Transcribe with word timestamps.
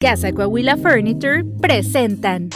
Casa 0.00 0.32
Coahuila 0.32 0.78
Furniture 0.80 1.44
presentan 1.60 2.48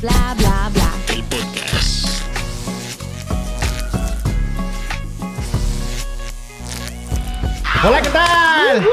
Bla 0.00 0.34
Bla 0.38 0.70
Bla. 0.72 0.92
El 1.12 1.24
podcast. 1.24 2.22
Hola, 7.82 8.00
¿qué 8.00 8.08
tal? 8.10 8.86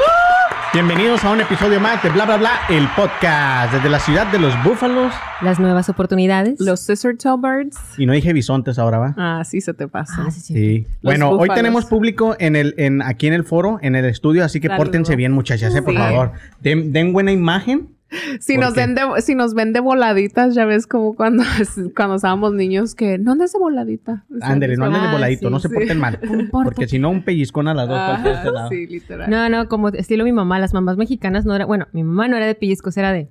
Bienvenidos 0.74 1.22
a 1.24 1.30
un 1.30 1.40
episodio 1.40 1.78
más 1.78 2.02
de 2.02 2.10
Bla 2.10 2.24
Bla 2.26 2.36
Bla, 2.36 2.50
el 2.68 2.88
podcast 2.96 3.72
desde 3.72 3.88
la 3.88 4.00
ciudad 4.00 4.26
de 4.32 4.40
los 4.40 4.52
búfalos. 4.64 5.12
Las 5.40 5.60
nuevas 5.60 5.88
oportunidades. 5.88 6.58
Los 6.58 6.80
Scissor 6.80 7.14
Birds. 7.40 7.78
Y 7.96 8.06
no 8.06 8.12
dije 8.12 8.32
bisontes 8.32 8.76
ahora, 8.80 8.98
¿va? 8.98 9.14
Ah, 9.16 9.44
sí 9.44 9.60
se 9.60 9.72
te 9.72 9.86
pasa. 9.86 10.24
Ah, 10.26 10.30
sí, 10.32 10.40
sí. 10.40 10.54
Sí. 10.54 10.86
Bueno, 11.00 11.28
hoy 11.28 11.34
búfalos. 11.36 11.54
tenemos 11.54 11.84
público 11.86 12.34
en 12.40 12.56
el, 12.56 12.74
en, 12.76 13.02
aquí 13.02 13.28
en 13.28 13.34
el 13.34 13.44
foro, 13.44 13.78
en 13.82 13.94
el 13.94 14.04
estudio, 14.04 14.44
así 14.44 14.58
que 14.60 14.66
Saludo. 14.66 14.84
pórtense 14.84 15.14
bien, 15.14 15.30
muchachas, 15.30 15.72
eh, 15.76 15.80
por 15.82 15.92
Sí. 15.92 15.98
favor. 15.98 16.32
Den, 16.60 16.92
den 16.92 17.12
buena 17.12 17.30
imagen. 17.30 17.90
Si 18.40 18.54
¿Por 18.54 18.64
nos, 18.64 18.74
ven 18.74 18.94
de, 18.94 19.02
si 19.20 19.34
nos 19.34 19.54
ven 19.54 19.72
de 19.72 19.80
voladitas, 19.80 20.54
ya 20.54 20.64
ves 20.64 20.86
como 20.86 21.14
cuando, 21.14 21.42
cuando 21.96 22.16
estábamos 22.16 22.52
niños 22.54 22.94
que 22.94 23.18
no 23.18 23.32
andes 23.32 23.52
de 23.52 23.58
voladita. 23.58 24.24
Ándele, 24.40 24.76
no 24.76 24.84
anden 24.86 25.02
de 25.02 25.08
Ah, 25.08 25.12
voladito, 25.12 25.48
sí, 25.48 25.52
no 25.52 25.60
se 25.60 25.68
sí. 25.68 25.74
porten 25.74 25.98
mal. 25.98 26.18
Porque 26.52 26.86
si 26.88 26.98
no, 26.98 27.10
un 27.10 27.22
pellizcón 27.24 27.68
a 27.68 27.74
las 27.74 27.88
dos. 27.88 27.98
Este 28.36 28.50
lado. 28.50 28.68
sí, 28.68 28.86
literal. 28.86 29.30
No, 29.30 29.48
no, 29.48 29.68
como 29.68 29.88
estilo 29.88 30.24
mi 30.24 30.32
mamá. 30.32 30.58
Las 30.58 30.74
mamás 30.74 30.96
mexicanas 30.96 31.44
no 31.44 31.54
era... 31.54 31.64
Bueno, 31.66 31.86
mi 31.92 32.02
mamá 32.04 32.28
no 32.28 32.36
era 32.36 32.46
de 32.46 32.54
pellizcos, 32.54 32.96
era 32.96 33.12
de... 33.12 33.30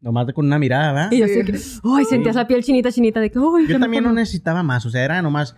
Nomás 0.00 0.26
de 0.28 0.32
con 0.32 0.46
una 0.46 0.58
mirada, 0.58 0.92
¿verdad? 0.92 1.12
Y 1.12 1.18
yo 1.18 1.26
Sí. 1.26 1.40
así 1.40 1.52
que... 1.52 1.58
Ay, 1.96 2.04
sentías 2.04 2.36
la 2.36 2.46
piel 2.46 2.62
chinita, 2.62 2.92
chinita 2.92 3.20
de 3.20 3.30
que... 3.30 3.38
Ay, 3.38 3.66
Yo 3.66 3.80
también 3.80 4.04
no 4.04 4.10
puedo". 4.10 4.20
necesitaba 4.20 4.62
más, 4.62 4.86
o 4.86 4.90
sea, 4.90 5.04
era 5.04 5.20
nomás... 5.22 5.56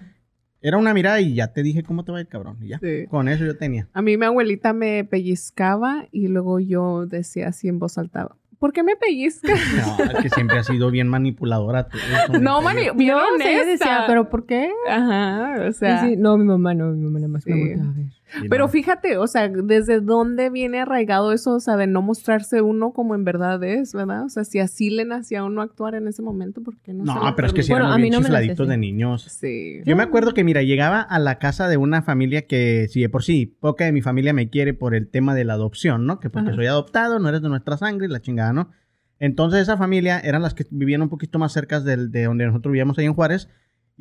Era 0.63 0.77
una 0.77 0.93
mirada 0.93 1.21
y 1.23 1.35
ya 1.35 1.55
te 1.55 1.63
dije 1.63 1.83
cómo 1.83 2.05
te 2.05 2.13
va 2.13 2.19
a 2.19 2.21
ir, 2.21 2.27
cabrón. 2.29 2.59
Y 2.61 2.69
ya. 2.69 2.79
Sí. 2.81 3.07
Con 3.09 3.29
eso 3.29 3.47
yo 3.47 3.57
tenía. 3.57 3.89
A 3.95 4.03
mí 4.03 4.19
mi 4.19 4.27
abuelita 4.27 4.75
me 4.75 5.05
pellizcaba 5.05 6.05
y 6.13 6.29
luego 6.29 6.61
yo 6.61 7.07
decía 7.07 7.49
así 7.49 7.69
en 7.69 7.79
voz 7.79 7.97
alta, 7.97 8.29
¿por 8.61 8.73
qué 8.73 8.85
me 8.85 8.95
pellizca? 8.95 9.53
No, 9.99 10.05
es 10.05 10.23
que 10.23 10.29
siempre 10.31 10.59
has 10.59 10.67
sido 10.67 10.91
bien 10.93 11.09
manipuladora. 11.09 11.89
tú, 11.89 11.99
me 12.33 12.39
no, 12.39 12.63
mani, 12.63 12.91
bien 12.95 13.15
No, 13.17 13.19
o 13.35 13.39
sea, 13.39 13.47
yo 13.47 13.53
honesta. 13.63 13.67
decía, 13.67 14.05
¿pero 14.07 14.29
por 14.31 14.47
qué? 14.47 14.71
Ajá, 14.89 15.57
o 15.69 15.73
sea... 15.73 16.03
sí. 16.07 16.15
No, 16.17 16.37
mi 16.39 16.45
mamá 16.45 16.75
no. 16.75 16.93
Mi 16.93 17.03
mamá 17.05 17.19
nada 17.19 17.33
más 17.33 17.47
me 17.47 17.55
Sí. 17.55 17.59
volteaba 17.59 17.91
a 17.91 17.95
ver. 17.95 18.07
Pero 18.49 18.65
no. 18.65 18.69
fíjate, 18.69 19.17
o 19.17 19.27
sea, 19.27 19.49
¿desde 19.49 20.01
dónde 20.01 20.51
viene 20.51 20.81
arraigado 20.81 21.33
eso? 21.33 21.55
O 21.57 21.61
sea, 21.61 21.77
de 21.77 21.87
no 21.87 22.03
mostrarse 22.03 22.63
uno 22.63 22.93
como 22.93 23.15
en 23.15 23.25
verdad 23.25 23.63
es, 23.65 23.93
¿verdad? 23.93 24.25
O 24.25 24.29
sea, 24.29 24.45
si 24.45 24.59
así 24.59 24.91
le 24.91 25.05
nacía 25.05 25.41
a 25.41 25.45
uno 25.45 25.63
actuar 25.63 25.95
en 25.95 26.07
ese 26.09 26.23
momento, 26.23 26.63
¿por 26.63 26.77
qué 26.79 26.93
no 26.95 27.05
se 27.05 27.13
No, 27.13 27.35
pero 27.37 27.49
es 27.49 27.55
que 27.55 27.63
si 27.63 27.73
Bueno, 27.73 27.87
eran 27.87 28.01
muy 28.01 28.11
no 28.11 28.19
chifladitos 28.19 28.69
de 28.69 28.77
niños. 28.77 29.23
Sí. 29.25 29.81
Yo 29.85 29.97
me 29.97 30.03
acuerdo 30.03 30.33
que, 30.35 30.45
mira, 30.45 30.63
llegaba 30.63 31.01
a 31.01 31.19
la 31.19 31.39
casa 31.39 31.69
de 31.69 31.77
una 31.77 32.03
familia 32.03 32.47
que, 32.47 32.87
si 32.89 33.01
de 33.01 33.09
por 33.09 33.23
sí, 33.25 33.47
poca 33.61 33.85
de 33.85 33.93
mi 33.93 34.03
familia 34.03 34.33
me 34.33 34.49
quiere 34.51 34.75
por 34.75 34.95
el 34.95 35.09
tema 35.09 35.35
de 35.35 35.45
la 35.45 35.55
adopción, 35.55 36.07
¿no? 36.07 36.21
Que 36.21 36.31
porque 36.31 36.49
Ajá. 36.51 36.57
soy 36.57 36.67
adoptado, 36.67 37.19
no 37.19 37.29
eres 37.29 37.43
de 37.43 37.49
nuestra 37.49 37.77
sangre, 37.77 38.07
y 38.07 38.11
la 38.11 38.21
chingada, 38.21 38.53
¿no? 38.53 38.71
Entonces 39.19 39.61
esa 39.63 39.77
familia 39.77 40.19
eran 40.21 40.41
las 40.43 40.55
que 40.55 40.65
vivían 40.71 41.03
un 41.03 41.09
poquito 41.11 41.39
más 41.39 41.53
cerca 41.53 41.81
del- 41.81 42.11
de 42.11 42.25
donde 42.25 42.47
nosotros 42.47 42.73
vivíamos 42.73 42.97
ahí 42.99 43.05
en 43.07 43.15
Juárez. 43.15 43.49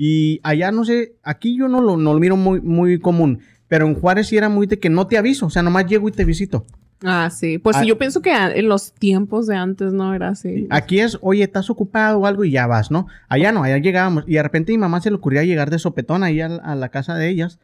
Y 0.02 0.40
allá, 0.44 0.72
no 0.72 0.86
sé, 0.86 1.18
aquí 1.24 1.58
yo 1.58 1.68
no 1.68 1.82
lo, 1.82 1.98
no 1.98 2.14
lo 2.14 2.20
miro 2.22 2.38
muy, 2.38 2.62
muy 2.62 3.00
común. 3.00 3.42
Pero 3.70 3.88
en 3.88 3.96
Juárez 3.96 4.28
sí 4.28 4.36
era 4.36 4.50
muy 4.50 4.68
de 4.68 4.78
que 4.80 4.90
no 4.90 5.08
te 5.08 5.18
aviso, 5.18 5.46
o 5.46 5.50
sea, 5.50 5.64
nomás 5.64 5.86
llego 5.88 6.10
y 6.10 6.12
te 6.12 6.26
visito. 6.26 6.66
Ah, 7.02 7.30
sí. 7.30 7.60
Pues 7.60 7.78
Ah. 7.78 7.82
sí, 7.82 7.88
yo 7.88 7.98
pienso 7.98 8.22
que 8.22 8.34
en 8.36 8.68
los 8.68 8.92
tiempos 8.92 9.48
de 9.48 9.56
antes 9.56 9.94
no 9.94 10.14
era 10.14 10.28
así. 10.30 10.68
Aquí 10.70 11.00
es, 11.00 11.18
oye, 11.22 11.44
estás 11.44 11.70
ocupado 11.70 12.20
o 12.20 12.26
algo 12.26 12.44
y 12.44 12.52
ya 12.52 12.68
vas, 12.68 12.92
¿no? 12.92 13.08
Allá 13.30 13.54
no, 13.54 13.64
allá 13.64 13.78
llegábamos. 13.78 14.26
Y 14.28 14.34
de 14.34 14.44
repente 14.44 14.74
mi 14.74 14.78
mamá 14.80 15.00
se 15.00 15.10
le 15.10 15.16
ocurría 15.16 15.46
llegar 15.46 15.70
de 15.70 15.80
sopetón 15.80 16.24
ahí 16.24 16.42
a, 16.42 16.48
a 16.48 16.76
la 16.76 16.90
casa 16.90 17.16
de 17.16 17.30
ellas. 17.30 17.58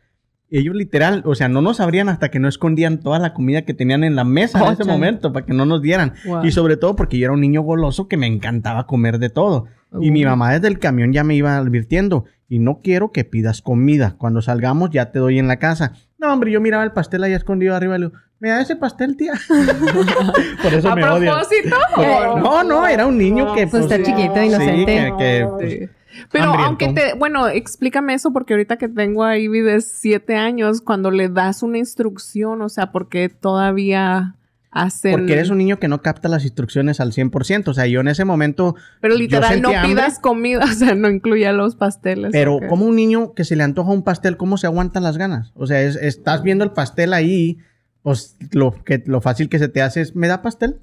Ellos 0.52 0.76
literal, 0.76 1.24
o 1.26 1.34
sea, 1.36 1.50
no 1.50 1.62
nos 1.62 1.80
abrían 1.82 2.08
hasta 2.08 2.30
que 2.30 2.40
no 2.40 2.48
escondían 2.48 3.00
toda 3.00 3.18
la 3.20 3.34
comida 3.34 3.64
que 3.64 3.74
tenían 3.74 4.04
en 4.04 4.16
la 4.16 4.24
mesa 4.24 4.60
en 4.60 4.64
Oh, 4.66 4.68
ese 4.72 4.84
chale. 4.84 4.92
momento 4.94 5.34
para 5.34 5.46
que 5.46 5.54
no 5.54 5.66
nos 5.66 5.82
dieran. 5.82 6.14
Wow. 6.26 6.46
Y 6.46 6.52
sobre 6.52 6.78
todo 6.78 6.96
porque 6.96 7.18
yo 7.18 7.26
era 7.26 7.34
un 7.34 7.42
niño 7.42 7.62
goloso 7.64 8.08
que 8.08 8.16
me 8.16 8.28
encantaba 8.28 8.86
comer 8.86 9.18
de 9.18 9.30
todo. 9.30 9.66
Y 10.02 10.12
mi 10.12 10.26
mamá 10.26 10.54
desde 10.54 10.68
el 10.68 10.80
camión 10.80 11.14
ya 11.14 11.24
me 11.24 11.36
iba 11.36 11.56
advirtiendo. 11.58 12.26
Y 12.48 12.60
no 12.60 12.82
quiero 12.84 13.12
que 13.12 13.24
pidas 13.24 13.62
comida. 13.62 14.16
Cuando 14.18 14.42
salgamos 14.42 14.90
ya 14.92 15.12
te 15.12 15.20
doy 15.20 15.40
en 15.40 15.48
la 15.48 15.58
casa. 15.58 15.94
No, 16.20 16.32
hombre, 16.34 16.52
yo 16.52 16.62
miraba 16.62 16.84
el 16.84 16.92
pastel 16.92 17.24
ahí 17.24 17.34
escondido 17.34 17.76
arriba 17.76 17.96
y 17.96 18.00
le 18.00 18.06
digo, 18.08 18.18
¿me 18.40 18.50
da 18.50 18.62
ese 18.62 18.76
pastel, 18.76 19.18
tía? 19.18 19.34
Por 20.62 20.74
eso 20.74 20.90
¿A 20.90 20.96
me 20.96 21.02
propósito? 21.02 21.76
Pues, 21.96 22.10
no, 22.38 22.64
no, 22.64 22.88
era 22.88 23.06
un 23.06 23.18
niño 23.18 23.54
que... 23.54 23.68
Pues 23.68 23.84
está 23.84 23.98
chiquito, 24.02 24.36
sí, 24.36 24.46
inocente. 24.46 24.86
que- 24.86 25.14
que, 25.18 25.48
pues. 25.50 25.90
Pero 26.32 26.46
hambriento. 26.46 26.68
aunque 26.68 26.88
te, 26.94 27.14
bueno, 27.18 27.48
explícame 27.50 28.14
eso 28.14 28.32
porque 28.32 28.54
ahorita 28.54 28.78
que 28.78 28.88
tengo 28.88 29.24
a 29.24 29.38
Ivy 29.38 29.62
de 29.62 29.82
siete 29.82 30.36
años, 30.38 30.80
cuando 30.82 31.12
le 31.12 31.28
das 31.28 31.62
una 31.62 31.78
instrucción, 31.78 32.62
o 32.62 32.70
sea, 32.70 32.92
porque 32.94 33.28
todavía 33.28 34.36
hacen... 34.76 35.14
Porque 35.14 35.34
eres 35.34 35.50
un 35.50 35.58
niño 35.58 35.80
que 35.80 35.88
no 35.88 36.02
capta 36.04 36.30
las 36.30 36.44
instrucciones 36.44 37.00
al 37.00 37.12
100%. 37.14 37.68
O 37.70 37.74
sea, 37.74 37.88
yo 37.88 38.02
en 38.02 38.08
ese 38.10 38.26
momento... 38.26 38.76
Pero 39.02 39.16
literal, 39.16 39.62
no 39.62 39.70
hambre, 39.70 39.88
pidas 39.88 40.20
comida, 40.20 40.64
o 40.72 40.74
sea, 40.74 40.94
no 40.94 41.10
incluya 41.10 41.52
los 41.54 41.76
pasteles. 41.76 42.32
Pero 42.32 42.60
como 42.70 42.86
un 42.86 42.96
niño 42.96 43.34
que 43.34 43.44
se 43.46 43.56
le 43.56 43.64
antoja 43.64 43.90
un 43.92 44.04
pastel, 44.04 44.38
¿cómo 44.38 44.58
se 44.58 44.68
aguantan 44.68 45.02
las 45.02 45.18
ganas? 45.18 45.52
O 45.56 45.66
sea, 45.66 45.82
es- 45.82 45.96
estás 45.96 46.44
viendo 46.44 46.64
el 46.64 46.72
pastel 46.72 47.14
ahí, 47.14 47.58
pues 48.04 48.36
lo, 48.52 48.72
que, 48.84 49.02
lo 49.08 49.22
fácil 49.22 49.50
que 49.50 49.58
se 49.58 49.68
te 49.70 49.82
hace 49.82 50.02
es, 50.02 50.16
¿me 50.16 50.28
da 50.28 50.42
pastel? 50.44 50.76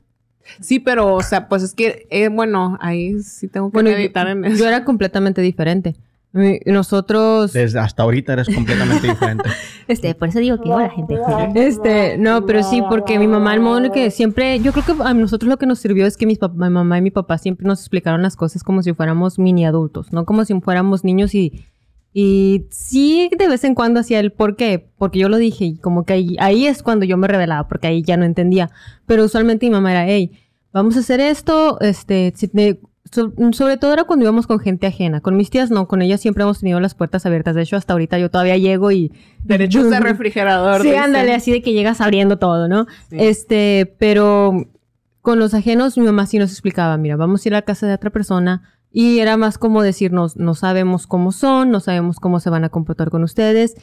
Sí, 0.60 0.81
pero, 0.81 1.14
o 1.14 1.22
sea, 1.22 1.47
pues 1.48 1.62
es 1.62 1.72
que, 1.75 2.06
eh, 2.10 2.28
bueno, 2.28 2.76
ahí 2.81 3.20
sí 3.20 3.47
tengo 3.47 3.70
que 3.70 3.75
Bueno, 3.75 3.91
yo, 3.91 3.97
meditar 3.97 4.26
en 4.26 4.44
eso. 4.44 4.56
yo 4.56 4.66
era 4.66 4.84
completamente 4.84 5.41
diferente. 5.41 5.94
Nosotros... 6.66 7.53
Desde 7.53 7.78
hasta 7.78 8.03
ahorita 8.03 8.32
eres 8.32 8.48
completamente 8.54 9.06
diferente. 9.09 9.48
Este, 9.88 10.15
por 10.15 10.28
eso 10.28 10.38
digo 10.38 10.60
que 10.60 10.69
la 10.69 10.88
gente. 10.88 11.19
Este, 11.56 12.16
no, 12.16 12.47
pero 12.47 12.62
sí, 12.62 12.81
porque 12.88 13.19
mi 13.19 13.26
mamá, 13.26 13.53
el 13.53 13.60
modo 13.60 13.78
en 13.78 13.87
el 13.87 13.91
que 13.91 14.12
siempre, 14.12 14.60
yo 14.60 14.72
creo 14.72 14.84
que 14.87 15.03
a 15.03 15.12
nosotros 15.12 15.48
lo 15.48 15.59
que 15.59 15.66
nos 15.66 15.81
sirvió 15.81 16.06
es 16.06 16.16
que 16.16 16.25
mis 16.25 16.38
mi 16.54 16.70
mamá 16.70 16.98
y 16.98 17.03
mi 17.03 17.10
papá 17.10 17.37
siempre 17.37 17.66
nos 17.66 17.81
explicaron 17.81 18.22
las 18.22 18.37
cosas 18.37 18.62
como 18.62 18.82
si 18.84 18.94
fuéramos 18.94 19.41
mini 19.41 19.66
adultos, 19.66 20.12
no 20.12 20.25
como 20.25 20.44
si 20.44 20.59
fuéramos 20.60 21.03
niños 21.04 21.34
y, 21.34 21.65
y 22.15 22.66
sí, 22.70 23.28
de 23.37 23.49
vez 23.49 23.64
en 23.64 23.75
cuando 23.75 23.99
hacía 24.00 24.20
el 24.20 24.32
por 24.32 24.54
qué, 24.54 24.88
porque 24.97 25.19
yo 25.19 25.28
lo 25.28 25.37
dije 25.37 25.64
y 25.64 25.76
como 25.78 26.04
que 26.06 26.12
ahí, 26.12 26.37
ahí 26.38 26.66
es 26.66 26.82
cuando 26.84 27.04
yo 27.04 27.16
me 27.16 27.26
revelaba, 27.26 27.66
porque 27.69 27.88
ahí 27.88 28.03
ya 28.03 28.16
no 28.16 28.25
entendía, 28.25 28.70
pero 29.04 29.25
usualmente 29.25 29.66
mi 29.66 29.72
mamá 29.72 29.91
era, 29.91 30.06
hey, 30.06 30.31
vamos 30.72 30.97
a 30.97 31.00
hacer 31.00 31.19
esto, 31.20 31.81
este, 31.81 32.32
si 32.37 32.47
te- 32.49 32.81
so- 33.12 33.33
sobre 33.53 33.77
todo 33.77 33.93
era 33.93 34.05
cuando 34.05 34.25
íbamos 34.25 34.47
con 34.47 34.59
gente 34.59 34.87
ajena, 34.87 35.21
con 35.21 35.37
mis 35.37 35.50
tías 35.50 35.71
no, 35.71 35.87
con 35.87 36.03
ellas 36.03 36.21
siempre 36.21 36.43
hemos 36.43 36.61
tenido 36.61 36.81
las 36.81 36.95
puertas 36.95 37.25
abiertas, 37.27 37.55
de 37.55 37.62
hecho 37.62 37.77
hasta 37.77 37.93
ahorita 37.93 38.19
yo 38.19 38.31
todavía 38.31 38.56
llego 38.56 38.91
y... 38.91 39.12
Derechos 39.45 39.91
de 39.91 40.00
refrigerador. 40.00 40.83
Sí, 40.83 40.95
ándale, 40.95 41.34
así 41.34 41.53
de 41.53 41.62
que 41.62 41.73
llegas 41.73 42.00
abriendo 42.00 42.39
todo, 42.39 42.67
¿no? 42.69 42.87
Sí. 43.11 43.17
Este, 43.21 43.95
pero 43.99 44.67
con 45.21 45.39
los 45.39 45.55
ajenos 45.55 45.97
mi 45.97 46.05
mamá 46.05 46.27
sí 46.27 46.39
nos 46.39 46.50
explicaba, 46.50 46.97
mira, 46.97 47.17
vamos 47.17 47.45
a 47.45 47.49
ir 47.49 47.55
a 47.55 47.59
la 47.59 47.62
casa 47.62 47.87
de 47.87 47.95
otra 47.95 48.11
persona 48.11 48.62
y 48.91 49.21
era 49.21 49.37
más 49.37 49.56
como 49.56 49.83
decirnos, 49.83 50.37
no 50.37 50.55
sabemos 50.55 51.06
cómo 51.06 51.31
son, 51.33 51.71
no 51.71 51.81
sabemos 51.81 52.19
cómo 52.19 52.41
se 52.41 52.50
van 52.50 52.65
a 52.65 52.69
comportar 52.71 53.11
con 53.11 53.23
ustedes 53.23 53.75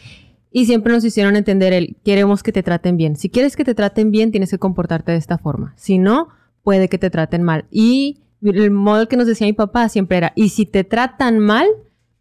y 0.52 0.66
siempre 0.66 0.94
nos 0.94 1.04
hicieron 1.06 1.36
entender 1.36 1.74
el, 1.74 1.96
queremos 2.04 2.44
que 2.44 2.52
te 2.52 2.64
traten 2.64 2.98
bien. 2.98 3.16
Si 3.16 3.30
quieres 3.30 3.56
que 3.56 3.64
te 3.64 3.76
traten 3.76 4.12
bien, 4.12 4.32
tienes 4.32 4.50
que 4.50 4.58
comportarte 4.58 5.12
de 5.12 5.18
esta 5.18 5.38
forma. 5.38 5.74
Si 5.76 5.98
no, 6.00 6.30
puede 6.64 6.90
que 6.90 6.98
te 6.98 7.10
traten 7.10 7.44
mal. 7.44 7.66
Y 7.70 8.20
el 8.42 8.72
modo 8.72 9.08
que 9.08 9.18
nos 9.18 9.28
decía 9.28 9.48
mi 9.48 9.54
papá 9.54 9.90
siempre 9.90 10.18
era, 10.18 10.34
y 10.36 10.50
si 10.50 10.66
te 10.66 10.84
tratan 10.84 11.40
mal, 11.40 11.68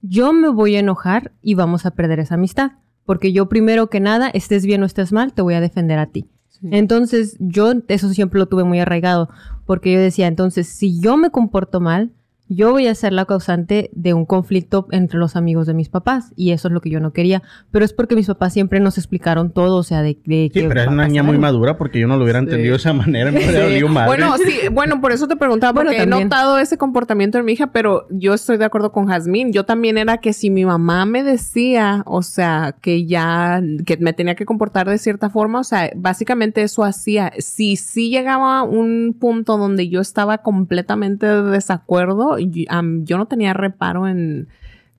yo 0.01 0.33
me 0.33 0.49
voy 0.49 0.77
a 0.77 0.81
enojar 0.81 1.33
y 1.43 1.55
vamos 1.55 1.87
a 1.87 1.93
perder 1.93 2.21
esa 2.21 2.35
amistad. 2.35 2.73
Porque 3.05 3.33
yo 3.33 3.49
primero 3.49 3.89
que 3.89 4.01
nada, 4.01 4.29
estés 4.29 4.67
bien 4.67 4.83
o 4.83 4.87
estés 4.87 5.13
mal, 5.13 5.33
te 5.33 5.43
voy 5.43 5.55
a 5.55 5.61
defender 5.61 5.99
a 5.99 6.07
ti. 6.07 6.27
Sí. 6.49 6.69
Entonces, 6.73 7.37
yo 7.39 7.73
eso 7.89 8.09
siempre 8.11 8.39
lo 8.39 8.47
tuve 8.47 8.65
muy 8.65 8.81
arraigado, 8.81 9.31
porque 9.65 9.93
yo 9.93 10.01
decía, 10.01 10.27
entonces, 10.27 10.69
si 10.69 11.01
yo 11.01 11.17
me 11.17 11.31
comporto 11.31 11.81
mal, 11.81 12.13
yo 12.49 12.71
voy 12.73 12.87
a 12.87 12.95
ser 12.95 13.13
la 13.13 13.25
causante 13.25 13.91
de 13.95 14.15
un 14.15 14.25
conflicto 14.27 14.87
entre 14.91 15.19
los 15.19 15.37
amigos 15.37 15.67
de 15.67 15.75
mis 15.75 15.89
papás, 15.89 16.33
y 16.37 16.53
eso 16.53 16.69
es 16.69 16.75
lo 16.75 16.81
que 16.81 16.91
yo 16.91 17.01
no 17.01 17.13
quería, 17.13 17.43
pero 17.71 17.85
es 17.85 17.93
porque 17.93 18.15
mis 18.17 18.27
papás 18.27 18.53
siempre 18.53 18.81
nos 18.81 18.97
explicaron 18.99 19.51
todo, 19.53 19.77
o 19.77 19.83
sea, 19.83 20.03
de, 20.03 20.19
de 20.25 20.51
Sí, 20.53 20.61
que 20.63 20.69
pero 20.69 20.81
es 20.83 20.87
una 20.89 21.07
niña 21.07 21.23
muy 21.23 21.39
madura 21.39 21.77
porque 21.79 21.99
yo 22.01 22.07
no 22.09 22.17
lo 22.17 22.25
hubiera 22.25 22.39
Sí. 22.41 22.45
entendido 22.47 22.73
de 22.73 22.77
esa 22.77 22.93
manera. 22.93 23.31
Me 23.31 23.39
hubiera 23.39 23.69
Sí. 23.79 23.85
madre. 23.85 24.07
Bueno, 24.07 24.37
sí, 24.39 24.69
bueno, 24.73 25.01
por 25.01 25.13
eso 25.13 25.27
te 25.29 25.37
preguntaba, 25.37 25.73
Bueno, 25.73 25.91
porque 25.91 26.03
he 26.03 26.07
notado 26.07 26.59
ese 26.59 26.79
comportamiento 26.79 27.39
en 27.39 27.45
mi 27.45 27.53
hija, 27.53 27.69
pero 27.73 28.07
yo 28.11 28.35
estoy 28.35 28.57
de 28.57 28.65
acuerdo 28.65 28.93
con 28.93 29.07
Jazmín. 29.07 29.53
Yo 29.53 29.65
también 29.65 29.99
era 29.99 30.19
que 30.19 30.33
si 30.33 30.51
mi 30.51 30.65
mamá 30.65 31.05
me 31.07 31.23
decía, 31.23 32.03
o 32.07 32.23
sea, 32.23 32.75
que 32.81 33.07
ya, 33.07 33.61
que 33.85 33.97
me 33.99 34.13
tenía 34.13 34.35
que 34.35 34.45
comportar 34.47 34.89
de 34.89 34.99
cierta 34.99 35.31
forma, 35.31 35.61
o 35.61 35.65
sea, 35.65 35.91
básicamente 35.97 36.63
eso 36.63 36.85
hacía. 36.85 37.33
Si 37.39 37.77
sí 37.77 38.11
llegaba 38.11 38.61
a 38.61 38.63
un 38.63 39.17
punto 39.19 39.57
donde 39.59 39.89
yo 39.89 40.01
estaba 40.01 40.39
completamente 40.39 41.27
de 41.27 41.43
desacuerdo, 41.43 42.38
am, 42.69 43.05
yo 43.05 43.19
no 43.19 43.27
tenía 43.27 43.53
reparo 43.55 44.07
en 44.09 44.49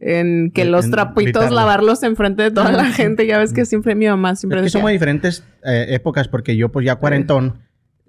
en 0.01 0.51
que 0.51 0.61
En- 0.61 0.71
los 0.71 0.85
en 0.85 0.91
trapitos 0.91 1.23
gritarle. 1.25 1.55
lavarlos 1.55 2.03
enfrente 2.03 2.41
de 2.43 2.51
toda 2.51 2.71
la 2.71 2.85
gente. 2.85 3.27
Ya 3.27 3.37
ves 3.37 3.51
que 3.51 3.65
siempre 3.65 3.95
mi 3.95 4.05
mamá 4.07 4.35
siempre 4.37 4.59
Es 4.59 4.61
que 4.61 4.65
decía, 4.67 4.79
somos 4.79 4.91
diferentes 4.91 5.43
eh, 5.65 5.87
épocas 5.89 6.29
porque 6.29 6.55
yo 6.55 6.69
pues 6.69 6.85
ya 6.85 6.95
cuarentón, 6.95 7.55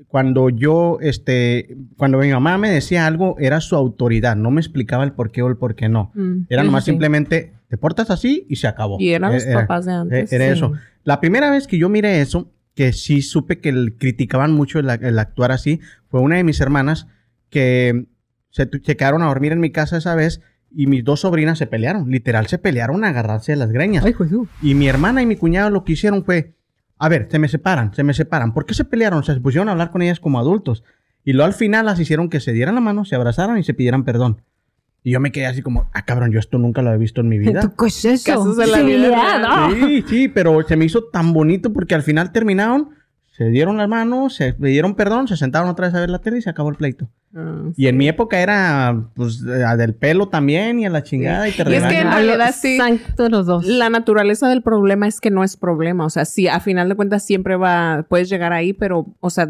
cuando 0.06 0.50
yo, 0.50 0.98
este, 1.00 1.76
cuando 1.96 2.18
mi 2.18 2.28
mamá 2.30 2.58
me 2.58 2.70
decía 2.70 3.06
algo, 3.08 3.34
era 3.40 3.60
su 3.60 3.74
autoridad, 3.74 4.36
no 4.36 4.50
me 4.52 4.60
explicaba 4.60 5.02
el 5.04 5.12
por 5.12 5.32
qué 5.32 5.42
o 5.42 5.48
el 5.48 5.56
por 5.56 5.74
qué 5.74 5.88
no. 5.88 6.12
Mm. 6.14 6.42
Era 6.48 6.62
nomás 6.62 6.84
sí, 6.84 6.90
sí. 6.90 6.92
simplemente, 6.92 7.54
te 7.68 7.76
portas 7.76 8.08
así 8.10 8.46
y 8.48 8.56
se 8.56 8.68
acabó. 8.68 8.96
Y 9.00 9.10
eran 9.10 9.32
los 9.32 9.44
Era- 9.44 9.62
papás 9.62 9.84
de 9.86 9.92
antes. 9.92 10.32
Era 10.32 10.44
sí. 10.46 10.52
eso. 10.52 10.72
La 11.02 11.20
primera 11.20 11.50
vez 11.50 11.66
que 11.66 11.76
yo 11.76 11.88
miré 11.88 12.20
eso, 12.20 12.52
que 12.76 12.92
sí 12.92 13.20
supe 13.20 13.58
que 13.58 13.68
el- 13.70 13.96
criticaban 13.98 14.52
mucho 14.52 14.78
el, 14.78 14.88
el 14.88 15.18
actuar 15.18 15.50
así 15.50 15.80
fue 16.08 16.20
una 16.20 16.36
de 16.36 16.44
mis 16.44 16.60
hermanas 16.60 17.08
que 17.50 18.06
se, 18.50 18.68
se 18.82 18.96
quedaron 18.96 19.22
a 19.22 19.26
dormir 19.26 19.52
en 19.52 19.60
mi 19.60 19.70
casa 19.72 19.96
esa 19.96 20.14
vez 20.14 20.40
y 20.70 20.86
mis 20.86 21.04
dos 21.04 21.20
sobrinas 21.20 21.58
se 21.58 21.66
pelearon. 21.66 22.10
Literal, 22.10 22.46
se 22.46 22.58
pelearon 22.58 23.04
a 23.04 23.08
agarrarse 23.08 23.52
de 23.52 23.56
las 23.56 23.72
greñas. 23.72 24.04
Ay, 24.04 24.14
Jesús. 24.14 24.48
Y 24.62 24.74
mi 24.74 24.88
hermana 24.88 25.22
y 25.22 25.26
mi 25.26 25.36
cuñado 25.36 25.70
lo 25.70 25.84
que 25.84 25.92
hicieron 25.92 26.24
fue, 26.24 26.54
a 26.98 27.08
ver, 27.08 27.28
se 27.30 27.38
me 27.38 27.48
separan, 27.48 27.92
se 27.94 28.02
me 28.04 28.14
separan. 28.14 28.52
¿Por 28.52 28.66
qué 28.66 28.74
se 28.74 28.84
pelearon? 28.84 29.20
O 29.20 29.22
sea, 29.22 29.34
se 29.34 29.40
pusieron 29.40 29.68
a 29.68 29.72
hablar 29.72 29.90
con 29.90 30.02
ellas 30.02 30.20
como 30.20 30.38
adultos. 30.38 30.84
Y 31.24 31.32
luego 31.32 31.46
al 31.46 31.54
final 31.54 31.86
las 31.86 31.98
hicieron 31.98 32.28
que 32.28 32.40
se 32.40 32.52
dieran 32.52 32.74
la 32.74 32.80
mano, 32.80 33.04
se 33.04 33.14
abrazaran 33.14 33.58
y 33.58 33.64
se 33.64 33.74
pidieran 33.74 34.04
perdón. 34.04 34.42
Y 35.02 35.12
yo 35.12 35.20
me 35.20 35.32
quedé 35.32 35.46
así 35.46 35.62
como, 35.62 35.88
ah, 35.94 36.04
cabrón, 36.04 36.30
yo 36.30 36.38
esto 36.38 36.58
nunca 36.58 36.82
lo 36.82 36.92
he 36.92 36.98
visto 36.98 37.22
en 37.22 37.28
mi 37.28 37.38
vida. 37.38 37.62
¿Tú 37.62 37.74
qué 37.74 37.86
es 37.86 38.04
eso? 38.04 38.32
Casos 38.32 38.56
de 38.56 38.66
la 38.66 38.82
vida. 38.82 39.70
Sí, 39.72 40.04
sí, 40.06 40.28
pero 40.28 40.62
se 40.66 40.76
me 40.76 40.84
hizo 40.84 41.04
tan 41.04 41.32
bonito 41.32 41.72
porque 41.72 41.94
al 41.94 42.02
final 42.02 42.32
terminaron, 42.32 42.90
se 43.30 43.44
dieron 43.44 43.76
las 43.76 43.88
manos, 43.88 44.34
se 44.34 44.54
pidieron 44.54 44.94
perdón, 44.94 45.28
se 45.28 45.36
sentaron 45.36 45.68
otra 45.68 45.86
vez 45.86 45.94
a 45.94 46.00
ver 46.00 46.10
la 46.10 46.18
tele 46.18 46.38
y 46.38 46.42
se 46.42 46.50
acabó 46.50 46.68
el 46.68 46.76
pleito. 46.76 47.08
Ah, 47.34 47.70
Y 47.76 47.86
en 47.86 47.96
mi 47.96 48.08
época 48.08 48.40
era, 48.40 49.04
pues, 49.14 49.42
eh, 49.42 49.76
del 49.76 49.94
pelo 49.94 50.28
también 50.28 50.80
y 50.80 50.86
a 50.86 50.90
la 50.90 51.04
chingada 51.04 51.48
y 51.48 51.52
te 51.52 51.62
Y 51.70 51.74
es 51.74 51.84
que 51.84 52.00
en 52.00 52.10
realidad 52.10 52.54
sí. 52.60 52.78
Los 53.16 53.46
dos. 53.46 53.66
La 53.66 53.88
naturaleza 53.88 54.48
del 54.48 54.62
problema 54.62 55.06
es 55.06 55.20
que 55.20 55.30
no 55.30 55.44
es 55.44 55.56
problema. 55.56 56.04
O 56.04 56.10
sea, 56.10 56.24
sí, 56.24 56.48
a 56.48 56.58
final 56.58 56.88
de 56.88 56.96
cuentas 56.96 57.24
siempre 57.24 57.54
va, 57.56 58.04
puedes 58.08 58.28
llegar 58.28 58.52
ahí, 58.52 58.72
pero, 58.72 59.06
o 59.20 59.30
sea, 59.30 59.48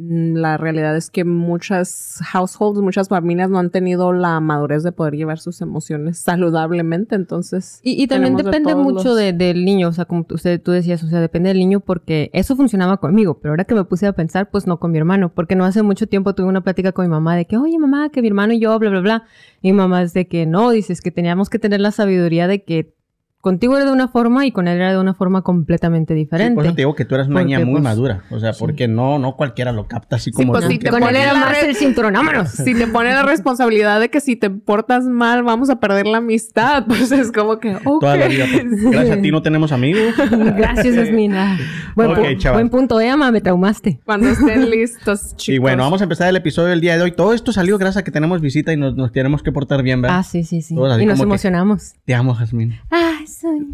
la 0.00 0.56
realidad 0.56 0.96
es 0.96 1.10
que 1.10 1.24
muchas 1.24 2.20
households, 2.32 2.80
muchas 2.80 3.08
familias 3.08 3.50
no 3.50 3.58
han 3.58 3.70
tenido 3.70 4.12
la 4.12 4.38
madurez 4.38 4.84
de 4.84 4.92
poder 4.92 5.14
llevar 5.14 5.38
sus 5.40 5.60
emociones 5.60 6.18
saludablemente. 6.18 7.16
Entonces, 7.16 7.80
Y, 7.82 8.00
y 8.02 8.06
también 8.06 8.36
de 8.36 8.44
depende 8.44 8.74
mucho 8.76 9.08
los- 9.08 9.16
de- 9.16 9.32
del 9.32 9.64
niño, 9.64 9.88
o 9.88 9.92
sea, 9.92 10.04
como 10.04 10.24
usted, 10.30 10.62
tú 10.62 10.70
decías, 10.70 11.02
o 11.02 11.08
sea, 11.08 11.20
depende 11.20 11.48
del 11.48 11.58
niño 11.58 11.80
porque 11.80 12.30
eso 12.32 12.54
funcionaba 12.54 12.98
conmigo, 12.98 13.38
pero 13.40 13.52
ahora 13.52 13.64
que 13.64 13.74
me 13.74 13.84
puse 13.84 14.06
a 14.06 14.12
pensar, 14.12 14.50
pues 14.50 14.66
no 14.66 14.78
con 14.78 14.92
mi 14.92 14.98
hermano, 14.98 15.32
porque 15.34 15.56
no 15.56 15.64
hace 15.64 15.82
mucho 15.82 16.06
tiempo 16.06 16.34
tuve 16.34 16.46
una 16.46 16.62
plática 16.62 16.92
con 16.92 17.04
mi 17.04 17.10
mamá 17.10 17.34
de 17.36 17.46
que, 17.46 17.56
oye 17.56 17.78
mamá, 17.78 18.10
que 18.10 18.22
mi 18.22 18.28
hermano 18.28 18.52
y 18.52 18.60
yo, 18.60 18.78
bla, 18.78 18.90
bla, 18.90 19.00
bla, 19.00 19.24
y 19.62 19.72
mi 19.72 19.78
mamá 19.78 20.02
es 20.02 20.12
de 20.14 20.28
que 20.28 20.46
no, 20.46 20.70
dices 20.70 21.00
que 21.00 21.10
teníamos 21.10 21.50
que 21.50 21.58
tener 21.58 21.80
la 21.80 21.90
sabiduría 21.90 22.46
de 22.46 22.62
que 22.62 22.94
contigo 23.40 23.76
era 23.76 23.86
de 23.86 23.92
una 23.92 24.08
forma 24.08 24.46
y 24.46 24.52
con 24.52 24.66
él 24.68 24.76
era 24.78 24.92
de 24.92 24.98
una 24.98 25.14
forma 25.14 25.42
completamente 25.42 26.14
Sí, 26.14 26.18
diferente. 26.18 26.54
por 26.54 26.64
eso 26.64 26.74
te 26.74 26.82
digo 26.82 26.94
que 26.94 27.04
tú 27.04 27.14
eras 27.14 27.28
una 27.28 27.42
niña 27.42 27.60
muy 27.60 27.72
pues, 27.74 27.82
madura. 27.84 28.22
O 28.30 28.38
sea, 28.40 28.52
porque 28.52 28.88
no, 28.88 29.18
no 29.18 29.36
cualquiera 29.36 29.72
lo 29.72 29.86
capta 29.86 30.16
así 30.16 30.32
como 30.32 30.52
pues, 30.52 30.64
sí, 30.66 30.78
que- 30.78 30.90
con 30.90 31.02
él 31.02 31.16
era 31.16 31.32
la 31.32 31.40
más 31.40 31.62
el 31.62 31.76
cinturón, 31.76 32.12
vámonos. 32.14 32.48
si 32.64 32.74
te 32.74 32.86
pone 32.88 33.10
la 33.12 33.22
responsabilidad 33.22 34.00
de 34.00 34.10
que 34.10 34.20
si 34.20 34.36
te 34.36 34.50
portas 34.50 35.04
mal 35.04 35.42
vamos 35.44 35.70
a 35.70 35.76
perder 35.80 36.06
la 36.06 36.18
amistad, 36.18 36.84
pues 36.88 37.12
es 37.12 37.30
como 37.32 37.58
que, 37.58 37.76
ok. 37.84 38.00
Toda 38.00 38.16
la 38.16 38.26
vida. 38.28 38.44
pues, 38.50 38.64
Gracias 38.92 39.18
a 39.18 39.22
ti 39.22 39.30
no 39.30 39.40
tenemos 39.42 39.72
amigos. 39.72 40.14
Gracias, 40.56 40.94
Yasmina. 40.96 41.58
Buen, 41.94 42.10
Ok, 42.10 42.18
pu- 42.18 42.38
chaval. 42.38 42.56
buen 42.62 42.70
punto, 42.70 43.00
eh, 43.00 43.08
ama, 43.10 43.30
me 43.30 43.40
traumaste. 43.40 44.00
Cuando 44.04 44.28
estén 44.28 44.68
listos, 44.70 45.36
chicos. 45.36 45.48
Y 45.48 45.58
bueno, 45.58 45.82
vamos 45.84 46.00
a 46.00 46.04
empezar 46.04 46.28
el 46.28 46.36
episodio 46.36 46.68
del 46.68 46.80
día 46.80 46.96
de 46.96 47.02
hoy. 47.04 47.12
Todo 47.12 47.32
esto 47.34 47.52
salió 47.52 47.78
gracias 47.78 48.02
a 48.02 48.04
que 48.04 48.10
tenemos 48.10 48.40
visita 48.40 48.72
y 48.72 48.76
nos, 48.76 48.94
nos 48.96 49.12
tenemos 49.12 49.42
que 49.42 49.52
portar 49.52 49.82
bien, 49.82 50.02
¿verdad? 50.02 50.18
Ah, 50.18 50.22
sí, 50.22 50.44
sí, 50.44 50.60
sí. 50.62 50.74
Todos 50.74 51.00
Y 51.00 51.06
nos 51.06 51.20
emocionamos. 51.20 51.94
Te 52.04 52.14
amo, 52.14 52.34
Jazmín. 52.34 52.74
Ay, 52.90 53.07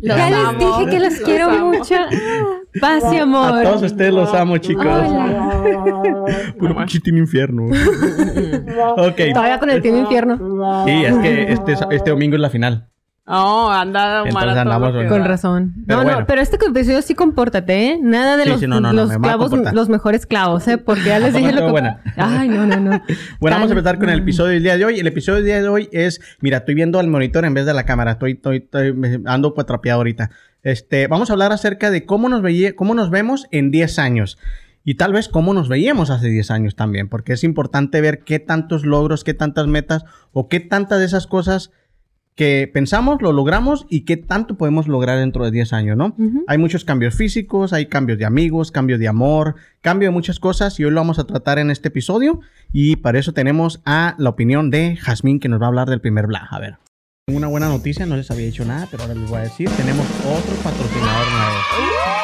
Los 0.02 0.16
ya 0.16 0.30
les 0.30 0.58
dije 0.58 0.86
que 0.90 1.00
los 1.00 1.12
Los 1.14 1.20
quiero 1.22 1.50
amo. 1.50 1.72
mucho. 1.72 1.94
Paz 2.80 3.04
y 3.12 3.16
amor. 3.18 3.58
A 3.58 3.62
todos 3.62 3.82
ustedes 3.82 4.12
los 4.12 4.32
amo, 4.34 4.58
chicos. 4.58 4.86
Puro 6.58 6.76
pinche 6.76 7.00
team 7.00 7.18
infierno. 7.18 7.66
ok. 8.96 9.20
Todavía 9.32 9.58
con 9.58 9.70
el 9.70 9.80
tío 9.82 9.96
infierno. 9.96 10.84
Sí, 10.86 11.04
es 11.04 11.16
que 11.18 11.52
este, 11.52 11.74
este 11.90 12.10
domingo 12.10 12.36
es 12.36 12.40
la 12.42 12.50
final. 12.50 12.88
Oh, 13.26 13.70
anda 13.70 14.22
Entonces 14.26 14.58
andamos 14.58 14.92
con 15.08 15.24
razón. 15.24 15.74
Pero 15.86 16.00
no, 16.00 16.04
bueno. 16.04 16.20
no, 16.20 16.26
pero 16.26 16.42
este 16.42 16.56
episodio 16.56 17.00
sí 17.00 17.14
compórtate, 17.14 17.86
¿eh? 17.86 17.98
Nada 18.02 18.36
de 18.36 18.44
Sí, 18.44 18.50
los, 18.50 18.60
sí, 18.60 18.66
no, 18.66 18.80
los 18.80 19.16
clavos, 19.16 19.50
los 19.72 19.88
mejores 19.88 20.26
clavos, 20.26 20.68
¿eh? 20.68 20.76
Porque 20.76 21.04
ya 21.04 21.18
les 21.18 21.28
¿A 21.34 21.38
poco 21.38 21.46
dije 21.46 21.52
lo 21.58 21.66
que... 21.66 21.70
buena? 21.70 22.02
Ay, 22.16 22.48
no, 22.48 22.66
no, 22.66 22.78
no. 22.78 23.02
Bueno, 23.40 23.56
vamos 23.56 23.70
a 23.70 23.72
empezar 23.72 23.98
con 23.98 24.10
el 24.10 24.18
episodio 24.18 24.52
del 24.52 24.62
día 24.62 24.76
de 24.76 24.84
hoy. 24.84 25.00
El 25.00 25.06
episodio 25.06 25.36
del 25.36 25.46
día 25.46 25.62
de 25.62 25.68
hoy 25.68 25.88
es, 25.90 26.20
mira, 26.40 26.58
estoy 26.58 26.74
viendo 26.74 26.98
al 26.98 27.08
monitor 27.08 27.46
en 27.46 27.54
vez 27.54 27.64
de 27.64 27.72
la 27.72 27.86
cámara. 27.86 28.12
Estoy, 28.12 28.32
estoy, 28.32 28.58
estoy 28.58 28.94
ando 29.24 29.54
cuatrapeado 29.54 30.00
ahorita. 30.00 30.30
Este, 30.62 31.06
vamos 31.06 31.30
a 31.30 31.32
hablar 31.32 31.50
acerca 31.52 31.90
de 31.90 32.04
cómo 32.04 32.28
nos 32.28 32.42
veía, 32.42 32.76
cómo 32.76 32.94
nos 32.94 33.08
vemos 33.08 33.46
en 33.52 33.70
10 33.70 33.98
años. 34.00 34.36
Y 34.84 34.96
tal 34.96 35.14
vez 35.14 35.30
cómo 35.30 35.54
nos 35.54 35.70
veíamos 35.70 36.10
hace 36.10 36.28
10 36.28 36.50
años 36.50 36.76
también, 36.76 37.08
porque 37.08 37.32
es 37.32 37.42
importante 37.42 38.02
ver 38.02 38.18
qué 38.22 38.38
tantos 38.38 38.84
logros, 38.84 39.24
qué 39.24 39.32
tantas 39.32 39.66
metas 39.66 40.04
o 40.32 40.48
qué 40.48 40.60
tantas 40.60 40.98
de 40.98 41.06
esas 41.06 41.26
cosas 41.26 41.70
que 42.34 42.68
pensamos 42.72 43.22
lo 43.22 43.32
logramos 43.32 43.86
y 43.88 44.04
qué 44.04 44.16
tanto 44.16 44.56
podemos 44.56 44.88
lograr 44.88 45.18
dentro 45.18 45.44
de 45.44 45.50
10 45.50 45.72
años, 45.72 45.96
¿no? 45.96 46.14
Ujú. 46.18 46.44
Hay 46.48 46.58
muchos 46.58 46.84
cambios 46.84 47.14
físicos, 47.14 47.72
hay 47.72 47.86
cambios 47.86 48.18
de 48.18 48.24
amigos, 48.24 48.72
cambio 48.72 48.98
de 48.98 49.08
amor, 49.08 49.54
cambio 49.80 50.08
de 50.08 50.12
muchas 50.12 50.40
cosas 50.40 50.78
y 50.80 50.84
hoy 50.84 50.90
lo 50.90 51.00
vamos 51.00 51.18
a 51.18 51.24
tratar 51.24 51.58
en 51.58 51.70
este 51.70 51.88
episodio 51.88 52.40
y 52.72 52.96
para 52.96 53.18
eso 53.18 53.32
tenemos 53.32 53.80
a 53.84 54.16
la 54.18 54.30
opinión 54.30 54.70
de 54.70 54.96
Jazmín 54.96 55.38
que 55.38 55.48
nos 55.48 55.60
va 55.60 55.66
a 55.66 55.68
hablar 55.68 55.88
del 55.88 56.00
primer 56.00 56.26
bla. 56.26 56.48
A 56.50 56.58
ver. 56.58 56.78
Una 57.28 57.46
buena 57.46 57.68
noticia, 57.68 58.04
no 58.04 58.16
les 58.16 58.30
había 58.30 58.46
dicho 58.46 58.64
nada, 58.64 58.86
pero 58.90 59.04
ahora 59.04 59.14
les 59.14 59.30
voy 59.30 59.38
a 59.38 59.42
decir, 59.44 59.70
tenemos 59.70 60.06
otro 60.26 60.54
patrocinador 60.62 61.26
nuevo. 61.32 62.23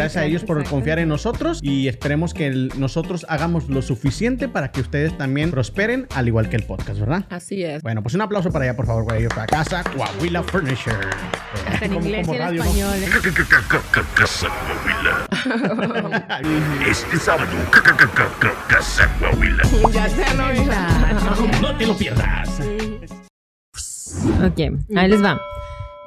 Gracias 0.01 0.23
a 0.23 0.25
ellos 0.25 0.43
por 0.43 0.63
confiar 0.65 0.99
en 0.99 1.07
nosotros 1.09 1.59
y 1.61 1.87
esperemos 1.87 2.33
que 2.33 2.47
el- 2.47 2.71
nosotros 2.77 3.25
hagamos 3.29 3.69
lo 3.69 3.81
suficiente 3.81 4.47
para 4.47 4.71
que 4.71 4.81
ustedes 4.81 5.17
también 5.17 5.51
prosperen, 5.51 6.07
al 6.15 6.27
igual 6.27 6.49
que 6.49 6.55
el 6.55 6.63
podcast, 6.63 6.99
¿verdad? 6.99 7.25
Así 7.29 7.63
es. 7.63 7.81
Bueno, 7.83 8.01
pues 8.01 8.15
un 8.15 8.21
aplauso 8.21 8.51
para 8.51 8.65
allá, 8.65 8.75
por 8.75 8.85
favor, 8.87 9.03
güey. 9.03 9.27
Para 9.27 9.45
casa, 9.47 9.83
Coahuila 9.83 10.41
Furniture. 10.43 10.95
En 11.81 11.93
Como- 11.93 12.05
inglés 12.05 12.27
como 12.27 12.37
y 12.39 12.41
en 12.41 12.57
español. 12.57 12.95
Casa 14.15 14.47
Coahuila. 14.49 15.27
Este 16.89 17.17
sábado, 17.17 17.51
Casa 18.67 19.09
Coahuila. 19.19 19.63
Ya 19.93 20.09
se 20.09 20.33
no 20.35 21.61
No 21.61 21.77
te 21.77 21.85
lo 21.87 21.95
pierdas. 21.97 22.49
Ok, 24.43 24.59
ahí 24.95 25.07
les 25.09 25.23
va. 25.23 25.39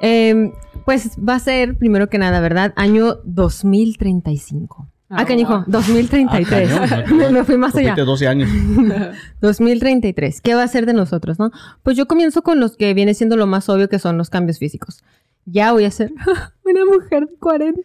Eh, 0.01 0.51
pues 0.85 1.11
va 1.17 1.35
a 1.35 1.39
ser, 1.39 1.77
primero 1.77 2.07
que 2.09 2.17
nada, 2.17 2.39
¿verdad? 2.39 2.73
Año 2.75 3.15
2035. 3.25 4.87
Ah, 5.07 5.17
Ah, 5.19 5.25
canijo, 5.25 5.53
wow. 5.53 5.63
2033. 5.67 6.71
Ah, 6.71 6.87
cañón. 6.87 7.17
me, 7.17 7.29
me 7.29 7.43
fui 7.43 7.57
más 7.57 7.75
allá. 7.75 7.89
fuiste 7.93 8.05
12 8.05 8.27
años. 8.27 8.49
2033. 9.41 10.41
¿Qué 10.41 10.55
va 10.55 10.63
a 10.63 10.67
ser 10.67 10.85
de 10.85 10.93
nosotros, 10.93 11.37
no? 11.39 11.51
Pues 11.83 11.95
yo 11.95 12.07
comienzo 12.07 12.41
con 12.41 12.59
los 12.59 12.75
que 12.75 12.93
viene 12.93 13.13
siendo 13.13 13.37
lo 13.37 13.45
más 13.47 13.69
obvio 13.69 13.87
que 13.87 13.99
son 13.99 14.17
los 14.17 14.29
cambios 14.29 14.57
físicos. 14.59 15.03
Ya 15.45 15.71
voy 15.73 15.85
a 15.85 15.91
ser 15.91 16.11
una 16.65 16.85
mujer 16.85 17.27
de 17.27 17.35
40. 17.37 17.81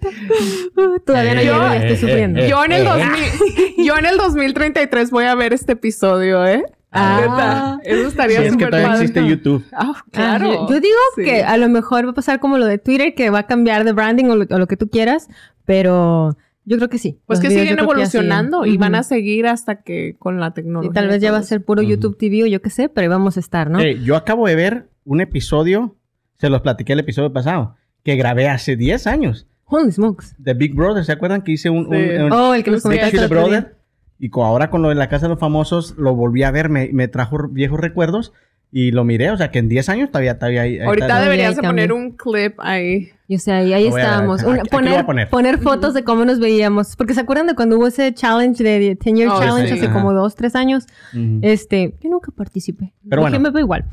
Todavía 1.05 1.35
no 1.35 1.41
Eh, 1.41 1.45
llego, 1.45 1.57
ya 1.59 1.77
eh, 1.77 1.93
estoy 1.93 2.09
sufriendo. 2.09 2.41
eh, 2.41 2.49
Yo 2.49 2.65
en 2.65 2.73
el 2.73 2.83
Eh. 2.83 2.85
2000, 3.77 3.85
yo 3.87 3.97
en 3.99 4.07
el 4.07 4.17
2033 4.17 5.11
voy 5.11 5.25
a 5.25 5.35
ver 5.35 5.53
este 5.53 5.73
episodio, 5.73 6.47
¿eh? 6.47 6.65
Ah. 6.93 7.79
Neta, 7.79 7.81
Eso 7.89 8.03
Sí, 8.03 8.09
estaría 8.09 8.39
es 8.39 8.45
que 8.47 8.51
súper 8.51 8.71
todavía 8.71 8.89
padre. 8.89 9.05
existe 9.05 9.27
YouTube. 9.29 9.65
Ah, 9.73 9.93
Ah, 9.97 10.05
claro. 10.11 10.47
yo, 10.53 10.69
yo 10.69 10.81
digo 10.81 10.97
Sí. 11.17 11.25
que 11.25 11.43
a 11.45 11.57
lo 11.57 11.69
mejor 11.69 12.07
va 12.07 12.11
a 12.11 12.15
pasar 12.15 12.41
como 12.41 12.59
lo 12.59 12.67
de 12.67 12.79
Twitter, 12.79 13.15
que 13.15 13.31
va 13.31 13.41
a 13.41 13.47
cambiar 13.47 13.85
de 13.85 13.93
branding 13.93 14.25
o 14.27 14.37
lo, 14.37 14.47
o 14.51 14.59
lo 14.59 14.67
que 14.67 14.77
tú 14.77 14.89
quieras, 14.89 15.29
pero 15.65 16.37
yo 16.65 16.77
creo 16.77 16.89
que 16.89 16.99
sí. 16.99 17.19
Pues 17.27 17.39
Los 17.39 17.43
que 17.43 17.49
videos 17.49 17.69
siguen 17.69 17.79
evolucionando 17.85 18.67
y 18.67 18.77
van 18.77 18.95
a 18.95 19.03
seguir 19.03 19.47
hasta 19.47 19.83
que 19.83 20.17
con 20.19 20.41
la 20.41 20.53
tecnología. 20.53 20.91
Y 20.91 20.93
tal 20.95 21.09
vez 21.09 21.21
ya 21.23 21.33
va 21.33 21.39
a 21.39 21.43
ser 21.43 21.65
puro. 21.65 21.81
YouTube 21.83 22.17
TV 22.19 22.43
o 22.43 22.47
yo 22.47 22.61
qué 22.61 22.71
sé, 22.71 22.89
pero 22.89 23.03
ahí 23.05 23.09
vamos 23.09 23.37
a 23.37 23.41
estar, 23.41 23.71
¿no? 23.71 23.81
Eh, 23.81 24.01
yo 24.03 24.17
acabo 24.17 24.47
de 24.47 24.57
ver 24.57 24.89
un 25.05 25.21
episodio, 25.21 25.97
se 26.39 26.49
los 26.51 26.61
platiqué 26.61 26.93
el 26.95 27.01
episodio 27.01 27.33
pasado, 27.33 27.77
que 28.03 28.17
grabé 28.17 28.49
hace 28.49 28.77
10 28.77 29.07
años. 29.07 29.47
Holy 29.65 29.93
smokes. 29.93 30.35
De 30.39 30.53
Big 30.55 30.75
Brother, 30.75 31.05
¿se 31.05 31.13
acuerdan 31.13 31.43
que 31.43 31.53
hice 31.53 31.71
un... 31.71 31.87
un- 31.87 31.95
Sí. 31.97 32.17
un- 32.19 32.33
Oh, 32.33 32.55
el 32.55 32.65
que 32.65 32.73
nos 32.73 32.83
comentaste. 32.83 33.27
Brother? 33.29 33.77
Y 34.21 34.31
ahora 34.35 34.71
con 34.71 34.83
lo 34.83 34.91
de 34.91 34.95
la 34.95 35.09
Casa 35.09 35.27
de 35.27 35.31
los 35.31 35.39
Famosos 35.41 35.95
lo 35.97 36.15
volví 36.15 36.43
a 36.43 36.51
ver, 36.51 36.69
me, 36.69 36.91
me 36.93 37.09
trajo 37.09 37.49
viejos 37.49 37.81
recuerdos 37.81 38.33
y 38.73 38.93
lo 38.93 39.03
miré, 39.03 39.31
o 39.33 39.37
sea 39.37 39.51
que 39.51 39.59
en 39.59 39.69
10 39.69 39.89
años 39.89 40.11
todavía, 40.11 40.39
todavía 40.39 40.63
ahí- 40.63 40.79
ahí 40.79 40.87
Ahorita 40.87 41.07
está. 41.07 41.15
Todavía 41.17 41.31
deberías 41.31 41.57
de 41.57 41.63
poner 41.63 41.93
un 41.93 42.13
clip 42.13 42.55
ahí. 42.61 43.09
Y 43.27 43.37
o 43.37 43.39
sea, 43.39 43.57
ahí, 43.59 43.73
ahí 43.73 43.87
estábamos. 43.89 44.43
Una- 44.45 44.61
aquí 44.61 44.69
poner, 44.71 44.99
a 44.99 45.07
poner. 45.07 45.29
poner 45.29 45.59
fotos 45.59 45.95
de 45.95 46.05
cómo 46.05 46.25
nos 46.25 46.39
veíamos. 46.39 46.95
Porque 46.97 47.15
se 47.15 47.21
acuerdan 47.21 47.47
de 47.49 47.55
cuando 47.55 47.79
hubo 47.79 47.87
ese 47.89 48.13
challenge 48.15 48.63
de 48.63 48.79
10 48.79 48.99
Year 49.17 49.29
Oh, 49.33 49.41
Challenge 49.41 49.69
sí. 49.69 49.75
hace 49.75 49.87
Ajá. 49.87 49.95
como 49.95 50.13
dos, 50.13 50.35
tres 50.37 50.55
años. 50.55 50.87
Ujú. 51.15 51.39
Este, 51.43 51.95
yo 52.01 52.11
nunca 52.11 52.31
participé. 52.33 52.93
Pero 53.09 53.23
Dije, 53.23 53.31
bueno. 53.31 53.41
me 53.41 53.51
veo 53.51 53.61
igual. 53.63 53.85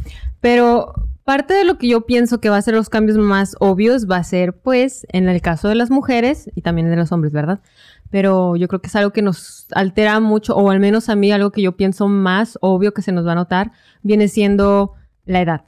Pero 0.41 0.93
parte 1.23 1.53
de 1.53 1.65
lo 1.65 1.77
que 1.77 1.87
yo 1.87 2.05
pienso 2.05 2.39
que 2.39 2.49
va 2.49 2.57
a 2.57 2.61
ser 2.61 2.73
los 2.73 2.89
cambios 2.89 3.17
más 3.17 3.55
obvios 3.59 4.09
va 4.09 4.17
a 4.17 4.23
ser, 4.23 4.53
pues, 4.53 5.05
en 5.11 5.27
el 5.27 5.41
caso 5.41 5.67
de 5.69 5.75
las 5.75 5.89
mujeres 5.91 6.49
y 6.55 6.61
también 6.61 6.89
de 6.89 6.95
los 6.95 7.11
hombres, 7.11 7.33
¿verdad? 7.33 7.59
Pero 8.09 8.55
yo 8.55 8.67
creo 8.67 8.81
que 8.81 8.87
es 8.87 8.95
algo 8.95 9.11
que 9.11 9.21
nos 9.21 9.67
altera 9.73 10.19
mucho, 10.19 10.55
o 10.55 10.69
al 10.69 10.79
menos 10.79 11.09
a 11.09 11.15
mí 11.15 11.31
algo 11.31 11.51
que 11.51 11.61
yo 11.61 11.75
pienso 11.77 12.07
más 12.07 12.57
obvio 12.61 12.93
que 12.93 13.01
se 13.01 13.11
nos 13.11 13.25
va 13.25 13.33
a 13.33 13.35
notar, 13.35 13.71
viene 14.01 14.27
siendo 14.27 14.93
la 15.25 15.41
edad. 15.41 15.65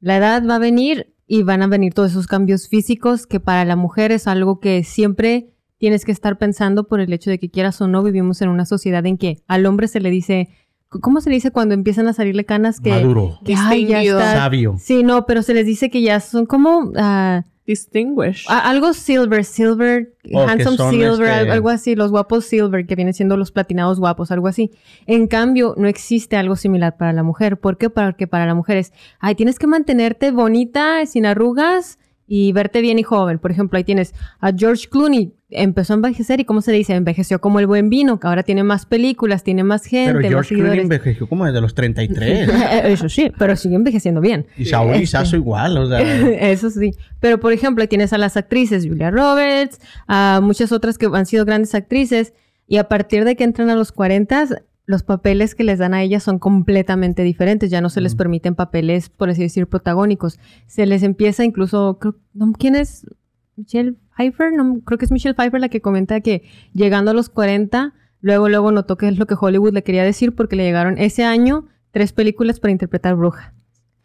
La 0.00 0.16
edad 0.16 0.46
va 0.48 0.56
a 0.56 0.58
venir 0.58 1.14
y 1.26 1.42
van 1.42 1.62
a 1.62 1.66
venir 1.66 1.94
todos 1.94 2.12
esos 2.12 2.26
cambios 2.26 2.68
físicos 2.68 3.26
que 3.26 3.40
para 3.40 3.64
la 3.64 3.76
mujer 3.76 4.12
es 4.12 4.26
algo 4.26 4.60
que 4.60 4.84
siempre 4.84 5.50
tienes 5.78 6.04
que 6.04 6.12
estar 6.12 6.38
pensando 6.38 6.88
por 6.88 7.00
el 7.00 7.12
hecho 7.12 7.30
de 7.30 7.38
que 7.38 7.50
quieras 7.50 7.80
o 7.80 7.88
no, 7.88 8.02
vivimos 8.02 8.42
en 8.42 8.48
una 8.48 8.64
sociedad 8.66 9.04
en 9.06 9.16
que 9.16 9.42
al 9.46 9.64
hombre 9.66 9.88
se 9.88 10.00
le 10.00 10.10
dice, 10.10 10.48
¿cómo 10.88 11.20
se 11.20 11.30
le 11.30 11.36
dice 11.36 11.50
cuando 11.50 11.74
empiezan 11.74 12.08
a 12.08 12.12
salirle 12.12 12.44
canas? 12.44 12.80
Que, 12.80 12.90
Maduro. 12.90 13.38
que, 13.44 13.54
ay, 13.56 13.86
ya 13.86 14.02
está- 14.02 14.32
Sabio. 14.34 14.76
Sí, 14.78 15.02
no, 15.02 15.26
pero 15.26 15.42
se 15.42 15.54
les 15.54 15.66
dice 15.66 15.90
que 15.90 16.02
ya 16.02 16.20
son 16.20 16.46
como 16.46 16.92
ah, 16.96 17.44
Distinguish. 17.68 18.46
a- 18.48 18.68
algo 18.68 18.92
silver, 18.94 19.44
silver, 19.44 20.14
Oh, 20.32 20.40
handsome 20.48 20.76
silver, 20.90 21.28
este- 21.28 21.30
al- 21.30 21.50
algo 21.50 21.68
así, 21.68 21.94
los 21.94 22.10
guapos 22.10 22.46
silver, 22.46 22.86
que 22.86 22.96
vienen 22.96 23.12
siendo 23.14 23.36
los 23.36 23.52
platinados 23.52 24.00
guapos, 24.00 24.32
algo 24.32 24.48
así. 24.48 24.70
En 25.06 25.26
cambio, 25.28 25.74
no 25.76 25.86
existe 25.86 26.36
algo 26.36 26.56
similar 26.56 26.96
para 26.96 27.12
la 27.12 27.22
mujer. 27.22 27.58
¿Por 27.60 27.76
qué? 27.76 27.90
Porque 27.90 28.26
para 28.26 28.46
la 28.46 28.54
mujer 28.54 28.78
es, 28.78 28.92
ay, 29.20 29.34
tienes 29.34 29.58
que 29.58 29.66
mantenerte 29.66 30.30
bonita, 30.32 31.04
sin 31.06 31.26
arrugas 31.26 31.98
y 32.28 32.52
verte 32.52 32.82
bien 32.82 32.98
y 32.98 33.02
joven. 33.02 33.38
Por 33.38 33.50
ejemplo, 33.50 33.78
ahí 33.78 33.84
tienes 33.84 34.14
a 34.38 34.52
George 34.52 34.86
Clooney, 34.88 35.32
empezó 35.50 35.94
a 35.94 35.96
envejecer 35.96 36.40
y 36.40 36.44
¿cómo 36.44 36.60
se 36.60 36.70
dice? 36.72 36.94
Envejeció 36.94 37.40
como 37.40 37.58
el 37.58 37.66
buen 37.66 37.88
vino, 37.88 38.20
que 38.20 38.26
ahora 38.26 38.42
tiene 38.42 38.62
más 38.62 38.84
películas, 38.84 39.42
tiene 39.42 39.64
más 39.64 39.86
gente, 39.86 40.12
Pero 40.12 40.36
más 40.36 40.46
George 40.46 40.54
Clooney 40.54 40.80
envejeció 40.80 41.26
como 41.28 41.46
desde 41.46 41.62
los 41.62 41.74
33. 41.74 42.48
Eso 42.84 43.08
sí, 43.08 43.32
pero 43.38 43.56
sigue 43.56 43.76
envejeciendo 43.76 44.20
bien. 44.20 44.46
y 44.56 44.66
Saúl 44.66 44.90
y 44.90 44.98
Este. 44.98 45.06
Sasso 45.06 45.36
igual, 45.36 45.78
o 45.78 45.88
sea. 45.88 46.00
Eso 46.50 46.70
sí. 46.70 46.92
Pero, 47.18 47.40
por 47.40 47.52
ejemplo, 47.52 47.82
ahí 47.82 47.88
tienes 47.88 48.12
a 48.12 48.18
las 48.18 48.36
actrices 48.36 48.86
Julia 48.86 49.10
Roberts, 49.10 49.80
a 50.06 50.40
muchas 50.42 50.70
otras 50.70 50.98
que 50.98 51.06
han 51.12 51.26
sido 51.26 51.46
grandes 51.46 51.74
actrices, 51.74 52.34
y 52.66 52.76
a 52.76 52.84
partir 52.84 53.24
de 53.24 53.34
que 53.34 53.44
entran 53.44 53.70
a 53.70 53.74
los 53.74 53.92
40, 53.92 54.46
los 54.88 55.02
papeles 55.02 55.54
que 55.54 55.64
les 55.64 55.78
dan 55.78 55.92
a 55.92 56.02
ellas 56.02 56.22
son 56.22 56.38
completamente 56.38 57.22
diferentes. 57.22 57.70
Ya 57.70 57.82
no 57.82 57.90
se 57.90 58.00
les 58.00 58.14
Mm. 58.14 58.16
permiten 58.16 58.54
papeles, 58.54 59.10
por 59.10 59.28
así 59.28 59.42
decir, 59.42 59.66
protagónicos. 59.66 60.40
Se 60.66 60.86
les 60.86 61.02
empieza 61.02 61.44
incluso, 61.44 61.98
creo-. 62.00 62.16
¿quién 62.58 62.74
es? 62.74 63.06
Michelle 63.54 63.96
Pfeiffer, 64.16 64.50
no, 64.54 64.80
creo 64.86 64.96
que 64.96 65.04
es 65.04 65.12
Michelle 65.12 65.34
Pfeiffer 65.34 65.60
la 65.60 65.68
que 65.68 65.82
comenta 65.82 66.20
que 66.22 66.42
llegando 66.72 67.10
a 67.10 67.14
los 67.14 67.28
40, 67.28 67.92
luego, 68.22 68.48
luego 68.48 68.72
notó 68.72 68.96
que 68.96 69.08
es 69.08 69.18
lo 69.18 69.26
que 69.26 69.34
Hollywood 69.38 69.74
le 69.74 69.82
quería 69.82 70.04
decir 70.04 70.34
porque 70.34 70.56
le 70.56 70.64
llegaron 70.64 70.96
ese 70.96 71.22
año 71.24 71.66
tres 71.90 72.14
películas 72.14 72.58
para 72.58 72.72
interpretar 72.72 73.14
bruja. 73.14 73.52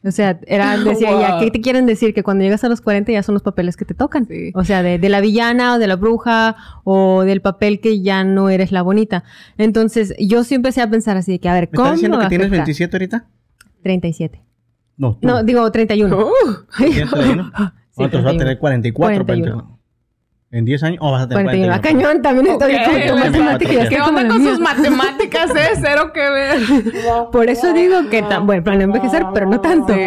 O 0.06 0.12
sea, 0.12 0.40
era, 0.48 0.78
decía 0.84 1.12
ella, 1.12 1.32
Wow. 1.36 1.40
¿qué 1.40 1.52
te 1.52 1.62
quieren 1.62 1.86
decir? 1.86 2.14
Que 2.14 2.24
cuando 2.24 2.44
llegas 2.44 2.64
a 2.64 2.70
los 2.70 2.82
40 2.82 3.12
ya 3.12 3.24
son 3.24 3.34
los 3.34 3.42
papeles 3.42 3.78
que 3.78 3.86
te 3.86 3.94
tocan. 3.94 4.26
Sí. 4.28 4.52
O 4.54 4.64
sea, 4.64 4.84
de, 4.84 5.00
de 5.00 5.10
la 5.10 5.22
villana 5.22 5.76
o 5.76 5.80
de 5.80 5.88
la 5.88 5.96
bruja 5.96 6.56
o 6.84 7.24
del 7.24 7.42
papel 7.42 7.80
que 7.80 8.02
ya 8.02 8.24
no 8.24 8.50
eres 8.50 8.72
la 8.72 8.82
bonita. 8.82 9.24
Entonces, 9.58 10.14
yo 10.20 10.44
sí 10.44 10.56
empecé 10.56 10.82
a 10.82 10.90
pensar 10.90 11.16
así 11.18 11.32
de 11.34 11.40
que, 11.40 11.50
a 11.50 11.54
ver, 11.54 11.70
¿Me 11.72 11.78
¿cómo 11.78 11.88
estás 11.88 11.98
diciendo 12.00 12.18
va 12.18 12.24
que 12.24 12.30
tienes 12.30 12.48
afectar? 12.48 12.66
27 12.66 12.96
ahorita? 12.98 13.26
37. 13.84 14.42
No, 14.98 15.18
tú. 15.20 15.28
No, 15.28 15.44
digo 15.44 15.72
31. 15.72 16.28
¿Tienes 16.78 17.10
31? 17.10 17.52
Sí, 17.54 18.02
vas 18.02 18.08
a 18.08 18.10
31. 18.10 18.38
tener 18.38 18.58
44. 18.60 19.26
41. 19.26 19.73
¿En 20.54 20.66
10 20.66 20.84
años? 20.84 21.00
¿O 21.02 21.12
vas 21.12 21.24
a 21.24 21.28
tener 21.28 21.44
41. 21.46 21.74
41? 21.74 21.74
Ah, 21.74 21.82
cañón, 21.82 22.22
también 22.22 22.48
estoy 22.48 22.76
Ok, 22.76 22.82
con 22.84 22.94
bueno, 22.94 23.16
matemáticas. 23.26 23.60
¿qué 23.76 23.82
estoy 23.84 23.90
¿Qué 23.98 24.04
como 24.04 24.18
onda 24.20 24.30
con 24.36 24.44
sus 24.46 24.60
matemáticas, 24.60 25.50
eh? 25.56 25.80
Cero 25.82 26.12
que 26.14 26.20
ver. 26.30 26.60
Por 27.32 27.50
eso 27.50 27.74
digo 27.74 28.08
que, 28.12 28.24
bueno, 28.44 28.64
planeo 28.64 28.84
envejecer, 28.86 29.24
pero 29.34 29.48
no 29.50 29.60
tanto. 29.62 29.94
Sí. 29.94 30.00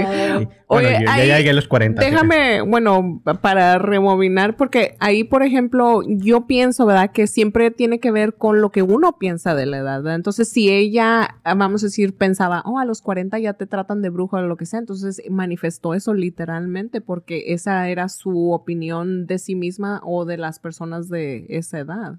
Oye, 0.69 0.83
bueno, 0.89 1.01
yo 1.05 1.11
ahí- 1.11 1.29
ya 1.29 1.37
llegué 1.39 1.51
a 1.51 1.53
los 1.53 1.69
40. 1.69 2.01
así 2.01 2.09
que- 2.11 2.15
Déjame, 2.15 2.61
bueno, 2.63 3.21
pa- 3.25 3.35
para 3.35 3.79
removinar, 3.79 4.57
porque 4.57 4.97
ahí, 4.99 5.23
por 5.25 5.43
ejemplo, 5.45 6.03
yo 6.07 6.47
pienso, 6.47 6.87
¿verdad? 6.87 7.11
Que 7.13 7.27
siempre 7.29 7.71
tiene 7.71 8.01
que 8.01 8.11
ver 8.11 8.35
con 8.35 8.61
lo 8.61 8.71
que 8.71 8.83
uno 8.83 9.17
piensa 9.19 9.55
de 9.55 9.67
la 9.67 9.79
edad, 9.79 9.99
¿verdad? 10.03 10.17
Entonces, 10.17 10.49
si 10.49 10.71
ella, 10.71 11.37
ah, 11.45 11.55
vamos 11.55 11.83
a 11.85 11.87
decir, 11.87 12.17
pensaba, 12.17 12.63
oh, 12.67 12.79
a 12.81 12.85
los 12.85 13.01
40 13.01 13.39
ya 13.39 13.53
te 13.55 13.67
tratan 13.67 14.03
de 14.03 14.11
bruja 14.11 14.39
o 14.39 14.43
lo 14.43 14.57
que 14.57 14.67
sea, 14.67 14.81
entonces 14.81 15.23
manifestó 15.31 15.95
eso 15.95 16.15
literalmente, 16.15 17.01
porque 17.01 17.45
esa 17.53 17.89
era 17.89 18.09
su 18.09 18.51
opinión 18.53 19.27
de 19.27 19.39
sí 19.39 19.55
misma 19.55 20.01
o 20.05 20.25
de 20.25 20.36
las 20.37 20.59
personas 20.59 21.09
de 21.09 21.47
esa 21.49 21.79
edad. 21.81 22.19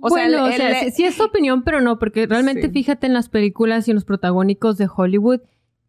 O 0.00 0.10
sea, 0.10 0.24
bueno, 0.28 0.46
el- 0.46 0.52
o 0.52 0.56
sea, 0.56 0.80
el- 0.82 0.86
sí, 0.86 0.96
sí 0.96 1.04
es 1.04 1.16
tu 1.16 1.24
opinión, 1.24 1.62
pero 1.62 1.80
no, 1.80 1.98
porque 1.98 2.26
realmente 2.26 2.62
Sí. 2.66 2.68
fíjate 2.72 3.06
en 3.06 3.14
las 3.14 3.28
películas 3.28 3.88
y 3.88 3.92
en 3.92 3.94
los 3.96 4.04
protagónicos 4.04 4.76
de 4.78 4.88
Hollywood 4.94 5.40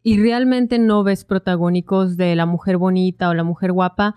y 0.02 0.18
realmente 0.20 0.78
no 0.78 1.02
ves 1.04 1.24
protagónicos 1.24 2.16
de 2.16 2.34
la 2.36 2.46
mujer 2.46 2.78
bonita 2.78 3.28
o 3.28 3.34
la 3.34 3.44
mujer 3.44 3.72
guapa. 3.72 4.14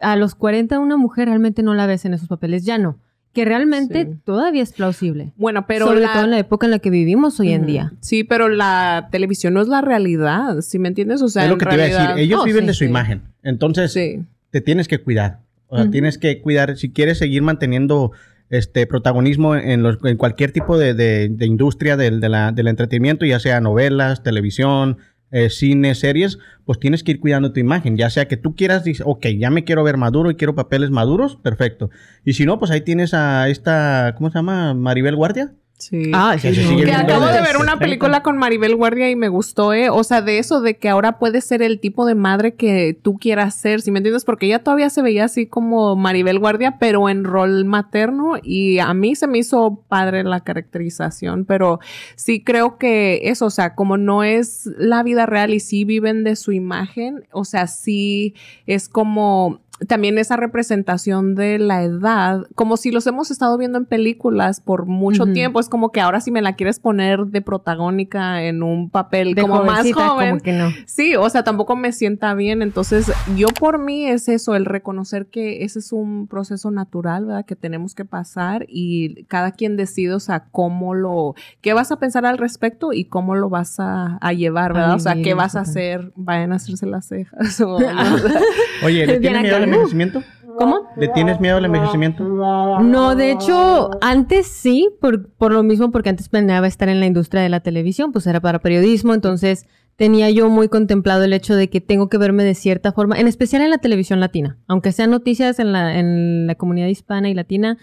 A 0.00 0.16
los 0.16 0.34
40 0.34 0.78
una 0.78 0.96
mujer 0.96 1.26
realmente 1.28 1.62
no 1.62 1.74
la 1.74 1.86
ves 1.86 2.04
en 2.04 2.14
esos 2.14 2.28
papeles, 2.28 2.64
ya 2.64 2.78
no. 2.78 2.98
Que 3.34 3.44
realmente 3.44 4.04
Sí. 4.06 4.18
todavía 4.24 4.62
es 4.62 4.72
plausible. 4.72 5.32
Bueno, 5.36 5.66
pero 5.66 5.86
Sobre 5.86 6.00
la- 6.00 6.12
todo 6.14 6.24
en 6.24 6.30
la 6.30 6.38
época 6.38 6.66
en 6.66 6.70
la 6.70 6.78
que 6.78 6.88
vivimos 6.90 7.38
hoy 7.40 7.52
en 7.52 7.66
día. 7.66 7.92
Sí, 8.00 8.24
pero 8.24 8.48
la 8.48 9.08
televisión 9.12 9.52
no 9.54 9.60
es 9.60 9.68
la 9.68 9.82
realidad, 9.82 10.60
¿sí 10.62 10.78
me 10.78 10.88
entiendes? 10.88 11.20
O 11.20 11.28
sea, 11.28 11.42
es 11.42 11.48
lo 11.48 11.54
en 11.56 11.58
que 11.60 11.66
te 11.66 11.74
iba 11.74 11.84
a 11.84 11.86
decir. 11.86 12.24
Ellos 12.24 12.44
viven 12.44 12.62
sí, 12.62 12.66
de 12.68 12.72
su 12.74 12.84
sí. 12.84 12.90
imagen. 12.90 13.22
Entonces, 13.42 13.92
Sí. 13.92 14.24
te 14.50 14.60
tienes 14.62 14.88
que 14.88 14.98
cuidar. 14.98 15.40
O 15.68 15.76
sea, 15.76 15.84
tienes 15.90 16.18
que 16.18 16.40
cuidar. 16.40 16.76
Si 16.76 16.90
quieres 16.90 17.18
seguir 17.18 17.42
manteniendo 17.42 18.12
este 18.50 18.86
protagonismo 18.86 19.54
en, 19.54 19.82
los- 19.82 19.98
en 20.04 20.16
cualquier 20.16 20.52
tipo 20.52 20.78
de, 20.78 20.94
de- 20.94 21.28
de 21.30 21.46
industria 21.46 21.96
del, 21.96 22.20
de 22.20 22.28
la- 22.30 22.52
del 22.52 22.68
entretenimiento, 22.68 23.26
ya 23.26 23.38
sea 23.38 23.60
novelas, 23.60 24.22
televisión, 24.22 24.96
eh, 25.30 25.50
cine, 25.50 25.94
series, 25.94 26.38
pues 26.64 26.78
tienes 26.80 27.02
que 27.04 27.10
ir 27.12 27.20
cuidando 27.20 27.52
tu 27.52 27.60
imagen. 27.60 27.98
Ya 27.98 28.08
sea 28.08 28.26
que 28.28 28.38
tú 28.38 28.54
quieras, 28.56 28.84
dices, 28.84 29.04
ok, 29.06 29.26
ya 29.38 29.50
me 29.50 29.64
quiero 29.64 29.84
ver 29.84 29.98
maduro 29.98 30.30
y 30.30 30.36
quiero 30.36 30.54
papeles 30.54 30.88
maduros, 30.90 31.36
perfecto. 31.36 31.90
Y 32.24 32.32
si 32.32 32.46
no, 32.46 32.58
pues 32.58 32.70
ahí 32.70 32.80
tienes 32.80 33.12
a 33.12 33.48
esta, 33.50 34.14
¿cómo 34.16 34.30
se 34.30 34.38
llama? 34.38 34.72
Maribel 34.72 35.16
Guardia. 35.16 35.52
Sí. 35.78 36.10
Ah, 36.12 36.36
sí, 36.38 36.50
Que 36.50 36.60
viendo 36.74 36.92
acabo 36.92 37.26
de 37.26 37.40
ver 37.40 37.56
una 37.56 37.72
60. 37.74 37.78
película 37.78 38.22
con 38.22 38.36
Maribel 38.36 38.74
Guardia 38.74 39.10
y 39.10 39.16
me 39.16 39.28
gustó, 39.28 39.72
¿eh? 39.72 39.90
O 39.90 40.02
sea, 40.02 40.22
de 40.22 40.38
eso, 40.38 40.60
de 40.60 40.76
que 40.76 40.88
ahora 40.88 41.18
puede 41.18 41.40
ser 41.40 41.62
el 41.62 41.78
tipo 41.78 42.04
de 42.04 42.16
madre 42.16 42.54
que 42.54 42.98
tú 43.00 43.16
quieras 43.16 43.54
ser, 43.54 43.80
¿sí 43.80 43.92
me 43.92 44.00
entiendes? 44.00 44.24
Porque 44.24 44.46
ella 44.46 44.64
todavía 44.64 44.90
se 44.90 45.02
veía 45.02 45.24
así 45.24 45.46
como 45.46 45.94
Maribel 45.94 46.40
Guardia, 46.40 46.78
pero 46.80 47.08
en 47.08 47.22
rol 47.22 47.64
materno 47.64 48.34
y 48.42 48.80
a 48.80 48.92
mí 48.92 49.14
se 49.14 49.28
me 49.28 49.38
hizo 49.38 49.84
padre 49.88 50.24
la 50.24 50.40
caracterización, 50.40 51.44
pero 51.44 51.78
sí 52.16 52.42
creo 52.42 52.76
que 52.76 53.20
eso, 53.30 53.46
o 53.46 53.50
sea, 53.50 53.74
como 53.76 53.96
no 53.96 54.24
es 54.24 54.68
la 54.78 55.04
vida 55.04 55.26
real 55.26 55.54
y 55.54 55.60
sí 55.60 55.84
viven 55.84 56.24
de 56.24 56.34
su 56.34 56.50
imagen, 56.50 57.24
o 57.32 57.44
sea, 57.44 57.68
sí 57.68 58.34
es 58.66 58.88
como 58.88 59.60
también 59.86 60.18
esa 60.18 60.36
representación 60.36 61.34
de 61.34 61.58
la 61.58 61.82
edad, 61.82 62.46
como 62.54 62.76
si 62.76 62.90
los 62.90 63.06
hemos 63.06 63.30
estado 63.30 63.56
viendo 63.56 63.78
en 63.78 63.86
películas 63.86 64.60
por 64.60 64.86
mucho 64.86 65.26
tiempo, 65.26 65.60
es 65.60 65.68
como 65.68 65.92
que 65.92 66.00
ahora 66.00 66.20
si 66.20 66.30
me 66.30 66.42
la 66.42 66.54
quieres 66.56 66.80
poner 66.80 67.26
de 67.26 67.42
protagónica 67.42 68.42
en 68.42 68.62
un 68.62 68.90
papel 68.90 69.34
De 69.34 69.42
como 69.42 69.62
más 69.62 69.90
joven, 69.92 70.30
como 70.30 70.42
que 70.42 70.52
no. 70.52 70.70
Sí, 70.86 71.14
o 71.16 71.28
sea, 71.30 71.44
tampoco 71.44 71.76
me 71.76 71.92
sienta 71.92 72.34
bien. 72.34 72.62
Entonces, 72.62 73.12
yo 73.36 73.48
por 73.48 73.78
mí 73.78 74.06
es 74.06 74.28
eso, 74.28 74.56
el 74.56 74.64
reconocer 74.64 75.26
que 75.26 75.64
ese 75.64 75.78
es 75.78 75.92
un 75.92 76.26
proceso 76.26 76.70
natural, 76.70 77.26
¿verdad? 77.26 77.44
Que 77.44 77.56
tenemos 77.56 77.94
que 77.94 78.04
pasar 78.04 78.66
y 78.68 79.24
cada 79.24 79.52
quien 79.52 79.76
decide, 79.76 80.14
o 80.14 80.20
sea, 80.20 80.46
cómo 80.50 80.94
lo, 80.94 81.34
qué 81.60 81.72
vas 81.72 81.92
a 81.92 81.98
pensar 81.98 82.26
al 82.26 82.38
respecto 82.38 82.92
y 82.92 83.04
cómo 83.04 83.36
lo 83.36 83.48
vas 83.48 83.78
a, 83.78 84.18
a 84.20 84.32
llevar, 84.32 84.72
¿verdad? 84.72 84.94
O 84.94 84.98
sea, 84.98 85.14
qué 85.22 85.34
vas 85.34 85.56
a 85.56 85.60
hacer, 85.60 86.12
vayan 86.16 86.52
a 86.52 86.56
hacerse 86.56 86.86
las 86.86 87.06
cejas 87.06 87.60
o. 87.60 87.78
Oye, 88.84 89.06
¿le 89.06 89.18
miedo 89.40 89.66
al 89.68 89.74
envejecimiento? 89.74 90.22
¿Cómo? 90.58 90.88
¿Le 90.96 91.08
tienes 91.08 91.38
miedo 91.40 91.56
al 91.58 91.64
envejecimiento? 91.66 92.24
No, 92.24 93.14
de 93.14 93.30
hecho, 93.32 93.90
antes 94.00 94.46
sí, 94.48 94.88
por, 95.00 95.28
por 95.34 95.52
lo 95.52 95.62
mismo, 95.62 95.90
porque 95.92 96.08
antes 96.08 96.28
planeaba 96.28 96.66
estar 96.66 96.88
en 96.88 96.98
la 97.00 97.06
industria 97.06 97.42
de 97.42 97.48
la 97.48 97.60
televisión, 97.60 98.10
pues 98.12 98.26
era 98.26 98.40
para 98.40 98.58
periodismo, 98.58 99.14
entonces 99.14 99.66
tenía 99.96 100.30
yo 100.30 100.48
muy 100.48 100.68
contemplado 100.68 101.24
el 101.24 101.32
hecho 101.32 101.54
de 101.54 101.68
que 101.70 101.80
tengo 101.80 102.08
que 102.08 102.18
verme 102.18 102.44
de 102.44 102.54
cierta 102.54 102.92
forma, 102.92 103.18
en 103.18 103.26
especial 103.28 103.62
en 103.62 103.70
la 103.70 103.78
televisión 103.78 104.20
latina, 104.20 104.58
aunque 104.66 104.90
sean 104.92 105.10
noticias 105.10 105.58
en 105.60 105.72
la, 105.72 105.98
en 105.98 106.46
la 106.46 106.54
comunidad 106.56 106.86
hispana 106.88 107.28
y 107.28 107.34
latina, 107.34 107.78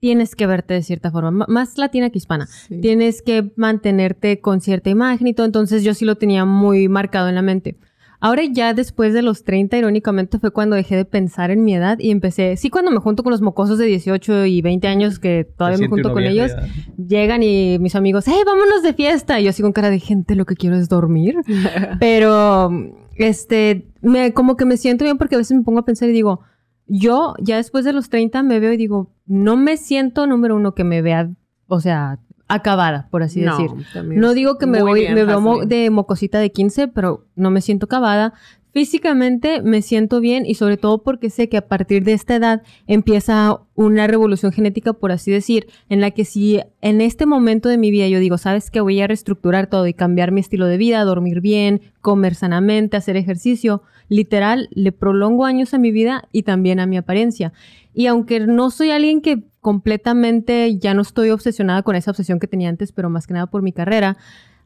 tienes 0.00 0.34
que 0.36 0.46
verte 0.46 0.74
de 0.74 0.82
cierta 0.82 1.10
forma, 1.10 1.28
m- 1.28 1.44
más 1.48 1.78
latina 1.78 2.10
que 2.10 2.18
hispana. 2.18 2.46
Sí. 2.46 2.80
Tienes 2.80 3.22
que 3.22 3.52
mantenerte 3.56 4.40
con 4.40 4.60
cierta 4.60 4.90
imagen 4.90 5.26
y 5.26 5.32
todo, 5.34 5.46
entonces 5.46 5.82
yo 5.84 5.94
sí 5.94 6.04
lo 6.04 6.16
tenía 6.16 6.44
muy 6.44 6.88
marcado 6.88 7.28
en 7.28 7.34
la 7.34 7.42
mente. 7.42 7.78
Ahora 8.24 8.42
ya 8.50 8.72
después 8.72 9.12
de 9.12 9.20
los 9.20 9.44
30, 9.44 9.76
irónicamente, 9.76 10.38
fue 10.38 10.50
cuando 10.50 10.76
dejé 10.76 10.96
de 10.96 11.04
pensar 11.04 11.50
en 11.50 11.62
mi 11.62 11.74
edad 11.74 11.98
y 11.98 12.10
empecé, 12.10 12.56
sí, 12.56 12.70
cuando 12.70 12.90
me 12.90 12.96
junto 12.96 13.22
con 13.22 13.32
los 13.32 13.42
mocosos 13.42 13.76
de 13.76 13.84
18 13.84 14.46
y 14.46 14.62
20 14.62 14.88
años 14.88 15.18
que 15.18 15.46
todavía 15.58 15.76
me 15.76 15.88
junto 15.88 16.10
con 16.10 16.22
ellos, 16.22 16.50
llegan 16.96 17.42
y 17.42 17.78
mis 17.80 17.94
amigos, 17.94 18.24
hey, 18.26 18.40
vámonos 18.46 18.82
de 18.82 18.94
fiesta. 18.94 19.38
Y 19.38 19.44
yo 19.44 19.50
así 19.50 19.60
con 19.60 19.74
cara 19.74 19.90
de 19.90 19.98
gente, 19.98 20.36
lo 20.36 20.46
que 20.46 20.56
quiero 20.56 20.74
es 20.74 20.88
dormir. 20.88 21.36
Pero, 22.00 22.70
este, 23.16 23.88
me, 24.00 24.32
como 24.32 24.56
que 24.56 24.64
me 24.64 24.78
siento 24.78 25.04
bien 25.04 25.18
porque 25.18 25.34
a 25.34 25.38
veces 25.38 25.54
me 25.54 25.62
pongo 25.62 25.80
a 25.80 25.84
pensar 25.84 26.08
y 26.08 26.12
digo, 26.12 26.40
yo 26.86 27.34
ya 27.40 27.58
después 27.58 27.84
de 27.84 27.92
los 27.92 28.08
30 28.08 28.42
me 28.42 28.58
veo 28.58 28.72
y 28.72 28.78
digo, 28.78 29.12
no 29.26 29.58
me 29.58 29.76
siento, 29.76 30.26
número 30.26 30.56
uno, 30.56 30.74
que 30.74 30.84
me 30.84 31.02
vea, 31.02 31.28
o 31.66 31.78
sea, 31.78 32.20
acabada, 32.48 33.08
por 33.10 33.22
así 33.22 33.40
No, 33.40 33.56
decir. 33.56 33.70
No 34.04 34.34
digo 34.34 34.58
que 34.58 34.66
me 34.66 34.82
voy, 34.82 35.08
me 35.08 35.24
veo 35.24 35.40
mo- 35.40 35.64
de 35.64 35.90
mocosita 35.90 36.38
de 36.38 36.52
15, 36.52 36.88
pero 36.88 37.24
no 37.36 37.50
me 37.50 37.60
siento 37.60 37.86
acabada. 37.86 38.34
Físicamente 38.72 39.62
me 39.62 39.82
siento 39.82 40.18
bien 40.20 40.44
y 40.44 40.56
sobre 40.56 40.76
todo 40.76 41.04
porque 41.04 41.30
sé 41.30 41.48
que 41.48 41.56
a 41.56 41.68
partir 41.68 42.02
de 42.02 42.12
esta 42.12 42.34
edad 42.34 42.62
empieza 42.88 43.60
una 43.76 44.08
revolución 44.08 44.50
genética, 44.50 44.92
por 44.94 45.12
así 45.12 45.30
decir, 45.30 45.68
en 45.88 46.00
la 46.00 46.10
que 46.10 46.24
si 46.24 46.60
en 46.80 47.00
este 47.00 47.24
momento 47.24 47.68
de 47.68 47.78
mi 47.78 47.92
vida 47.92 48.08
yo 48.08 48.18
digo, 48.18 48.36
sabes 48.36 48.72
que 48.72 48.80
voy 48.80 49.00
a 49.00 49.06
reestructurar 49.06 49.68
todo 49.68 49.86
y 49.86 49.94
cambiar 49.94 50.32
mi 50.32 50.40
estilo 50.40 50.66
de 50.66 50.76
vida, 50.76 51.04
dormir 51.04 51.40
bien, 51.40 51.82
comer 52.00 52.34
sanamente, 52.34 52.96
hacer 52.96 53.16
ejercicio, 53.16 53.82
literal, 54.08 54.68
le 54.72 54.90
prolongo 54.90 55.44
años 55.44 55.72
a 55.72 55.78
mi 55.78 55.92
vida 55.92 56.28
y 56.32 56.42
también 56.42 56.80
a 56.80 56.86
mi 56.86 56.96
apariencia. 56.96 57.52
Y 57.94 58.06
aunque 58.06 58.40
no 58.40 58.70
soy 58.70 58.90
alguien 58.90 59.20
que 59.20 59.44
completamente 59.60 60.76
ya 60.78 60.92
no 60.92 61.02
estoy 61.02 61.30
obsesionada 61.30 61.82
con 61.82 61.96
esa 61.96 62.10
obsesión 62.10 62.38
que 62.40 62.48
tenía 62.48 62.68
antes, 62.68 62.92
pero 62.92 63.08
más 63.08 63.26
que 63.26 63.34
nada 63.34 63.46
por 63.46 63.62
mi 63.62 63.72
carrera, 63.72 64.18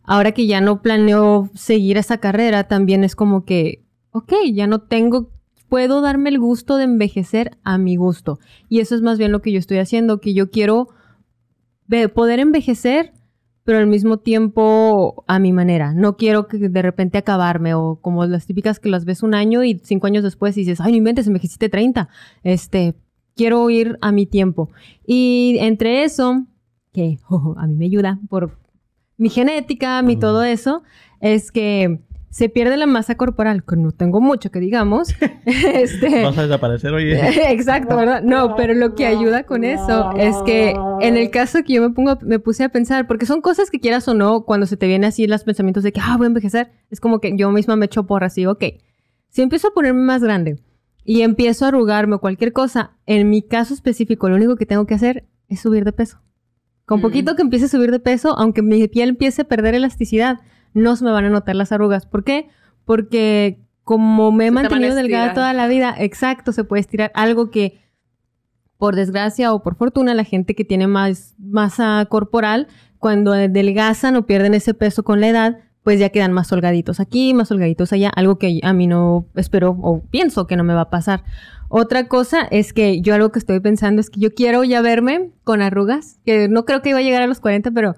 ahora 0.03 0.33
que 0.33 0.47
ya 0.47 0.61
no 0.61 0.83
planeo 0.83 1.51
seguir 1.55 1.99
esa 1.99 2.19
carrera, 2.19 2.65
también 2.65 3.05
es 3.05 3.15
como 3.15 3.45
que 3.45 3.85
ok, 4.19 4.33
ya 4.53 4.67
no 4.67 4.81
tengo, 4.81 5.31
puedo 5.69 6.01
darme 6.01 6.31
el 6.31 6.39
gusto 6.39 6.77
de 6.77 6.85
envejecer 6.85 7.57
a 7.65 7.79
mi 7.79 7.97
gusto. 7.97 8.39
Y 8.69 8.81
eso 8.81 8.95
es 8.95 9.03
más 9.03 9.19
bien 9.19 9.33
lo 9.33 9.43
que 9.43 9.53
yo 9.53 9.59
estoy 9.59 9.79
haciendo, 9.79 10.21
que 10.21 10.35
yo 10.35 10.51
quiero 10.51 10.89
poder 12.15 12.39
envejecer, 12.39 13.13
pero 13.65 13.79
al 13.79 13.87
mismo 13.87 14.19
tiempo 14.19 15.25
a 15.27 15.39
mi 15.39 15.53
manera. 15.53 15.93
No 15.95 16.17
quiero 16.17 16.49
que 16.49 16.59
de 16.59 16.83
repente 16.83 17.19
acabarme 17.19 17.75
o 17.75 17.99
como 18.01 18.25
las 18.27 18.47
típicas 18.47 18.81
que 18.81 18.89
las 18.89 19.05
ves 19.05 19.23
un 19.23 19.35
año 19.35 19.63
y 19.65 19.79
cinco 19.85 20.07
años 20.07 20.25
después 20.25 20.55
dices, 20.55 20.81
ay, 20.81 20.93
no 20.93 20.99
inventes, 20.99 21.27
envejeciste 21.27 21.69
30. 21.69 22.09
Este, 22.43 22.95
quiero 23.39 23.71
ir 23.71 23.97
a 24.03 24.13
mi 24.13 24.27
tiempo. 24.27 24.69
Y 25.07 25.57
entre 25.61 26.05
eso, 26.05 26.45
que 26.93 27.19
a 27.57 27.67
mí 27.67 27.77
me 27.77 27.87
ayuda 27.87 28.19
por 28.29 28.59
mi 29.17 29.31
genética, 29.31 30.03
mi 30.03 30.17
todo 30.17 30.45
eso, 30.45 30.83
es 31.21 31.51
que 31.51 32.01
se 32.31 32.49
pierde 32.51 32.77
la 32.77 32.87
masa 32.87 33.17
corporal, 33.17 33.65
que 33.65 33.75
no 33.77 33.91
tengo 33.93 34.21
mucho 34.21 34.51
que 34.51 34.61
digamos. 34.61 35.15
este, 35.47 36.23
Vas 36.23 36.37
a 36.37 36.43
desaparecer, 36.43 36.93
oye. 36.93 37.51
Exacto, 37.51 37.97
¿verdad? 37.97 38.23
No, 38.23 38.55
pero 38.55 38.75
lo 38.75 38.95
que 38.95 39.07
ayuda 39.07 39.45
con 39.45 39.65
eso 39.65 40.13
es 40.17 40.37
que 40.45 40.77
en 41.01 41.17
el 41.17 41.31
caso 41.31 41.61
que 41.65 41.75
yo 41.75 41.83
me 41.83 41.91
pongo, 41.91 42.19
me 42.23 42.39
puse 42.39 42.65
a 42.65 42.69
pensar, 42.69 43.07
porque 43.07 43.27
son 43.27 43.41
cosas 43.41 43.71
que 43.71 43.81
quieras 43.81 44.07
o 44.09 44.15
no, 44.15 44.43
cuando 44.45 44.67
se 44.67 44.77
te 44.77 44.87
vienen 44.87 45.09
así 45.09 45.27
los 45.27 45.45
pensamientos 45.45 45.83
de 45.83 45.93
que, 45.93 46.01
ah, 46.01 46.17
voy 46.17 46.27
a 46.27 46.29
envejecer, 46.29 46.71
es 46.91 47.01
como 47.01 47.21
que 47.21 47.35
yo 47.37 47.51
misma 47.51 47.77
me 47.77 47.87
echo 47.87 48.07
porras 48.07 48.37
y 48.37 48.43
digo, 48.43 48.53
ok, 48.53 48.65
si 49.31 49.43
empiezo 49.43 49.69
a 49.69 49.71
ponerme 49.73 50.03
más 50.03 50.23
grande 50.23 50.59
y 51.09 51.23
empiezo 51.23 51.65
a 51.65 51.69
arrugarme 51.69 52.17
o 52.17 52.21
cualquier 52.21 52.53
cosa, 52.53 52.91
en 53.07 53.31
mi 53.31 53.41
caso 53.41 53.73
específico, 53.73 54.29
lo 54.29 54.37
único 54.37 54.57
que 54.57 54.67
tengo 54.67 54.85
que 54.85 54.93
hacer 54.93 55.27
es 55.49 55.59
subir 55.59 55.83
de 55.85 55.93
peso. 55.93 56.21
Con 56.85 57.01
poquito 57.01 57.35
que 57.35 57.41
empiece 57.41 57.65
a 57.65 57.69
subir 57.69 57.91
de 57.91 57.99
peso, 57.99 58.39
aunque 58.39 58.61
mi 58.61 58.87
piel 58.89 59.09
empiece 59.09 59.41
a 59.41 59.45
perder 59.47 59.75
elasticidad, 59.75 60.41
no 60.75 60.97
se 60.97 61.07
me 61.07 61.11
van 61.11 61.25
a 61.25 61.31
notar 61.31 61.57
las 61.57 61.73
arrugas. 61.73 62.05
¿Por 62.05 62.25
qué? 62.25 62.51
Porque 62.85 63.59
como 63.85 64.33
me 64.33 64.49
he 64.49 64.51
mantenido 64.51 64.95
delgada 64.95 65.33
toda 65.33 65.55
la 65.55 65.67
vida, 65.67 65.95
exacto, 65.97 66.53
se 66.53 66.65
puede 66.65 66.81
estirar 66.81 67.11
algo 67.15 67.51
que 67.51 67.81
por 68.77 68.95
desgracia 68.95 69.55
o 69.55 69.63
por 69.63 69.77
fortuna 69.77 70.13
la 70.13 70.25
gente 70.25 70.55
que 70.55 70.67
tiene 70.67 70.89
más 70.89 71.35
masa 71.39 72.07
corporal, 72.11 72.69
cuando 72.99 73.33
adelgazan 73.33 74.15
o 74.15 74.27
pierden 74.27 74.53
ese 74.53 74.75
peso 74.75 75.05
con 75.05 75.23
la 75.23 75.29
edad, 75.29 75.59
pues 75.89 76.01
ya 76.01 76.11
quedan 76.11 76.35
más 76.35 76.53
holgaditos 76.53 77.01
aquí, 77.01 77.33
más 77.33 77.51
holgaditos 77.51 77.95
allá, 77.95 78.11
algo 78.11 78.39
que 78.39 78.61
a 78.63 78.75
mí 78.75 78.87
no 78.87 79.25
espero 79.37 79.71
o 79.81 80.03
pienso 80.03 80.47
que 80.47 80.55
no 80.55 80.63
me 80.63 80.75
va 80.75 80.83
a 80.83 80.91
pasar. 80.91 81.25
Otra 81.71 82.09
cosa 82.09 82.43
es 82.43 82.75
que 82.75 83.01
yo 83.01 83.15
algo 83.15 83.33
que 83.33 83.39
estoy 83.39 83.61
pensando 83.61 84.03
es 84.03 84.11
que 84.11 84.21
yo 84.21 84.35
quiero 84.35 84.65
ya 84.65 84.83
verme 84.83 85.31
con 85.45 85.63
arrugas, 85.63 86.21
que 86.27 86.47
no 86.47 86.67
creo 86.67 86.83
que 86.83 86.91
iba 86.91 86.99
a 86.99 87.01
llegar 87.01 87.23
a 87.23 87.27
los 87.27 87.41
40, 87.41 87.71
pero 87.71 87.97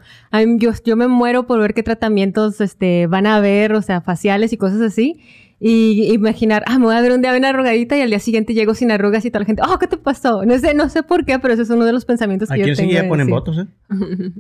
yo, 0.59 0.70
yo 0.85 0.94
me 0.94 1.09
muero 1.09 1.49
por 1.49 1.59
ver 1.59 1.75
qué 1.75 1.82
tratamientos 1.82 2.61
este, 2.61 3.09
van 3.09 3.26
a 3.26 3.35
haber, 3.35 3.73
o 3.73 3.82
sea, 3.82 4.00
faciales 4.00 4.52
y 4.52 4.56
cosas 4.56 4.82
así. 4.82 5.18
Y 5.59 6.12
imaginar, 6.12 6.62
ah, 6.68 6.78
me 6.78 6.85
voy 6.85 6.94
a 6.94 7.00
ver 7.00 7.11
un 7.11 7.23
día 7.23 7.32
bien 7.32 7.44
arrugadita 7.44 7.97
y 7.97 8.02
al 8.02 8.11
día 8.11 8.20
siguiente 8.20 8.54
llego 8.54 8.75
sin 8.75 8.92
arrugas 8.92 9.25
y 9.25 9.32
toda 9.32 9.40
la 9.40 9.47
gente, 9.47 9.62
oh, 9.68 9.80
¿qué 9.80 9.88
te 9.88 9.97
pasó? 9.97 10.44
No 10.44 10.56
sé, 10.61 10.75
no 10.75 10.88
sé 10.90 11.02
por 11.02 11.25
qué, 11.25 11.40
pero 11.40 11.54
ese 11.54 11.64
es 11.64 11.70
uno 11.70 11.85
de 11.87 11.92
los 11.92 12.04
pensamientos 12.04 12.50
que 12.50 12.61
yo 12.61 12.73
tengo. 12.73 12.97
Aquí 12.97 13.09
ponen 13.09 13.26
votos, 13.26 13.59
¿eh? 13.59 13.66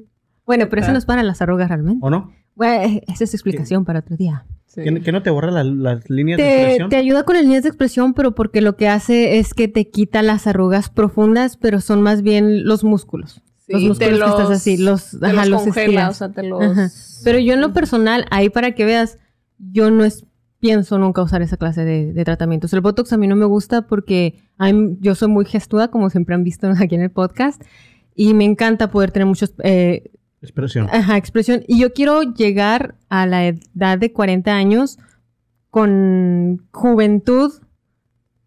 bueno, 0.46 0.68
pero 0.70 0.82
eso 0.82 0.92
nos 0.92 1.04
para 1.04 1.24
las 1.24 1.42
arrugas 1.42 1.68
realmente. 1.68 1.98
¿O 2.00 2.10
no? 2.10 2.30
Bueno, 2.60 3.00
esa 3.08 3.24
es 3.24 3.32
explicación 3.32 3.86
para 3.86 4.00
otro 4.00 4.18
día. 4.18 4.44
¿Que, 4.74 4.90
no 4.90 5.22
te 5.22 5.30
borra 5.30 5.50
las 5.50 6.10
líneas 6.10 6.36
de 6.36 6.44
expresión? 6.44 6.90
Te 6.90 6.96
ayuda 6.96 7.22
con 7.22 7.36
las 7.36 7.44
líneas 7.44 7.62
de 7.62 7.70
expresión, 7.70 8.12
pero 8.12 8.34
porque 8.34 8.60
lo 8.60 8.76
que 8.76 8.86
hace 8.86 9.38
es 9.38 9.54
que 9.54 9.66
te 9.66 9.88
quita 9.88 10.20
las 10.20 10.46
arrugas 10.46 10.90
profundas, 10.90 11.56
pero 11.56 11.80
son 11.80 12.02
más 12.02 12.20
bien 12.20 12.66
los 12.66 12.84
músculos. 12.84 13.40
los 13.66 13.82
músculos 13.82 14.18
que 14.18 14.26
estás 14.26 14.50
así, 14.50 14.76
los, 14.76 15.18
te 15.18 15.24
ajá, 15.24 15.46
los, 15.46 15.62
congela, 15.62 16.10
o 16.10 16.12
sea, 16.12 16.32
te 16.32 16.42
los... 16.42 17.22
Pero 17.24 17.38
yo 17.38 17.54
en 17.54 17.62
lo 17.62 17.72
personal, 17.72 18.26
ahí 18.30 18.50
para 18.50 18.72
que 18.72 18.84
veas, 18.84 19.16
yo 19.58 19.90
no 19.90 20.04
es, 20.04 20.26
pienso 20.58 20.98
nunca 20.98 21.22
usar 21.22 21.40
esa 21.40 21.56
clase 21.56 21.86
de, 21.86 22.24
tratamientos. 22.26 22.74
El 22.74 22.82
Botox 22.82 23.10
a 23.14 23.16
mí 23.16 23.26
no 23.26 23.36
me 23.36 23.46
gusta 23.46 23.86
porque 23.86 24.38
yo 25.00 25.14
soy 25.14 25.28
muy 25.28 25.46
gestuda, 25.46 25.88
como 25.88 26.10
siempre 26.10 26.34
han 26.34 26.44
visto 26.44 26.68
aquí 26.78 26.94
en 26.94 27.00
el 27.00 27.10
podcast, 27.10 27.62
y 28.14 28.34
me 28.34 28.44
encanta 28.44 28.90
poder 28.90 29.12
tener 29.12 29.24
muchos... 29.24 29.54
Eh, 29.62 30.10
Expresión. 30.42 30.88
Ajá, 30.90 31.16
expresión. 31.16 31.64
Y 31.68 31.78
yo 31.78 31.92
quiero 31.92 32.22
llegar 32.22 32.94
a 33.08 33.26
la 33.26 33.46
edad 33.46 33.98
de 33.98 34.12
40 34.12 34.52
años 34.52 34.98
con 35.68 36.66
juventud 36.72 37.52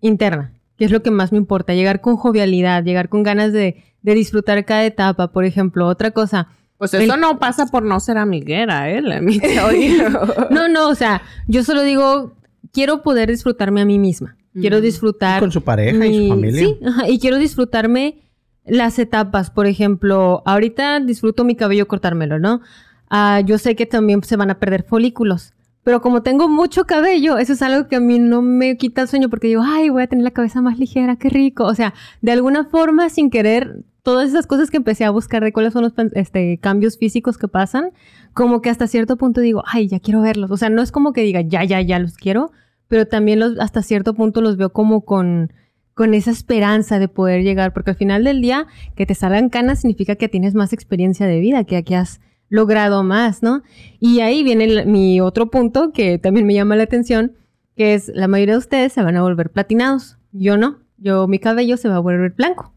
interna, 0.01 0.53
que 0.77 0.85
es 0.85 0.91
lo 0.91 1.03
que 1.03 1.11
más 1.11 1.31
me 1.31 1.37
importa. 1.37 1.73
Llegar 1.73 2.01
con 2.01 2.17
jovialidad, 2.17 2.83
llegar 2.83 3.09
con 3.09 3.23
ganas 3.23 3.53
de, 3.53 3.83
disfrutar 4.01 4.65
cada 4.65 4.85
etapa. 4.85 5.31
Por 5.31 5.45
ejemplo, 5.45 5.87
otra 5.87 6.11
cosa. 6.11 6.49
Pues 6.77 6.93
eso 6.95 7.15
no 7.15 7.39
pasa 7.39 7.67
por 7.67 7.83
no 7.83 7.99
ser 7.99 8.17
amiguera, 8.17 8.89
¿eh? 8.89 9.01
no, 10.49 10.67
no, 10.67 10.89
o 10.89 10.95
sea, 10.95 11.21
yo 11.47 11.63
solo 11.63 11.83
digo, 11.83 12.33
quiero 12.71 13.03
poder 13.03 13.29
disfrutarme 13.29 13.81
a 13.81 13.85
mí 13.85 13.99
misma. 13.99 14.35
Quiero 14.53 14.81
disfrutar. 14.81 15.39
con 15.39 15.51
su 15.51 15.63
pareja 15.63 16.05
y 16.05 16.27
su 16.27 16.29
familia. 16.29 16.61
Sí, 16.61 16.77
y 17.07 17.19
quiero 17.19 17.37
disfrutarme 17.37 18.21
las 18.65 18.99
etapas, 18.99 19.49
por 19.49 19.67
ejemplo, 19.67 20.41
ahorita 20.45 20.99
disfruto 20.99 21.43
mi 21.43 21.55
cabello 21.55 21.87
cortármelo, 21.87 22.39
¿no? 22.39 22.61
Ah, 23.09 23.41
yo 23.45 23.57
sé 23.57 23.75
que 23.75 23.85
también 23.85 24.23
se 24.23 24.37
van 24.37 24.49
a 24.49 24.59
perder 24.59 24.83
folículos, 24.83 25.53
pero 25.83 26.01
como 26.01 26.23
tengo 26.23 26.47
mucho 26.47 26.85
cabello, 26.85 27.37
eso 27.37 27.53
es 27.53 27.61
algo 27.61 27.87
que 27.89 27.97
a 27.97 27.99
mí 27.99 28.17
no 28.17 28.41
me 28.41 28.77
quita 28.77 29.01
el 29.01 29.07
sueño 29.09 29.29
porque 29.29 29.47
digo, 29.47 29.63
ay, 29.65 29.89
voy 29.89 30.03
a 30.03 30.07
tener 30.07 30.23
la 30.23 30.31
cabeza 30.31 30.61
más 30.61 30.79
ligera, 30.79 31.17
qué 31.17 31.29
rico. 31.29 31.65
O 31.65 31.75
sea, 31.75 31.93
de 32.21 32.31
alguna 32.31 32.65
forma, 32.65 33.09
sin 33.09 33.29
querer, 33.29 33.83
todas 34.01 34.29
esas 34.29 34.47
cosas 34.47 34.69
que 34.69 34.77
empecé 34.77 35.03
a 35.03 35.11
buscar 35.11 35.43
de 35.43 35.51
cuáles 35.51 35.73
son 35.73 35.83
los 35.83 35.93
este, 36.13 36.57
cambios 36.59 36.97
físicos 36.97 37.37
que 37.37 37.49
pasan, 37.49 37.91
como 38.33 38.61
que 38.61 38.69
hasta 38.69 38.87
cierto 38.87 39.17
punto 39.17 39.41
digo, 39.41 39.63
ay, 39.65 39.87
ya 39.89 39.99
quiero 39.99 40.21
verlos. 40.21 40.51
O 40.51 40.57
sea, 40.57 40.69
no 40.69 40.81
es 40.81 40.91
como 40.91 41.11
que 41.11 41.21
diga, 41.21 41.41
ya, 41.41 41.65
ya, 41.65 41.81
ya 41.81 41.99
los 41.99 42.15
quiero, 42.15 42.51
pero 42.87 43.05
también 43.05 43.39
los, 43.39 43.59
hasta 43.59 43.81
cierto 43.81 44.13
punto 44.13 44.41
los 44.41 44.55
veo 44.55 44.71
como 44.71 45.01
con 45.01 45.51
con 45.93 46.13
esa 46.13 46.31
esperanza 46.31 46.99
de 46.99 47.07
poder 47.07 47.43
llegar, 47.43 47.73
porque 47.73 47.91
al 47.91 47.97
final 47.97 48.23
del 48.23 48.41
día 48.41 48.67
que 48.95 49.05
te 49.05 49.15
salgan 49.15 49.49
canas 49.49 49.81
significa 49.81 50.15
que 50.15 50.29
tienes 50.29 50.55
más 50.55 50.73
experiencia 50.73 51.27
de 51.27 51.39
vida, 51.39 51.63
que 51.63 51.77
aquí 51.77 51.93
has 51.93 52.19
logrado 52.49 53.03
más, 53.03 53.43
¿no? 53.43 53.63
Y 53.99 54.19
ahí 54.19 54.43
viene 54.43 54.85
mi 54.85 55.21
otro 55.21 55.49
punto 55.49 55.91
que 55.91 56.17
también 56.17 56.45
me 56.45 56.53
llama 56.53 56.75
la 56.75 56.83
atención, 56.83 57.33
que 57.75 57.93
es 57.93 58.11
la 58.13 58.27
mayoría 58.27 58.55
de 58.55 58.59
ustedes 58.59 58.93
se 58.93 59.03
van 59.03 59.17
a 59.17 59.21
volver 59.21 59.51
platinados, 59.51 60.17
yo 60.31 60.57
no, 60.57 60.79
yo 60.97 61.27
mi 61.27 61.39
cabello 61.39 61.77
se 61.77 61.89
va 61.89 61.97
a 61.97 61.99
volver 61.99 62.31
blanco. 62.31 62.73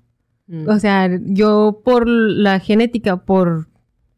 Mm. 0.46 0.68
O 0.68 0.78
sea, 0.78 1.08
yo 1.22 1.82
por 1.84 2.08
la 2.08 2.60
genética, 2.60 3.24
por 3.24 3.68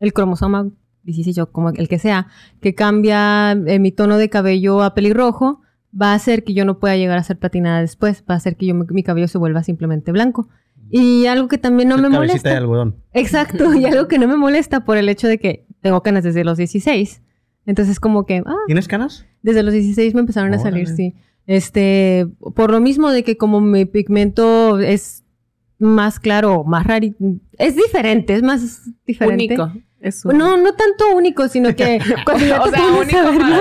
el 0.00 0.12
cromosoma 0.12 0.70
16 1.04 1.38
o 1.38 1.50
como 1.50 1.70
el 1.70 1.88
que 1.88 1.98
sea, 1.98 2.28
que 2.60 2.74
cambia 2.74 3.52
eh, 3.52 3.78
mi 3.78 3.92
tono 3.92 4.18
de 4.18 4.28
cabello 4.28 4.82
a 4.82 4.94
pelirrojo, 4.94 5.62
va 5.98 6.12
a 6.12 6.14
hacer 6.14 6.44
que 6.44 6.54
yo 6.54 6.64
no 6.64 6.78
pueda 6.78 6.96
llegar 6.96 7.18
a 7.18 7.22
ser 7.22 7.38
platinada 7.38 7.80
después, 7.80 8.24
va 8.28 8.34
a 8.34 8.36
hacer 8.38 8.56
que 8.56 8.66
yo, 8.66 8.74
mi 8.74 9.02
cabello 9.02 9.28
se 9.28 9.38
vuelva 9.38 9.62
simplemente 9.62 10.12
blanco. 10.12 10.48
Y 10.90 11.26
algo 11.26 11.48
que 11.48 11.58
también 11.58 11.88
no 11.88 11.98
me 11.98 12.08
molesta. 12.08 12.50
de 12.50 12.56
algodón. 12.56 12.96
Exacto, 13.12 13.74
y 13.74 13.84
algo 13.84 14.08
que 14.08 14.18
no 14.18 14.26
me 14.26 14.36
molesta 14.36 14.84
por 14.84 14.96
el 14.96 15.08
hecho 15.08 15.28
de 15.28 15.38
que 15.38 15.66
tengo 15.80 16.02
canas 16.02 16.24
desde 16.24 16.44
los 16.44 16.56
16. 16.56 17.22
Entonces 17.66 18.00
como 18.00 18.24
que... 18.24 18.42
Ah, 18.46 18.56
¿Tienes 18.66 18.88
canas? 18.88 19.26
Desde 19.42 19.62
los 19.62 19.72
16 19.74 20.14
me 20.14 20.20
empezaron 20.20 20.54
a 20.54 20.58
salir, 20.58 20.88
sí. 20.88 21.14
Este, 21.46 22.26
por 22.54 22.70
lo 22.70 22.80
mismo 22.80 23.10
de 23.10 23.22
que 23.22 23.36
como 23.36 23.60
mi 23.60 23.84
pigmento 23.84 24.78
es 24.78 25.24
más 25.78 26.20
claro, 26.20 26.64
más 26.64 26.86
raro, 26.86 27.06
es 27.52 27.76
diferente, 27.76 28.34
es 28.34 28.42
más 28.42 28.90
diferente. 29.06 29.54
Único. 29.54 29.72
No, 30.24 30.56
no 30.56 30.74
tanto 30.74 31.14
único, 31.14 31.48
sino 31.48 31.74
que 31.74 31.98
cuando 32.24 32.46
ya 32.46 32.62
o 32.62 32.70
sea, 32.70 32.86
único 32.86 33.18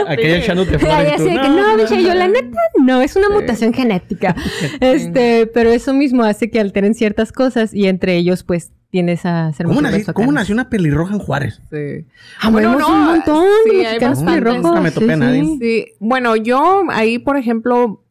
Aquella 0.08 0.39
ya 0.39 0.54
no 0.56 0.65
te 0.65 0.78
fue 0.78 0.89
no, 0.89 1.78
no, 1.78 1.86
yo 1.86 2.13
la 2.13 2.28
neta 2.28 2.60
no, 2.80 3.02
es 3.02 3.15
una 3.15 3.30
mutación 3.30 3.73
genética. 3.73 4.36
este, 4.80 5.47
pero 5.47 5.71
eso 5.71 5.93
mismo 5.93 6.23
hace 6.23 6.52
que 6.52 6.60
alteren 6.60 6.93
ciertas 6.93 7.32
cosas 7.32 7.73
y 7.73 7.88
entre 7.88 8.15
ellos 8.17 8.43
pues 8.43 8.71
tienes 8.91 9.26
a 9.26 9.52
ser 9.54 9.65
¿Cómo, 9.65 9.82
nació, 9.82 10.13
¿cómo 10.13 10.32
nació 10.32 10.54
una 10.54 10.69
pelirroja 10.69 11.13
en 11.13 11.19
Juárez? 11.19 11.62
Sí. 11.71 12.06
Ah, 12.39 12.50
bueno, 12.50 12.78
no, 12.78 12.88
un 12.88 13.06
montón. 13.06 13.47
Sí, 13.69 13.86
hay 13.86 14.00
Nunca 14.00 14.82
me 14.82 14.91
topé 14.91 15.13
a 15.13 15.17
nadie. 15.17 15.58
Sí. 15.60 15.86
Bueno, 16.00 16.36
yo 16.36 16.84
ahí, 16.89 17.19
por 17.19 17.38
ejemplo, 17.38 18.04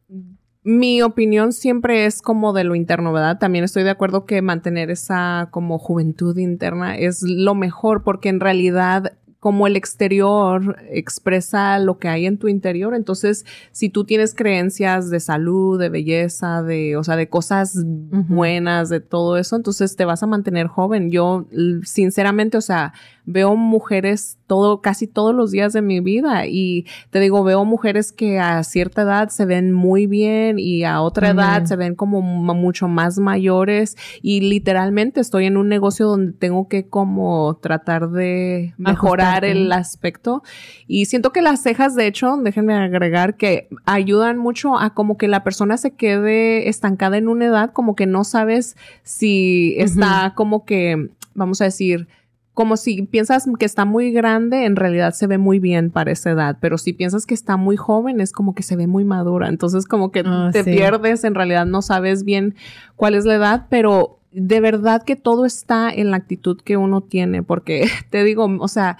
mi 0.67 1.01
opinión 1.01 1.53
siempre 1.53 2.05
es 2.05 2.21
como 2.21 2.51
de 2.51 2.65
lo 2.65 2.75
interno, 2.75 3.13
¿verdad? 3.13 3.39
También 3.39 3.63
estoy 3.63 3.83
de 3.83 3.89
acuerdo 3.89 4.25
que 4.25 4.41
mantener 4.41 4.91
esa 4.91 5.47
como 5.49 5.79
juventud 5.79 6.37
interna 6.37 6.97
es 6.97 7.21
lo 7.21 7.55
mejor 7.55 8.03
porque 8.03 8.27
en 8.27 8.41
realidad 8.41 9.13
como 9.47 9.65
el 9.65 9.77
exterior 9.77 10.75
expresa 10.89 11.79
lo 11.79 11.99
que 11.99 12.09
hay 12.09 12.25
en 12.25 12.37
tu 12.37 12.49
interior. 12.49 12.93
Entonces, 12.93 13.45
si 13.71 13.87
tú 13.87 14.03
tienes 14.03 14.35
creencias 14.35 15.09
de 15.09 15.21
salud, 15.21 15.79
de 15.79 15.87
belleza, 15.87 16.63
de, 16.63 16.97
o 16.97 17.03
sea, 17.05 17.15
de 17.15 17.29
cosas 17.29 17.81
buenas, 17.85 18.89
de 18.89 18.99
todo 18.99 19.37
eso, 19.37 19.55
entonces 19.55 19.95
te 19.95 20.03
vas 20.03 20.21
a 20.21 20.27
mantener 20.27 20.67
joven. 20.67 21.11
Yo, 21.11 21.47
sinceramente, 21.83 22.57
o 22.57 22.61
sea, 22.61 22.91
veo 23.27 23.57
mujeres 23.57 24.37
todo, 24.47 24.81
casi 24.81 25.05
todos 25.05 25.35
los 25.35 25.51
días 25.51 25.73
de 25.73 25.81
mi 25.81 25.99
vida 25.99 26.47
y 26.47 26.85
te 27.09 27.19
digo, 27.19 27.43
veo 27.43 27.65
mujeres 27.65 28.13
que 28.13 28.39
a 28.39 28.63
cierta 28.63 29.01
edad 29.01 29.27
se 29.27 29.45
ven 29.45 29.73
muy 29.73 30.07
bien 30.07 30.59
y 30.59 30.85
a 30.85 31.01
otra 31.01 31.31
edad 31.31 31.65
se 31.65 31.75
ven 31.75 31.95
como 31.95 32.21
mucho 32.21 32.87
más 32.87 33.19
mayores 33.19 33.97
y 34.21 34.39
literalmente 34.39 35.19
estoy 35.19 35.45
en 35.45 35.57
un 35.57 35.67
negocio 35.67 36.07
donde 36.07 36.31
tengo 36.31 36.69
que 36.69 36.87
como 36.87 37.59
tratar 37.61 38.09
de 38.09 38.73
mejorar 38.77 39.36
El 39.45 39.71
aspecto 39.71 40.43
y 40.87 41.05
siento 41.05 41.31
que 41.31 41.41
las 41.41 41.61
cejas, 41.61 41.95
de 41.95 42.07
hecho, 42.07 42.37
déjenme 42.37 42.73
agregar 42.73 43.35
que 43.37 43.67
ayudan 43.85 44.37
mucho 44.37 44.77
a 44.77 44.93
como 44.93 45.17
que 45.17 45.27
la 45.27 45.43
persona 45.43 45.77
se 45.77 45.91
quede 45.91 46.69
estancada 46.69 47.17
en 47.17 47.27
una 47.27 47.45
edad, 47.45 47.71
como 47.73 47.95
que 47.95 48.05
no 48.05 48.23
sabes 48.23 48.75
si 49.03 49.75
está 49.77 50.33
como 50.35 50.65
que, 50.65 51.09
vamos 51.33 51.61
a 51.61 51.65
decir, 51.65 52.07
como 52.53 52.75
si 52.75 53.03
piensas 53.03 53.45
que 53.59 53.65
está 53.65 53.85
muy 53.85 54.11
grande, 54.11 54.65
en 54.65 54.75
realidad 54.75 55.13
se 55.13 55.27
ve 55.27 55.37
muy 55.37 55.59
bien 55.59 55.91
para 55.91 56.11
esa 56.11 56.31
edad, 56.31 56.57
pero 56.59 56.79
si 56.79 56.91
piensas 56.91 57.27
que 57.27 57.35
está 57.35 57.55
muy 57.55 57.77
joven, 57.77 58.19
es 58.19 58.31
como 58.31 58.55
que 58.55 58.63
se 58.63 58.75
ve 58.75 58.87
muy 58.87 59.03
madura. 59.05 59.47
Entonces, 59.47 59.85
como 59.85 60.11
que 60.11 60.23
Ah, 60.25 60.49
te 60.51 60.63
sí. 60.63 60.71
pierdes, 60.71 61.23
en 61.23 61.35
realidad 61.35 61.67
no 61.67 61.83
sabes 61.83 62.23
bien 62.23 62.55
cuál 62.95 63.13
es 63.13 63.25
la 63.25 63.35
edad, 63.35 63.67
pero 63.69 64.16
de 64.39 64.59
verdad 64.59 65.01
que 65.01 65.15
todo 65.15 65.47
está 65.47 65.89
en 65.89 66.11
la 66.11 66.17
actitud 66.17 66.61
que 66.61 66.77
uno 66.77 67.01
tiene, 67.01 67.41
porque 67.41 67.87
te 68.11 68.23
digo, 68.23 68.45
o 68.59 68.67
sea, 68.67 68.97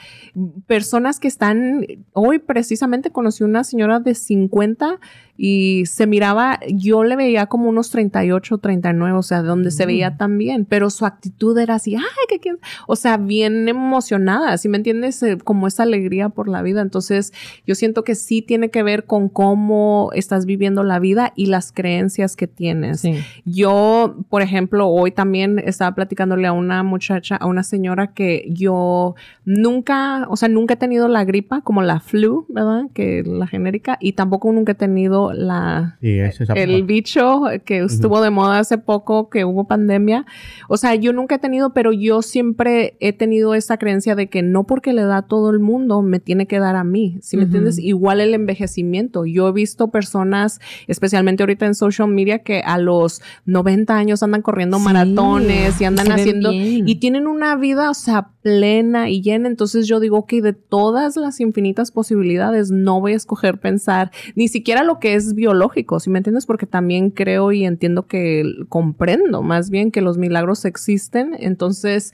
personas 0.65 1.19
que 1.19 1.28
están, 1.28 1.86
hoy 2.13 2.39
precisamente 2.39 3.12
conocí 3.12 3.43
una 3.43 3.63
señora 3.63 4.00
de 4.00 4.15
50 4.15 5.00
y 5.38 5.84
se 5.86 6.08
miraba, 6.08 6.60
yo 6.67 7.04
le 7.04 7.15
veía 7.15 7.45
como 7.45 7.69
unos 7.69 7.91
38, 7.91 8.58
39, 8.58 9.17
o 9.17 9.23
sea, 9.23 9.41
de 9.43 9.47
donde 9.47 9.71
se 9.71 9.86
veía 9.86 10.17
tan 10.17 10.38
bien, 10.38 10.65
pero 10.65 10.89
su 10.89 11.06
actitud 11.06 11.58
era 11.58 11.76
así, 11.76 11.95
ay, 11.95 12.02
que 12.28 12.39
quién-", 12.39 12.60
o 12.88 12.95
sea, 12.95 13.17
bien 13.17 13.69
emocionada, 13.69 14.58
¿sí 14.58 14.67
me 14.67 14.78
entiendes? 14.78 15.21
Eh, 15.23 15.38
Como 15.43 15.67
esa 15.67 15.84
alegría 15.84 16.30
por 16.30 16.47
la 16.47 16.62
vida. 16.62 16.82
Entonces, 16.82 17.32
yo 17.65 17.76
siento 17.76 18.04
que 18.04 18.15
sí 18.15 18.41
tiene 18.41 18.69
que 18.69 18.84
ver 18.84 19.06
con 19.06 19.30
cómo 19.30 20.10
estás 20.13 20.45
viviendo 20.45 20.84
la 20.84 21.00
vida 21.00 21.34
y 21.36 21.45
las 21.45 21.71
creencias 21.71 22.36
que 22.36 22.47
tienes. 22.47 23.02
Sí. 23.02 23.15
Yo, 23.45 24.15
por 24.30 24.41
ejemplo, 24.41 24.88
hoy 24.88 25.12
también 25.12 25.60
estaba 25.60 25.93
platicándole 25.95 26.47
a 26.47 26.54
una 26.54 26.84
muchacha, 26.84 27.36
a 27.36 27.45
una 27.45 27.63
señora 27.63 28.13
que 28.13 28.47
yo 28.50 29.15
nunca, 29.45 30.26
o 30.30 30.36
sea, 30.36 30.50
nunca 30.50 30.73
he 30.73 30.78
tenido 30.78 31.08
la 31.08 31.23
gripa 31.26 31.62
como 31.62 31.82
la 31.82 32.00
flu, 32.00 32.45
¿verdad? 32.50 32.86
Que 32.93 33.23
la 33.23 33.47
genérica, 33.47 33.97
y 34.00 34.13
tampoco 34.13 34.52
nunca 34.52 34.73
he 34.73 34.76
tenido 34.76 35.27
la, 35.34 35.98
Sí, 36.02 36.20
ese 36.20 36.44
es 36.44 36.50
el 36.56 36.84
bicho 36.84 37.42
que 37.66 37.80
estuvo 37.80 38.22
de 38.22 38.30
moda 38.30 38.60
hace 38.60 38.78
poco, 38.78 39.30
que 39.30 39.46
hubo 39.46 39.68
pandemia. 39.68 40.26
O 40.68 40.78
sea, 40.78 40.96
yo 40.96 41.13
nunca 41.13 41.36
he 41.36 41.40
tenido, 41.40 41.74
pero 41.74 41.92
yo 41.94 42.22
siempre 42.22 42.98
he 43.00 43.13
tenido 43.13 43.54
esa 43.56 43.78
creencia 43.78 44.16
de 44.16 44.28
que 44.30 44.42
no 44.42 44.66
porque 44.66 44.94
le 44.94 45.04
da 45.04 45.18
a 45.18 45.22
todo 45.28 45.50
el 45.50 45.60
mundo, 45.60 46.02
me 46.02 46.20
tiene 46.20 46.48
que 46.48 46.60
dar 46.60 46.76
a 46.76 46.84
mí. 46.84 47.18
¿Sí 47.22 47.38
me 47.38 47.44
entiendes? 47.44 47.78
Igual 47.80 48.20
el 48.22 48.34
envejecimiento. 48.34 49.26
Yo 49.26 49.48
he 49.50 49.52
visto 49.52 49.90
personas, 49.90 50.60
especialmente 50.88 51.44
ahorita 51.44 51.66
en 51.66 51.76
social 51.76 52.08
media, 52.10 52.40
que 52.40 52.62
a 52.62 52.78
los 52.78 53.22
90 53.46 53.96
años 53.96 54.24
andan 54.24 54.42
corriendo 54.42 54.78
Sí, 54.78 54.84
maratones 54.84 55.80
y 55.82 55.86
andan 55.86 56.12
haciendo 56.12 56.52
bien. 56.52 56.88
y 56.88 56.96
tienen 56.96 57.28
una 57.28 57.56
vida, 57.56 57.90
o 57.90 57.94
sea, 57.94 58.30
plena 58.48 59.10
y 59.10 59.22
llena. 59.22 59.50
Entonces 59.50 59.88
yo 59.88 60.00
digo 60.00 60.26
que 60.26 60.42
de 60.42 60.54
todas 60.54 61.18
las 61.18 61.42
infinitas 61.42 61.92
posibilidades, 61.92 62.72
no 62.72 63.02
voy 63.02 63.12
a 63.12 63.18
escoger 63.18 63.60
pensar 63.60 64.10
ni 64.36 64.48
siquiera 64.48 64.86
lo 64.86 65.00
que 65.00 65.16
es 65.16 65.34
biológico, 65.34 66.00
¿sí 66.00 66.10
me 66.10 66.20
entiendes? 66.20 66.46
Porque 66.46 66.66
también 66.66 67.10
creo 67.10 67.52
y 67.52 67.66
entiendo 67.66 68.08
que 68.08 68.46
comprendo 68.70 69.42
más 69.42 69.70
bien 69.70 69.92
que 69.92 70.00
los 70.00 70.18
milagros 70.18 70.64
existen. 70.64 71.36
Entonces, 71.38 72.14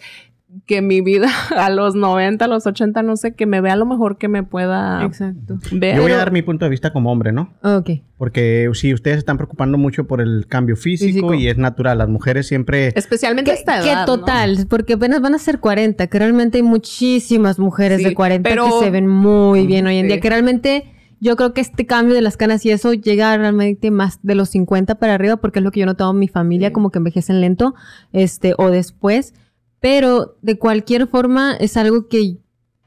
que 0.65 0.81
mi 0.81 1.01
vida 1.01 1.27
a 1.57 1.69
los 1.69 1.95
90, 1.95 2.45
a 2.45 2.47
los 2.47 2.65
80, 2.67 3.01
no 3.03 3.15
sé, 3.17 3.33
que 3.33 3.45
me 3.45 3.61
vea 3.61 3.75
lo 3.75 3.85
mejor 3.85 4.17
que 4.17 4.27
me 4.27 4.43
pueda 4.43 5.03
Exacto. 5.03 5.57
ver. 5.71 5.95
Yo 5.95 6.01
voy 6.03 6.11
a 6.11 6.17
dar 6.17 6.31
mi 6.31 6.41
punto 6.41 6.65
de 6.65 6.69
vista 6.69 6.93
como 6.93 7.11
hombre, 7.11 7.31
¿no? 7.31 7.53
Ok. 7.63 7.89
Porque 8.17 8.69
si 8.73 8.93
ustedes 8.93 9.15
se 9.15 9.19
están 9.19 9.37
preocupando 9.37 9.77
mucho 9.77 10.05
por 10.07 10.21
el 10.21 10.45
cambio 10.47 10.75
físico, 10.77 11.07
Físico. 11.11 11.33
y 11.33 11.47
es 11.47 11.57
natural, 11.57 11.97
las 11.97 12.07
mujeres 12.09 12.47
siempre... 12.47 12.93
Especialmente 12.95 13.51
Que, 13.51 13.57
esta 13.57 13.81
que 13.81 13.89
edad. 13.91 14.07
¿no? 14.07 14.17
total, 14.19 14.65
porque 14.69 14.93
apenas 14.93 15.21
van 15.21 15.35
a 15.35 15.39
ser 15.39 15.59
40, 15.59 16.07
que 16.07 16.19
realmente 16.19 16.57
hay 16.59 16.63
muchísimas 16.63 17.59
mujeres 17.59 17.97
Sí, 17.99 18.05
de 18.05 18.13
40 18.13 18.49
pero- 18.49 18.65
que 18.79 18.85
se 18.85 18.91
ven 18.91 19.07
muy 19.07 19.65
bien 19.67 19.87
hoy 19.87 19.97
en 19.97 20.05
Sí. 20.05 20.07
día, 20.13 20.19
que 20.21 20.29
realmente 20.29 20.85
yo 21.19 21.35
creo 21.37 21.53
que 21.53 21.61
este 21.61 21.85
cambio 21.85 22.13
de 22.15 22.21
las 22.21 22.35
canas 22.37 22.65
y 22.65 22.71
eso 22.71 22.93
llega 22.93 23.35
realmente 23.37 23.91
más 23.91 24.19
de 24.23 24.35
los 24.35 24.49
50 24.49 24.95
para 24.95 25.13
arriba, 25.15 25.37
porque 25.37 25.59
es 25.59 25.63
lo 25.63 25.71
que 25.71 25.79
yo 25.79 25.83
he 25.83 25.87
notado 25.87 26.11
en 26.11 26.19
mi 26.19 26.27
familia, 26.27 26.67
Sí. 26.69 26.73
como 26.73 26.91
que 26.91 26.99
envejecen 26.99 27.41
lento, 27.41 27.75
este, 28.11 28.53
o 28.57 28.69
después, 28.69 29.33
pero 29.83 30.37
de 30.41 30.57
cualquier 30.57 31.07
forma 31.07 31.57
es 31.57 31.75
algo 31.75 32.07
que 32.07 32.37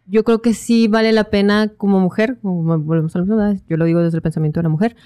yo 0.06 0.24
creo 0.24 0.40
que 0.40 0.54
sí 0.54 0.88
vale 0.88 1.12
la 1.12 1.24
pena 1.24 1.68
como 1.76 2.00
mujer, 2.00 2.38
como 2.40 2.78
volvemos 2.78 3.14
a 3.14 3.18
la 3.18 3.54
yo 3.68 3.76
lo 3.76 3.84
digo 3.84 4.00
desde 4.00 4.16
el 4.16 4.22
pensamiento 4.22 4.60
de 4.60 4.62
la 4.62 4.70
mujer, 4.70 4.96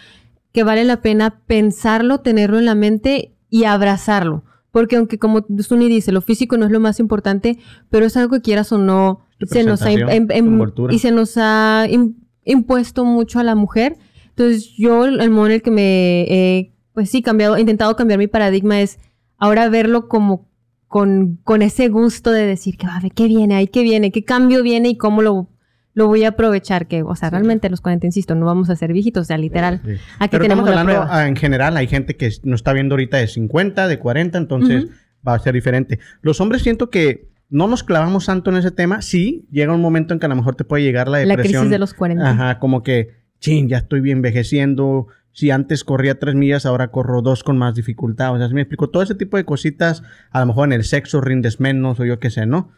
que 0.53 0.63
vale 0.63 0.85
la 0.85 1.03
pena 1.03 1.41
pensarlo, 1.49 2.19
tenerlo 2.21 2.61
en 2.61 2.67
la 2.67 2.77
mente 2.77 3.33
y 3.49 3.65
abrazarlo. 3.65 4.45
Porque 4.71 4.95
aunque 4.95 5.19
como 5.19 5.45
Suni 5.59 5.89
dice, 5.89 6.13
lo 6.13 6.21
físico 6.21 6.57
no 6.57 6.65
es 6.67 6.71
lo 6.71 6.79
más 6.79 7.01
importante, 7.01 7.59
pero 7.89 8.07
es 8.07 8.17
algo 8.17 8.37
que 8.37 8.43
quieras 8.43 8.71
o 8.71 8.79
no, 8.79 9.23
se 9.49 9.65
nos 9.65 9.83
ha 9.83 9.87
em- 10.13 10.29
em- 10.31 10.47
y 10.95 11.01
se 11.01 11.11
nos 11.11 11.37
ha 11.39 11.89
im- 11.91 12.15
impuesto 12.45 13.05
mucho 13.05 13.41
a 13.41 13.43
la 13.43 13.57
mujer. 13.57 13.97
Entonces 14.29 14.73
yo 14.79 15.07
el 15.07 15.21
el 15.21 15.31
modo 15.31 15.47
en 15.47 15.53
el 15.55 15.63
que 15.63 15.73
me 15.73 16.21
he, 16.29 16.73
pues 16.95 17.11
sí, 17.11 17.21
cambiado, 17.21 17.57
he 17.57 17.61
intentado 17.61 17.97
cambiar 17.97 18.19
mi 18.21 18.29
paradigma 18.29 18.81
es 18.81 19.01
ahora 19.39 19.69
verlo 19.69 20.07
como 20.07 20.47
con, 20.91 21.39
con 21.45 21.63
ese 21.63 21.87
gusto 21.89 22.33
de 22.33 22.45
decir 22.45 22.77
que 22.77 22.89
va 22.89 22.97
a 22.97 23.01
ver 23.01 23.13
qué 23.13 23.29
viene, 23.29 23.55
ahí 23.55 23.69
qué 23.69 23.85
viene, 23.85 24.11
qué 24.11 24.25
cambio 24.25 24.65
viene 24.65 24.89
y 24.89 24.97
cómo 24.97 25.23
lo, 25.23 25.49
lo 25.95 26.09
voy 26.09 26.25
a 26.25 26.31
aprovechar. 26.31 26.89
Que, 26.89 27.05
o 27.05 27.15
sea, 27.15 27.31
realmente 27.31 27.69
a 27.69 27.71
los 27.71 27.81
40, 27.81 28.07
insisto, 28.07 28.35
no 28.35 28.45
vamos 28.45 28.71
a 28.71 28.75
ser 28.75 28.93
viejitos, 28.93 29.23
o 29.23 29.25
sea, 29.25 29.39
literal. 29.39 29.81
Sí. 29.85 29.93
Aquí 30.19 30.33
Pero 30.33 30.43
tenemos 30.43 30.69
estamos 30.69 30.75
la 30.75 30.81
hablando 31.01 31.15
ah, 31.15 31.29
en 31.29 31.37
general, 31.37 31.77
hay 31.77 31.87
gente 31.87 32.17
que 32.17 32.29
nos 32.43 32.59
está 32.59 32.73
viendo 32.73 32.95
ahorita 32.95 33.19
de 33.19 33.29
50, 33.29 33.87
de 33.87 33.99
40, 34.01 34.37
entonces 34.37 34.87
Ujú. 34.87 34.93
va 35.29 35.35
a 35.35 35.39
ser 35.39 35.55
diferente. 35.55 36.01
Los 36.23 36.41
hombres 36.41 36.63
siento 36.63 36.91
que 36.91 37.31
no 37.51 37.69
nos 37.69 37.85
clavamos 37.85 38.27
tanto 38.27 38.51
en 38.51 38.57
ese 38.57 38.73
tema. 38.73 39.01
Sí, 39.01 39.47
llega 39.53 39.73
un 39.73 39.81
momento 39.81 40.13
en 40.13 40.19
que 40.19 40.27
a 40.27 40.29
lo 40.29 40.35
mejor 40.35 40.57
te 40.57 40.65
puede 40.65 40.83
llegar 40.83 41.07
la 41.07 41.19
La 41.21 41.37
depresión. 41.37 41.63
crisis 41.63 41.71
de 41.71 41.79
los 41.79 41.95
40. 41.95 42.29
Ajá, 42.29 42.59
como 42.59 42.83
que, 42.83 43.11
chin, 43.39 43.69
ya 43.69 43.79
estoy 43.79 44.01
bien 44.01 44.19
envejeciendo. 44.19 45.07
Si 45.33 45.51
antes 45.51 45.85
corría 45.85 46.19
tres 46.19 46.35
millas, 46.35 46.67
ahora 46.67 46.89
corro 46.91 47.23
dos 47.23 47.45
con 47.45 47.57
más 47.57 47.75
dificultad. 47.75 48.35
O 48.35 48.39
sea, 48.39 48.49
¿sí 48.49 48.55
me 48.55 48.63
explico, 48.63 48.91
todo 48.91 49.03
ese 49.03 49.15
tipo 49.15 49.37
de 49.37 49.45
cositas, 49.45 50.03
a 50.31 50.41
lo 50.41 50.47
mejor 50.47 50.69
en 50.69 50.73
el 50.73 50.85
sexo 50.85 51.21
rindes 51.21 51.61
menos 51.61 52.01
o 52.01 52.05
yo 52.05 52.19
qué 52.19 52.31
sé, 52.31 52.47
¿no? 52.47 52.71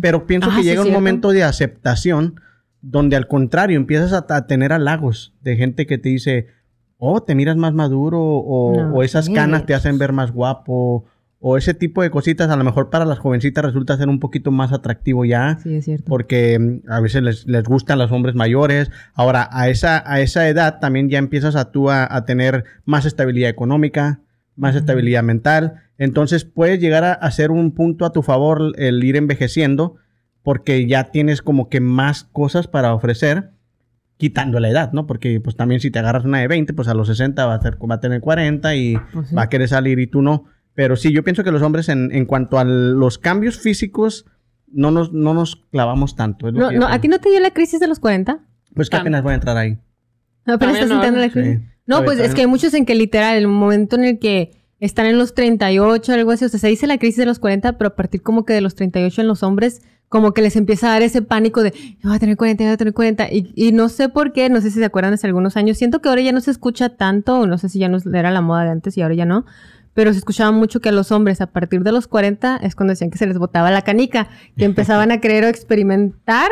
Pero 0.00 0.26
pienso 0.26 0.48
Ah, 0.50 0.56
que 0.56 0.62
sí, 0.62 0.68
llega 0.68 0.80
un 0.82 0.86
cierto. 0.86 1.00
momento 1.00 1.30
de 1.30 1.42
aceptación 1.42 2.40
donde 2.82 3.16
al 3.16 3.26
contrario 3.26 3.76
empiezas 3.76 4.12
a, 4.12 4.24
a 4.28 4.46
tener 4.46 4.72
halagos 4.72 5.34
de 5.42 5.56
gente 5.56 5.86
que 5.86 5.98
te 5.98 6.10
dice, 6.10 6.48
oh, 6.98 7.22
te 7.22 7.34
miras 7.34 7.56
más 7.56 7.72
maduro 7.74 8.20
o, 8.22 8.76
No, 8.76 8.94
o 8.94 9.02
esas 9.02 9.28
canas 9.28 9.66
te 9.66 9.74
hacen 9.74 9.98
ver 9.98 10.12
más 10.12 10.30
guapo 10.30 11.04
o 11.48 11.56
ese 11.56 11.74
tipo 11.74 12.02
de 12.02 12.10
cositas 12.10 12.50
a 12.50 12.56
lo 12.56 12.64
mejor 12.64 12.90
para 12.90 13.04
las 13.04 13.20
jovencitas 13.20 13.64
resulta 13.64 13.96
ser 13.96 14.08
un 14.08 14.18
poquito 14.18 14.50
más 14.50 14.72
atractivo 14.72 15.24
ya. 15.24 15.58
Sí, 15.62 15.76
es 15.76 15.84
cierto. 15.84 16.04
Porque 16.08 16.58
mm, 16.58 16.90
a 16.90 16.98
veces 16.98 17.22
les, 17.22 17.46
les 17.46 17.62
gustan 17.62 17.98
los 18.00 18.10
hombres 18.10 18.34
mayores. 18.34 18.90
Ahora, 19.14 19.48
a 19.52 19.68
esa, 19.68 20.02
a 20.10 20.20
esa 20.20 20.48
edad 20.48 20.80
también 20.80 21.08
ya 21.08 21.18
empiezas 21.18 21.54
a 21.54 21.70
tú 21.70 21.88
a, 21.88 22.08
a 22.12 22.24
tener 22.24 22.64
más 22.84 23.06
estabilidad 23.06 23.48
económica, 23.48 24.18
más 24.56 24.74
estabilidad 24.74 25.22
mental. 25.22 25.74
Entonces 25.98 26.44
puedes 26.44 26.80
llegar 26.80 27.04
a, 27.04 27.12
a 27.12 27.30
ser 27.30 27.52
un 27.52 27.70
punto 27.70 28.04
a 28.06 28.10
tu 28.12 28.22
favor 28.22 28.72
el 28.76 29.04
ir 29.04 29.14
envejeciendo 29.14 29.94
porque 30.42 30.86
ya 30.88 31.04
tienes 31.12 31.42
como 31.42 31.68
que 31.68 31.80
más 31.80 32.24
cosas 32.24 32.66
para 32.66 32.92
ofrecer 32.92 33.50
quitando 34.16 34.58
la 34.60 34.68
edad, 34.70 34.92
¿no? 34.92 35.06
Porque 35.06 35.40
pues 35.40 35.56
también 35.56 35.80
si 35.80 35.90
te 35.90 35.98
agarras 35.98 36.24
una 36.24 36.38
de 36.40 36.48
20, 36.48 36.72
pues 36.72 36.88
a 36.88 36.94
los 36.94 37.06
60 37.08 37.44
va 37.46 37.54
a, 37.54 37.60
ser, 37.60 37.76
va 37.88 37.94
a 37.96 38.00
tener 38.00 38.20
40 38.20 38.74
y 38.74 38.96
Pues 39.12 39.28
sí. 39.28 39.34
va 39.34 39.42
a 39.42 39.48
querer 39.48 39.68
salir 39.68 39.98
y 39.98 40.06
tú 40.06 40.22
no. 40.22 40.46
Pero 40.76 40.94
sí, 40.94 41.10
yo 41.12 41.24
pienso 41.24 41.42
que 41.42 41.50
los 41.50 41.62
hombres 41.62 41.88
en, 41.88 42.14
en 42.14 42.24
cuanto 42.26 42.58
a 42.60 42.64
los 42.64 43.18
cambios 43.18 43.58
físicos 43.58 44.26
no 44.70 44.92
nos, 44.92 45.12
no 45.12 45.34
nos 45.34 45.56
clavamos 45.72 46.14
tanto. 46.14 46.52
No, 46.52 46.70
no, 46.70 46.86
¿A 46.86 47.00
ti 47.00 47.08
no 47.08 47.18
te 47.18 47.30
dio 47.30 47.40
la 47.40 47.50
crisis 47.50 47.80
de 47.80 47.88
los 47.88 47.98
40? 47.98 48.38
Pues 48.74 48.88
que 48.90 48.96
apenas 48.96 49.22
voy 49.24 49.32
a 49.32 49.36
entrar 49.36 49.56
ahí. 49.56 49.78
Apenas 50.44 50.58
Todavía 50.58 50.72
estás 50.82 50.88
no. 50.90 50.94
entrando 50.96 51.18
en 51.18 51.26
la 51.26 51.32
Sí. 51.32 51.40
crisis. 51.40 51.60
No, 51.86 51.96
Todavía- 51.96 52.04
pues 52.04 52.28
es 52.28 52.34
que 52.34 52.40
hay 52.42 52.46
muchos 52.46 52.74
en 52.74 52.84
que 52.86 52.94
literal, 52.94 53.36
el 53.36 53.48
momento 53.48 53.96
en 53.96 54.04
el 54.04 54.18
que 54.18 54.52
están 54.78 55.06
en 55.06 55.16
los 55.18 55.34
38 55.34 56.12
o 56.12 56.14
algo 56.14 56.30
así, 56.32 56.44
o 56.44 56.48
sea, 56.48 56.60
se 56.60 56.68
dice 56.68 56.86
la 56.86 56.98
crisis 56.98 57.16
de 57.16 57.26
los 57.26 57.38
40, 57.38 57.78
pero 57.78 57.88
a 57.88 57.96
partir 57.96 58.20
como 58.22 58.44
que 58.44 58.52
de 58.52 58.60
los 58.60 58.74
38 58.74 59.22
en 59.22 59.28
los 59.28 59.42
hombres, 59.42 59.80
como 60.08 60.32
que 60.34 60.42
les 60.42 60.54
empieza 60.56 60.88
a 60.88 60.90
dar 60.90 61.02
ese 61.02 61.22
pánico 61.22 61.62
de, 61.62 61.70
yo 61.70 62.08
voy 62.10 62.16
a 62.16 62.18
tener 62.18 62.36
40, 62.36 62.62
yo 62.64 62.68
voy 62.68 62.74
a 62.74 62.76
tener 62.76 62.92
40, 62.94 63.28
y, 63.32 63.50
y 63.56 63.72
no 63.72 63.88
sé 63.88 64.08
por 64.10 64.32
qué, 64.32 64.50
no 64.50 64.60
sé 64.60 64.70
si 64.70 64.78
se 64.78 64.84
acuerdan 64.84 65.12
de 65.12 65.14
hace 65.14 65.26
algunos 65.26 65.56
años, 65.56 65.78
siento 65.78 66.00
que 66.02 66.08
ahora 66.10 66.20
ya 66.20 66.32
no 66.32 66.40
se 66.42 66.50
escucha 66.50 66.90
tanto, 66.90 67.40
o 67.40 67.46
no 67.46 67.56
sé 67.56 67.68
si 67.70 67.78
ya 67.78 67.88
no 67.88 67.98
era 68.12 68.30
la 68.30 68.40
moda 68.42 68.64
de 68.64 68.70
antes 68.70 68.96
y 68.98 69.02
ahora 69.02 69.14
ya 69.14 69.24
no, 69.24 69.46
pero 69.96 70.12
se 70.12 70.18
escuchaba 70.20 70.52
mucho 70.52 70.78
que 70.80 70.90
a 70.90 70.92
los 70.92 71.10
hombres 71.10 71.40
a 71.40 71.46
partir 71.48 71.82
de 71.82 71.90
los 71.90 72.06
40 72.06 72.58
es 72.62 72.76
cuando 72.76 72.92
decían 72.92 73.10
que 73.10 73.18
se 73.18 73.26
les 73.26 73.38
botaba 73.38 73.72
la 73.72 73.82
canica, 73.82 74.28
que 74.56 74.64
empezaban 74.70 75.10
a 75.10 75.18
querer 75.20 75.42
o 75.44 75.48
experimentar 75.48 76.50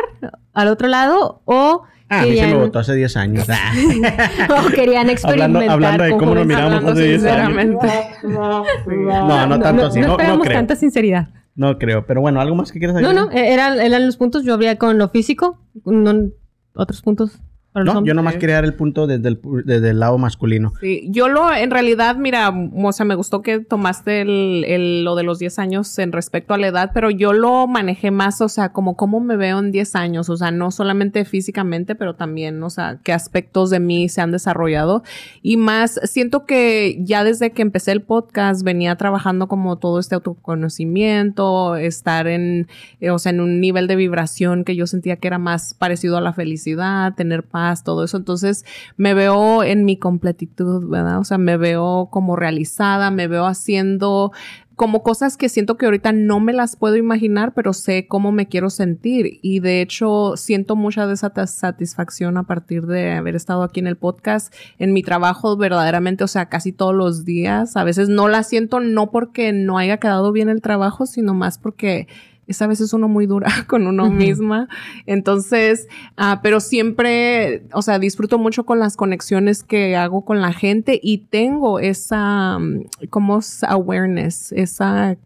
al 0.53 0.67
otro 0.67 0.89
lado 0.89 1.41
o 1.45 1.83
Ah, 2.07 2.19
a 2.19 2.21
mí 2.21 2.27
se 2.27 2.33
me 2.35 2.41
querían, 2.41 2.59
votó 2.59 2.77
hace 2.79 2.93
10 2.93 3.17
años. 3.17 3.47
o 4.49 4.67
querían 4.69 5.09
experimentar. 5.09 5.69
hablando 5.69 6.03
de 6.03 6.09
con 6.11 6.19
cómo 6.19 6.35
nos 6.35 6.45
miramos 6.45 6.73
Hablando 6.75 6.91
hace 6.91 7.03
10 7.03 7.23
años. 7.25 7.31
sinceramente. 7.63 7.87
No, 8.23 9.47
no 9.47 9.59
tanto 9.59 9.85
así. 9.87 9.99
No, 10.01 10.07
No, 10.07 10.07
no 10.07 10.13
esperamos 10.19 10.45
creo. 10.45 10.57
tanta 10.59 10.75
sinceridad. 10.75 11.29
No 11.55 11.77
creo. 11.79 12.05
Pero 12.05 12.21
bueno, 12.21 12.41
¿algo 12.41 12.55
más 12.55 12.71
que 12.71 12.79
quieras 12.79 13.01
No, 13.01 13.07
agregar? 13.09 13.25
no, 13.25 13.31
eh, 13.31 13.53
eran, 13.53 13.79
eran 13.79 14.05
los 14.05 14.17
puntos. 14.17 14.43
Yo 14.43 14.53
habría 14.53 14.77
con 14.77 14.97
lo 14.97 15.09
físico, 15.09 15.59
no- 15.85 16.29
otros 16.75 17.01
puntos 17.01 17.39
los 17.83 17.93
No, 17.95 18.05
yo 18.05 18.13
nomás 18.13 18.35
quería 18.35 18.55
dar 18.55 18.65
el 18.65 18.73
punto 18.73 19.07
desde 19.07 19.27
el, 19.27 19.39
desde 19.65 19.89
el 19.89 19.99
lado 19.99 20.17
masculino. 20.17 20.73
Sí, 20.79 21.07
yo 21.09 21.27
lo, 21.27 21.53
en 21.53 21.71
realidad, 21.71 22.15
mira, 22.15 22.49
o 22.73 22.91
sea, 22.91 23.05
me 23.05 23.15
gustó 23.15 23.41
que 23.41 23.59
tomaste 23.59 24.21
el, 24.21 24.63
el- 24.67 25.03
lo 25.03 25.15
de 25.15 25.23
los 25.23 25.39
10 25.39 25.59
años 25.59 25.97
en 25.99 26.11
respecto 26.11 26.53
a 26.53 26.57
la 26.57 26.67
edad, 26.67 26.91
pero 26.93 27.09
yo 27.09 27.33
lo 27.33 27.67
manejé 27.67 28.11
más, 28.11 28.39
o 28.41 28.47
sea, 28.49 28.69
como 28.71 28.95
cómo 28.95 29.19
me 29.19 29.35
veo 29.35 29.59
en 29.59 29.71
10 29.71 29.95
años, 29.95 30.29
o 30.29 30.37
sea, 30.37 30.51
no 30.51 30.71
solamente 30.71 31.25
físicamente, 31.25 31.95
pero 31.95 32.15
también, 32.15 32.61
o 32.63 32.69
sea, 32.69 32.99
qué 33.03 33.11
aspectos 33.13 33.69
de 33.69 33.79
mí 33.79 34.07
se 34.09 34.21
han 34.21 34.31
desarrollado. 34.31 35.03
Y 35.41 35.57
más, 35.57 35.99
siento 36.03 36.45
que 36.45 36.97
ya 37.01 37.23
desde 37.23 37.51
que 37.51 37.61
empecé 37.61 37.91
el 37.91 38.01
podcast 38.01 38.63
venía 38.63 38.95
trabajando 38.95 39.47
como 39.47 39.77
todo 39.77 39.99
este 39.99 40.15
autoconocimiento, 40.15 41.75
estar 41.75 42.27
en, 42.27 42.67
eh, 43.01 43.09
o 43.09 43.19
sea, 43.19 43.31
en 43.31 43.39
un 43.39 43.59
nivel 43.59 43.87
de 43.87 43.95
vibración 43.95 44.63
que 44.63 44.75
yo 44.75 44.87
sentía 44.87 45.15
que 45.17 45.27
era 45.27 45.37
más 45.39 45.73
parecido 45.73 46.17
a 46.17 46.21
la 46.21 46.33
felicidad, 46.33 47.13
tener 47.15 47.43
paz, 47.43 47.64
todo 47.83 48.03
eso. 48.03 48.17
Entonces, 48.17 48.65
me 48.97 49.13
veo 49.13 49.63
en 49.63 49.85
mi 49.85 49.97
completitud, 49.97 50.87
¿verdad? 50.89 51.19
O 51.19 51.23
sea, 51.23 51.37
me 51.37 51.57
veo 51.57 52.09
como 52.11 52.35
realizada, 52.35 53.11
me 53.11 53.27
veo 53.27 53.45
haciendo 53.45 54.31
como 54.75 55.03
cosas 55.03 55.37
que 55.37 55.49
siento 55.49 55.77
que 55.77 55.85
ahorita 55.85 56.11
no 56.11 56.39
me 56.39 56.53
las 56.53 56.75
puedo 56.75 56.97
imaginar, 56.97 57.53
pero 57.53 57.73
sé 57.73 58.07
cómo 58.07 58.31
me 58.31 58.47
quiero 58.47 58.69
sentir. 58.69 59.39
Y 59.41 59.59
de 59.59 59.81
hecho, 59.81 60.33
siento 60.35 60.75
mucha 60.75 61.07
de 61.07 61.13
esa 61.13 61.31
satisfacción 61.47 62.37
a 62.37 62.43
partir 62.43 62.85
de 62.85 63.13
haber 63.13 63.35
estado 63.35 63.63
aquí 63.63 63.79
en 63.79 63.87
el 63.87 63.95
podcast, 63.95 64.53
en 64.77 64.93
mi 64.93 65.01
trabajo 65.01 65.55
verdaderamente, 65.55 66.23
o 66.23 66.27
sea, 66.27 66.47
casi 66.47 66.73
todos 66.73 66.93
los 66.93 67.25
días. 67.25 67.77
A 67.77 67.83
veces 67.83 68.09
no 68.09 68.27
la 68.27 68.43
siento 68.43 68.79
no 68.79 69.11
porque 69.11 69.53
no 69.53 69.77
haya 69.77 69.97
quedado 69.97 70.31
bien 70.31 70.49
el 70.49 70.61
trabajo, 70.61 71.05
sino 71.05 71.33
más 71.33 71.57
porque 71.57 72.07
es 72.47 72.61
a 72.61 72.67
veces 72.67 72.93
uno 72.93 73.07
muy 73.07 73.25
dura 73.25 73.49
con 73.67 73.87
uno 73.87 74.09
misma. 74.09 74.67
Entonces, 75.05 75.87
ah, 76.17 76.39
pero 76.43 76.59
siempre, 76.59 77.63
o 77.73 77.81
sea, 77.81 77.99
disfruto 77.99 78.37
mucho 78.37 78.65
con 78.65 78.79
las 78.79 78.95
conexiones 78.95 79.63
que 79.63 79.95
hago 79.95 80.25
con 80.25 80.41
la 80.41 80.53
gente 80.53 80.99
y 81.01 81.19
tengo 81.29 81.79
esa, 81.79 82.59
mm, 82.59 82.85
como 83.09 83.39
es 83.39 83.63
awareness, 83.63 84.51
esa 84.51 85.17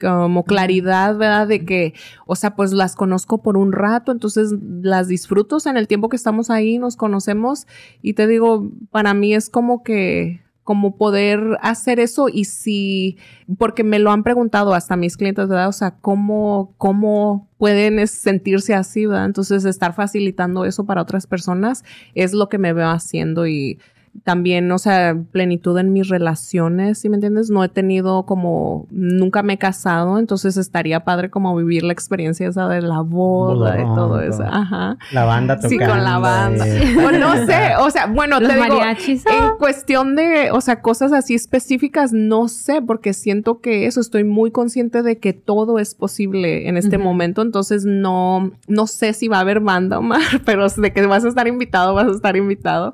como 0.00 0.44
claridad, 0.44 1.16
¿verdad? 1.16 1.46
De 1.46 1.64
que, 1.64 1.94
o 2.26 2.34
sea, 2.34 2.56
pues 2.56 2.72
las 2.72 2.96
conozco 2.96 3.38
por 3.38 3.56
un 3.56 3.72
rato, 3.72 4.10
entonces 4.10 4.52
las 4.82 5.06
disfruto 5.06 5.56
o 5.56 5.60
sea, 5.60 5.70
en 5.70 5.78
el 5.78 5.88
tiempo 5.88 6.08
que 6.08 6.16
estamos 6.16 6.50
ahí, 6.50 6.78
nos 6.78 6.96
conocemos 6.96 7.66
y 8.00 8.14
te 8.14 8.26
digo, 8.26 8.70
para 8.90 9.14
mí 9.14 9.34
es 9.34 9.48
como 9.48 9.82
que 9.82 10.41
como 10.64 10.96
poder 10.96 11.58
hacer 11.60 11.98
eso 11.98 12.28
y 12.28 12.44
si, 12.44 13.18
porque 13.58 13.82
me 13.82 13.98
lo 13.98 14.12
han 14.12 14.22
preguntado 14.22 14.74
hasta 14.74 14.96
mis 14.96 15.16
clientes, 15.16 15.48
¿verdad? 15.48 15.68
O 15.68 15.72
sea, 15.72 15.96
¿cómo, 16.00 16.74
cómo 16.78 17.48
pueden 17.58 18.06
sentirse 18.06 18.74
así, 18.74 19.06
¿verdad? 19.06 19.26
Entonces, 19.26 19.64
estar 19.64 19.92
facilitando 19.92 20.64
eso 20.64 20.84
para 20.86 21.02
otras 21.02 21.26
personas 21.26 21.84
es 22.14 22.32
lo 22.32 22.48
que 22.48 22.58
me 22.58 22.72
veo 22.72 22.88
haciendo 22.88 23.46
y 23.46 23.78
también, 24.24 24.70
o 24.70 24.78
sea, 24.78 25.16
plenitud 25.32 25.76
en 25.78 25.92
mis 25.92 26.08
relaciones, 26.08 26.98
¿sí 26.98 27.08
me 27.08 27.16
entiendes? 27.16 27.50
No 27.50 27.64
he 27.64 27.68
tenido 27.68 28.24
como, 28.26 28.86
nunca 28.90 29.42
me 29.42 29.54
he 29.54 29.58
casado, 29.58 30.18
entonces 30.18 30.56
estaría 30.56 31.00
padre 31.04 31.30
como 31.30 31.56
vivir 31.56 31.82
la 31.82 31.92
experiencia 31.92 32.46
esa 32.48 32.68
de 32.68 32.82
la 32.82 33.00
boda 33.00 33.80
y 33.80 33.84
todo 33.84 34.20
eso. 34.20 34.42
Ajá. 34.44 34.96
La 35.12 35.24
banda 35.24 35.58
Sí, 35.62 35.76
tocando. 35.76 35.94
con 35.94 36.04
la 36.04 36.18
banda. 36.18 36.68
eh. 36.68 36.96
O 37.06 37.10
no 37.10 37.46
sé, 37.46 37.70
o 37.80 37.90
sea, 37.90 38.06
bueno, 38.06 38.38
Los 38.38 38.48
te 38.50 38.54
digo, 38.54 38.68
mariachis. 38.76 39.24
en 39.26 39.56
cuestión 39.58 40.14
de, 40.14 40.50
o 40.52 40.60
sea, 40.60 40.80
cosas 40.82 41.12
así 41.12 41.34
específicas, 41.34 42.12
no 42.12 42.48
sé, 42.48 42.82
porque 42.82 43.14
siento 43.14 43.60
que 43.60 43.86
eso, 43.86 44.00
estoy 44.00 44.24
muy 44.24 44.50
consciente 44.50 45.02
de 45.02 45.18
que 45.18 45.32
todo 45.32 45.78
es 45.78 45.94
posible 45.94 46.68
en 46.68 46.76
este 46.76 46.98
momento, 46.98 47.42
entonces 47.42 47.84
no, 47.86 48.52
no 48.68 48.86
sé 48.86 49.12
si 49.14 49.28
va 49.28 49.38
a 49.38 49.40
haber 49.40 49.60
banda, 49.60 49.98
Omar, 49.98 50.20
pero 50.44 50.66
de 50.68 50.92
que 50.92 51.06
vas 51.06 51.24
a 51.24 51.28
estar 51.28 51.48
invitado, 51.48 51.94
vas 51.94 52.06
a 52.08 52.12
estar 52.12 52.36
invitado. 52.36 52.92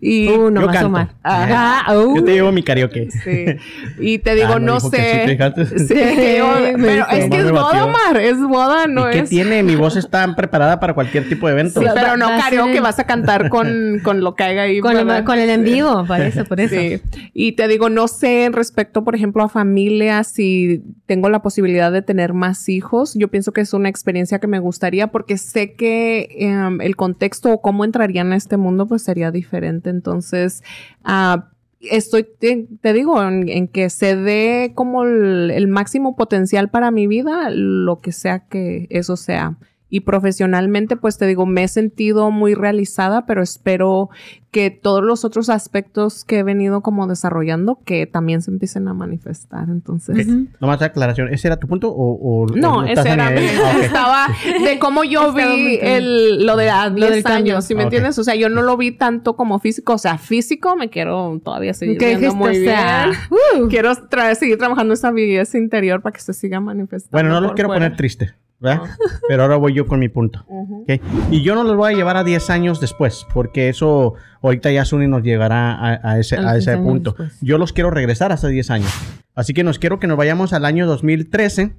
Y, 0.00 0.24
Uh, 0.34 0.50
no 0.54 0.60
Yo 0.62 0.66
más 0.68 0.74
canto. 0.76 0.88
Omar. 0.88 1.08
Ajá. 1.22 1.80
Ajá, 1.80 1.98
uh. 1.98 2.16
Yo 2.16 2.24
te 2.24 2.32
llevo 2.32 2.52
mi 2.52 2.62
karaoke. 2.62 3.10
sí. 3.10 3.44
y 3.98 4.18
te 4.18 4.34
digo, 4.34 4.54
Ah, 4.54 4.58
no, 4.58 4.74
que 4.74 4.80
sí, 4.80 5.36
te 5.54 5.66
sé. 5.66 5.78
Sí, 5.80 5.94
pero 6.76 7.06
es 7.10 7.30
que 7.30 7.38
es 7.38 7.50
boda. 7.50 7.84
Omar, 7.84 8.16
es 8.20 8.40
boda, 8.40 8.86
no 8.86 9.08
¿Y 9.08 9.12
qué 9.12 9.18
es. 9.20 9.30
tiene? 9.30 9.62
Mi 9.62 9.76
voz 9.76 9.96
está 9.96 10.34
preparada 10.36 10.80
para 10.80 10.94
cualquier 10.94 11.28
tipo 11.28 11.46
de 11.46 11.54
evento. 11.54 11.80
Sí, 11.80 11.86
pero 11.94 12.16
no 12.16 12.26
karaoke, 12.28 12.80
vas 12.80 12.98
a 12.98 13.04
cantar 13.04 13.48
con, 13.48 14.00
con 14.04 14.20
lo 14.20 14.34
que 14.34 14.44
haya 14.44 14.62
ahí. 14.62 14.80
Con, 14.80 14.96
el, 14.96 15.24
con 15.24 15.38
el 15.38 15.50
en 15.50 15.64
Sí. 15.64 15.72
vivo, 15.72 16.04
por 16.06 16.20
eso, 16.20 16.44
por 16.44 16.60
eso. 16.60 16.74
Sí. 16.74 17.00
Y 17.32 17.52
te 17.52 17.68
digo, 17.68 17.88
no 17.90 18.06
sé 18.08 18.48
respecto, 18.52 19.04
por 19.04 19.14
ejemplo, 19.14 19.42
a 19.42 19.48
familia, 19.48 20.22
si 20.24 20.82
tengo 21.06 21.28
la 21.30 21.42
posibilidad 21.42 21.90
de 21.92 22.02
tener 22.02 22.32
más 22.32 22.68
hijos. 22.68 23.14
Yo 23.14 23.28
pienso 23.28 23.52
que 23.52 23.60
es 23.62 23.72
una 23.72 23.88
experiencia 23.88 24.38
que 24.38 24.46
me 24.46 24.58
gustaría 24.58 25.08
porque 25.08 25.38
sé 25.38 25.74
que 25.74 26.28
em, 26.38 26.80
el 26.80 26.96
contexto 26.96 27.50
o 27.50 27.60
cómo 27.62 27.84
entrarían 27.84 28.32
a 28.32 28.36
este 28.36 28.56
mundo 28.56 28.86
pues 28.86 29.02
sería 29.02 29.30
diferente. 29.30 29.90
Entonces, 29.90 30.43
ah, 31.04 31.50
estoy, 31.80 32.24
te, 32.38 32.92
digo, 32.92 33.22
en, 33.22 33.68
que 33.68 33.90
se 33.90 34.16
dé 34.16 34.72
como 34.74 35.04
el 35.04 35.68
máximo 35.68 36.16
potencial 36.16 36.70
para 36.70 36.90
mi 36.90 37.06
vida, 37.06 37.50
lo 37.50 38.00
que 38.00 38.12
sea 38.12 38.40
que 38.40 38.86
eso 38.90 39.16
sea. 39.16 39.56
Y 39.90 40.00
profesionalmente, 40.00 40.96
pues 40.96 41.18
te 41.18 41.26
digo, 41.26 41.46
me 41.46 41.62
he 41.64 41.68
sentido 41.68 42.30
muy 42.32 42.54
realizada, 42.54 43.26
pero 43.26 43.42
espero 43.42 44.08
que 44.50 44.70
todos 44.70 45.02
los 45.04 45.24
otros 45.24 45.48
aspectos 45.50 46.24
que 46.24 46.38
he 46.38 46.42
venido 46.42 46.80
como 46.80 47.06
desarrollando, 47.06 47.78
que 47.84 48.06
también 48.06 48.40
se 48.42 48.50
empiecen 48.50 48.88
a 48.88 48.94
manifestar. 48.94 49.68
Entonces, 49.68 50.26
Ujú. 50.26 50.46
Nomás 50.60 50.80
aclaración. 50.82 51.28
¿Ese 51.32 51.48
era 51.48 51.58
tu 51.58 51.68
punto 51.68 51.90
o, 51.90 52.12
o- 52.44 52.46
no, 52.56 52.78
o 52.78 52.82
ese 52.84 53.08
era 53.08 53.28
Ah, 53.28 53.78
estaba 53.82 54.26
de 54.64 54.78
cómo 54.78 55.04
yo 55.04 55.32
vi 55.32 55.78
el, 55.80 56.44
lo 56.46 56.56
de 56.56 56.70
a 56.70 56.88
Lo 56.88 56.94
10 56.96 57.10
del 57.10 57.22
cambio. 57.22 57.54
años, 57.54 57.64
¿sí 57.64 57.74
me 57.74 57.82
entiendes? 57.84 58.18
O 58.18 58.24
sea, 58.24 58.34
yo 58.34 58.48
no 58.48 58.62
lo 58.62 58.76
vi 58.76 58.90
tanto 58.92 59.36
como 59.36 59.58
físico, 59.60 59.92
o 59.94 59.98
sea, 59.98 60.18
físico 60.18 60.76
me 60.76 60.88
quiero 60.88 61.40
todavía 61.44 61.74
seguir 61.74 61.98
¿Qué 61.98 62.16
viendo 62.16 62.28
dijiste? 62.32 62.38
muy 62.48 62.56
O 62.58 62.64
sea, 62.64 63.06
bien. 63.06 63.64
uh. 63.64 63.68
Quiero 63.68 63.90
tra- 64.08 64.34
seguir 64.34 64.58
trabajando 64.58 64.94
esa 64.94 65.10
belleza 65.10 65.58
interior 65.58 66.00
para 66.02 66.12
que 66.14 66.20
se 66.20 66.32
siga 66.32 66.58
manifestando. 66.60 67.12
Bueno, 67.12 67.28
no 67.28 67.40
los 67.40 67.52
quiero 67.52 67.68
fuera. 67.68 67.80
poner 67.84 67.96
triste, 67.96 68.34
¿verdad? 68.64 68.82
Pero 69.28 69.42
ahora 69.42 69.56
voy 69.56 69.74
yo 69.74 69.86
con 69.86 70.00
mi 70.00 70.08
punto. 70.08 70.44
Ujú. 70.48 70.82
¿ok? 70.82 71.00
Y 71.30 71.42
yo 71.42 71.54
no 71.54 71.62
los 71.64 71.76
voy 71.76 71.92
a 71.92 71.96
llevar 71.96 72.16
a 72.16 72.24
10 72.24 72.50
años 72.50 72.80
después, 72.80 73.26
porque 73.32 73.68
eso 73.68 74.14
ahorita 74.42 74.70
ya 74.72 74.84
Suni 74.84 75.06
nos 75.06 75.22
llegará 75.22 75.74
a, 75.74 76.00
a 76.12 76.18
ese, 76.18 76.36
A 76.36 76.42
los 76.42 76.50
a 76.50 76.56
ese 76.56 76.64
15 76.66 76.70
años 76.72 76.84
punto. 76.86 77.10
después. 77.10 77.38
Yo 77.40 77.58
los 77.58 77.72
quiero 77.72 77.90
regresar 77.90 78.32
hace 78.32 78.48
10 78.48 78.70
años. 78.70 78.92
Así 79.34 79.52
que 79.54 79.64
nos 79.64 79.78
quiero 79.78 79.98
que 80.00 80.06
nos 80.06 80.16
vayamos 80.16 80.52
al 80.52 80.64
año 80.64 80.86
2013 80.86 81.72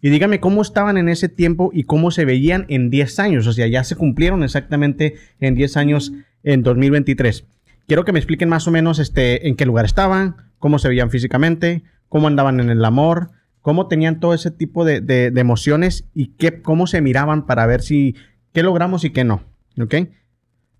y 0.00 0.10
dígame 0.10 0.38
cómo 0.40 0.62
estaban 0.62 0.96
en 0.96 1.08
ese 1.08 1.28
tiempo 1.28 1.70
y 1.72 1.84
cómo 1.84 2.10
se 2.10 2.24
veían 2.24 2.66
en 2.68 2.90
10 2.90 3.18
años. 3.18 3.46
O 3.46 3.52
sea, 3.52 3.66
ya 3.66 3.82
se 3.84 3.96
cumplieron 3.96 4.42
exactamente 4.44 5.14
en 5.40 5.54
10 5.54 5.76
años 5.76 6.12
en 6.42 6.62
2023. 6.62 7.44
Quiero 7.86 8.04
que 8.04 8.12
me 8.12 8.18
expliquen 8.18 8.48
más 8.48 8.68
o 8.68 8.70
menos 8.70 8.98
este, 8.98 9.48
en 9.48 9.56
qué 9.56 9.64
lugar 9.66 9.84
estaban, 9.84 10.36
cómo 10.58 10.78
se 10.78 10.88
veían 10.88 11.10
físicamente, 11.10 11.82
cómo 12.08 12.26
andaban 12.26 12.60
en 12.60 12.70
el 12.70 12.84
amor, 12.84 13.30
cómo 13.62 13.88
tenían 13.88 14.20
todo 14.20 14.34
ese 14.34 14.50
tipo 14.50 14.84
de, 14.84 15.00
de- 15.00 15.30
de 15.30 15.40
emociones 15.40 16.04
y 16.14 16.28
qué, 16.38 16.62
cómo 16.62 16.86
se 16.86 17.00
miraban 17.00 17.46
para 17.46 17.66
ver 17.66 17.82
si 17.82 18.14
qué 18.52 18.62
logramos 18.62 19.04
y 19.04 19.10
qué 19.10 19.24
no. 19.24 19.42
¿Ok? 19.80 19.94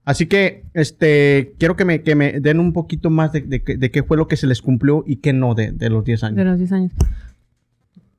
Así 0.04 0.26
que 0.26 0.64
este, 0.72 1.54
quiero 1.58 1.76
que 1.76 1.84
me, 1.84 2.02
que 2.02 2.14
me 2.14 2.40
den 2.40 2.60
un 2.60 2.72
poquito 2.72 3.10
más 3.10 3.32
de, 3.32 3.42
de 3.42 3.62
qué- 3.62 3.76
de 3.76 4.02
fue 4.02 4.16
lo 4.16 4.26
que 4.26 4.36
se 4.36 4.46
les 4.46 4.62
cumplió 4.62 5.04
y 5.06 5.16
qué 5.16 5.32
no 5.34 5.54
de, 5.54 5.70
de 5.72 5.90
los 5.90 6.02
10 6.04 6.20
De 6.22 6.26
años. 6.28 6.44
los 6.46 6.58
10 6.58 6.72
años. 6.72 6.92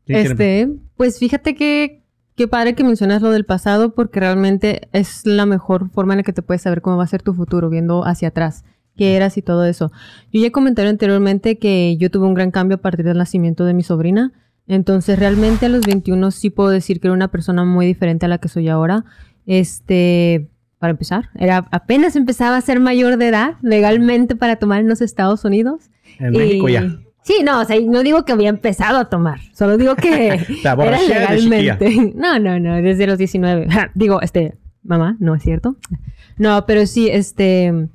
¿Quién 0.06 0.19
quiere 0.19 0.32
Este, 0.32 0.69
pues 0.98 1.19
fíjate 1.19 1.56
que 1.56 2.04
qué 2.36 2.48
padre 2.48 2.74
que 2.76 2.84
mencionas 2.84 3.22
lo 3.22 3.32
del 3.32 3.45
pasado 3.45 3.93
porque 3.95 4.19
realmente 4.19 4.88
es 4.93 5.26
la 5.26 5.45
mejor 5.45 5.89
forma 5.89 6.13
en 6.13 6.17
la 6.17 6.24
que 6.24 6.34
te 6.34 6.41
puedes 6.41 6.62
saber 6.62 6.82
cómo 6.82 6.98
va 6.98 7.04
a 7.04 7.08
ser 7.08 7.22
tu 7.22 7.34
futuro 7.34 7.69
viendo 7.69 8.06
hacia 8.06 8.30
atrás, 8.30 8.63
qué 8.95 9.15
eras 9.15 9.38
y 9.38 9.41
todo 9.41 9.65
eso. 9.65 9.91
Yo 10.32 10.41
ya 10.41 10.52
comenté 10.52 10.84
anteriormente 10.84 11.58
que 11.58 11.98
yo 11.98 12.10
tuve 12.12 12.28
un 12.28 12.34
gran 12.34 12.52
cambio 12.52 12.76
a 12.78 12.82
partir 12.82 13.06
del 13.06 13.17
nacimiento 13.17 13.65
de 13.65 13.74
mi 13.74 13.84
sobrina. 13.84 14.32
Entonces, 14.69 15.19
realmente 15.19 15.65
a 15.65 15.69
los 15.69 15.86
21 15.86 16.32
sí 16.32 16.49
puedo 16.49 16.69
decir 16.69 17.01
que 17.01 17.08
era 17.08 17.13
una 17.13 17.27
persona 17.27 17.65
muy 17.65 17.86
diferente 17.86 18.27
a 18.27 18.29
la 18.29 18.38
que 18.38 18.47
soy 18.47 18.69
ahora. 18.69 19.03
Este, 19.45 20.47
para 20.77 20.91
empezar, 20.91 21.29
era 21.36 21.67
apenas 21.71 22.15
empezaba 22.15 22.55
a 22.55 22.62
ser 22.62 22.79
mayor 22.79 23.17
de 23.17 23.27
edad 23.27 23.55
legalmente 23.62 24.36
para 24.36 24.55
tomar 24.55 24.79
en 24.79 24.88
los 24.88 25.01
Estados 25.01 25.43
Unidos. 25.43 25.89
En 26.19 26.32
México 26.32 26.69
ya. 26.69 26.99
Sí, 27.23 27.41
no, 27.43 27.60
o 27.60 27.65
sea, 27.65 27.77
no 27.82 28.01
digo 28.03 28.23
que 28.23 28.32
había 28.32 28.49
empezado 28.49 28.97
a 28.97 29.10
tomar, 29.10 29.39
solo 29.53 29.77
digo 29.77 29.95
que 29.95 30.27
era 30.63 31.01
legalmente. 31.01 32.13
No, 32.15 32.39
no, 32.39 32.60
no, 32.60 32.82
desde 32.82 33.08
los 33.08 33.17
19. 33.17 33.69
Ja, 33.69 33.91
digo, 33.93 34.21
este, 34.21 34.55
mamá, 34.84 35.17
no 35.19 35.36
es 35.36 35.43
cierto. 35.43 35.75
No, 36.38 36.65
pero 36.65 36.86
sí, 36.86 37.10
este, 37.10 37.89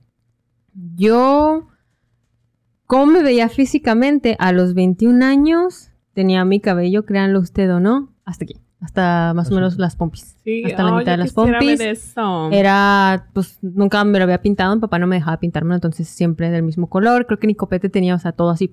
yo 0.75 1.69
¿Cómo 2.87 3.07
me 3.07 3.23
veía 3.23 3.49
físicamente? 3.49 4.37
A 4.39 4.53
los 4.53 4.75
21 4.75 5.25
años 5.25 5.91
tenía 6.15 6.45
mi 6.45 6.61
cabello, 6.61 7.05
créanlo 7.05 7.41
usted 7.41 7.73
o 7.75 7.81
no, 7.81 8.13
hasta 8.25 8.45
aquí. 8.45 8.61
Hasta 8.81 9.33
más 9.35 9.51
o 9.51 9.55
menos 9.55 9.79
las 9.79 9.97
pompis. 9.97 10.37
Sí, 10.45 10.65
hasta 10.65 10.83
la 10.83 10.95
oh, 10.95 10.99
mitad 10.99 11.13
de 11.13 11.19
las 11.19 11.33
pompis. 11.33 11.79
ver 11.79 11.89
eso. 11.89 12.51
Era, 12.53 13.29
pues 13.33 13.59
nunca 13.63 14.05
me 14.05 14.19
lo 14.19 14.25
había 14.25 14.43
pintado, 14.43 14.75
mi 14.75 14.81
papá 14.81 14.99
no 14.99 15.07
me 15.07 15.17
dejaba 15.17 15.39
pintármelo, 15.39 15.77
entonces 15.77 16.07
siempre 16.07 16.51
del 16.51 16.65
mismo 16.65 16.91
color. 16.91 17.25
Creo 17.27 17.39
que 17.39 17.47
ni 17.47 17.55
copete 17.55 17.89
tenía, 17.89 18.15
o 18.15 18.19
sea, 18.19 18.33
todo 18.33 18.51
así, 18.51 18.71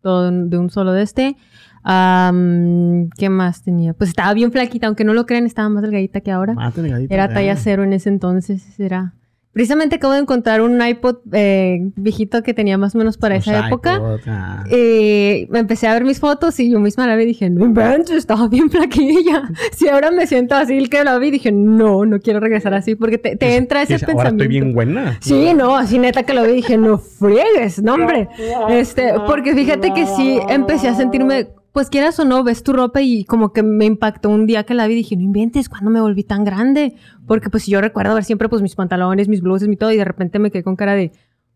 todo 0.00 0.30
de 0.30 0.56
un 0.56 0.70
solo 0.70 0.92
de 0.92 1.02
este. 1.02 1.36
¿Qué 1.84 3.28
más 3.28 3.62
tenía? 3.62 3.92
Pues 3.92 4.08
estaba 4.08 4.32
bien 4.32 4.52
flaquita, 4.52 4.86
aunque 4.86 5.04
no 5.04 5.12
lo 5.12 5.26
crean, 5.26 5.44
estaba 5.44 5.68
más 5.68 5.82
delgadita 5.82 6.22
que 6.22 6.30
ahora. 6.30 6.54
Mate, 6.54 6.80
negadito, 6.80 7.12
Era 7.12 7.28
talla 7.28 7.56
cero 7.56 7.84
en 7.84 7.92
ese 7.92 8.08
entonces, 8.08 8.80
era... 8.80 9.14
Precisamente 9.52 9.96
acabo 9.96 10.14
de 10.14 10.20
encontrar 10.20 10.62
un 10.62 10.80
iPod 10.82 11.16
eh, 11.32 11.90
viejito 11.96 12.42
que 12.42 12.54
tenía 12.54 12.78
más 12.78 12.94
o 12.94 12.98
menos 12.98 13.18
para 13.18 13.34
Los 13.34 13.46
esa 13.46 13.66
época. 13.66 13.96
iPods, 13.96 14.22
ah. 14.26 14.64
Eh, 14.70 15.46
me 15.50 15.58
empecé 15.58 15.86
a 15.88 15.92
ver 15.92 16.04
mis 16.04 16.20
fotos 16.20 16.58
y 16.58 16.70
yo 16.70 16.80
misma 16.80 17.06
la 17.06 17.16
vi 17.16 17.24
y 17.24 17.26
dije, 17.26 17.50
no 17.50 17.66
inventes, 17.66 18.16
estaba 18.16 18.48
bien 18.48 18.70
flaquilla. 18.70 19.42
Si 19.72 19.88
ahora 19.88 20.10
me 20.10 20.26
siento 20.26 20.54
así, 20.54 20.76
el 20.78 20.88
que 20.88 21.04
la 21.04 21.18
vi, 21.18 21.30
dije, 21.30 21.52
no, 21.52 22.06
no 22.06 22.18
quiero 22.20 22.40
regresar 22.40 22.72
así 22.72 22.94
porque 22.94 23.18
te, 23.18 23.36
te 23.36 23.56
entra 23.56 23.82
ese 23.82 23.94
Ahora 23.94 24.06
pensamiento. 24.06 24.44
estoy 24.44 24.48
bien 24.48 24.72
buena. 24.74 25.18
Sí, 25.20 25.52
no, 25.54 25.76
así 25.76 25.98
neta 25.98 26.22
que 26.22 26.32
lo 26.34 26.44
vi, 26.44 26.52
dije, 26.52 26.78
no 26.78 26.98
friegues, 26.98 27.82
no 27.82 27.94
hombre. 27.94 28.28
Este, 28.70 29.12
porque 29.26 29.54
fíjate 29.54 29.92
que 29.92 30.06
sí, 30.06 30.38
empecé 30.48 30.88
a 30.88 30.94
sentirme, 30.94 31.48
pues 31.72 31.88
quieras 31.88 32.18
o 32.20 32.24
no, 32.24 32.44
ves 32.44 32.62
tu 32.62 32.72
ropa 32.72 33.00
y 33.00 33.24
como 33.24 33.52
que 33.52 33.62
me 33.62 33.84
impactó 33.86 34.28
un 34.28 34.46
día 34.46 34.64
que 34.64 34.74
la 34.74 34.86
vi, 34.86 34.94
dije, 34.94 35.16
no 35.16 35.22
inventes, 35.22 35.68
¿cuándo 35.68 35.90
me 35.90 36.00
volví 36.00 36.22
tan 36.22 36.44
grande? 36.44 36.94
Porque 37.26 37.48
pues 37.50 37.66
yo 37.66 37.80
recuerdo 37.80 38.14
ver 38.14 38.24
siempre 38.24 38.48
pues 38.48 38.60
mis 38.62 38.74
pantalones, 38.74 39.28
mis 39.28 39.40
blusas, 39.40 39.68
mi 39.68 39.76
todo, 39.76 39.90
y 39.92 39.96
de 39.96 40.04
repente 40.04 40.38
me 40.38 40.50
quedé 40.50 40.62
con 40.62 40.76
cara 40.76 40.94
de, 40.94 41.12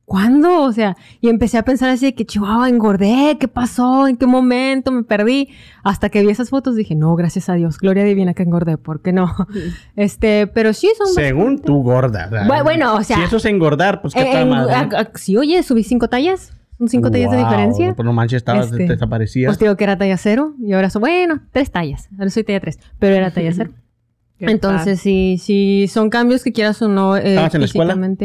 ¿cuándo? 0.06 0.62
O 0.62 0.72
sea, 0.72 0.96
y 1.20 1.28
empecé 1.28 1.58
a 1.58 1.64
pensar 1.64 1.90
así 1.90 2.06
de 2.06 2.14
que, 2.14 2.24
chihuahua, 2.24 2.68
engordé, 2.68 3.36
¿qué 3.40 3.48
pasó? 3.48 4.06
¿En 4.08 4.16
qué 4.16 4.24
momento 4.26 4.90
me 4.92 5.02
perdí? 5.02 5.48
Hasta 5.82 6.08
que 6.08 6.22
vi 6.22 6.30
esas 6.30 6.48
fotos 6.50 6.76
dije, 6.76 6.94
no, 6.94 7.14
gracias 7.16 7.48
a 7.48 7.54
Dios, 7.54 7.76
gloria 7.78 8.04
divina 8.04 8.32
que 8.32 8.44
engordé, 8.44 8.78
¿por 8.78 9.02
qué 9.02 9.12
no? 9.12 9.34
Este, 9.96 10.46
pero 10.46 10.72
sí 10.72 10.88
son 10.96 11.08
Según 11.08 11.60
tú, 11.60 11.82
gorda. 11.82 12.30
bueno, 12.62 12.94
o 12.94 13.02
sea, 13.02 13.16
Si 13.16 13.22
eso 13.24 13.36
es 13.38 13.44
engordar, 13.46 14.00
pues 14.00 14.14
qué 14.14 14.22
eh, 14.22 14.32
tal 14.32 14.52
a- 14.70 14.80
a- 15.00 15.10
sí, 15.14 15.36
oye, 15.36 15.62
subí 15.62 15.82
cinco 15.82 16.08
tallas. 16.08 16.52
Son 16.78 16.88
cinco 16.88 17.10
tallas 17.10 17.30
de 17.30 17.38
diferencia. 17.38 17.94
Pues 17.94 18.04
no 18.04 18.12
manches, 18.12 18.38
estabas 18.38 18.70
Este, 18.70 18.86
desaparecida. 18.86 19.48
Pues 19.48 19.58
te 19.58 19.64
digo 19.64 19.76
que 19.76 19.84
era 19.84 19.96
talla 19.96 20.16
cero 20.16 20.54
y 20.60 20.72
ahora 20.72 20.90
soy, 20.90 21.00
bueno, 21.00 21.40
tres 21.52 21.70
tallas. 21.70 22.08
Ahora 22.18 22.30
soy 22.30 22.44
talla 22.44 22.60
tres, 22.60 22.78
pero 22.98 23.14
era 23.14 23.30
talla 23.30 23.52
cero. 23.52 23.70
¿Qué 24.38 24.46
Entonces, 24.46 25.00
sí, 25.00 25.38
sí, 25.40 25.86
son 25.88 26.10
cambios 26.10 26.44
que 26.44 26.52
quieras 26.52 26.82
o 26.82 26.88
no. 26.88 27.16
Eh, 27.16 27.30
¿Estabas 27.30 27.54
en 27.54 27.60
la 27.60 27.66
escuela? 27.66 28.16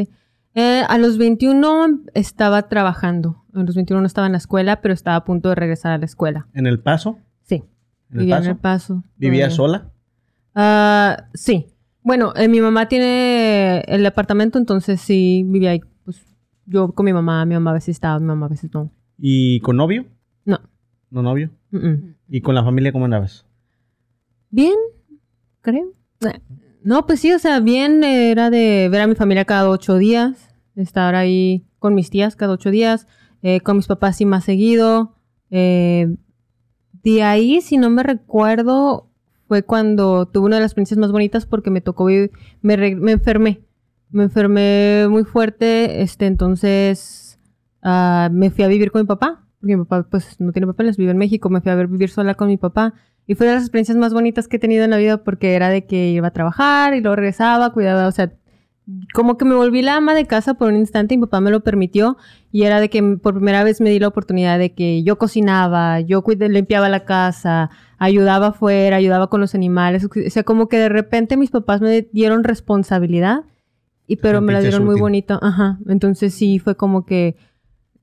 Eh, 0.54 0.84
a 0.86 0.98
los 0.98 1.18
21 1.18 2.02
estaba 2.14 2.68
trabajando. 2.68 3.46
A 3.54 3.64
los 3.64 3.76
21 3.76 4.02
no 4.02 4.08
estaba 4.08 4.28
en 4.28 4.34
la 4.34 4.38
escuela, 4.38 4.82
pero 4.82 4.94
estaba 4.94 5.16
a 5.16 5.24
punto 5.24 5.48
de 5.50 5.56
regresar 5.56 5.94
a 5.94 5.98
la 5.98 6.06
escuela. 6.06 6.48
¿En 6.54 6.68
el 6.68 6.80
paso? 6.82 7.18
Sí. 7.44 7.64
¿En 8.10 8.18
el 8.18 8.20
vivía 8.20 8.36
paso? 8.36 8.46
en 8.46 8.52
el 8.52 8.58
paso. 8.58 9.04
¿Vivías 9.16 9.56
todavía. 9.56 9.80
sola? 9.80 9.92
Ah, 10.54 11.28
sí. 11.34 11.68
Bueno, 12.04 12.34
eh, 12.36 12.50
mi 12.50 12.60
mamá 12.60 12.90
tiene 12.90 13.82
el 13.88 14.06
apartamento, 14.06 14.58
entonces 14.60 15.00
sí 15.00 15.44
vivía 15.48 15.72
ahí. 15.72 15.82
Yo 16.66 16.92
con 16.94 17.06
mi 17.06 17.14
mamá, 17.14 17.46
mi 17.46 17.54
mamá 17.56 17.72
a 17.72 17.76
veces 17.76 17.90
estaba, 17.90 18.20
mi 18.20 18.26
mamá 18.26 18.46
a 18.46 18.50
veces 18.50 18.74
no. 18.74 18.92
¿Y 19.18 19.60
con 19.62 19.78
novio? 19.78 20.06
No. 20.46 20.60
¿No 21.10 21.22
novio? 21.22 21.50
Mm, 21.72 21.78
mm. 21.78 22.16
¿Y 22.30 22.42
con 22.42 22.56
la 22.56 22.64
familia 22.64 22.92
cómo 22.92 23.06
andabas? 23.06 23.46
Bien, 24.50 24.76
creo. 25.62 25.94
No, 26.84 27.06
pues 27.06 27.20
sí, 27.20 27.32
o 27.32 27.40
sea, 27.40 27.60
bien 27.60 28.04
era 28.04 28.50
de 28.50 28.90
ver 28.90 29.02
a 29.02 29.08
mi 29.08 29.16
familia 29.16 29.46
cada 29.46 29.70
ocho 29.70 29.98
días, 29.98 30.50
estar 30.76 31.16
ahí 31.16 31.66
con 31.80 31.94
mis 31.94 32.10
tías 32.10 32.36
cada 32.36 32.54
ocho 32.54 32.72
días, 32.72 33.08
eh, 33.44 33.62
con 33.62 33.78
mis 33.78 33.88
papás 33.88 34.18
sí 34.18 34.26
más 34.26 34.44
seguido. 34.46 35.16
eh, 35.50 36.16
de 37.04 37.24
ahí, 37.24 37.62
si 37.62 37.78
no 37.78 37.90
me 37.90 38.04
recuerdo, 38.04 39.10
fue 39.48 39.64
cuando 39.64 40.28
tuve 40.28 40.46
una 40.46 40.58
de 40.58 40.62
las 40.62 40.70
experiencias 40.72 41.00
más 41.00 41.12
bonitas 41.12 41.46
porque 41.46 41.72
me 41.72 41.82
tocó 41.82 42.06
vivir, 42.06 42.32
me, 42.62 42.78
me 42.96 43.14
enfermé. 43.14 43.62
Me 44.12 44.24
enfermé 44.24 45.08
muy 45.10 45.24
fuerte, 45.24 46.02
este, 46.02 46.26
entonces 46.26 47.40
ah, 47.82 48.30
me 48.32 48.50
fui 48.50 48.64
a 48.64 48.68
vivir 48.68 48.92
con 48.92 49.02
mi 49.02 49.08
papá, 49.08 49.46
porque 49.60 49.78
mi 49.78 49.86
papá 49.86 50.08
pues 50.10 50.40
no 50.40 50.52
tiene 50.52 50.68
papeles, 50.68 50.98
vive 50.98 51.12
en 51.12 51.18
México, 51.18 51.50
me 51.50 51.62
fui 51.62 51.72
a 51.72 51.76
vivir 51.76 52.10
sola 52.10 52.36
con 52.36 52.48
mi 52.48 52.58
papá. 52.58 52.94
Y 53.28 53.36
fue 53.36 53.48
de 53.48 53.54
las 53.54 53.64
experiencias 53.64 53.98
más 53.98 54.14
bonitas 54.14 54.48
que 54.48 54.58
he 54.58 54.60
tenido 54.60 54.84
en 54.84 54.90
la 54.90 54.98
vida 54.98 55.24
porque 55.24 55.54
era 55.54 55.70
de 55.70 55.86
que 55.86 56.10
iba 56.10 56.28
a 56.28 56.32
trabajar 56.32 56.94
y 56.96 57.02
luego 57.02 57.16
regresaba, 57.16 57.72
cuidaba, 57.72 58.08
o 58.08 58.12
sea, 58.12 58.34
como 59.14 59.38
que 59.38 59.46
me 59.46 59.56
volví 59.56 59.82
la 59.84 59.96
ama 59.96 60.14
de 60.16 60.26
casa 60.26 60.56
por 60.56 60.68
un 60.68 60.76
instante 60.76 61.14
y 61.14 61.18
mi 61.18 61.22
papá 61.28 61.40
me 61.40 61.52
lo 61.52 61.62
permitió 61.62 62.18
y 62.52 62.64
era 62.64 62.82
de 62.82 62.90
que 62.90 63.02
por 63.22 63.36
primera 63.36 63.64
vez 63.64 63.80
me 63.80 63.92
di 63.92 64.00
la 64.00 64.08
oportunidad 64.10 64.58
de 64.60 64.74
que 64.74 65.04
yo 65.04 65.18
cocinaba, 65.18 66.02
yo 66.02 66.24
cuidé- 66.24 66.50
limpiaba 66.50 66.90
la 66.90 67.06
casa, 67.06 67.70
ayudaba 68.00 68.48
afuera, 68.48 68.98
ayudaba 68.98 69.28
con 69.30 69.40
los 69.40 69.56
animales, 69.56 70.04
o 70.04 70.10
sea, 70.30 70.44
como 70.44 70.68
que 70.68 70.78
de 70.78 70.90
repente 70.90 71.38
mis 71.38 71.52
papás 71.52 71.80
me 71.80 72.02
dieron 72.12 72.44
responsabilidad 72.44 73.44
y 74.14 74.16
pero 74.18 74.42
me 74.42 74.54
la 74.54 74.62
dieron 74.62 74.84
muy 74.86 74.94
útil. 74.94 75.02
bonito, 75.02 75.40
ajá, 75.42 75.80
entonces 75.88 76.34
sí 76.34 76.60
fue 76.60 76.76
como 76.76 77.06
que 77.06 77.36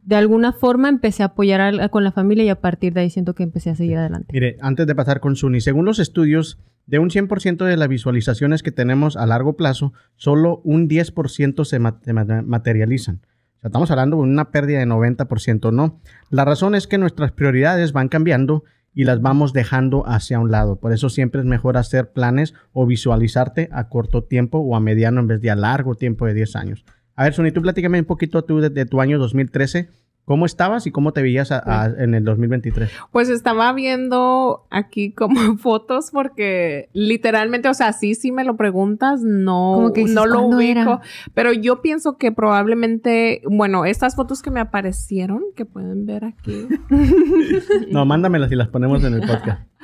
de 0.02 0.16
alguna 0.16 0.52
forma 0.52 0.88
empecé 0.88 1.22
a 1.22 1.26
apoyar 1.26 1.60
a- 1.60 1.88
con 1.90 2.02
la 2.04 2.12
familia 2.12 2.44
y 2.44 2.48
a 2.48 2.60
partir 2.60 2.94
de 2.94 3.00
ahí 3.02 3.10
siento 3.10 3.34
que 3.34 3.42
empecé 3.42 3.70
a 3.70 3.74
seguir 3.74 3.98
adelante. 3.98 4.28
Mire, 4.32 4.56
antes 4.60 4.86
de 4.86 4.94
pasar 4.94 5.20
con 5.20 5.36
Suni, 5.36 5.60
según 5.60 5.84
los 5.84 5.98
estudios, 5.98 6.58
de 6.86 6.98
un 6.98 7.10
100% 7.10 7.66
de 7.66 7.76
las 7.76 7.88
visualizaciones 7.88 8.62
que 8.62 8.72
tenemos 8.72 9.18
a 9.18 9.26
largo 9.26 9.56
plazo, 9.56 9.92
solo 10.16 10.62
un 10.64 10.88
10% 10.88 11.64
se, 11.66 11.78
ma- 11.78 12.00
se 12.02 12.14
ma- 12.14 12.24
materializan. 12.42 13.16
O 13.16 13.60
sea, 13.60 13.68
estamos 13.68 13.90
hablando 13.90 14.16
de 14.16 14.22
una 14.22 14.50
pérdida 14.50 14.78
de 14.78 14.86
90%, 14.86 15.70
¿no? 15.72 16.00
La 16.30 16.46
razón 16.46 16.74
es 16.74 16.86
que 16.86 16.96
nuestras 16.96 17.32
prioridades 17.32 17.92
van 17.92 18.08
cambiando 18.08 18.64
y 18.98 19.04
las 19.04 19.22
vamos 19.22 19.52
dejando 19.52 20.02
hacia 20.08 20.40
un 20.40 20.50
lado. 20.50 20.80
Por 20.80 20.92
eso 20.92 21.08
siempre 21.08 21.40
es 21.40 21.46
mejor 21.46 21.76
hacer 21.76 22.10
planes 22.10 22.54
o 22.72 22.84
visualizarte 22.84 23.68
a 23.70 23.88
corto 23.88 24.24
tiempo 24.24 24.58
o 24.58 24.74
a 24.74 24.80
mediano 24.80 25.20
en 25.20 25.28
vez 25.28 25.40
de 25.40 25.52
a 25.52 25.54
largo 25.54 25.94
tiempo 25.94 26.26
de 26.26 26.34
10 26.34 26.56
años. 26.56 26.84
A 27.14 27.22
ver, 27.22 27.32
Suni, 27.32 27.52
tú 27.52 27.62
platícame 27.62 28.00
un 28.00 28.06
poquito 28.06 28.42
de 28.42 28.86
tu 28.86 29.00
año 29.00 29.20
2013. 29.20 29.88
¿Cómo 30.28 30.44
estabas 30.46 30.86
y 30.86 30.90
cómo 30.92 31.12
te 31.12 31.22
veías 31.22 31.50
a- 31.50 31.62
a- 31.64 31.86
en 31.86 32.14
el 32.14 32.22
2023? 32.22 32.90
Pues 33.10 33.30
estaba 33.30 33.72
viendo 33.72 34.66
aquí 34.70 35.10
como 35.10 35.32
fotos 35.58 36.10
porque 36.12 36.90
literalmente, 36.92 37.68
o 37.70 37.74
sea, 37.74 37.92
sí, 37.94 38.14
sí 38.14 38.30
me 38.30 38.44
lo 38.44 38.56
preguntas, 38.56 39.22
no, 39.22 39.72
Como 39.76 39.92
que 39.94 40.02
dices, 40.02 40.14
no 40.14 40.26
lo 40.26 40.34
¿cuándo 40.40 40.56
ubico. 40.58 40.80
era? 40.80 41.00
Pero 41.32 41.52
yo 41.54 41.80
pienso 41.80 42.18
que 42.18 42.30
probablemente, 42.30 43.40
bueno, 43.48 43.86
estas 43.86 44.14
fotos 44.16 44.42
que 44.42 44.50
me 44.50 44.60
aparecieron, 44.60 45.42
que 45.56 45.64
pueden 45.64 46.04
ver 46.06 46.24
aquí. 46.26 46.68
No, 47.90 48.04
mándamelas 48.04 48.52
y 48.52 48.56
las 48.56 48.68
ponemos 48.68 49.02
en 49.04 49.14
el 49.14 49.20
podcast. 49.20 49.62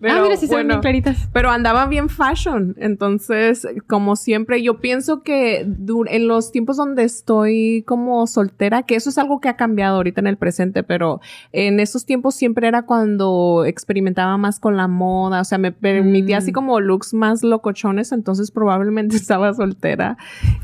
Pero, 0.00 0.14
ah, 0.14 0.22
mira, 0.22 0.36
sí 0.36 0.46
se 0.46 0.54
ven 0.54 0.66
bueno, 0.66 0.74
bien 0.74 0.80
claritas. 0.80 1.28
Pero 1.32 1.50
andaba 1.50 1.86
bien 1.86 2.08
fashion. 2.08 2.74
Entonces, 2.78 3.66
como 3.86 4.16
siempre, 4.16 4.62
yo 4.62 4.80
pienso 4.80 5.22
que 5.22 5.60
en 5.60 6.28
los 6.28 6.52
tiempos 6.52 6.76
donde 6.76 7.04
estoy 7.04 7.84
como 7.86 8.26
soltera, 8.26 8.82
que 8.82 8.94
eso 8.94 9.10
es 9.10 9.18
algo 9.18 9.40
que 9.40 9.48
ha 9.48 9.56
cambiado 9.56 9.96
ahorita 9.96 10.20
en 10.20 10.26
el 10.26 10.36
presente, 10.36 10.82
pero 10.82 11.20
en 11.52 11.80
esos 11.80 12.04
tiempos 12.04 12.34
siempre 12.34 12.68
era 12.68 12.82
cuando 12.82 13.64
experimentaba 13.66 14.36
más 14.36 14.60
con 14.60 14.76
la 14.76 14.88
moda, 14.88 15.40
o 15.40 15.44
sea, 15.44 15.58
me 15.58 15.72
permitía 15.72 16.36
Mm. 16.36 16.42
así 16.42 16.52
como 16.52 16.80
looks 16.80 17.14
más 17.14 17.42
locochones, 17.42 18.12
entonces 18.12 18.50
probablemente 18.50 19.16
estaba 19.16 19.54
soltera, 19.54 20.16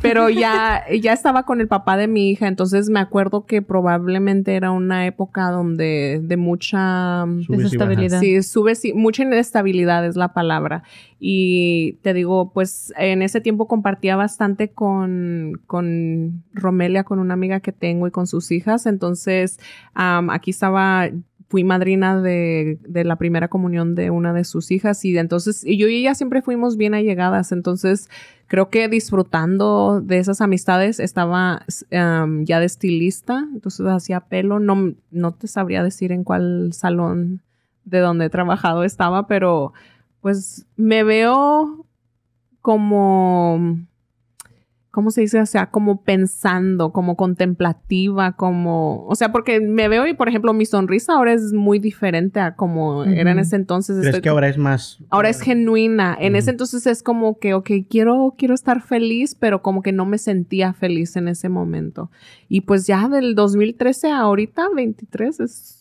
pero 0.03 0.29
ya, 0.29 0.85
ya 1.01 1.13
estaba 1.13 1.45
con 1.45 1.61
el 1.61 1.69
papá 1.69 1.97
de 1.97 2.09
mi 2.09 2.31
hija, 2.31 2.47
entonces 2.49 2.89
me 2.91 3.01
acuerdo 3.01 3.47
que 3.47 3.63
probablemente 3.63 4.55
era 4.57 4.71
una 4.71 5.07
época 5.07 5.51
donde 5.51 6.21
de 6.23 6.37
mucha... 6.37 7.25
Subes 7.25 7.49
y. 7.49 7.63
Desestabilidad. 7.65 8.21
Sí, 8.21 8.43
sube, 8.43 8.75
sí, 8.75 8.93
mucha 9.15 9.23
inestabilidad 9.23 10.05
es 10.05 10.17
la 10.17 10.33
palabra. 10.33 10.83
Y 11.21 11.99
te 12.03 12.13
digo, 12.15 12.53
pues 12.53 12.93
en 12.97 13.23
ese 13.23 13.41
tiempo 13.41 13.69
compartía 13.69 14.17
bastante 14.17 14.71
con, 14.71 15.61
con 15.67 16.43
Romelia, 16.53 17.05
con 17.05 17.21
una 17.21 17.35
amiga 17.35 17.61
que 17.61 17.73
tengo 17.73 18.09
y 18.09 18.11
con 18.11 18.27
sus 18.27 18.51
hijas. 18.51 18.87
Entonces, 18.87 19.61
am, 19.95 20.31
aquí 20.31 20.51
estaba, 20.51 21.09
fui 21.49 21.63
madrina 21.63 22.21
de, 22.21 22.79
de 22.89 23.05
la 23.05 23.17
primera 23.17 23.49
comunión 23.49 23.95
de 23.95 24.11
una 24.11 24.33
de 24.33 24.43
sus 24.43 24.73
hijas. 24.73 25.05
Y 25.05 25.17
entonces, 25.17 25.65
y 25.65 25.77
yo 25.79 25.87
y 25.87 25.99
ella 25.99 26.17
siempre 26.17 26.43
fuimos 26.43 26.77
bien 26.77 26.95
allegadas. 26.95 27.53
Entonces, 27.53 28.09
creo 28.49 28.69
que 28.69 28.89
disfrutando 28.89 30.01
de 30.01 30.19
esas 30.19 30.41
amistades 30.41 30.99
estaba 30.99 31.65
ya 31.91 32.59
de 32.61 32.67
estilista. 32.67 33.47
Entonces, 33.53 33.87
hacía 33.87 34.21
pelo. 34.21 34.59
No, 34.59 34.95
no 35.13 35.33
te 35.35 35.47
sabría 35.47 35.85
decir 35.85 36.11
en 36.11 36.25
cuál 36.25 36.73
salón 36.73 37.43
de 37.85 37.99
donde 38.01 38.27
he 38.27 38.31
trabajado 38.31 38.85
estaba, 38.85 39.27
pero 39.27 39.73
pues 40.21 40.67
me 40.77 41.05
veo 41.05 41.87
como 42.63 43.79
¿cómo 44.95 45.11
se 45.11 45.23
dice? 45.23 45.41
O 45.41 45.47
sea, 45.47 45.71
como 45.71 46.03
pensando, 46.05 46.93
como 46.93 47.17
contemplativa, 47.17 48.33
como, 48.37 49.05
o 49.07 49.17
sea, 49.17 49.33
porque 49.33 49.59
me 49.61 49.89
veo 49.89 50.07
y, 50.07 50.15
por 50.15 50.29
ejemplo, 50.29 50.53
mi 50.53 50.67
sonrisa 50.67 51.15
ahora 51.15 51.33
es 51.33 51.53
muy 51.53 51.81
diferente 51.81 52.39
a 52.39 52.55
como 52.55 53.03
era 53.03 53.33
en 53.33 53.41
ese 53.41 53.57
entonces. 53.57 53.97
¿Crees 53.99 54.15
Estoy- 54.15 54.23
que 54.23 54.29
ahora 54.29 54.49
es 54.49 54.57
más... 54.57 55.01
Ahora 55.11 55.31
es 55.31 55.41
genuina. 55.41 56.17
En 56.21 56.37
ese 56.37 56.53
entonces 56.53 56.87
es 56.87 57.03
como 57.03 57.41
que, 57.41 57.55
ok, 57.55 57.71
quiero, 57.91 58.37
quiero 58.39 58.55
estar 58.55 58.81
feliz, 58.83 59.35
pero 59.35 59.63
como 59.63 59.83
que 59.83 59.91
no 59.91 60.07
me 60.07 60.17
sentía 60.17 60.73
feliz 60.75 61.17
en 61.17 61.27
ese 61.27 61.49
momento. 61.49 62.13
Y 62.49 62.61
pues 62.61 62.87
ya 62.87 63.09
del 63.09 63.35
2013 63.35 64.13
a 64.13 64.19
ahorita, 64.21 64.69
23, 64.77 65.41
es 65.41 65.74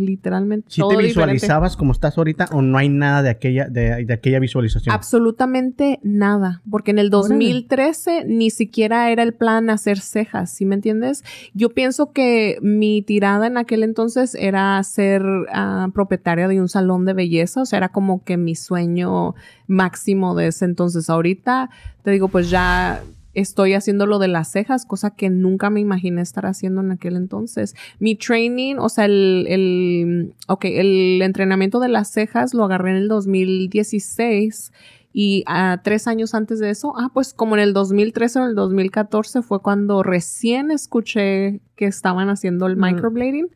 literalmente 0.00 0.66
¿Sí 0.70 0.80
todo 0.80 0.90
te 0.90 0.96
diferente. 0.96 1.34
visualizabas 1.34 1.76
como 1.76 1.92
estás 1.92 2.18
ahorita 2.18 2.48
o 2.52 2.62
no 2.62 2.78
hay 2.78 2.88
nada 2.88 3.22
de 3.22 3.30
aquella, 3.30 3.68
de, 3.68 4.04
de 4.04 4.12
aquella 4.12 4.38
visualización? 4.38 4.94
Absolutamente 4.94 6.00
nada, 6.02 6.62
porque 6.70 6.90
en 6.90 6.98
el 6.98 7.10
2013 7.10 8.24
ni 8.26 8.50
siquiera 8.50 9.10
era 9.10 9.22
el 9.22 9.34
plan 9.34 9.70
hacer 9.70 10.00
cejas, 10.00 10.50
¿sí 10.50 10.64
me 10.64 10.74
entiendes? 10.74 11.24
Yo 11.54 11.70
pienso 11.70 12.12
que 12.12 12.58
mi 12.62 13.02
tirada 13.02 13.46
en 13.46 13.56
aquel 13.56 13.82
entonces 13.82 14.34
era 14.34 14.82
ser 14.82 15.22
ah, 15.52 15.88
propietaria 15.94 16.48
de 16.48 16.60
un 16.60 16.68
salón 16.68 17.04
de 17.04 17.14
belleza, 17.14 17.62
o 17.62 17.66
sea, 17.66 17.78
era 17.78 17.90
como 17.90 18.24
que 18.24 18.36
mi 18.36 18.54
sueño 18.54 19.34
máximo 19.66 20.34
de 20.34 20.48
ese 20.48 20.64
entonces. 20.64 21.08
Ahorita 21.10 21.70
te 22.02 22.10
digo, 22.10 22.28
pues 22.28 22.50
ya 22.50 23.02
estoy 23.34 23.74
haciendo 23.74 24.06
lo 24.06 24.18
de 24.18 24.28
las 24.28 24.50
cejas, 24.50 24.86
cosa 24.86 25.10
que 25.10 25.30
nunca 25.30 25.70
me 25.70 25.80
imaginé 25.80 26.22
estar 26.22 26.46
haciendo 26.46 26.80
en 26.80 26.92
aquel 26.92 27.16
entonces. 27.16 27.74
Mi 27.98 28.16
training, 28.16 28.76
o 28.76 28.88
sea, 28.88 29.04
el, 29.04 29.46
el, 29.48 30.34
ok, 30.48 30.64
el 30.66 31.22
entrenamiento 31.22 31.80
de 31.80 31.88
las 31.88 32.10
cejas 32.10 32.54
lo 32.54 32.64
agarré 32.64 32.90
en 32.90 32.96
el 32.96 33.08
2016 33.08 34.72
y 35.12 35.42
ah, 35.46 35.80
tres 35.82 36.06
años 36.06 36.34
antes 36.34 36.60
de 36.60 36.70
eso, 36.70 36.94
ah, 36.96 37.10
pues 37.12 37.34
como 37.34 37.56
en 37.56 37.62
el 37.62 37.72
2013 37.72 38.38
o 38.38 38.46
el 38.46 38.54
2014 38.54 39.42
fue 39.42 39.60
cuando 39.60 40.02
recién 40.02 40.70
escuché 40.70 41.60
que 41.74 41.86
estaban 41.86 42.28
haciendo 42.28 42.66
el 42.66 42.76
microblading 42.76 43.48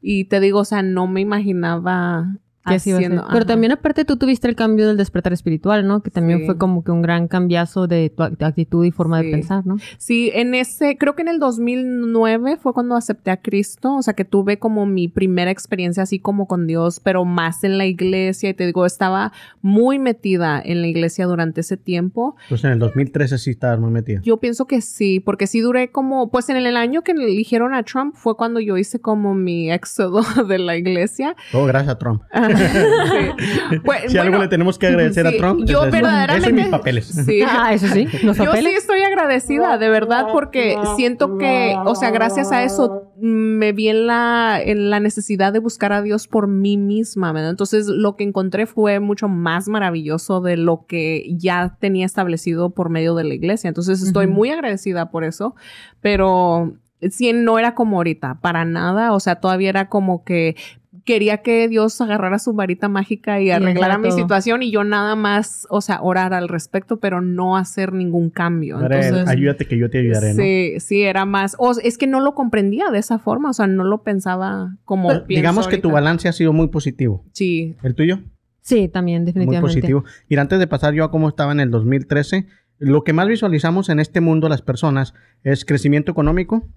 y 0.00 0.24
te 0.26 0.40
digo, 0.40 0.60
o 0.60 0.64
sea, 0.64 0.82
no 0.82 1.06
me 1.06 1.20
imaginaba 1.20 2.36
que 2.66 2.74
así 2.74 2.90
iba 2.90 2.98
a 2.98 3.02
ser. 3.02 3.12
haciendo. 3.12 3.28
Pero 3.32 3.46
también 3.46 3.72
aparte 3.72 4.04
tú 4.04 4.16
tuviste 4.16 4.46
el 4.48 4.54
cambio 4.54 4.86
del 4.86 4.96
despertar 4.96 5.32
espiritual, 5.32 5.86
¿no? 5.86 6.02
Que 6.02 6.10
también 6.10 6.40
Sí. 6.40 6.46
fue 6.46 6.58
como 6.58 6.84
que 6.84 6.90
un 6.92 7.02
gran 7.02 7.26
cambiazo 7.28 7.86
de 7.86 8.10
tu 8.10 8.22
act- 8.22 8.42
actitud 8.44 8.84
y 8.84 8.90
forma 8.90 9.20
Sí. 9.20 9.26
de 9.26 9.32
pensar, 9.32 9.66
¿no? 9.66 9.76
Sí, 9.98 10.30
en 10.34 10.54
ese, 10.54 10.96
creo 10.98 11.14
que 11.16 11.22
en 11.22 11.28
el 11.28 11.38
2009 11.38 12.56
fue 12.58 12.72
cuando 12.72 12.96
acepté 12.96 13.30
a 13.30 13.38
Cristo, 13.38 13.96
o 13.96 14.02
sea 14.02 14.14
que 14.14 14.24
tuve 14.24 14.58
como 14.58 14.86
mi 14.86 15.08
primera 15.08 15.50
experiencia 15.50 16.02
así 16.02 16.18
como 16.18 16.46
con 16.46 16.66
Dios, 16.66 17.00
pero 17.00 17.24
más 17.24 17.64
en 17.64 17.78
la 17.78 17.86
iglesia 17.86 18.50
y 18.50 18.54
te 18.54 18.66
digo, 18.66 18.84
estaba 18.86 19.32
muy 19.62 19.98
metida 19.98 20.60
en 20.64 20.80
la 20.82 20.86
iglesia 20.88 21.26
durante 21.26 21.62
ese 21.62 21.76
tiempo. 21.76 22.36
Entonces 22.44 22.64
en 22.66 22.72
el 22.72 22.78
2013 22.78 23.38
sí 23.38 23.50
estabas 23.50 23.80
muy 23.80 23.90
metida. 23.90 24.20
Yo 24.22 24.36
pienso 24.38 24.66
que 24.66 24.80
sí, 24.80 25.20
porque 25.20 25.46
sí 25.46 25.60
duré 25.60 25.90
como, 25.90 26.30
pues 26.30 26.48
en 26.50 26.56
el 26.56 26.76
año 26.76 27.02
que 27.02 27.12
eligieron 27.12 27.74
a 27.74 27.82
Trump 27.84 28.14
fue 28.14 28.36
cuando 28.36 28.60
yo 28.60 28.76
hice 28.76 29.00
como 29.00 29.34
mi 29.34 29.70
éxodo 29.72 30.20
de 30.48 30.58
la 30.58 30.76
iglesia. 30.76 31.34
Todo 31.52 31.66
gracias 31.66 31.94
a 31.94 31.98
Trump. 31.98 32.22
Sí. 32.56 33.78
Si 34.08 34.18
algo 34.18 34.30
bueno, 34.32 34.44
le 34.44 34.48
tenemos 34.48 34.78
que 34.78 34.86
agradecer 34.86 35.26
sí, 35.26 35.34
a 35.34 35.38
Trump, 35.38 35.64
yo 35.64 35.84
es 35.84 35.92
verdaderamente- 35.92 36.48
Eso 36.48 36.50
y 36.50 36.52
mis 36.52 36.66
papeles. 36.68 37.06
Sí. 37.06 37.40
Ah, 37.52 37.74
eso 37.74 37.86
sí, 37.88 38.06
los 38.22 38.36
Yo 38.36 38.52
sí 38.54 38.66
estoy 38.68 39.02
agradecida, 39.02 39.76
de 39.76 39.88
verdad, 39.88 40.28
porque 40.32 40.76
siento 40.96 41.36
que, 41.38 41.74
o 41.84 41.94
sea, 41.94 42.10
gracias 42.10 42.52
a 42.52 42.62
eso 42.64 43.12
me 43.16 43.72
vi 43.72 43.88
en 43.88 44.06
la, 44.06 44.60
en 44.62 44.88
la 44.90 45.00
necesidad 45.00 45.52
de 45.52 45.58
buscar 45.58 45.92
a 45.92 46.00
Dios 46.02 46.26
por 46.26 46.46
mí 46.46 46.76
misma, 46.76 47.32
¿verdad? 47.32 47.50
Entonces, 47.50 47.86
lo 47.86 48.16
que 48.16 48.24
encontré 48.24 48.66
fue 48.66 49.00
mucho 49.00 49.28
más 49.28 49.68
maravilloso 49.68 50.40
de 50.40 50.56
lo 50.56 50.86
que 50.86 51.24
ya 51.36 51.76
tenía 51.80 52.06
establecido 52.06 52.70
por 52.70 52.88
medio 52.88 53.14
de 53.14 53.24
la 53.24 53.34
iglesia. 53.34 53.68
Entonces, 53.68 54.02
estoy 54.02 54.26
muy 54.26 54.50
agradecida 54.50 55.10
por 55.10 55.24
eso, 55.24 55.54
pero 56.00 56.72
sí, 57.10 57.32
no 57.32 57.58
era 57.58 57.74
como 57.74 57.96
ahorita, 57.96 58.38
para 58.40 58.64
nada. 58.64 59.12
O 59.12 59.20
sea, 59.20 59.36
todavía 59.36 59.68
era 59.70 59.88
como 59.88 60.24
que 60.24 60.56
quería 61.04 61.38
que 61.38 61.68
Dios 61.68 62.00
agarrara 62.00 62.38
su 62.38 62.52
varita 62.52 62.88
mágica 62.88 63.40
y 63.40 63.50
arreglara 63.50 63.70
arreglara 63.70 63.98
mi 63.98 64.08
todo. 64.08 64.18
situación 64.18 64.62
y 64.62 64.70
yo 64.70 64.84
nada 64.84 65.16
más, 65.16 65.66
o 65.70 65.80
sea, 65.80 66.00
orar 66.02 66.34
al 66.34 66.48
respecto, 66.48 66.98
pero 67.00 67.20
no 67.20 67.56
hacer 67.56 67.92
ningún 67.92 68.30
cambio. 68.30 68.80
Entonces, 68.80 69.28
ayúdate 69.28 69.66
que 69.66 69.78
yo 69.78 69.90
te 69.90 69.98
ayudaré, 69.98 70.34
¿no? 70.34 70.42
sí, 70.42 70.80
sí, 70.80 71.02
era 71.02 71.24
más, 71.24 71.56
o 71.58 71.72
es 71.82 71.98
que 71.98 72.06
no 72.06 72.20
lo 72.20 72.34
comprendía 72.34 72.90
de 72.90 72.98
esa 72.98 73.18
forma, 73.18 73.50
o 73.50 73.52
sea, 73.52 73.66
no 73.66 73.84
lo 73.84 74.02
pensaba 74.02 74.76
como 74.84 75.08
Pero 75.08 75.26
pienso 75.26 75.40
digamos 75.40 75.68
que 75.68 75.78
tu 75.78 75.90
balance 75.90 76.28
ha 76.28 76.32
sido 76.32 76.52
muy 76.52 76.68
positivo. 76.68 77.24
Sí, 77.32 77.76
¿El 77.82 77.94
tuyo? 77.94 78.20
Sí, 78.62 78.88
también, 78.88 79.22
Muy 79.22 79.26
definitivamente. 79.26 79.74
positivo. 79.80 80.04
Mira, 80.28 80.42
antes 80.42 80.58
de 80.58 80.66
pasar 80.66 80.94
yo 80.94 81.04
a 81.04 81.10
cómo 81.10 81.28
estaba 81.28 81.52
en 81.52 81.60
el 81.60 81.70
2013, 81.70 82.46
lo 82.78 83.04
que 83.04 83.12
más 83.12 83.26
visualizamos 83.26 83.88
en 83.88 84.00
este 84.00 84.20
mundo 84.20 84.48
las 84.48 84.62
personas 84.62 85.14
es 85.42 85.64
crecimiento 85.64 86.12
económico, 86.12 86.68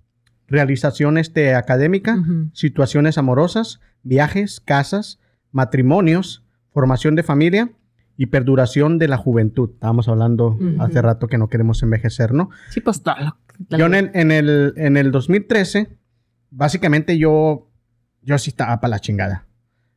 realización 0.48 1.18
este, 1.18 1.56
académica, 1.56 2.16
Ujú. 2.16 2.50
situaciones 2.54 3.18
amorosas, 3.18 3.80
viajes, 4.04 4.60
casas, 4.60 5.20
matrimonios, 5.52 6.44
formación 6.72 7.16
de 7.16 7.24
familia 7.24 7.72
y 8.18 8.28
perduración 8.28 9.00
de 9.00 9.08
la 9.08 9.18
juventud. 9.18 9.72
Estábamos 9.74 10.08
hablando 10.08 10.50
Ujú. 10.50 10.76
hace 10.82 11.02
rato 11.02 11.28
que 11.28 11.38
no 11.38 11.48
queremos 11.50 11.82
envejecer, 11.84 12.34
¿no? 12.34 12.50
sí, 12.70 12.82
pues 12.82 13.02
todo 13.02 13.16
lo- 13.20 13.38
Yo 13.78 13.86
en 13.86 13.94
el, 13.96 14.12
en 14.14 14.32
el, 14.32 14.74
en 14.78 14.98
el 14.98 15.12
2013, 15.12 15.98
básicamente 16.50 17.18
yo, 17.18 17.70
yo 18.22 18.38
sí 18.38 18.50
estaba 18.50 18.80
para 18.82 18.91
la 18.91 19.00
chingada. 19.00 19.46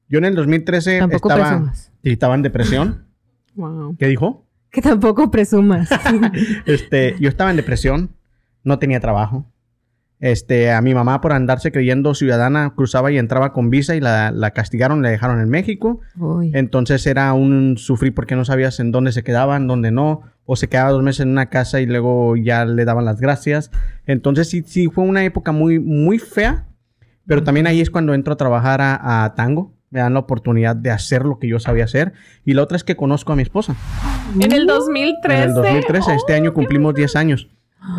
Yo 0.09 0.18
en 0.18 0.24
el 0.26 0.34
2013 0.36 0.99
Tampoco 1.01 1.28
estaba, 1.30 1.49
presumas. 1.51 1.92
estaba 2.03 2.34
en 2.34 2.42
depresión. 2.42 3.03
Wow. 3.57 3.97
¿Qué 3.99 4.07
dijo? 4.09 4.47
Que 4.70 4.82
tampoco 4.82 5.30
presumas. 5.30 5.88
Este, 6.66 7.16
yo 7.18 7.30
estaba 7.30 7.49
en 7.51 7.57
depresión, 7.57 8.11
no 8.64 8.78
tenía 8.78 9.01
trabajo. 9.01 9.47
Este, 10.18 10.72
a 10.72 10.80
mi 10.80 10.94
mamá 10.94 11.20
por 11.20 11.32
andarse 11.34 11.70
creyendo 11.72 12.14
ciudadana 12.14 12.72
cruzaba 12.74 13.12
y 13.12 13.18
entraba 13.18 13.52
con 13.52 13.68
visa 13.68 13.96
y 13.96 14.00
la, 14.00 14.30
la 14.30 14.52
castigaron, 14.52 15.02
la 15.02 15.10
dejaron 15.10 15.40
en 15.40 15.50
México. 15.50 16.00
Uy. 16.18 16.50
Entonces 16.54 17.06
era 17.06 17.32
un 17.34 17.76
sufrir 17.76 18.14
porque 18.14 18.34
no 18.34 18.44
sabías 18.46 18.80
en 18.80 18.92
dónde 18.92 19.12
se 19.12 19.22
quedaban, 19.22 19.66
dónde 19.66 19.90
no, 19.90 20.22
o 20.46 20.56
se 20.56 20.68
quedaba 20.68 20.90
dos 20.90 21.02
meses 21.02 21.20
en 21.20 21.28
una 21.30 21.50
casa 21.50 21.80
y 21.80 21.86
luego 21.86 22.34
ya 22.36 22.64
le 22.64 22.84
daban 22.86 23.04
las 23.04 23.20
gracias. 23.20 23.70
Entonces 24.06 24.48
sí, 24.48 24.62
sí 24.66 24.88
fue 24.88 25.04
una 25.04 25.22
época 25.24 25.52
muy, 25.52 25.78
muy 25.78 26.18
fea, 26.18 26.64
pero 27.26 27.42
también 27.42 27.66
ahí 27.66 27.80
es 27.82 27.90
cuando 27.90 28.14
entro 28.14 28.32
a 28.32 28.36
trabajar 28.36 28.80
a, 28.80 29.24
a 29.24 29.34
Tango. 29.34 29.74
Me 29.90 30.00
dan 30.00 30.14
la 30.14 30.20
oportunidad 30.20 30.74
de 30.76 30.90
hacer 30.90 31.24
lo 31.24 31.38
que 31.38 31.46
yo 31.48 31.60
sabía 31.60 31.84
hacer. 31.84 32.12
Y 32.44 32.54
la 32.54 32.62
otra 32.62 32.76
es 32.76 32.84
que 32.84 32.96
conozco 32.96 33.32
a 33.32 33.36
mi 33.36 33.42
esposa. 33.42 33.76
En 34.40 34.50
el 34.52 34.66
2013. 34.66 35.42
En 35.42 35.48
el 35.50 35.54
2013, 35.54 36.14
este 36.14 36.34
año 36.34 36.54
cumplimos 36.54 36.94
10 36.94 37.16
años. 37.16 37.48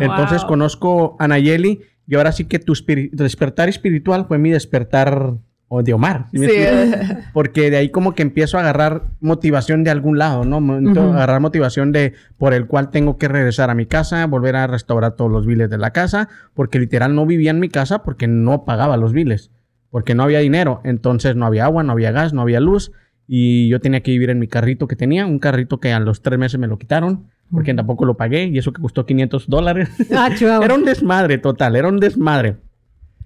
Entonces 0.00 0.40
Wow. 0.42 0.48
conozco 0.48 1.16
a 1.18 1.28
Nayeli 1.28 1.80
y 2.08 2.14
ahora 2.14 2.32
sí 2.32 2.46
que 2.46 2.58
tu 2.58 2.72
despertar 3.12 3.68
espiritual 3.68 4.24
fue 4.26 4.38
mi 4.38 4.50
despertar 4.50 5.34
o 5.68 5.82
de 5.82 5.92
Omar. 5.92 6.26
Porque 7.34 7.70
de 7.70 7.76
ahí 7.76 7.90
como 7.90 8.14
que 8.14 8.22
empiezo 8.22 8.56
a 8.56 8.60
agarrar 8.60 9.04
motivación 9.20 9.84
de 9.84 9.90
algún 9.90 10.16
lado, 10.16 10.46
¿no? 10.46 10.56
Ujú. 10.56 10.98
Agarrar 10.98 11.40
motivación 11.40 11.92
de 11.92 12.14
por 12.38 12.54
el 12.54 12.66
cual 12.66 12.90
tengo 12.90 13.18
que 13.18 13.28
regresar 13.28 13.68
a 13.68 13.74
mi 13.74 13.84
casa, 13.84 14.26
volver 14.26 14.56
a 14.56 14.66
restaurar 14.66 15.16
todos 15.16 15.30
los 15.30 15.46
biles 15.46 15.68
de 15.68 15.76
la 15.76 15.90
casa, 15.90 16.30
porque 16.54 16.78
literal 16.78 17.14
no 17.14 17.26
vivía 17.26 17.50
en 17.50 17.60
mi 17.60 17.68
casa 17.68 18.02
porque 18.02 18.26
no 18.26 18.64
pagaba 18.64 18.96
los 18.96 19.12
biles, 19.12 19.50
porque 19.90 20.14
no 20.14 20.22
había 20.22 20.38
dinero, 20.38 20.80
entonces 20.84 21.36
no 21.36 21.44
había 21.44 21.66
agua, 21.66 21.82
no 21.82 21.92
había 21.92 22.10
gas, 22.10 22.32
no 22.32 22.40
había 22.40 22.60
luz 22.60 22.90
y 23.26 23.68
yo 23.68 23.80
tenía 23.80 24.00
que 24.00 24.12
vivir 24.12 24.30
en 24.30 24.38
mi 24.38 24.48
carrito 24.48 24.88
que 24.88 24.96
tenía, 24.96 25.26
un 25.26 25.38
carrito 25.38 25.78
que 25.78 25.92
a 25.92 26.00
los 26.00 26.22
tres 26.22 26.38
meses 26.38 26.58
me 26.58 26.68
lo 26.68 26.78
quitaron 26.78 27.26
porque 27.50 27.74
tampoco 27.74 28.04
lo 28.04 28.16
pagué 28.16 28.46
y 28.46 28.58
eso 28.58 28.72
que 28.72 28.80
costó 28.82 29.06
500 29.06 29.48
dólares. 29.48 29.88
Ah, 30.14 30.30
era 30.62 30.74
un 30.74 30.84
desmadre 30.84 31.38
total, 31.38 31.76
era 31.76 31.88
un 31.88 31.98
desmadre. 32.00 32.56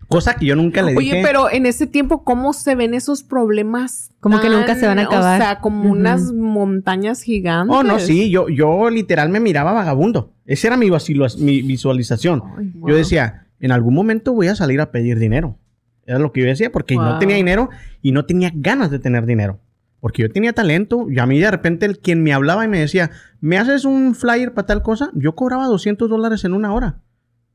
Cosa 0.09 0.35
que 0.35 0.45
yo 0.45 0.55
nunca 0.57 0.83
le 0.83 0.93
dije. 0.93 1.13
Oye, 1.15 1.23
pero 1.25 1.51
en 1.51 1.65
ese 1.65 1.87
tiempo, 1.87 2.23
¿cómo 2.23 2.53
se 2.53 2.75
ven 2.75 2.93
esos 2.93 3.23
problemas? 3.23 4.11
Como 4.21 4.41
que 4.41 4.51
nunca 4.51 4.75
se 4.75 4.87
van 4.87 4.99
a 4.99 5.03
acabar. 5.05 5.41
O 5.41 5.45
sea, 5.45 5.59
como 5.61 5.91
unas 5.91 6.33
montañas 6.35 7.23
gigantes. 7.23 7.75
Oh, 7.75 7.83
no, 7.83 7.99
sí, 7.99 8.29
yo, 8.31 8.49
yo 8.51 8.91
literal 8.91 9.31
me 9.31 9.41
miraba 9.41 9.73
vagabundo. 9.73 10.35
Esa 10.45 10.67
era 10.67 10.77
mi, 10.77 10.91
vacilo- 10.91 11.35
mi 11.39 11.63
visualización. 11.63 12.43
Ay, 12.59 12.71
wow. 12.75 12.91
Yo 12.91 12.97
decía, 12.97 13.47
en 13.59 13.73
algún 13.73 13.95
momento 13.95 14.35
voy 14.35 14.49
a 14.49 14.55
salir 14.55 14.83
a 14.83 14.91
pedir 14.91 15.19
dinero. 15.19 15.57
Era 16.05 16.19
lo 16.19 16.31
que 16.33 16.41
yo 16.43 16.47
decía, 16.47 16.71
porque 16.71 16.95
no 16.97 17.19
tenía 17.19 17.37
dinero 17.37 17.71
y 18.03 18.13
no 18.13 18.27
tenía 18.27 18.51
ganas 18.55 18.91
de 18.91 18.99
tener 18.99 19.25
dinero. 19.25 19.61
Porque 20.03 20.23
yo 20.23 20.29
tenía 20.31 20.53
talento 20.53 21.07
y 21.09 21.21
a 21.21 21.27
mí 21.27 21.39
de 21.39 21.49
repente 21.49 21.87
el 21.87 22.01
quien 22.01 22.25
me 22.25 22.33
hablaba 22.33 22.65
y 22.65 22.69
me 22.69 22.81
decía, 22.81 23.13
¿me 23.41 23.57
haces 23.57 23.85
un 23.85 24.17
flyer 24.17 24.53
para 24.53 24.67
tal 24.67 24.83
cosa? 24.83 25.11
Yo 25.15 25.37
cobraba 25.37 25.67
200 25.69 26.11
dólares 26.11 26.45
en 26.45 26.55
una 26.55 26.73
hora. 26.75 26.97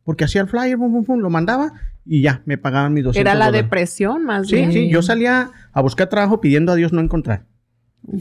Porque 0.05 0.23
hacía 0.23 0.39
el 0.43 0.47
flyer, 0.47 0.77
pum, 0.77 0.93
pum, 0.93 1.03
pum, 1.03 1.19
lo 1.19 1.29
mandaba 1.29 1.73
y 2.05 2.21
ya, 2.21 2.43
me 2.45 2.57
pagaban 2.57 2.93
mis 2.93 3.03
200 3.03 3.19
Era 3.19 3.37
la 3.37 3.47
dólares. 3.47 3.65
depresión 3.65 4.23
más 4.23 4.47
Sí, 4.47 4.55
bien. 4.55 4.71
sí, 4.71 4.89
yo 4.89 5.01
salía 5.01 5.51
a 5.73 5.81
buscar 5.81 6.07
trabajo 6.07 6.39
pidiendo 6.39 6.71
a 6.71 6.75
Dios 6.75 6.93
no 6.93 7.01
encontrar. 7.01 7.43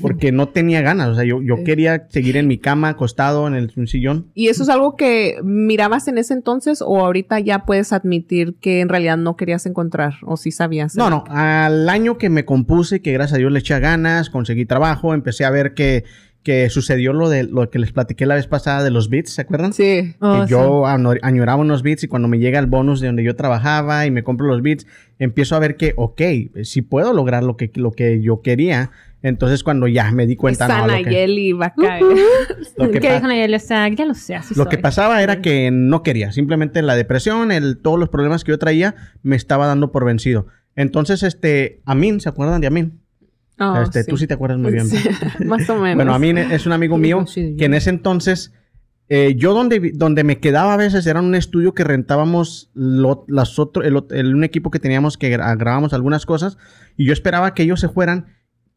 Porque 0.02 0.32
no 0.32 0.48
tenía 0.48 0.82
ganas, 0.82 1.08
o 1.10 1.14
sea, 1.14 1.24
yo, 1.24 1.40
yo 1.42 1.62
quería 1.62 2.08
seguir 2.08 2.36
en 2.36 2.48
mi 2.48 2.58
cama, 2.58 2.88
acostado 2.88 3.46
en 3.46 3.54
el 3.54 3.72
un 3.76 3.86
sillón. 3.86 4.26
¿Y 4.34 4.48
eso 4.48 4.64
es 4.64 4.68
algo 4.68 4.96
que 4.96 5.38
mirabas 5.44 6.08
en 6.08 6.18
ese 6.18 6.34
entonces 6.34 6.82
o 6.82 7.04
ahorita 7.04 7.38
ya 7.38 7.64
puedes 7.64 7.92
admitir 7.92 8.56
que 8.60 8.80
en 8.80 8.88
realidad 8.88 9.16
no 9.16 9.36
querías 9.36 9.64
encontrar 9.64 10.14
o 10.22 10.36
sí 10.36 10.50
sabías? 10.50 10.96
No, 10.96 11.08
no, 11.08 11.22
al 11.28 11.88
año 11.88 12.18
que 12.18 12.30
me 12.30 12.44
compuse, 12.44 13.00
que 13.00 13.12
gracias 13.12 13.36
a 13.36 13.38
Dios 13.38 13.52
le 13.52 13.60
eché 13.60 13.78
ganas, 13.78 14.28
conseguí 14.28 14.66
trabajo, 14.66 15.14
empecé 15.14 15.44
a 15.44 15.50
ver 15.50 15.74
que, 15.74 16.04
que 16.42 16.70
sucedió 16.70 17.12
lo 17.12 17.28
de 17.28 17.42
lo 17.42 17.68
que 17.70 17.78
les 17.78 17.92
platiqué 17.92 18.24
la 18.24 18.36
vez 18.36 18.46
pasada 18.46 18.84
de 18.84 18.90
los 18.90 19.10
beats, 19.10 19.30
¿se 19.30 19.42
acuerdan? 19.42 19.72
Sí. 19.72 20.14
Oh, 20.20 20.44
que 20.44 20.50
yo 20.50 20.86
añoraba 20.86 21.60
unos 21.60 21.82
beats 21.82 22.04
y 22.04 22.08
cuando 22.08 22.28
me 22.28 22.38
llega 22.38 22.58
el 22.58 22.66
bonus 22.66 23.00
de 23.00 23.08
donde 23.08 23.24
yo 23.24 23.34
trabajaba 23.34 24.06
y 24.06 24.10
me 24.10 24.22
compro 24.22 24.46
los 24.46 24.62
beats, 24.62 24.86
empiezo 25.18 25.56
a 25.56 25.58
ver 25.58 25.76
que, 25.76 25.94
ok, 25.96 26.22
si 26.62 26.82
puedo 26.82 27.12
lograr 27.12 27.42
lo 27.42 27.56
que, 27.56 27.70
lo 27.74 27.90
que 27.90 28.20
yo 28.22 28.42
quería. 28.42 28.90
Entonces 29.26 29.62
cuando 29.64 29.88
ya 29.88 30.10
me 30.12 30.26
di 30.26 30.36
cuenta, 30.36 30.66
no, 30.68 30.86
va 30.86 31.66
a 31.66 31.74
caer. 31.74 32.06
lo 32.76 32.90
que 32.90 33.00
que 33.00 33.08
pa- 33.08 33.14
dijo 33.14 33.26
Nayeli, 33.26 33.54
o 33.54 33.58
sea, 33.60 33.88
ya 33.88 34.04
lo 34.06 34.14
sé, 34.14 34.34
así 34.36 34.54
lo 34.54 34.66
que 34.68 34.78
pasaba 34.78 35.22
era 35.22 35.40
que 35.42 35.70
no 35.72 36.02
quería. 36.02 36.32
Simplemente 36.32 36.80
la 36.82 36.94
depresión, 36.96 37.50
el, 37.52 37.78
todos 37.78 37.98
los 37.98 38.08
problemas 38.08 38.44
que 38.44 38.52
yo 38.52 38.58
traía, 38.58 38.94
me 39.22 39.36
estaba 39.36 39.66
dando 39.66 39.90
por 39.92 40.04
vencido. 40.04 40.46
Entonces, 40.74 41.22
este, 41.22 41.80
Amin, 41.86 42.20
¿se 42.20 42.28
acuerdan 42.28 42.60
de 42.60 42.66
Amin? 42.66 43.00
Oh, 43.58 43.80
este, 43.82 44.04
Tú 44.04 44.16
sí 44.18 44.26
te 44.26 44.34
acuerdas 44.34 44.58
muy 44.58 44.70
bien. 44.72 44.86
Sí, 44.86 44.98
más 45.44 45.68
o 45.70 45.76
menos. 45.80 45.96
Bueno, 45.96 46.14
Amin 46.14 46.36
es 46.38 46.66
un 46.66 46.72
amigo 46.72 46.98
mío 46.98 47.24
que 47.34 47.64
en 47.64 47.72
ese 47.74 47.88
entonces, 47.90 48.52
eh, 49.08 49.34
yo 49.36 49.54
donde, 49.54 49.92
donde 49.94 50.24
me 50.24 50.38
quedaba 50.40 50.74
a 50.74 50.76
veces 50.76 51.06
era 51.06 51.20
un 51.20 51.34
estudio 51.34 51.72
que 51.72 51.82
rentábamos 51.84 52.70
lo- 52.74 53.24
las 53.28 53.58
otro, 53.58 53.82
el, 53.82 54.04
el- 54.10 54.34
un 54.34 54.44
equipo 54.44 54.70
que 54.70 54.78
teníamos 54.78 55.16
que 55.16 55.34
gra- 55.36 55.56
grabábamos 55.56 55.94
algunas 55.94 56.26
cosas 56.26 56.58
y 56.96 57.06
yo 57.06 57.12
esperaba 57.12 57.54
que 57.54 57.62
ellos 57.62 57.80
se 57.80 57.88
fueran 57.88 58.26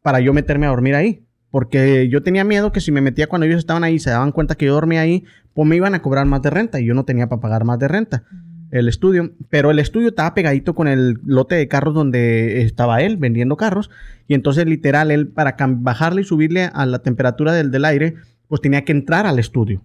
para 0.02 0.20
yo 0.20 0.32
meterme 0.32 0.66
a 0.66 0.70
dormir 0.70 0.94
ahí. 0.94 1.24
Porque 1.50 2.08
yo 2.08 2.22
tenía 2.22 2.44
miedo 2.44 2.70
que 2.70 2.80
si 2.80 2.92
me 2.92 3.00
metía 3.00 3.26
cuando 3.26 3.46
ellos 3.46 3.58
estaban 3.58 3.82
ahí 3.82 3.94
y 3.94 3.98
se 3.98 4.10
daban 4.10 4.30
cuenta 4.30 4.54
que 4.54 4.66
yo 4.66 4.74
dormía 4.74 5.00
ahí, 5.00 5.24
pues 5.52 5.66
me 5.68 5.76
iban 5.76 5.94
a 5.94 6.02
cobrar 6.02 6.26
más 6.26 6.42
de 6.42 6.50
renta 6.50 6.80
y 6.80 6.86
yo 6.86 6.94
no 6.94 7.04
tenía 7.04 7.28
para 7.28 7.40
pagar 7.40 7.64
más 7.64 7.78
de 7.78 7.88
renta 7.88 8.24
el 8.70 8.88
estudio. 8.88 9.32
Pero 9.48 9.70
el 9.70 9.78
estudio 9.78 10.08
estaba 10.08 10.34
pegadito 10.34 10.74
con 10.74 10.88
el 10.88 11.18
lote 11.24 11.56
de 11.56 11.68
carros 11.68 11.94
donde 11.94 12.62
estaba 12.62 13.02
él 13.02 13.16
vendiendo 13.16 13.56
carros. 13.56 13.90
Y 14.28 14.34
entonces 14.34 14.66
literal 14.66 15.10
él 15.10 15.28
para 15.28 15.56
bajarle 15.58 16.22
y 16.22 16.24
subirle 16.24 16.70
a 16.72 16.86
la 16.86 17.00
temperatura 17.00 17.52
del, 17.52 17.70
del 17.70 17.84
aire, 17.84 18.14
pues 18.48 18.60
tenía 18.60 18.84
que 18.84 18.92
entrar 18.92 19.26
al 19.26 19.38
estudio. 19.38 19.82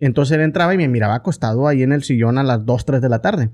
Entonces 0.00 0.36
él 0.36 0.42
entraba 0.42 0.74
y 0.74 0.78
me 0.78 0.88
miraba 0.88 1.16
acostado 1.16 1.66
ahí 1.66 1.82
en 1.82 1.92
el 1.92 2.02
sillón 2.02 2.38
a 2.38 2.42
las 2.42 2.64
2, 2.64 2.84
3 2.84 3.02
de 3.02 3.08
la 3.08 3.20
tarde. 3.20 3.50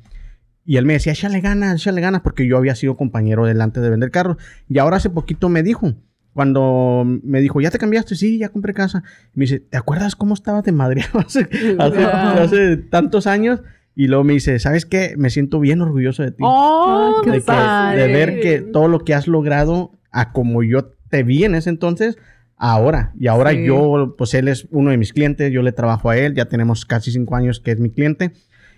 Y 0.66 0.76
él 0.78 0.86
me 0.86 0.94
decía, 0.94 1.12
échale 1.12 1.40
ganas, 1.40 1.76
échale 1.80 2.00
ganas, 2.00 2.22
porque 2.22 2.46
yo 2.46 2.56
había 2.56 2.74
sido 2.74 2.96
compañero 2.96 3.44
delante 3.46 3.80
de 3.80 3.90
vender 3.90 4.10
carros. 4.10 4.36
Y 4.68 4.78
ahora 4.78 4.96
hace 4.96 5.10
poquito 5.10 5.48
me 5.48 5.62
dijo, 5.62 5.94
cuando 6.32 7.04
me 7.22 7.40
dijo, 7.40 7.60
¿ya 7.60 7.70
te 7.70 7.78
cambiaste? 7.78 8.16
Sí, 8.16 8.38
ya 8.38 8.48
compré 8.48 8.74
casa. 8.74 9.02
Me 9.34 9.42
dice, 9.44 9.60
¿te 9.60 9.76
acuerdas 9.76 10.16
cómo 10.16 10.34
estabas 10.34 10.64
de 10.64 10.72
madreado 10.72 11.18
hace, 11.20 11.48
hace- 11.78 12.04
hace 12.04 12.76
tantos 12.76 13.26
años? 13.26 13.60
Y 13.94 14.08
luego 14.08 14.24
me 14.24 14.32
dice, 14.32 14.58
¿sabes 14.58 14.86
qué? 14.86 15.14
Me 15.16 15.30
siento 15.30 15.60
bien 15.60 15.80
orgulloso 15.80 16.22
de 16.24 16.32
ti. 16.32 16.38
Oh, 16.42 17.20
qué 17.22 17.30
de, 17.30 17.36
qué 17.36 17.40
que- 17.42 17.46
padre. 17.46 18.00
de 18.08 18.12
ver 18.12 18.40
que 18.40 18.58
todo 18.60 18.88
lo 18.88 19.00
que 19.04 19.14
has 19.14 19.28
logrado 19.28 19.92
a 20.10 20.32
como 20.32 20.62
yo 20.64 20.86
te 21.10 21.22
vi 21.22 21.44
en 21.44 21.54
ese 21.54 21.70
entonces, 21.70 22.16
ahora. 22.56 23.12
Y 23.20 23.28
ahora 23.28 23.50
Sí. 23.52 23.64
yo, 23.66 24.14
pues 24.18 24.34
él 24.34 24.48
es 24.48 24.66
uno 24.72 24.90
de 24.90 24.96
mis 24.96 25.12
clientes, 25.12 25.52
yo 25.52 25.62
le 25.62 25.70
trabajo 25.72 26.10
a 26.10 26.16
él, 26.16 26.34
ya 26.34 26.46
tenemos 26.46 26.84
casi 26.86 27.12
cinco 27.12 27.36
años 27.36 27.60
que 27.60 27.70
es 27.70 27.78
mi 27.78 27.90
cliente. 27.90 28.32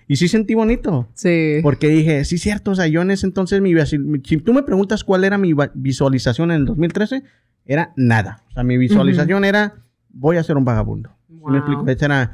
Y 0.08 0.16
sí 0.16 0.28
sentí 0.28 0.54
bonito. 0.54 1.08
Sí. 1.14 1.58
Porque 1.62 1.88
dije, 1.88 2.24
sí, 2.24 2.38
cierto, 2.38 2.70
o 2.70 2.74
sea, 2.74 2.86
yo 2.86 3.02
en 3.02 3.10
ese 3.10 3.26
entonces, 3.26 3.60
mi, 3.60 3.72
si 4.24 4.36
tú 4.38 4.52
me 4.52 4.62
preguntas 4.62 5.02
cuál 5.04 5.24
era 5.24 5.36
mi 5.38 5.52
visualización 5.74 6.50
en 6.52 6.58
el 6.60 6.64
2013, 6.66 7.22
era 7.64 7.92
nada. 7.96 8.44
O 8.50 8.52
sea, 8.52 8.62
mi 8.62 8.76
visualización 8.78 9.44
era, 9.44 9.74
voy 10.10 10.36
a 10.36 10.42
ser 10.44 10.56
un 10.56 10.64
vagabundo. 10.64 11.10
¿Sí 11.28 11.34
me 11.34 11.40
Wow. 11.40 11.56
explico? 11.56 12.04
Era- 12.04 12.32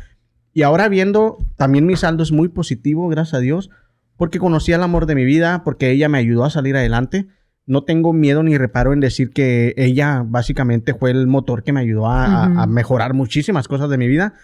Y 0.54 0.62
ahora 0.62 0.88
viendo, 0.88 1.38
también 1.56 1.86
mi 1.86 1.96
saldo 1.96 2.22
es 2.22 2.30
muy 2.32 2.48
positivo, 2.48 3.08
gracias 3.08 3.34
a 3.34 3.38
Dios, 3.40 3.70
porque 4.18 4.38
conocí 4.38 4.72
al 4.74 4.82
amor 4.82 5.06
de 5.06 5.14
mi 5.14 5.24
vida, 5.24 5.62
porque 5.64 5.90
ella 5.90 6.10
me 6.10 6.18
ayudó 6.18 6.44
a 6.44 6.50
salir 6.50 6.76
adelante. 6.76 7.26
No 7.64 7.84
tengo 7.84 8.12
miedo 8.12 8.42
ni 8.42 8.58
reparo 8.58 8.92
en 8.92 9.00
decir 9.00 9.30
que 9.30 9.72
ella 9.78 10.22
básicamente 10.26 10.92
fue 10.92 11.10
el 11.10 11.26
motor 11.26 11.62
que 11.62 11.72
me 11.72 11.80
ayudó 11.80 12.06
a, 12.08 12.44
a- 12.44 12.48
Ujú. 12.50 12.60
a 12.60 12.66
mejorar 12.66 13.14
muchísimas 13.14 13.66
cosas 13.66 13.88
de 13.88 13.96
mi 13.96 14.08
vida. 14.08 14.34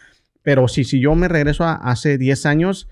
Pero 0.43 0.67
si, 0.69 0.85
si 0.85 0.99
yo 0.99 1.15
me 1.15 1.29
regreso 1.29 1.65
a 1.65 1.75
hace 1.75 2.17
10 2.17 2.47
años, 2.47 2.89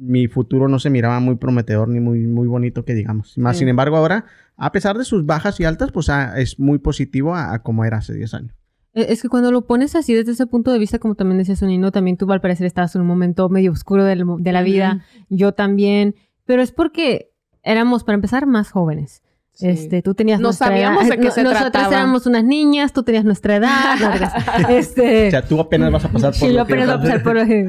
mi 0.00 0.28
futuro 0.28 0.66
no 0.68 0.78
se 0.78 0.88
miraba 0.90 1.20
muy 1.20 1.36
prometedor 1.36 1.88
ni 1.88 2.00
muy, 2.00 2.20
muy 2.20 2.48
bonito 2.48 2.84
que 2.84 2.94
digamos. 2.94 3.36
Más 3.36 3.56
Sí. 3.56 3.60
sin 3.60 3.68
embargo, 3.68 3.96
ahora, 3.96 4.24
a 4.56 4.72
pesar 4.72 4.96
de 4.96 5.04
sus 5.04 5.26
bajas 5.26 5.60
y 5.60 5.64
altas, 5.64 5.92
pues 5.92 6.08
ah, 6.08 6.38
es 6.40 6.58
muy 6.58 6.78
positivo 6.78 7.34
a, 7.34 7.52
a 7.52 7.62
como 7.62 7.84
era 7.84 7.98
hace 7.98 8.14
10 8.14 8.34
años. 8.34 8.54
Eh, 8.94 9.06
Es 9.10 9.22
que 9.22 9.28
cuando 9.28 9.52
lo 9.52 9.66
pones 9.66 9.94
así 9.94 10.14
desde 10.14 10.32
ese 10.32 10.46
punto 10.46 10.72
de 10.72 10.78
vista, 10.78 10.98
como 10.98 11.14
también 11.14 11.38
decía 11.38 11.54
Sonino, 11.54 11.92
también 11.92 12.16
tú 12.16 12.30
al 12.32 12.40
parecer 12.40 12.66
estabas 12.66 12.94
en 12.94 13.02
un 13.02 13.06
momento 13.08 13.48
medio 13.48 13.72
oscuro 13.72 14.04
del 14.04 14.24
de 14.38 14.52
la 14.52 14.62
vida, 14.62 15.04
yo 15.28 15.52
también, 15.52 16.14
pero 16.46 16.62
es 16.62 16.72
porque 16.72 17.30
éramos, 17.62 18.02
para 18.04 18.14
empezar, 18.14 18.46
más 18.46 18.70
jóvenes. 18.70 19.22
Sí. 19.52 19.68
Este, 19.68 20.00
tú 20.00 20.14
tenías 20.14 20.40
No 20.40 20.48
nuestra 20.48 20.68
sabíamos 20.68 21.02
edad. 21.04 21.10
de 21.10 21.18
qué 21.18 21.24
No- 21.26 21.30
se 21.32 21.42
Nosotras 21.42 21.72
trataba. 21.72 21.94
éramos 21.94 22.24
unas 22.26 22.44
niñas, 22.44 22.94
tú 22.94 23.02
tenías 23.02 23.24
nuestra 23.26 23.56
edad. 23.56 23.96
no, 24.62 24.68
este, 24.70 25.26
O 25.28 25.30
sea, 25.30 25.42
tú 25.46 25.60
apenas 25.60 25.92
vas 25.92 26.04
a 26.06 26.08
pasar 26.08 26.30
por 26.30 26.38
Sí, 26.38 26.48
lo 26.48 26.64
que 26.64 26.72
apenas 26.72 26.86
voy 26.86 26.94
a 26.94 26.96
vas 26.96 27.04
a 27.04 27.22
pasar 27.22 27.22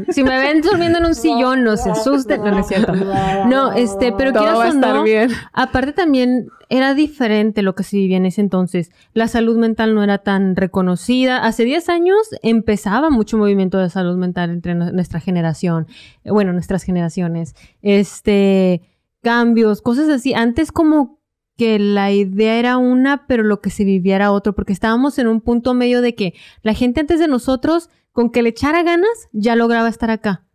por... 0.06 0.14
Si 0.14 0.24
me 0.24 0.40
ven 0.40 0.62
durmiendo 0.62 1.00
en 1.00 1.06
un 1.08 1.16
sillón, 1.16 1.66
no 1.66 1.76
se 1.76 1.92
asusten. 1.92 2.42
No, 2.44 2.52
no 2.52 2.60
es 2.60 2.68
cierto. 2.68 2.94
No, 2.94 3.74
este, 3.74 4.14
pero 4.14 4.32
Todo 4.32 4.44
quieras 4.44 4.60
va 4.60 4.66
a 4.90 4.92
o 4.94 4.96
no, 4.98 5.04
bien. 5.04 5.32
Aparte 5.52 5.92
también 5.92 6.48
era 6.70 6.94
diferente 6.94 7.62
lo 7.62 7.76
que 7.76 7.84
se 7.84 7.98
vivía 7.98 8.16
en 8.16 8.26
ese 8.26 8.40
entonces. 8.40 8.92
La 9.14 9.28
salud 9.28 9.58
mental 9.58 9.94
no 9.94 10.02
era 10.02 10.20
tan 10.20 10.56
reconocida. 10.56 11.44
Hace 11.46 11.66
10 11.66 11.90
años 11.90 12.16
empezaba 12.42 13.10
mucho 13.10 13.38
movimiento 13.38 13.78
de 13.80 13.90
salud 13.90 14.16
mental 14.16 14.50
entre 14.52 14.76
nu- 14.76 14.94
nuestra 14.94 15.20
generación. 15.20 15.88
Eh, 16.24 16.32
Bueno, 16.32 16.54
nuestras 16.54 16.84
generaciones. 16.84 17.54
Este, 17.82 18.82
cambios, 19.22 19.82
cosas 19.82 20.08
así. 20.10 20.34
Antes 20.34 20.72
como 20.72 21.20
que 21.58 21.80
la 21.80 22.12
idea 22.12 22.58
era 22.58 22.78
una, 22.78 23.28
pero 23.28 23.44
lo 23.44 23.62
que 23.62 23.70
se 23.70 23.84
vivía 23.84 24.16
era 24.16 24.32
otro, 24.32 24.54
porque 24.54 24.74
estábamos 24.74 25.20
en 25.20 25.28
un 25.28 25.42
punto 25.42 25.74
medio 25.74 26.02
de 26.02 26.16
que 26.16 26.34
la 26.64 26.74
gente 26.74 27.02
antes 27.02 27.20
de 27.20 27.28
nosotros, 27.28 27.90
con 28.12 28.32
que 28.32 28.42
le 28.42 28.50
echara 28.50 28.84
ganas, 28.84 29.30
ya 29.32 29.56
lograba 29.56 29.90
estar 29.90 30.10
acá. 30.10 30.46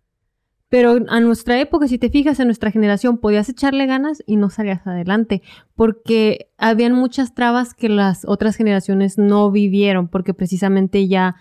Pero 0.69 0.99
a 1.09 1.21
nuestra 1.21 1.61
época, 1.61 1.87
si 1.87 1.97
te 1.97 2.11
fijas, 2.11 2.41
en 2.41 2.49
nuestra 2.49 2.73
generación 2.73 3.19
podías 3.19 3.49
echarle 3.49 3.87
ganas 3.87 4.23
y 4.27 4.37
no 4.37 4.51
salías 4.51 4.85
adelante, 4.87 5.43
porque 5.77 6.51
habían 6.59 6.93
muchas 6.93 7.35
trabas 7.35 7.73
que 7.73 7.89
las 7.89 8.25
otras 8.27 8.57
generaciones 8.57 9.17
no 9.17 9.51
vivieron, 9.53 10.09
porque 10.09 10.35
precisamente 10.35 11.07
ya, 11.07 11.37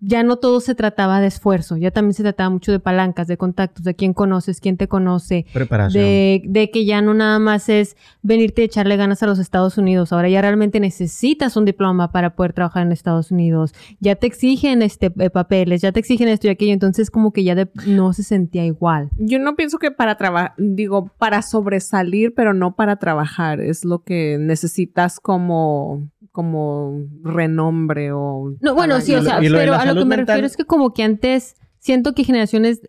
ya 0.00 0.22
no 0.22 0.36
todo 0.36 0.60
se 0.60 0.74
trataba 0.74 1.20
de 1.20 1.26
esfuerzo, 1.28 1.76
ya 1.76 1.90
también 1.90 2.14
se 2.14 2.22
trataba 2.22 2.50
mucho 2.50 2.72
de 2.72 2.80
palancas, 2.80 3.26
de 3.26 3.36
contactos, 3.36 3.84
de 3.84 3.94
quién 3.94 4.12
conoces, 4.12 4.60
quién 4.60 4.76
te 4.76 4.86
conoce, 4.88 5.46
Preparación. 5.52 6.04
de, 6.04 6.42
de 6.46 6.70
que 6.70 6.84
ya 6.84 7.00
no 7.02 7.14
nada 7.14 7.38
más 7.38 7.68
es 7.68 7.96
venirte 8.22 8.62
a 8.62 8.64
echarle 8.66 8.96
ganas 8.96 9.22
a 9.22 9.26
los 9.26 9.38
Estados 9.38 9.78
Unidos. 9.78 10.12
Ahora 10.12 10.28
ya 10.28 10.40
realmente 10.42 10.80
necesitas 10.80 11.56
un 11.56 11.64
diploma 11.64 12.12
para 12.12 12.34
poder 12.36 12.52
trabajar 12.52 12.82
en 12.82 12.92
Estados 12.92 13.30
Unidos. 13.30 13.72
Ya 14.00 14.14
te 14.16 14.26
exigen 14.26 14.82
este 14.82 15.12
eh, 15.18 15.30
papeles, 15.30 15.80
ya 15.82 15.92
te 15.92 16.00
exigen 16.00 16.28
esto 16.28 16.46
y 16.46 16.50
aquello. 16.50 16.72
Entonces 16.72 17.10
como 17.10 17.32
que 17.32 17.44
ya 17.44 17.54
de- 17.54 17.68
no 17.86 18.12
se 18.12 18.22
sentía 18.22 18.64
igual. 18.66 19.10
Yo 19.16 19.38
no 19.38 19.56
pienso 19.56 19.78
que 19.78 19.90
para 19.90 20.16
trabajar, 20.16 20.52
digo, 20.58 21.10
para 21.18 21.42
sobresalir, 21.42 22.34
pero 22.34 22.52
no 22.54 22.74
para 22.76 22.96
trabajar. 22.96 23.60
Es 23.60 23.84
lo 23.84 24.02
que 24.02 24.36
necesitas 24.38 25.20
como, 25.20 26.08
como 26.36 26.92
renombre 27.22 28.12
o... 28.12 28.54
No, 28.60 28.74
bueno, 28.74 29.00
sí, 29.00 29.14
o 29.14 29.22
sea, 29.22 29.40
lo 29.40 29.56
pero 29.56 29.72
a 29.72 29.86
lo 29.86 29.94
que 29.94 30.00
me 30.00 30.16
mental- 30.18 30.26
refiero 30.34 30.46
es 30.46 30.54
que 30.58 30.66
como 30.66 30.92
que 30.92 31.02
antes, 31.02 31.56
siento 31.78 32.12
que 32.14 32.24
generaciones, 32.24 32.82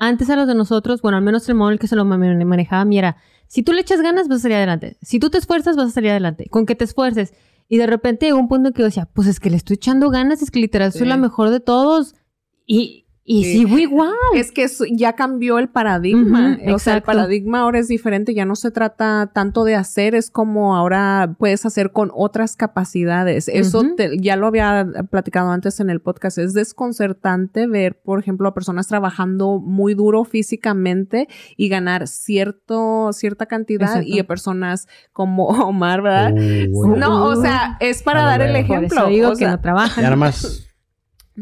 antes 0.00 0.28
a 0.28 0.34
los 0.34 0.48
de 0.48 0.56
nosotros, 0.56 1.00
bueno, 1.00 1.16
al 1.16 1.22
menos 1.22 1.48
el 1.48 1.54
modo 1.54 1.68
en 1.68 1.74
el 1.74 1.78
que 1.78 1.86
se 1.86 1.94
lo 1.94 2.04
mane- 2.04 2.44
manejaba, 2.44 2.84
mi 2.84 2.98
era, 2.98 3.16
si 3.46 3.62
tú 3.62 3.72
le 3.72 3.80
echas 3.82 4.00
ganas, 4.02 4.26
vas 4.26 4.38
a 4.38 4.42
salir 4.42 4.56
adelante. 4.56 4.96
Si 5.02 5.20
tú 5.20 5.30
te 5.30 5.38
esfuerzas, 5.38 5.76
vas 5.76 5.86
a 5.86 5.90
salir 5.92 6.10
adelante. 6.10 6.48
Con 6.50 6.66
que 6.66 6.74
te 6.74 6.82
esfuerces. 6.82 7.32
Y 7.68 7.78
de 7.78 7.86
repente 7.86 8.26
llegó 8.26 8.38
un 8.40 8.48
punto 8.48 8.70
en 8.70 8.74
que 8.74 8.80
yo 8.80 8.86
decía, 8.86 9.08
pues 9.12 9.28
es 9.28 9.38
que 9.38 9.50
le 9.50 9.56
estoy 9.56 9.74
echando 9.74 10.10
ganas, 10.10 10.42
es 10.42 10.50
que 10.50 10.58
literal 10.58 10.90
soy 10.90 11.02
Sí. 11.02 11.06
la 11.06 11.16
mejor 11.16 11.50
de 11.50 11.60
todos. 11.60 12.16
Y, 12.66 12.99
y 13.32 13.44
Sí. 13.44 13.52
sigo 13.58 13.78
igual. 13.78 14.12
Es 14.34 14.50
que 14.50 14.66
ya 14.92 15.12
cambió 15.12 15.58
el 15.60 15.68
paradigma. 15.68 16.58
O 16.74 16.80
sea, 16.80 16.96
el 16.96 17.02
paradigma 17.02 17.60
ahora 17.60 17.78
es 17.78 17.86
diferente. 17.86 18.34
Ya 18.34 18.44
no 18.44 18.56
se 18.56 18.72
trata 18.72 19.30
tanto 19.32 19.62
de 19.62 19.76
hacer, 19.76 20.16
es 20.16 20.30
como 20.32 20.74
ahora 20.74 21.36
puedes 21.38 21.64
hacer 21.64 21.92
con 21.92 22.10
otras 22.12 22.56
capacidades. 22.56 23.46
Eso 23.46 23.84
te- 23.96 24.18
ya 24.20 24.34
lo 24.34 24.48
había 24.48 24.84
platicado 25.10 25.50
antes 25.52 25.78
en 25.78 25.90
el 25.90 26.00
podcast. 26.00 26.38
Es 26.38 26.54
desconcertante 26.54 27.68
ver, 27.68 28.00
por 28.02 28.18
ejemplo, 28.18 28.48
a 28.48 28.54
personas 28.54 28.88
trabajando 28.88 29.60
muy 29.60 29.94
duro 29.94 30.24
físicamente 30.24 31.28
y 31.56 31.68
ganar 31.68 32.08
cierto, 32.08 33.12
cierta 33.12 33.46
cantidad 33.46 33.88
Exacto. 33.90 34.08
y 34.08 34.18
a 34.18 34.26
personas 34.26 34.88
como 35.12 35.44
Omar, 35.68 36.02
¿verdad? 36.02 36.32
Uy, 36.34 36.68
No, 36.98 37.26
o 37.26 37.36
sea, 37.36 37.76
es 37.80 38.02
para 38.02 38.22
dar 38.22 38.42
el 38.42 38.52
veo. 38.54 38.66
Por 38.66 38.76
ejemplo. 38.76 38.98
eso 39.02 39.08
digo 39.08 39.28
o 39.28 39.32
que 39.32 39.36
sea, 39.36 39.50
no 39.52 39.60
trabajan. 39.60 40.02
Ya 40.02 40.10
nada 40.10 40.16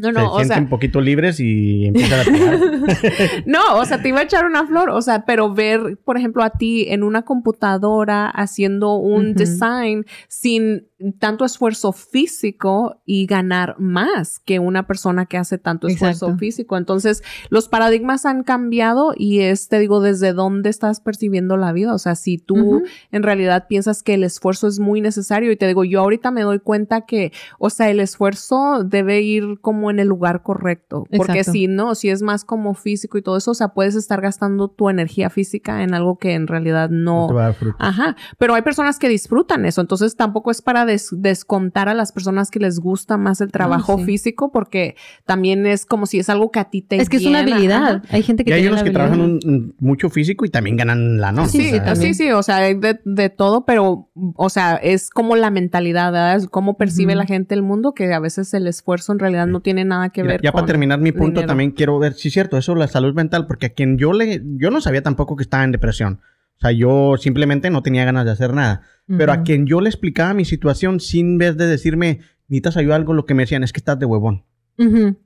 más 0.01 0.13
no, 0.13 0.19
se 0.19 0.25
no, 0.25 0.31
o 0.31 0.35
sienten 0.37 0.55
sea, 0.55 0.63
un 0.63 0.69
poquito 0.69 1.01
libres 1.01 1.39
y 1.39 1.85
empiezan 1.85 2.19
a. 2.19 2.23
No, 3.45 3.77
o 3.77 3.85
sea, 3.85 4.01
te 4.01 4.09
iba 4.09 4.19
a 4.19 4.23
echar 4.23 4.45
una 4.45 4.65
flor, 4.65 4.89
o 4.89 5.01
sea, 5.01 5.25
pero 5.25 5.53
ver, 5.53 5.97
por 6.03 6.17
ejemplo, 6.17 6.43
a 6.43 6.51
ti 6.51 6.85
en 6.89 7.03
una 7.03 7.23
computadora 7.23 8.27
haciendo 8.29 8.95
un 8.95 9.33
design 9.33 10.05
sin 10.27 10.88
tanto 11.19 11.45
esfuerzo 11.45 11.91
físico 11.91 13.01
y 13.05 13.25
ganar 13.25 13.75
más 13.79 14.39
que 14.39 14.59
una 14.59 14.87
persona 14.87 15.25
que 15.25 15.37
hace 15.37 15.57
tanto 15.57 15.87
esfuerzo 15.87 16.27
Exacto. 16.27 16.39
físico. 16.39 16.77
Entonces, 16.77 17.23
los 17.49 17.67
paradigmas 17.69 18.25
han 18.25 18.43
cambiado 18.43 19.13
y 19.15 19.41
es, 19.41 19.67
te 19.67 19.79
digo, 19.79 20.01
desde 20.01 20.33
dónde 20.33 20.69
estás 20.69 20.99
percibiendo 20.99 21.57
la 21.57 21.71
vida. 21.71 21.93
O 21.93 21.97
sea, 21.97 22.15
si 22.15 22.37
tú 22.37 22.83
en 23.11 23.23
realidad 23.23 23.67
piensas 23.67 24.03
que 24.03 24.13
el 24.13 24.23
esfuerzo 24.23 24.67
es 24.67 24.79
muy 24.79 25.01
necesario 25.01 25.51
y 25.51 25.57
te 25.57 25.67
digo, 25.67 25.83
yo 25.83 26.01
ahorita 26.01 26.31
me 26.31 26.41
doy 26.41 26.59
cuenta 26.59 27.01
que, 27.01 27.31
o 27.57 27.69
sea, 27.69 27.89
el 27.89 27.99
esfuerzo 27.99 28.83
debe 28.83 29.21
ir 29.21 29.59
como 29.61 29.91
en 29.91 29.99
el 29.99 30.07
lugar 30.07 30.41
correcto. 30.43 31.05
Porque 31.15 31.39
Exacto. 31.39 31.51
si 31.51 31.67
no, 31.67 31.95
si 31.95 32.09
es 32.09 32.21
más 32.21 32.45
como 32.45 32.73
físico 32.73 33.17
y 33.17 33.21
todo 33.21 33.37
eso, 33.37 33.51
o 33.51 33.55
sea, 33.55 33.69
puedes 33.69 33.95
estar 33.95 34.21
gastando 34.21 34.69
tu 34.69 34.89
energía 34.89 35.29
física 35.29 35.83
en 35.83 35.93
algo 35.93 36.17
que 36.17 36.33
en 36.33 36.47
realidad 36.47 36.89
No 36.89 37.09
no, 37.09 37.27
te 37.27 37.33
va 37.33 37.41
a 37.41 37.45
dar 37.45 37.53
fruto. 37.55 37.75
Ajá, 37.79 38.15
pero 38.37 38.53
hay 38.53 38.61
personas 38.61 38.99
que 38.99 39.09
disfrutan 39.09 39.65
eso, 39.65 39.81
entonces 39.81 40.15
tampoco 40.15 40.51
es 40.51 40.61
para 40.61 40.85
des- 40.89 41.09
descontar 41.17 41.87
a 41.87 41.93
las 41.93 42.11
personas 42.11 42.51
que 42.51 42.59
les 42.59 42.79
gusta 42.79 43.17
más 43.17 43.39
el 43.41 43.51
trabajo 43.51 43.93
Ah, 43.93 43.99
sí. 43.99 44.03
físico, 44.05 44.51
porque 44.51 44.95
también 45.25 45.65
es 45.65 45.85
como 45.85 46.05
si 46.05 46.19
es 46.19 46.29
algo 46.29 46.51
que 46.51 46.59
a 46.59 46.65
ti 46.65 46.81
te 46.81 46.97
Es 46.97 47.07
que 47.09 47.17
es 47.17 47.25
una 47.25 47.39
habilidad. 47.39 47.95
ajá. 47.97 48.01
Hay 48.09 48.23
gente 48.23 48.43
que 48.43 48.49
Y 48.49 48.53
hay 48.53 48.59
tiene 48.61 48.73
unos 48.73 48.81
la 48.81 48.85
que 48.85 48.91
trabajan 48.91 49.21
un- 49.21 49.75
mucho 49.79 50.09
físico 50.09 50.45
y 50.45 50.49
también 50.49 50.75
ganan 50.75 51.19
la 51.21 51.31
no. 51.31 51.45
Sí, 51.47 51.69
Sí, 51.95 52.13
sí, 52.13 52.31
o 52.31 52.43
sea, 52.43 52.57
hay 52.57 52.73
de, 52.73 52.99
de 53.05 53.29
todo, 53.29 53.65
pero, 53.65 54.09
o 54.35 54.49
sea, 54.49 54.75
es 54.75 55.09
como 55.09 55.35
la 55.35 55.49
mentalidad, 55.51 56.11
¿verdad? 56.11 56.35
Es 56.37 56.47
cómo 56.47 56.77
percibe 56.77 57.15
la 57.15 57.25
gente 57.25 57.55
el 57.55 57.61
mundo, 57.61 57.93
que 57.93 58.13
a 58.13 58.19
veces 58.19 58.53
el 58.53 58.67
esfuerzo 58.67 59.13
en 59.13 59.19
realidad 59.19 59.47
no 59.47 59.59
tiene 59.61 59.85
nada 59.85 60.09
que 60.09 60.23
ver 60.23 60.41
ya 60.41 60.51
con 60.51 60.59
para 60.61 60.67
terminar 60.67 60.99
mi 60.99 61.11
punto, 61.11 61.27
dinero. 61.41 61.47
también 61.47 61.71
quiero 61.71 61.99
ver, 61.99 62.13
sí 62.13 62.27
es 62.29 62.33
cierto, 62.33 62.57
eso 62.57 62.75
la 62.75 62.87
salud 62.87 63.13
mental, 63.13 63.45
porque 63.47 63.67
a 63.67 63.69
quien 63.69 63.97
yo 63.97 64.11
le, 64.13 64.41
yo 64.57 64.71
no 64.71 64.81
sabía 64.81 65.01
tampoco 65.03 65.35
que 65.35 65.43
estaba 65.43 65.63
en 65.63 65.71
depresión. 65.71 66.19
O 66.59 66.61
sea, 66.61 66.71
yo 66.71 67.15
simplemente 67.17 67.69
no 67.69 67.81
tenía 67.81 68.05
ganas 68.05 68.25
de 68.25 68.31
hacer 68.31 68.53
nada. 68.53 68.81
Pero 69.07 69.31
a 69.31 69.43
quien 69.43 69.65
yo 69.65 69.81
le 69.81 69.89
explicaba 69.89 70.33
mi 70.33 70.45
situación 70.45 70.99
sin 70.99 71.37
vez 71.37 71.57
de 71.57 71.65
decirme, 71.67 72.19
necesitas 72.47 72.77
ayuda 72.77 72.95
algo, 72.95 73.13
lo 73.13 73.25
que 73.25 73.33
me 73.33 73.43
decían 73.43 73.63
es 73.63 73.73
que 73.73 73.79
estás 73.79 73.97
de 73.97 74.05
huevón. 74.05 74.43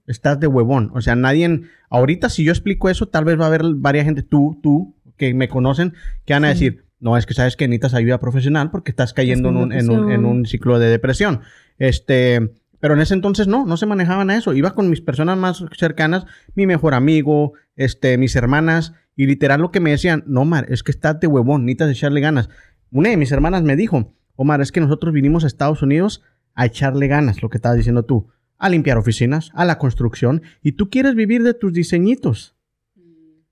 Estás 0.07 0.39
de 0.39 0.47
huevón. 0.47 0.91
O 0.93 1.01
sea, 1.01 1.15
nadie, 1.15 1.45
en- 1.45 1.69
ahorita 1.89 2.29
si 2.29 2.43
yo 2.43 2.51
explico 2.51 2.89
eso, 2.89 3.07
tal 3.07 3.25
vez 3.25 3.39
va 3.39 3.43
a 3.45 3.47
haber 3.47 3.63
varias 3.75 4.05
gente, 4.05 4.23
tú, 4.23 4.59
tú, 4.63 4.95
que 5.17 5.34
me 5.34 5.47
conocen, 5.49 5.93
que 6.25 6.34
van 6.34 6.45
a 6.45 6.49
Sí. 6.49 6.53
decir, 6.53 6.86
no, 6.99 7.17
es 7.17 7.25
que 7.25 7.34
sabes 7.34 7.55
que 7.57 7.67
necesitas 7.67 7.93
ayuda 7.93 8.19
profesional 8.19 8.71
porque 8.71 8.91
estás 8.91 9.13
cayendo 9.13 9.49
en 9.49 9.57
un, 9.57 9.71
en, 9.73 9.89
un, 9.89 9.95
en 9.95 9.99
depresión. 10.07 10.25
un 10.25 10.45
ciclo 10.45 10.79
de 10.79 10.88
depresión. 10.89 11.41
Este, 11.77 12.51
pero 12.79 12.93
en 12.95 13.01
ese 13.01 13.13
entonces 13.13 13.47
no, 13.47 13.65
no 13.65 13.77
se 13.77 13.86
manejaban 13.86 14.29
a 14.29 14.38
eso. 14.38 14.53
Iba 14.53 14.73
con 14.73 14.89
mis 14.89 15.01
personas 15.01 15.38
más 15.38 15.63
cercanas, 15.77 16.25
mi 16.55 16.65
mejor 16.65 16.93
amigo, 16.93 17.53
este, 17.75 18.17
mis 18.17 18.36
hermanas, 18.36 18.93
y 19.16 19.26
literal 19.28 19.61
lo 19.61 19.72
que 19.72 19.80
me 19.80 19.91
decían, 19.91 20.24
no, 20.28 20.41
Omar, 20.41 20.66
es 20.70 20.84
que 20.84 20.91
estás 20.91 21.20
de 21.20 21.28
huevón, 21.28 21.66
necesitas 21.66 21.91
echarle 21.91 22.22
ganas. 22.22 22.49
Una 22.91 23.09
de 23.09 23.18
mis 23.18 23.32
hermanas 23.32 23.64
me 23.64 23.76
dijo, 23.76 24.14
Omar, 24.36 24.61
es 24.61 24.72
que 24.72 24.82
nosotros 24.82 25.14
vinimos 25.14 25.43
a 25.43 25.47
Estados 25.47 25.82
Unidos 25.82 26.22
a 26.55 26.66
echarle 26.66 27.07
ganas, 27.07 27.41
lo 27.41 27.49
que 27.49 27.57
estabas 27.57 27.78
diciendo 27.78 28.03
tú, 28.05 28.28
a 28.57 28.70
limpiar 28.70 28.97
oficinas, 28.97 29.51
a 29.53 29.66
la 29.66 29.78
construcción, 29.78 30.41
y 30.61 30.74
tú 30.74 30.89
quieres 30.89 31.16
vivir 31.16 31.43
de 31.43 31.53
tus 31.53 31.74
diseñitos. 31.74 32.55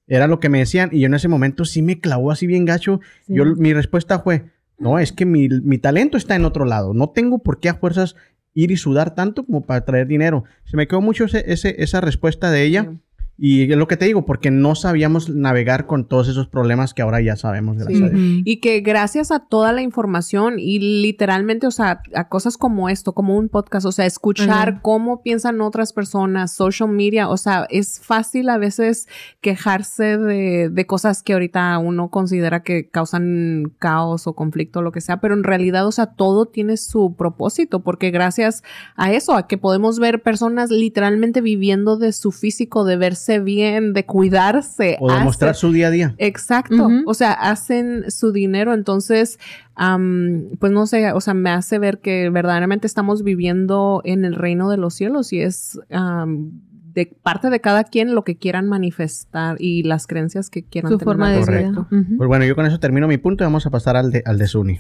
Era 0.08 0.28
lo 0.28 0.40
que 0.40 0.50
me 0.50 0.60
decían, 0.60 0.90
y 0.92 1.00
yo 1.00 1.06
en 1.08 1.14
ese 1.14 1.28
momento 1.28 1.64
sí 1.66 1.82
me 1.82 2.00
clavó 2.00 2.32
así 2.32 2.46
bien 2.48 2.66
gacho. 2.66 3.00
Sí. 3.26 3.34
Yo, 3.36 3.46
mi 3.56 3.74
respuesta 3.74 4.20
fue, 4.20 4.46
no, 4.78 5.00
es 5.00 5.12
que 5.14 5.26
mi, 5.26 5.48
mi 5.48 5.78
talento 5.78 6.18
está 6.18 6.36
en 6.36 6.44
otro 6.46 6.66
lado. 6.66 6.94
No 6.94 7.10
tengo 7.12 7.40
por 7.40 7.60
qué 7.60 7.70
a 7.70 7.76
fuerzas 7.76 8.16
ir 8.54 8.72
y 8.72 8.78
sudar 8.78 9.16
tanto 9.16 9.46
como 9.46 9.62
para 9.62 9.86
traer 9.86 10.08
dinero. 10.08 10.44
Se 10.66 10.76
me 10.76 10.88
quedó 10.88 11.00
mucho 11.02 11.24
ese, 11.26 11.46
ese- 11.52 11.82
esa 11.82 12.02
respuesta 12.02 12.52
de 12.52 12.64
ella. 12.64 12.94
Y 13.44 13.72
es 13.72 13.76
lo 13.76 13.88
que 13.88 13.98
te 13.98 14.06
digo, 14.06 14.24
porque 14.24 14.52
no 14.52 14.76
sabíamos 14.76 15.28
navegar 15.30 15.88
con 15.88 16.08
todos 16.08 16.28
esos 16.28 16.48
problemas 16.48 16.94
que 16.94 17.02
ahora 17.02 17.22
ya 17.22 17.36
sabemos, 17.36 17.76
gracias 17.76 17.98
Sí. 17.98 18.04
a 18.06 18.10
Dios. 18.10 18.22
Ujú. 18.22 18.42
Y 18.46 18.58
que 18.60 18.82
gracias 18.82 19.32
a 19.32 19.40
toda 19.40 19.74
la 19.74 19.82
información 19.82 20.60
y 20.60 20.78
literalmente, 21.02 21.66
o 21.66 21.72
sea, 21.72 22.04
a 22.14 22.30
cosas 22.30 22.56
como 22.56 22.88
esto, 22.88 23.14
como 23.14 23.36
un 23.36 23.50
podcast, 23.50 23.88
o 23.88 23.92
sea, 23.92 24.06
escuchar 24.06 24.82
cómo 24.84 25.24
piensan 25.24 25.60
otras 25.62 25.92
personas, 25.92 26.54
social 26.54 26.90
media, 26.90 27.30
o 27.30 27.38
sea, 27.38 27.66
es 27.72 28.00
fácil 28.00 28.48
a 28.48 28.60
veces 28.60 29.08
quejarse 29.42 30.20
de, 30.20 30.70
de 30.70 30.86
cosas 30.86 31.24
que 31.24 31.34
ahorita 31.34 31.80
uno 31.80 32.10
considera 32.12 32.62
que 32.62 32.90
causan 32.90 33.74
caos 33.80 34.28
o 34.28 34.34
conflicto 34.34 34.80
o 34.80 34.82
lo 34.84 34.92
que 34.92 35.02
sea, 35.02 35.20
pero 35.20 35.34
en 35.34 35.44
realidad, 35.44 35.88
o 35.88 35.92
sea, 35.92 36.06
todo 36.06 36.46
tiene 36.46 36.78
su 36.78 37.16
propósito, 37.16 37.80
porque 37.80 38.12
gracias 38.12 38.62
a 38.96 39.12
eso, 39.12 39.34
a 39.36 39.48
que 39.48 39.58
podemos 39.58 39.98
ver 39.98 40.22
personas 40.22 40.70
literalmente 40.70 41.42
viviendo 41.42 41.98
de 41.98 42.14
su 42.14 42.32
físico, 42.32 42.86
de 42.86 42.98
verse 42.98 43.31
bien, 43.40 43.94
de 43.94 44.06
cuidarse. 44.06 44.98
O 45.00 45.12
demostrar 45.12 45.52
hace- 45.52 45.60
su 45.62 45.72
día 45.72 45.88
a 45.88 45.92
día. 45.92 46.16
Exacto. 46.18 46.90
O 47.06 47.14
sea, 47.14 47.32
hacen 47.34 48.10
su 48.12 48.32
dinero. 48.32 48.74
Entonces, 48.74 49.40
am, 49.76 50.50
pues 50.60 50.72
no 50.72 50.86
sé, 50.88 51.12
o 51.14 51.22
sea, 51.22 51.34
me 51.34 51.50
hace 51.50 51.80
ver 51.80 52.00
que 52.00 52.30
verdaderamente 52.30 52.88
estamos 52.88 53.24
viviendo 53.24 54.02
en 54.06 54.26
el 54.26 54.36
reino 54.36 54.70
de 54.70 54.78
los 54.78 54.94
cielos 54.94 55.32
y 55.34 55.42
es 55.42 55.80
am, 55.92 56.52
de 56.94 57.06
parte 57.24 57.50
de 57.50 57.62
cada 57.62 57.86
quien 57.86 58.14
lo 58.14 58.24
que 58.26 58.36
quieran 58.38 58.68
manifestar 58.68 59.56
y 59.60 59.84
las 59.84 60.08
creencias 60.08 60.50
que 60.50 60.64
quieran 60.64 60.92
Su 60.92 60.98
tener 60.98 61.06
forma 61.06 61.32
de 61.32 61.40
vida. 61.40 61.88
Pues 62.18 62.28
bueno, 62.28 62.44
yo 62.44 62.54
con 62.56 62.66
eso 62.66 62.80
termino 62.80 63.08
mi 63.08 63.18
punto 63.18 63.44
y 63.44 63.46
vamos 63.46 63.66
a 63.66 63.70
pasar 63.70 63.96
al 63.96 64.12
de, 64.12 64.24
al 64.26 64.38
de 64.38 64.48
Suni. 64.48 64.80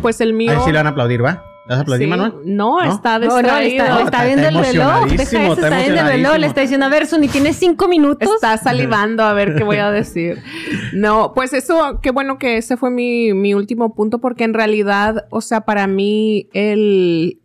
Pues 0.00 0.22
el 0.22 0.32
mío. 0.32 0.50
A 0.52 0.54
ver 0.54 0.62
si 0.64 0.72
le 0.72 0.78
van 0.78 0.86
a 0.86 0.90
aplaudir, 0.90 1.22
¿va? 1.22 1.42
¿Le 1.66 1.70
vas 1.70 1.78
a 1.78 1.80
aplaudir, 1.82 2.06
Sí. 2.06 2.10
Manuel? 2.10 2.32
No, 2.44 2.80
¿No? 2.84 2.92
está 2.94 3.18
No, 3.18 3.26
no, 3.26 3.32
distraído. 3.36 3.84
está, 3.84 3.88
No, 3.88 3.98
está 4.00 4.04
está 4.04 4.24
viendo 4.24 4.48
el 4.48 4.64
reloj. 4.66 5.06
Deja 5.10 5.42
eso, 5.44 5.52
está 5.54 5.78
viendo 5.78 6.00
el 6.00 6.06
reloj. 6.06 6.36
Le 6.38 6.46
está 6.46 6.60
diciendo, 6.60 6.86
a 6.86 6.88
ver, 6.90 7.06
Suni, 7.06 7.28
tienes 7.28 7.56
cinco 7.56 7.88
minutos. 7.88 8.28
Está 8.34 8.56
salivando 8.58 9.22
a 9.22 9.32
ver 9.32 9.54
qué 9.56 9.64
voy 9.64 9.76
a 9.78 9.90
decir. 9.90 10.42
No, 10.92 11.32
pues 11.34 11.52
eso, 11.52 12.00
qué 12.02 12.10
bueno 12.10 12.38
que 12.38 12.56
ese 12.56 12.76
fue 12.76 12.90
mi, 12.90 13.32
mi 13.34 13.54
último 13.54 13.94
punto, 13.94 14.20
porque 14.20 14.44
en 14.44 14.54
realidad, 14.54 15.26
o 15.30 15.40
sea, 15.40 15.62
para 15.62 15.86
mí, 15.86 16.48
el 16.52 17.40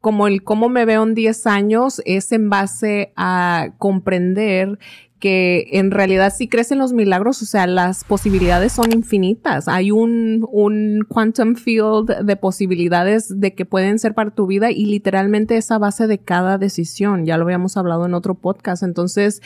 como 0.00 0.28
el 0.28 0.44
cómo 0.44 0.68
me 0.68 0.84
veo 0.84 1.02
en 1.02 1.14
10 1.14 1.46
años 1.48 2.00
es 2.06 2.30
en 2.30 2.48
base 2.48 3.12
a 3.16 3.70
comprender 3.78 4.78
que 5.18 5.68
en 5.72 5.90
realidad 5.90 6.32
si 6.34 6.48
crecen 6.48 6.78
los 6.78 6.92
milagros, 6.92 7.40
o 7.42 7.46
sea, 7.46 7.66
las 7.66 8.04
posibilidades 8.04 8.72
son 8.72 8.92
infinitas. 8.92 9.68
Hay 9.68 9.90
un, 9.90 10.46
un 10.50 11.06
quantum 11.08 11.54
field 11.54 12.24
de 12.24 12.36
posibilidades 12.36 13.28
de 13.40 13.54
que 13.54 13.64
pueden 13.64 13.98
ser 13.98 14.14
para 14.14 14.30
tu 14.30 14.46
vida 14.46 14.70
y 14.70 14.86
literalmente 14.86 15.56
es 15.56 15.70
a 15.70 15.78
base 15.78 16.06
de 16.06 16.18
cada 16.18 16.58
decisión. 16.58 17.24
Ya 17.24 17.38
lo 17.38 17.44
habíamos 17.44 17.76
hablado 17.76 18.06
en 18.06 18.14
otro 18.14 18.34
podcast. 18.34 18.82
Entonces, 18.82 19.40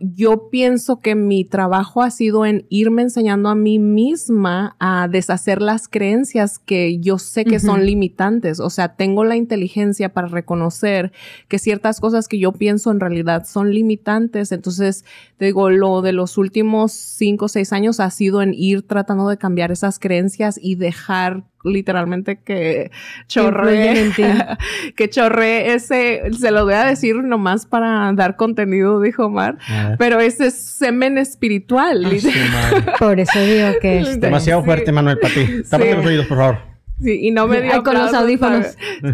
Yo 0.00 0.48
pienso 0.48 1.00
que 1.00 1.14
mi 1.14 1.44
trabajo 1.44 2.02
ha 2.02 2.10
sido 2.10 2.46
en 2.46 2.64
irme 2.70 3.02
enseñando 3.02 3.50
a 3.50 3.54
mí 3.54 3.78
misma 3.78 4.76
a 4.78 5.08
deshacer 5.08 5.60
las 5.60 5.88
creencias 5.88 6.58
que 6.58 6.98
yo 7.00 7.18
sé 7.18 7.44
que 7.44 7.60
son 7.60 7.84
limitantes. 7.84 8.60
O 8.60 8.70
sea, 8.70 8.96
tengo 8.96 9.24
la 9.24 9.36
inteligencia 9.36 10.14
para 10.14 10.28
reconocer 10.28 11.12
que 11.48 11.58
ciertas 11.58 12.00
cosas 12.00 12.28
que 12.28 12.38
yo 12.38 12.52
pienso 12.52 12.90
en 12.90 13.00
realidad 13.00 13.44
son 13.44 13.72
limitantes. 13.72 14.52
Entonces, 14.52 15.04
te 15.36 15.46
digo, 15.46 15.68
lo 15.68 16.00
de 16.00 16.12
los 16.12 16.38
últimos 16.38 16.92
cinco 16.92 17.44
o 17.44 17.48
seis 17.48 17.74
años 17.74 18.00
ha 18.00 18.10
sido 18.10 18.40
en 18.40 18.54
ir 18.54 18.86
tratando 18.86 19.28
de 19.28 19.36
cambiar 19.36 19.70
esas 19.70 19.98
creencias 19.98 20.58
y 20.62 20.76
dejar 20.76 21.44
literalmente 21.64 22.38
que 22.44 22.90
en 23.34 24.12
que 24.96 25.08
chorre 25.10 25.72
ese, 25.74 26.22
se 26.38 26.50
lo 26.50 26.64
voy 26.64 26.74
a 26.74 26.84
decir 26.84 27.16
nomás 27.16 27.66
para 27.66 28.12
dar 28.14 28.36
contenido, 28.36 29.00
dijo 29.00 29.26
Omar, 29.26 29.58
A 29.68 29.88
ver. 29.90 29.98
pero 29.98 30.20
ese 30.20 30.46
es 30.48 30.54
semen 30.54 31.18
espiritual. 31.18 32.04
Ah, 32.06 32.10
su 32.20 32.28
madre. 32.28 32.92
Por 32.98 33.20
eso 33.20 33.38
digo 33.40 33.68
que 33.80 33.98
este, 34.00 34.16
Demasiado 34.18 34.60
Sí. 34.62 34.66
fuerte, 34.66 34.92
Manuel, 34.92 35.18
para 35.18 35.34
ti. 35.34 35.62
Tápate 35.68 35.90
Sí. 35.90 35.96
los 35.96 36.06
oídos, 36.06 36.26
por 36.26 36.38
favor. 36.38 36.71
Sí, 37.02 37.18
y 37.22 37.30
no 37.32 37.46
me 37.46 37.60
dio 37.62 37.72
Ay, 37.74 37.82
con 37.82 37.94
los 37.94 38.14
audífonos. 38.14 38.66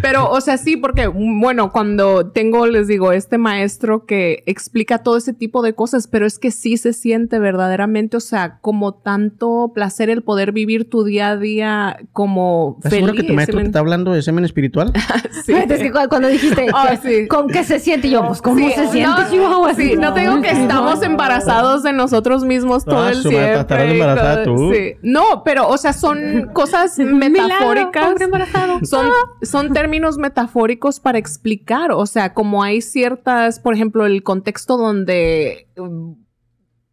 Pero, 0.02 0.30
o 0.30 0.40
sea, 0.40 0.58
sí, 0.58 0.76
porque, 0.76 1.06
bueno, 1.06 1.72
cuando 1.72 2.26
tengo, 2.30 2.66
les 2.66 2.86
digo, 2.86 3.12
este 3.12 3.38
maestro 3.38 4.04
que 4.04 4.42
explica 4.46 4.98
todo 4.98 5.16
ese 5.16 5.32
tipo 5.32 5.62
de 5.62 5.74
cosas, 5.74 6.06
pero 6.06 6.26
es 6.26 6.38
que 6.38 6.50
sí 6.50 6.76
se 6.76 6.92
siente 6.92 7.38
verdaderamente, 7.38 8.16
o 8.16 8.20
sea, 8.20 8.58
como 8.60 8.94
tanto 8.94 9.72
placer 9.74 10.10
el 10.10 10.22
poder 10.22 10.52
vivir 10.52 10.88
tu 10.90 11.04
día 11.04 11.30
a 11.30 11.36
día 11.36 11.96
como 12.12 12.74
¿Estás 12.78 12.90
feliz. 12.90 13.04
seguro 13.06 13.20
que 13.22 13.26
tu 13.28 13.32
maestro 13.34 13.52
¿sí 13.52 13.58
te 13.58 13.62
me- 13.64 13.68
está 13.68 13.78
hablando 13.78 14.12
de 14.12 14.22
semen 14.22 14.44
espiritual? 14.44 14.92
Sí. 15.44 15.52
Es 15.54 15.80
que 15.80 15.90
cu- 15.92 16.08
cuando 16.10 16.28
dijiste, 16.28 16.66
Ah, 16.74 16.96
sí. 17.02 17.26
¿con 17.28 17.48
qué 17.48 17.64
se 17.64 17.78
siente? 17.78 18.08
Y 18.08 18.10
yo, 18.10 18.26
pues, 18.26 18.42
¿cómo 18.42 18.58
Sí, 18.58 18.70
se 18.74 18.88
siente, 18.88 19.22
no, 19.22 19.30
Chihuahua? 19.30 19.74
Sí, 19.74 19.94
no 19.96 20.12
te 20.12 20.20
digo 20.20 20.40
que 20.42 20.50
estamos 20.50 21.02
embarazados 21.02 21.82
de 21.82 21.92
nosotros 21.92 22.44
mismos 22.44 22.84
todo 22.84 23.04
Ah, 23.04 23.10
el 23.12 23.22
tiempo. 23.22 23.64
todo- 23.66 24.42
tú. 24.44 24.72
sí. 24.74 24.94
No, 25.02 25.42
pero, 25.44 25.68
o 25.68 25.78
sea, 25.78 25.92
son 25.92 26.50
cosas 26.52 26.98
Milagro, 26.98 27.77
metafóricas. 27.86 28.08
hombre 28.08 28.24
embarazado. 28.24 28.78
Son, 28.84 29.06
son 29.42 29.72
términos 29.72 30.18
metafóricos 30.18 31.00
para 31.00 31.18
explicar. 31.18 31.92
O 31.92 32.06
sea, 32.06 32.34
como 32.34 32.62
hay 32.62 32.80
ciertas, 32.80 33.60
por 33.60 33.74
ejemplo, 33.74 34.06
el 34.06 34.22
contexto 34.22 34.76
donde. 34.76 35.68
um, 35.76 36.16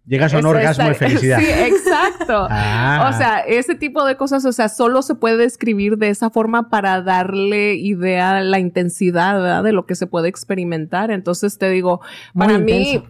Llegas 0.07 0.31
a 0.35 0.37
un 0.37 0.41
es- 0.45 0.51
orgasmo 0.51 0.87
de 0.87 0.93
felicidad. 0.93 1.39
Sí, 1.39 1.47
exacto. 1.49 2.47
Ah. 2.49 3.09
O 3.11 3.17
sea, 3.17 3.39
ese 3.39 3.73
tipo 3.73 4.05
de 4.05 4.17
cosas, 4.17 4.45
o 4.45 4.51
sea, 4.51 4.69
solo 4.69 5.01
se 5.01 5.15
puede 5.15 5.37
describir 5.37 5.97
de 5.97 6.09
esa 6.09 6.29
forma 6.29 6.69
para 6.69 7.01
darle 7.01 7.73
idea 7.75 8.37
a 8.37 8.41
la 8.41 8.59
intensidad 8.59 9.33
¿verdad? 9.41 9.63
de 9.63 9.71
lo 9.71 9.85
que 9.87 9.95
se 9.95 10.05
puede 10.05 10.27
experimentar. 10.29 11.09
Entonces 11.09 11.57
te 11.57 11.69
digo, 11.71 12.01
Muy 12.33 12.45
para 12.47 12.59
mí, 12.59 13.03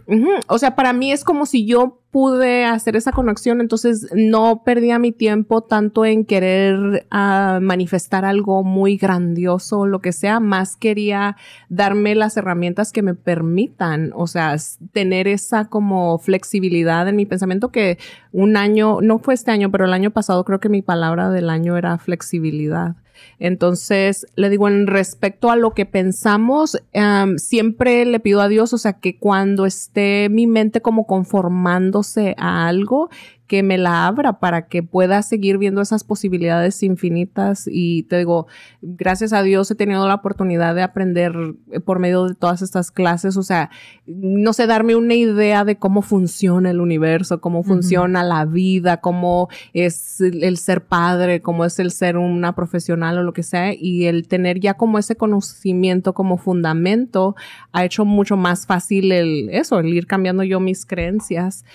o 0.47 0.57
sea, 0.57 0.76
para 0.76 0.93
mí 0.93 1.11
es 1.11 1.23
como 1.26 1.45
si 1.45 1.65
yo 1.65 2.01
pude 2.16 2.63
hacer 2.63 2.95
esa 2.95 3.11
conexión, 3.11 3.59
entonces 3.59 4.07
no 4.16 4.63
perdía 4.63 4.99
mi 4.99 5.11
tiempo 5.11 5.63
tanto 5.63 6.05
en 6.05 6.24
querer 6.24 7.05
ah, 7.11 7.59
manifestar 7.61 8.24
algo 8.24 8.63
muy 8.63 8.95
grandioso 8.95 9.86
lo 9.86 9.99
que 9.99 10.13
sea, 10.13 10.39
más 10.39 10.78
quería 10.78 11.36
darme 11.68 12.16
las 12.16 12.38
herramientas 12.38 12.93
que 12.93 13.01
me 13.01 13.16
permitan, 13.16 14.13
o 14.16 14.28
sea, 14.28 14.55
tener 14.93 15.28
esa 15.28 15.66
como 15.66 16.18
flexibilidad 16.18 17.05
en 17.09 17.18
mi 17.18 17.26
pensamiento 17.26 17.70
que 17.70 17.97
un 18.32 18.55
año, 18.55 19.01
no 19.01 19.20
fue 19.20 19.34
este 19.34 19.51
año, 19.51 19.70
pero 19.70 19.84
el 19.84 19.91
año 19.91 20.11
pasado 20.11 20.45
creo 20.45 20.61
que 20.61 20.70
mi 20.70 20.82
palabra 20.82 21.30
del 21.32 21.49
año 21.49 21.76
era 21.76 21.97
flexibilidad. 21.97 22.95
Entonces, 23.39 24.26
le 24.36 24.49
digo, 24.49 24.68
en 24.68 24.88
respecto 24.88 25.51
a 25.51 25.55
lo 25.55 25.74
que 25.74 25.86
pensamos, 25.86 26.82
em, 26.93 27.38
siempre 27.38 28.05
le 28.05 28.20
pido 28.20 28.41
a 28.41 28.47
Dios, 28.47 28.74
o 28.74 28.78
sea, 28.78 28.93
que 28.93 29.18
cuando 29.18 29.66
esté 29.66 30.30
mi 30.30 30.47
mente 30.47 30.82
como 30.82 31.05
conformándose 31.07 32.36
a 32.38 32.68
algo, 32.68 33.09
que 33.48 33.64
me 33.64 33.78
la 33.78 34.08
abra 34.08 34.39
para 34.39 34.68
que 34.68 34.82
pueda 34.82 35.22
seguir 35.22 35.58
viendo 35.58 35.82
esas 35.82 36.04
posibilidades 36.04 36.82
infinitas. 36.84 37.68
Y 37.70 38.04
te 38.04 38.18
digo, 38.18 38.48
gracias 38.82 39.34
a 39.34 39.43
Dios 39.43 39.70
he 39.70 39.76
tenido 39.76 40.08
la 40.08 40.16
oportunidad 40.16 40.74
de 40.74 40.84
aprender 40.84 41.36
eh, 41.72 41.80
por 41.80 42.00
medio 42.00 42.28
de 42.28 42.36
todas 42.36 42.62
estas 42.62 42.91
clases, 42.91 43.36
o 43.38 43.43
sea, 43.43 43.70
no 44.06 44.54
sé, 44.54 44.68
darme 44.68 44.96
una 44.96 45.16
idea 45.16 45.66
de 45.66 45.78
cómo 45.78 46.02
funciona 46.02 46.70
el 46.70 46.80
universo, 46.80 47.41
cómo 47.41 47.64
funciona 47.64 48.24
la 48.24 48.46
vida, 48.46 48.98
cómo 49.02 49.50
es 49.74 50.22
el 50.22 50.56
el 50.56 50.58
ser 50.58 50.86
padre, 50.86 51.41
cómo 51.41 51.66
es 51.66 51.80
el 51.80 51.91
ser 51.91 52.18
una 52.18 52.56
profesional 52.56 53.18
o 53.18 53.24
lo 53.24 53.34
que 53.34 53.43
sea, 53.43 53.74
y 53.74 54.06
el 54.06 54.28
tener 54.28 54.60
ya 54.60 54.76
como 54.76 54.98
ese 54.98 55.16
conocimiento 55.16 56.14
como 56.14 56.38
fundamento 56.38 57.36
ha 57.72 57.86
hecho 57.86 58.06
mucho 58.06 58.38
más 58.38 58.66
fácil 58.66 59.12
el, 59.12 59.50
eso, 59.50 59.80
el 59.80 59.93
ir 59.93 60.08
cambiando 60.08 60.43
yo 60.43 60.60
mis 60.60 60.86
creencias. 60.86 61.66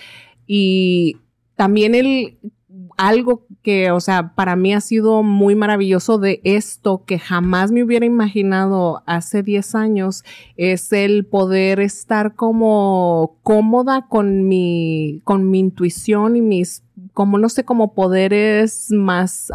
Y 0.46 1.18
también 1.60 1.94
el 1.94 2.38
algo 2.96 3.46
que, 3.62 3.90
o 3.90 4.00
sea, 4.00 4.34
para 4.34 4.56
mí 4.56 4.72
ha 4.72 4.80
sido 4.80 5.22
muy 5.22 5.54
maravilloso 5.54 6.16
de 6.16 6.40
esto 6.42 7.04
que 7.04 7.18
jamás 7.18 7.70
me 7.70 7.84
hubiera 7.84 8.06
imaginado 8.06 9.02
hace 9.04 9.42
10 9.42 9.74
años 9.74 10.24
es 10.56 10.90
el 10.94 11.26
poder 11.26 11.80
estar 11.80 12.34
como 12.34 13.36
cómoda 13.42 14.06
con 14.08 14.48
mi, 14.48 15.20
con 15.24 15.50
mi 15.50 15.58
intuición 15.58 16.34
y 16.34 16.40
mis, 16.40 16.82
como 17.12 17.36
no 17.36 17.50
sé, 17.50 17.66
como 17.66 17.92
poderes 17.92 18.90
más, 18.90 19.52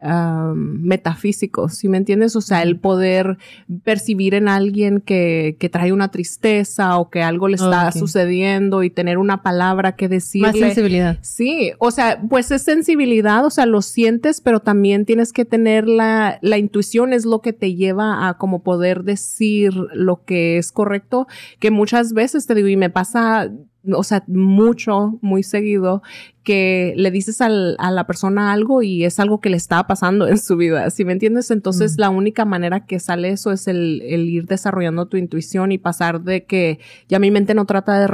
am, 0.00 0.80
metafísicos, 0.82 1.74
¿sí 1.74 1.88
me 1.88 1.98
entiendes? 1.98 2.36
O 2.36 2.40
sea, 2.40 2.62
el 2.62 2.78
poder 2.78 3.38
percibir 3.84 4.34
en 4.34 4.48
alguien 4.48 5.00
que, 5.00 5.56
que 5.58 5.68
trae 5.68 5.92
una 5.92 6.10
tristeza 6.10 6.98
o 6.98 7.10
que 7.10 7.22
algo 7.22 7.48
le 7.48 7.56
está 7.56 7.92
sucediendo 7.92 8.82
y 8.82 8.90
tener 8.90 9.18
una 9.18 9.42
palabra 9.42 9.96
que 9.96 10.08
decirle. 10.08 10.48
Más 10.48 10.58
sensibilidad. 10.58 11.18
Sí, 11.20 11.72
o 11.78 11.90
sea, 11.90 12.20
pues 12.28 12.50
es 12.50 12.62
sensibilidad, 12.62 13.44
o 13.44 13.50
sea, 13.50 13.66
lo 13.66 13.82
sientes, 13.82 14.40
pero 14.40 14.60
también 14.60 15.04
tienes 15.04 15.32
que 15.32 15.44
tener 15.44 15.88
la, 15.88 16.38
la 16.42 16.58
intuición, 16.58 17.12
es 17.12 17.24
lo 17.24 17.40
que 17.40 17.52
te 17.52 17.74
lleva 17.74 18.28
a 18.28 18.34
como 18.34 18.62
poder 18.62 19.04
decir 19.04 19.74
lo 19.92 20.24
que 20.24 20.58
es 20.58 20.72
correcto, 20.72 21.26
que 21.58 21.70
muchas 21.70 22.12
veces 22.12 22.46
te 22.46 22.54
digo, 22.54 22.68
y 22.68 22.76
me 22.76 22.90
pasa, 22.90 23.50
o 23.92 24.02
sea, 24.02 24.24
mucho, 24.26 25.18
muy 25.22 25.42
seguido, 25.42 26.02
que 26.42 26.94
le 26.96 27.10
dices 27.10 27.40
al- 27.40 27.76
a 27.78 27.90
la 27.90 28.06
persona 28.06 28.52
algo 28.52 28.82
y 28.82 29.04
es 29.04 29.18
algo 29.20 29.40
que 29.40 29.50
le 29.50 29.56
está 29.56 29.86
pasando 29.86 30.26
en 30.28 30.36
su 30.38 30.56
vida, 30.56 30.90
¿sí 30.90 31.04
me 31.04 31.12
entiendes? 31.12 31.50
Entonces, 31.50 31.92
Mm. 31.96 32.00
la 32.00 32.10
única 32.10 32.44
manera 32.44 32.86
que 32.86 32.98
sale 33.00 33.30
eso 33.30 33.52
es 33.52 33.68
el, 33.68 34.02
el 34.02 34.28
ir 34.28 34.46
desarrollando 34.46 35.06
tu 35.06 35.16
intuición 35.16 35.72
y 35.72 35.78
pasar 35.78 36.22
de 36.22 36.44
que 36.44 36.80
ya 37.08 37.18
mi 37.18 37.30
mente 37.30 37.54
no 37.54 37.66
trata 37.66 37.98
de 38.00 38.08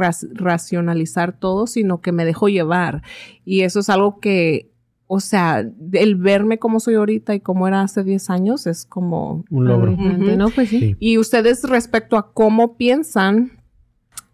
racionalizar 0.54 1.38
todo, 1.38 1.66
sino 1.66 2.00
que 2.00 2.12
me 2.12 2.24
dejo 2.24 2.48
llevar. 2.48 3.02
Y 3.44 3.60
eso 3.62 3.80
es 3.80 3.88
algo 3.90 4.20
que, 4.20 4.70
o 5.06 5.20
sea, 5.20 5.64
el 5.92 6.14
verme 6.16 6.58
como 6.58 6.80
soy 6.80 6.94
ahorita 6.94 7.34
y 7.34 7.40
como 7.40 7.66
era 7.68 7.82
hace 7.82 8.04
10 8.04 8.30
años 8.30 8.66
es 8.66 8.84
como... 8.84 9.44
Un 9.50 9.66
logro. 9.66 9.92
¿no? 9.96 10.48
Pues 10.50 10.68
sí. 10.68 10.78
Sí. 10.80 10.96
Y 10.98 11.18
ustedes 11.18 11.62
respecto 11.64 12.16
a 12.16 12.32
cómo 12.32 12.76
piensan... 12.76 13.52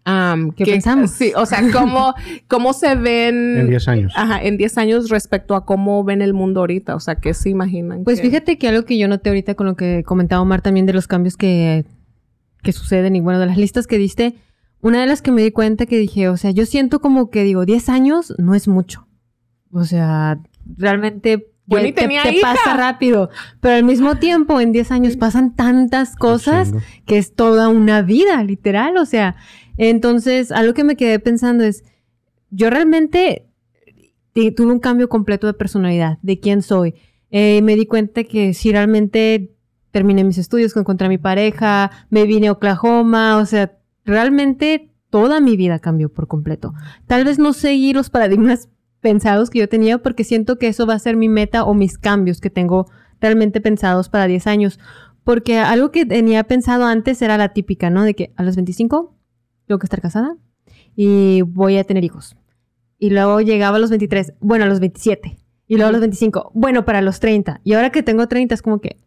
am, 0.05 0.51
¿Qué 0.51 0.63
que- 0.65 0.71
pensamos? 0.71 1.11
Sí, 1.11 1.31
o 1.35 1.45
sea, 1.45 1.61
cómo, 1.71 2.13
cómo 2.47 2.73
se 2.73 2.95
ven... 2.95 3.57
En 3.59 3.69
10 3.69 3.87
años. 3.87 4.13
Ajá, 4.15 4.41
en 4.41 4.57
10 4.57 4.77
años 4.77 5.09
respecto 5.09 5.55
a 5.55 5.65
cómo 5.65 6.03
ven 6.03 6.21
el 6.21 6.33
mundo 6.33 6.61
ahorita, 6.61 6.95
o 6.95 6.99
sea, 6.99 7.15
¿qué 7.15 7.33
se 7.33 7.49
imaginan? 7.49 8.03
Pues 8.03 8.19
que- 8.21 8.27
fíjate 8.27 8.57
que 8.57 8.67
algo 8.67 8.83
que 8.85 8.97
yo 8.97 9.07
noté 9.07 9.29
ahorita 9.29 9.55
con 9.55 9.67
lo 9.67 9.75
que 9.75 10.03
comentaba 10.05 10.41
Omar 10.41 10.61
también 10.61 10.85
de 10.85 10.93
los 10.93 11.07
cambios 11.07 11.37
que, 11.37 11.85
que 12.63 12.71
suceden 12.71 13.15
y 13.15 13.19
bueno, 13.21 13.39
de 13.39 13.45
las 13.45 13.57
listas 13.57 13.87
que 13.87 13.97
diste, 13.97 14.35
una 14.81 14.99
de 15.01 15.07
las 15.07 15.21
que 15.21 15.31
me 15.31 15.43
di 15.43 15.51
cuenta 15.51 15.85
que 15.85 15.97
dije, 15.99 16.27
o 16.29 16.37
sea, 16.37 16.49
yo 16.51 16.65
siento 16.65 16.99
como 17.01 17.29
que 17.29 17.43
digo, 17.43 17.65
10 17.65 17.89
años 17.89 18.33
no 18.39 18.55
es 18.55 18.67
mucho. 18.67 19.07
O 19.71 19.83
sea, 19.83 20.39
realmente 20.77 21.47
Yo 21.67 21.77
ya 21.77 21.83
ni 21.83 21.91
te, 21.93 22.01
tenía 22.01 22.23
te 22.23 22.33
hija. 22.33 22.53
pasa 22.55 22.75
rápido, 22.75 23.29
pero 23.61 23.75
al 23.75 23.83
mismo 23.83 24.15
tiempo 24.15 24.59
en 24.59 24.71
10 24.71 24.91
años 24.91 25.17
pasan 25.17 25.55
tantas 25.55 26.15
cosas 26.15 26.73
que 27.05 27.17
es 27.17 27.35
toda 27.35 27.69
una 27.69 28.01
vida, 28.01 28.43
literal, 28.43 28.97
o 28.97 29.05
sea, 29.05 29.35
entonces 29.77 30.51
algo 30.51 30.73
que 30.73 30.83
me 30.83 30.95
quedé 30.95 31.19
pensando 31.19 31.63
es, 31.63 31.83
yo 32.49 32.69
realmente 32.69 33.47
te- 34.33 34.51
tuve 34.51 34.71
un 34.71 34.79
cambio 34.79 35.09
completo 35.09 35.47
de 35.47 35.53
personalidad, 35.53 36.17
de 36.21 36.39
quién 36.39 36.61
soy. 36.61 36.95
Eh, 37.31 37.61
me 37.61 37.75
di 37.75 37.85
cuenta 37.85 38.23
que 38.23 38.53
si 38.53 38.71
realmente 38.71 39.51
terminé 39.91 40.23
mis 40.23 40.37
estudios, 40.37 40.75
encontré 40.75 41.05
a 41.07 41.09
mi 41.09 41.17
pareja, 41.17 41.91
me 42.09 42.25
vine 42.25 42.47
a 42.47 42.53
Oklahoma, 42.53 43.37
o 43.37 43.45
sea, 43.45 43.77
realmente 44.05 44.91
toda 45.09 45.39
mi 45.41 45.57
vida 45.57 45.79
cambió 45.79 46.09
por 46.09 46.27
completo. 46.27 46.73
Tal 47.07 47.25
vez 47.25 47.39
no 47.39 47.53
seguir 47.53 47.95
los 47.95 48.09
paradigmas 48.09 48.69
pensados 49.01 49.49
que 49.49 49.59
yo 49.59 49.67
tenía 49.69 49.97
porque 49.97 50.23
siento 50.23 50.57
que 50.57 50.67
eso 50.67 50.85
va 50.85 50.93
a 50.93 50.99
ser 50.99 51.15
mi 51.17 51.27
meta 51.27 51.63
o 51.65 51.73
mis 51.73 51.97
cambios 51.97 52.39
que 52.39 52.49
tengo 52.49 52.87
realmente 53.19 53.59
pensados 53.61 54.09
para 54.09 54.27
10 54.27 54.47
años. 54.47 54.79
Porque 55.23 55.57
algo 55.59 55.91
que 55.91 56.05
tenía 56.05 56.43
pensado 56.45 56.85
antes 56.85 57.21
era 57.21 57.37
la 57.37 57.49
típica, 57.53 57.89
¿no? 57.89 58.03
De 58.03 58.13
que 58.15 58.31
a 58.37 58.43
los 58.43 58.55
25 58.55 59.15
tengo 59.71 59.79
que 59.79 59.85
estar 59.85 60.01
casada 60.01 60.35
y 60.95 61.41
voy 61.43 61.77
a 61.77 61.83
tener 61.85 62.03
hijos. 62.03 62.35
Y 62.99 63.09
luego 63.09 63.39
llegaba 63.41 63.77
a 63.77 63.79
los 63.79 63.89
23, 63.89 64.33
bueno, 64.41 64.65
a 64.65 64.67
los 64.67 64.79
27. 64.81 65.37
Y 65.67 65.75
luego 65.75 65.87
a 65.89 65.91
los 65.93 66.01
25, 66.01 66.51
bueno, 66.53 66.83
para 66.83 67.01
los 67.01 67.19
30. 67.21 67.61
Y 67.63 67.73
ahora 67.73 67.89
que 67.91 68.03
tengo 68.03 68.27
30 68.27 68.53
es 68.53 68.61
como 68.61 68.81
que, 68.81 68.97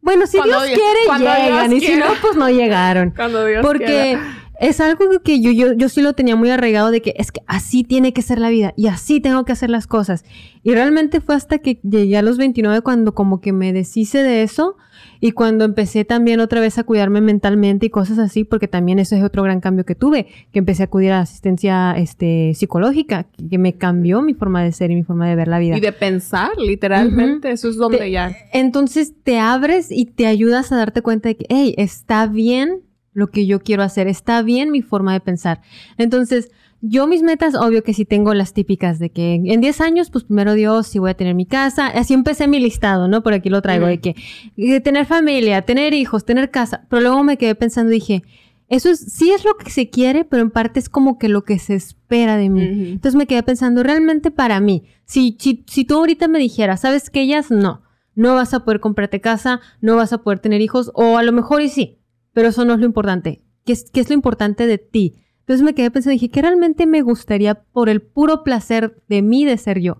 bueno, 0.00 0.26
si 0.28 0.36
Cuando 0.38 0.62
Dios 0.62 0.68
Dios- 0.68 0.78
quiere, 0.78 1.18
llegan. 1.44 1.70
Dios 1.70 1.82
y 1.82 1.86
si 1.86 1.92
no, 1.96 2.04
quiera. 2.06 2.20
pues 2.22 2.36
no 2.36 2.48
llegaron. 2.48 3.10
Cuando 3.16 3.44
Dios 3.44 3.66
Porque 3.66 3.84
quiera. 3.86 4.22
es 4.60 4.80
algo 4.80 5.04
que 5.24 5.40
yo, 5.40 5.50
yo, 5.50 5.72
yo 5.72 5.88
sí 5.88 6.00
lo 6.00 6.12
tenía 6.12 6.36
muy 6.36 6.50
arraigado 6.50 6.92
de 6.92 7.02
que 7.02 7.14
es 7.16 7.32
que 7.32 7.40
así 7.48 7.82
tiene 7.82 8.12
que 8.12 8.22
ser 8.22 8.38
la 8.38 8.48
vida 8.50 8.72
y 8.76 8.86
así 8.86 9.18
tengo 9.20 9.44
que 9.44 9.50
hacer 9.52 9.68
las 9.70 9.86
cosas. 9.88 10.24
Y 10.62 10.72
realmente 10.72 11.20
fue 11.20 11.34
hasta 11.34 11.58
que 11.58 11.80
llegué 11.82 12.16
a 12.16 12.22
los 12.22 12.38
29 12.38 12.80
cuando 12.82 13.14
como 13.14 13.40
que 13.40 13.52
me 13.52 13.72
deshice 13.72 14.22
de 14.22 14.42
eso 14.44 14.76
y 15.20 15.32
cuando 15.32 15.64
empecé 15.64 16.04
también 16.04 16.40
otra 16.40 16.60
vez 16.60 16.78
a 16.78 16.84
cuidarme 16.84 17.20
mentalmente 17.20 17.86
y 17.86 17.90
cosas 17.90 18.18
así, 18.18 18.44
porque 18.44 18.68
también 18.68 18.98
eso 18.98 19.16
es 19.16 19.22
otro 19.22 19.42
gran 19.42 19.60
cambio 19.60 19.84
que 19.84 19.94
tuve, 19.94 20.26
que 20.52 20.58
empecé 20.58 20.82
a 20.82 20.86
acudir 20.86 21.12
a 21.12 21.20
asistencia 21.20 21.92
este, 21.96 22.52
psicológica, 22.54 23.26
que 23.50 23.58
me 23.58 23.74
cambió 23.74 24.22
mi 24.22 24.34
forma 24.34 24.62
de 24.62 24.72
ser 24.72 24.90
y 24.90 24.96
mi 24.96 25.02
forma 25.02 25.28
de 25.28 25.36
ver 25.36 25.48
la 25.48 25.58
vida. 25.58 25.76
Y 25.76 25.80
de 25.80 25.92
pensar, 25.92 26.50
literalmente, 26.58 27.50
eso 27.50 27.68
es 27.68 27.76
donde 27.76 27.98
Te- 27.98 28.10
ya... 28.10 28.34
Entonces 28.52 29.14
te 29.22 29.38
abres 29.38 29.90
y 29.90 30.06
te 30.06 30.26
ayudas 30.26 30.72
a 30.72 30.76
darte 30.76 31.02
cuenta 31.02 31.28
de 31.28 31.36
que, 31.36 31.46
hey, 31.48 31.74
está 31.78 32.26
bien 32.26 32.82
lo 33.12 33.28
que 33.28 33.46
yo 33.46 33.60
quiero 33.60 33.82
hacer, 33.82 34.08
está 34.08 34.42
bien 34.42 34.70
mi 34.70 34.82
forma 34.82 35.12
de 35.12 35.20
pensar. 35.20 35.60
Entonces, 35.98 36.50
yo 36.86 37.06
mis 37.06 37.22
metas, 37.22 37.54
obvio 37.54 37.82
que 37.82 37.94
sí 37.94 38.04
tengo 38.04 38.34
las 38.34 38.52
típicas 38.52 38.98
de 38.98 39.10
que 39.10 39.34
en 39.34 39.60
10 39.60 39.80
años, 39.80 40.10
pues 40.10 40.24
primero 40.24 40.52
Dios, 40.52 40.86
sí 40.86 40.98
voy 40.98 41.10
a 41.10 41.14
tener 41.14 41.34
mi 41.34 41.46
casa. 41.46 41.86
Así 41.86 42.12
empecé 42.12 42.46
mi 42.46 42.60
listado, 42.60 43.08
¿no? 43.08 43.22
Por 43.22 43.32
aquí 43.32 43.48
lo 43.48 43.62
traigo, 43.62 43.86
de 43.86 44.00
que 44.00 44.14
de 44.56 44.80
tener 44.80 45.06
familia, 45.06 45.62
tener 45.62 45.94
hijos, 45.94 46.26
tener 46.26 46.50
casa. 46.50 46.86
Pero 46.90 47.00
luego 47.00 47.24
me 47.24 47.38
quedé 47.38 47.54
pensando 47.54 47.90
y 47.90 47.94
dije, 47.94 48.22
eso 48.68 48.90
es, 48.90 49.00
sí 49.00 49.30
es 49.30 49.44
lo 49.46 49.56
que 49.56 49.70
se 49.70 49.88
quiere, 49.88 50.24
pero 50.24 50.42
en 50.42 50.50
parte 50.50 50.78
es 50.78 50.90
como 50.90 51.18
que 51.18 51.28
lo 51.28 51.44
que 51.44 51.58
se 51.58 51.74
espera 51.74 52.36
de 52.36 52.50
mí. 52.50 52.62
Entonces 52.92 53.14
me 53.14 53.26
quedé 53.26 53.42
pensando, 53.42 53.82
realmente 53.82 54.30
para 54.30 54.60
mí, 54.60 54.84
si, 55.06 55.36
si, 55.40 55.64
si 55.66 55.86
tú 55.86 55.96
ahorita 55.96 56.28
me 56.28 56.38
dijeras, 56.38 56.82
¿sabes 56.82 57.08
que 57.08 57.22
ellas 57.22 57.50
no? 57.50 57.82
No 58.14 58.34
vas 58.34 58.52
a 58.52 58.64
poder 58.64 58.80
comprarte 58.80 59.22
casa, 59.22 59.60
no 59.80 59.96
vas 59.96 60.12
a 60.12 60.18
poder 60.18 60.38
tener 60.38 60.60
hijos, 60.60 60.90
o 60.94 61.16
a 61.16 61.22
lo 61.22 61.32
mejor 61.32 61.62
y 61.62 61.70
sí, 61.70 61.98
pero 62.32 62.48
eso 62.48 62.64
no 62.66 62.74
es 62.74 62.80
lo 62.80 62.86
importante. 62.86 63.42
¿Qué 63.64 63.72
es, 63.72 63.90
qué 63.90 64.00
es 64.00 64.08
lo 64.10 64.14
importante 64.14 64.66
de 64.66 64.76
ti? 64.76 65.14
Entonces 65.44 65.62
me 65.62 65.74
quedé 65.74 65.90
pensando, 65.90 66.12
dije, 66.12 66.30
¿qué 66.30 66.40
realmente 66.40 66.86
me 66.86 67.02
gustaría 67.02 67.54
por 67.54 67.90
el 67.90 68.00
puro 68.00 68.44
placer 68.44 69.02
de 69.08 69.20
mí 69.20 69.44
de 69.44 69.58
ser 69.58 69.78
yo? 69.80 69.98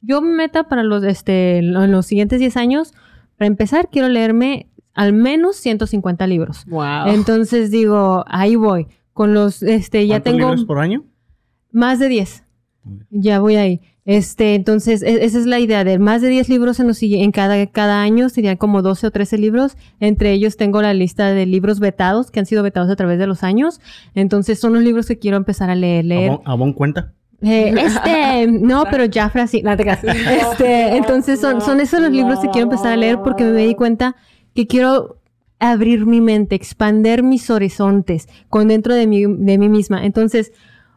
Yo 0.00 0.22
mi 0.22 0.30
meta 0.30 0.68
para 0.68 0.82
los, 0.82 1.04
este, 1.04 1.58
en 1.58 1.92
los 1.92 2.06
siguientes 2.06 2.40
10 2.40 2.56
años, 2.56 2.94
para 3.36 3.46
empezar, 3.46 3.90
quiero 3.90 4.08
leerme 4.08 4.70
al 4.94 5.12
menos 5.12 5.56
150 5.56 6.26
libros. 6.26 6.64
Wow. 6.66 7.08
Entonces 7.08 7.70
digo, 7.70 8.24
ahí 8.26 8.56
voy. 8.56 8.86
Con 9.12 9.34
los, 9.34 9.62
este, 9.62 10.06
ya 10.06 10.16
¿Cuántos 10.16 10.32
tengo 10.32 10.48
libros 10.48 10.64
por 10.64 10.78
año? 10.78 11.04
más 11.72 11.98
de 11.98 12.08
10. 12.08 12.44
Ya 13.10 13.40
voy 13.40 13.56
ahí. 13.56 13.80
Este, 14.06 14.54
entonces, 14.54 15.02
e- 15.02 15.24
esa 15.24 15.38
es 15.38 15.46
la 15.46 15.58
idea 15.58 15.82
de 15.84 15.98
más 15.98 16.22
de 16.22 16.28
10 16.28 16.48
libros 16.48 16.78
en, 16.80 16.86
los, 16.86 17.02
sigui- 17.02 17.22
en 17.22 17.32
cada, 17.32 17.66
cada 17.66 18.00
año, 18.02 18.28
serían 18.28 18.56
como 18.56 18.80
12 18.80 19.08
o 19.08 19.10
13 19.10 19.36
libros. 19.36 19.76
Entre 20.00 20.32
ellos 20.32 20.56
tengo 20.56 20.80
la 20.80 20.94
lista 20.94 21.32
de 21.32 21.44
libros 21.44 21.80
vetados, 21.80 22.30
que 22.30 22.38
han 22.40 22.46
sido 22.46 22.62
vetados 22.62 22.88
a 22.88 22.96
través 22.96 23.18
de 23.18 23.26
los 23.26 23.42
años. 23.42 23.80
Entonces, 24.14 24.60
son 24.60 24.74
los 24.74 24.82
libros 24.84 25.06
que 25.06 25.18
quiero 25.18 25.36
empezar 25.36 25.68
a 25.70 25.74
leer. 25.74 26.04
leer. 26.04 26.30
¿Abón, 26.30 26.42
abón 26.46 26.72
cuenta? 26.72 27.12
Eh, 27.42 27.74
este, 27.76 28.46
no, 28.46 28.84
pero 28.90 29.04
Jafra 29.12 29.46
sí, 29.46 29.60
no 29.62 29.76
te 29.76 29.82
creas. 29.82 30.02
Este, 30.04 30.96
entonces 30.96 31.38
son, 31.40 31.60
son 31.60 31.80
esos 31.80 32.00
los 32.00 32.10
libros 32.10 32.38
que 32.38 32.48
quiero 32.48 32.64
empezar 32.70 32.92
a 32.92 32.96
leer 32.96 33.18
porque 33.22 33.44
me 33.44 33.66
di 33.66 33.74
cuenta 33.74 34.16
que 34.54 34.66
quiero 34.66 35.20
abrir 35.58 36.06
mi 36.06 36.20
mente, 36.20 36.54
expander 36.54 37.22
mis 37.22 37.50
horizontes 37.50 38.28
con 38.48 38.68
dentro 38.68 38.94
de 38.94 39.06
mí, 39.06 39.24
de 39.26 39.58
mí 39.58 39.68
misma. 39.68 40.06
Entonces, 40.06 40.52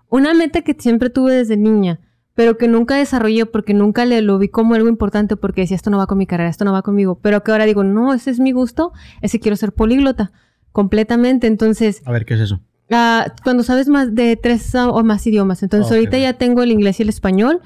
una 0.09 0.33
meta 0.33 0.61
que 0.61 0.75
siempre 0.77 1.09
tuve 1.09 1.33
desde 1.33 1.57
niña, 1.57 1.99
pero 2.39 2.57
que 2.57 2.69
nunca 2.69 2.95
desarrollé 2.95 3.45
porque 3.45 3.73
nunca 3.73 4.05
le 4.05 4.21
lo 4.21 4.37
vi 4.37 4.47
como 4.47 4.73
algo 4.73 4.87
importante 4.87 5.35
porque 5.35 5.59
decía 5.59 5.75
esto 5.75 5.89
no 5.89 5.97
va 5.97 6.07
con 6.07 6.17
mi 6.17 6.25
carrera, 6.25 6.49
esto 6.49 6.63
no 6.63 6.71
va 6.71 6.83
conmigo, 6.83 7.19
pero 7.21 7.43
que 7.43 7.51
ahora 7.51 7.65
digo, 7.65 7.83
no, 7.83 8.13
ese 8.13 8.31
es 8.31 8.39
mi 8.39 8.53
gusto, 8.53 8.93
ese 9.21 9.41
quiero 9.41 9.57
ser 9.57 9.73
políglota 9.73 10.31
completamente. 10.71 11.47
Entonces, 11.47 12.01
A 12.05 12.13
ver, 12.13 12.25
¿qué 12.25 12.35
es 12.35 12.39
eso? 12.39 12.61
Ah, 12.89 13.25
cuando 13.43 13.63
sabes 13.63 13.89
más 13.89 14.15
de 14.15 14.37
tres 14.37 14.73
o 14.73 15.03
más 15.03 15.27
idiomas. 15.27 15.63
Entonces 15.63 15.87
Ok. 15.91 15.97
ahorita 15.97 16.17
ya 16.17 16.31
tengo 16.31 16.63
el 16.63 16.71
inglés 16.71 17.01
y 17.01 17.03
el 17.03 17.09
español, 17.09 17.59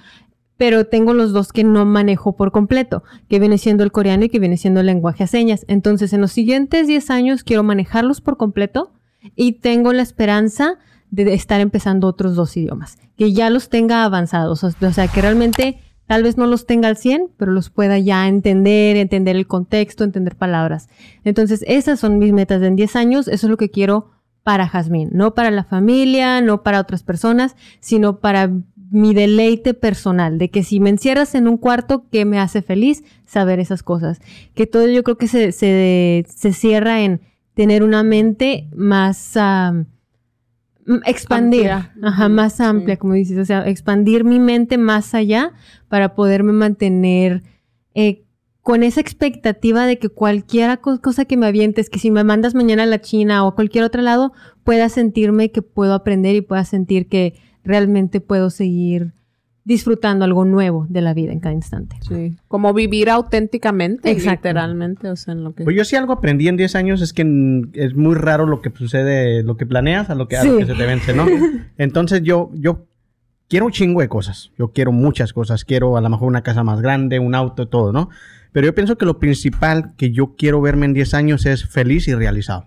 pero 0.58 0.88
tengo 0.88 1.14
los 1.14 1.34
dos 1.34 1.54
que 1.54 1.64
no 1.64 1.86
manejo 1.86 2.36
por 2.36 2.52
completo, 2.52 3.04
que 3.30 3.38
viene 3.38 3.60
siendo 3.60 3.84
el 3.84 3.92
coreano 3.92 4.26
y 4.26 4.30
que 4.30 4.40
viene 4.40 4.58
siendo 4.58 4.80
el 4.80 4.88
lenguaje 4.88 5.24
a 5.24 5.28
señas. 5.28 5.66
Entonces 5.68 6.14
en 6.14 6.22
los 6.22 6.32
siguientes 6.32 6.88
10 6.88 7.12
años 7.12 7.44
quiero 7.44 7.62
manejarlos 7.62 8.22
por 8.22 8.38
completo 8.38 8.92
y 9.36 9.52
tengo 9.52 9.94
la 9.94 10.02
esperanza 10.02 10.80
de 11.14 11.36
estar 11.36 11.62
empezando 11.62 12.08
otros 12.08 12.36
dos 12.36 12.58
idiomas, 12.58 12.98
que 13.16 13.34
ya 13.34 13.52
los 13.52 13.70
tenga 13.70 14.04
avanzados, 14.04 14.64
o 14.64 14.72
sea, 14.72 15.08
que 15.08 15.22
realmente 15.22 15.78
tal 16.08 16.24
vez 16.24 16.38
no 16.38 16.48
los 16.48 16.66
tenga 16.66 16.88
al 16.88 16.98
100, 16.98 17.30
pero 17.38 17.52
los 17.52 17.70
pueda 17.70 18.00
ya 18.00 18.28
entender, 18.28 18.98
entender 18.98 19.36
el 19.36 19.46
contexto, 19.46 20.04
entender 20.04 20.36
palabras. 20.36 20.90
Entonces, 21.24 21.64
esas 21.68 22.00
son 22.00 22.18
mis 22.18 22.34
metas 22.34 22.64
en 22.64 22.76
10 22.76 22.96
años, 22.96 23.28
eso 23.28 23.46
es 23.46 23.52
lo 23.52 23.58
que 23.58 23.70
quiero 23.70 24.10
para 24.42 24.68
Jazmín, 24.68 25.12
no 25.14 25.36
para 25.36 25.52
la 25.52 25.64
familia, 25.64 26.42
no 26.42 26.64
para 26.64 26.80
otras 26.80 27.04
personas, 27.04 27.56
sino 27.80 28.20
para 28.20 28.50
mi 28.90 29.14
deleite 29.14 29.76
personal, 29.76 30.40
de 30.40 30.50
que 30.50 30.64
si 30.64 30.80
me 30.80 30.90
encierras 30.90 31.36
en 31.36 31.48
un 31.48 31.58
cuarto, 31.58 32.06
¿qué 32.12 32.26
me 32.26 32.40
hace 32.40 32.64
feliz? 32.64 33.04
Saber 33.28 33.60
esas 33.60 33.84
cosas. 33.84 34.20
Que 34.56 34.66
todo 34.66 34.88
yo 34.88 35.04
creo 35.04 35.18
que 35.18 35.28
se, 35.28 35.52
se, 35.52 36.26
se 36.28 36.54
cierra 36.54 37.02
en 37.04 37.22
tener 37.54 37.84
una 37.84 38.02
mente 38.02 38.68
más... 38.76 39.38
expandir, 41.06 41.70
Amplia. 41.72 41.94
ajá, 42.08 42.30
más 42.30 42.60
amplia, 42.62 42.96
sí. 42.96 43.00
como 43.00 43.14
dices, 43.14 43.38
o 43.38 43.46
sea, 43.46 43.68
expandir 43.68 44.24
mi 44.24 44.40
mente 44.40 44.78
más 44.78 45.14
allá 45.14 45.52
para 45.88 46.16
poderme 46.16 46.52
mantener 46.54 47.44
eh, 47.96 48.24
con 48.62 48.84
esa 48.84 49.02
expectativa 49.02 49.86
de 49.86 50.00
que 50.00 50.10
cualquier 50.10 50.80
co- 50.80 51.02
cosa 51.02 51.26
que 51.26 51.38
me 51.38 51.46
avientes, 51.48 51.90
que 51.90 52.00
si 52.00 52.12
me 52.12 52.24
mandas 52.24 52.56
mañana 52.56 52.84
a 52.84 52.88
la 52.88 53.02
China 53.02 53.44
o 53.44 53.50
a 53.50 53.56
cualquier 53.56 53.84
otro 53.84 54.02
lado, 54.02 54.34
pueda 54.64 54.90
sentirme 54.90 55.52
que 55.52 55.62
puedo 55.62 55.94
aprender 55.94 56.36
y 56.36 56.42
pueda 56.42 56.64
sentir 56.66 57.08
que 57.08 57.34
realmente 57.64 58.22
puedo 58.22 58.50
seguir 58.50 59.14
disfrutando 59.66 60.26
algo 60.26 60.44
nuevo 60.46 60.86
de 60.90 61.02
la 61.02 61.14
vida 61.14 61.32
en 61.32 61.40
cada 61.40 61.56
instante. 61.56 61.96
Sí. 62.08 62.36
Como 62.48 62.74
vivir 62.74 63.10
auténticamente, 63.10 64.12
Exacto. 64.12 64.50
literalmente, 64.50 65.10
o 65.10 65.16
sea, 65.16 65.34
en 65.34 65.44
lo 65.44 65.54
que... 65.56 65.64
Pues 65.64 65.76
yo 65.76 65.86
sí 65.86 65.96
algo 65.96 66.14
aprendí 66.14 66.48
en 66.50 66.58
10 66.58 66.76
años 66.76 67.02
es 67.02 67.14
que 67.14 67.22
es 67.74 67.96
muy 67.96 68.16
raro 68.16 68.46
lo 68.46 68.62
que 68.62 68.72
sucede, 68.76 69.42
lo 69.44 69.56
que 69.56 69.66
planeas 69.66 70.10
a 70.10 70.16
lo 70.16 70.28
que, 70.28 70.36
a 70.38 70.44
lo 70.44 70.52
Sí. 70.54 70.58
que 70.60 70.66
se 70.66 70.74
te 70.76 70.86
vence, 70.86 71.14
¿no? 71.14 71.26
Entonces 71.78 72.22
yo, 72.24 72.52
yo 72.56 72.88
quiero 73.48 73.68
un 73.68 73.72
chingo 73.72 74.02
de 74.02 74.10
cosas. 74.10 74.52
Yo 74.58 74.74
quiero 74.74 74.92
muchas 74.92 75.32
cosas. 75.32 75.64
Quiero 75.64 75.96
a 75.96 76.02
lo 76.02 76.10
mejor 76.10 76.28
una 76.28 76.44
casa 76.44 76.64
más 76.64 76.82
grande, 76.82 77.20
un 77.20 77.34
auto, 77.34 77.68
todo, 77.70 77.94
¿no? 77.94 78.10
Pero 78.52 78.68
yo 78.68 78.76
pienso 78.76 78.98
que 78.98 79.06
lo 79.06 79.18
principal 79.18 79.94
que 79.96 80.12
yo 80.12 80.36
quiero 80.38 80.60
verme 80.62 80.86
en 80.88 80.94
10 80.94 81.14
años 81.14 81.46
es 81.46 81.66
feliz 81.68 82.08
y 82.10 82.14
realizado. 82.16 82.66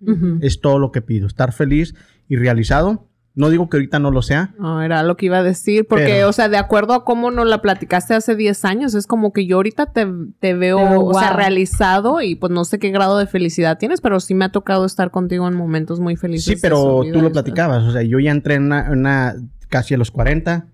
Ujú. 0.00 0.38
Es 0.42 0.60
todo 0.60 0.78
lo 0.78 0.92
que 0.92 1.02
pido. 1.02 1.26
Estar 1.26 1.52
feliz 1.52 1.94
y 2.28 2.36
realizado. 2.36 3.08
No 3.36 3.50
digo 3.50 3.68
que 3.68 3.76
ahorita 3.76 3.98
no 3.98 4.10
lo 4.10 4.22
sea. 4.22 4.54
No, 4.58 4.82
era 4.82 5.02
lo 5.02 5.16
que 5.16 5.26
iba 5.26 5.36
a 5.38 5.42
decir, 5.42 5.86
porque, 5.86 6.04
Pero- 6.06 6.30
o 6.30 6.32
sea, 6.32 6.48
de 6.48 6.56
acuerdo 6.56 6.94
a 6.94 7.04
cómo 7.04 7.30
nos 7.30 7.46
la 7.46 7.60
platicaste 7.62 8.14
hace 8.14 8.34
10 8.34 8.64
años, 8.64 8.94
es 8.94 9.06
como 9.06 9.32
que 9.32 9.46
yo 9.46 9.56
ahorita 9.56 9.86
te, 9.92 10.06
te 10.40 10.54
veo, 10.54 10.78
Te 10.78 10.84
veo, 10.88 11.04
o 11.04 11.12
sea, 11.14 11.28
wow. 11.28 11.36
realizado 11.38 12.22
y 12.22 12.34
pues 12.34 12.50
no 12.50 12.64
sé 12.64 12.78
qué 12.78 12.90
grado 12.90 13.18
de 13.18 13.26
felicidad 13.26 13.76
tienes, 13.78 14.00
pero 14.00 14.18
sí 14.20 14.34
me 14.34 14.46
ha 14.46 14.52
tocado 14.52 14.86
estar 14.86 15.10
contigo 15.10 15.46
en 15.46 15.54
momentos 15.54 16.00
muy 16.00 16.16
felices. 16.16 16.54
Sí, 16.54 16.58
pero 16.60 17.02
tú 17.12 17.20
lo 17.20 17.30
platicabas. 17.30 17.82
O 17.84 17.92
sea, 17.92 18.02
yo 18.02 18.18
ya 18.18 18.30
entré 18.30 18.54
en 18.54 18.64
una, 18.64 18.90
una- 18.90 19.34
casi 19.68 19.92
a 19.94 19.98
los 19.98 20.10
40. 20.10 20.68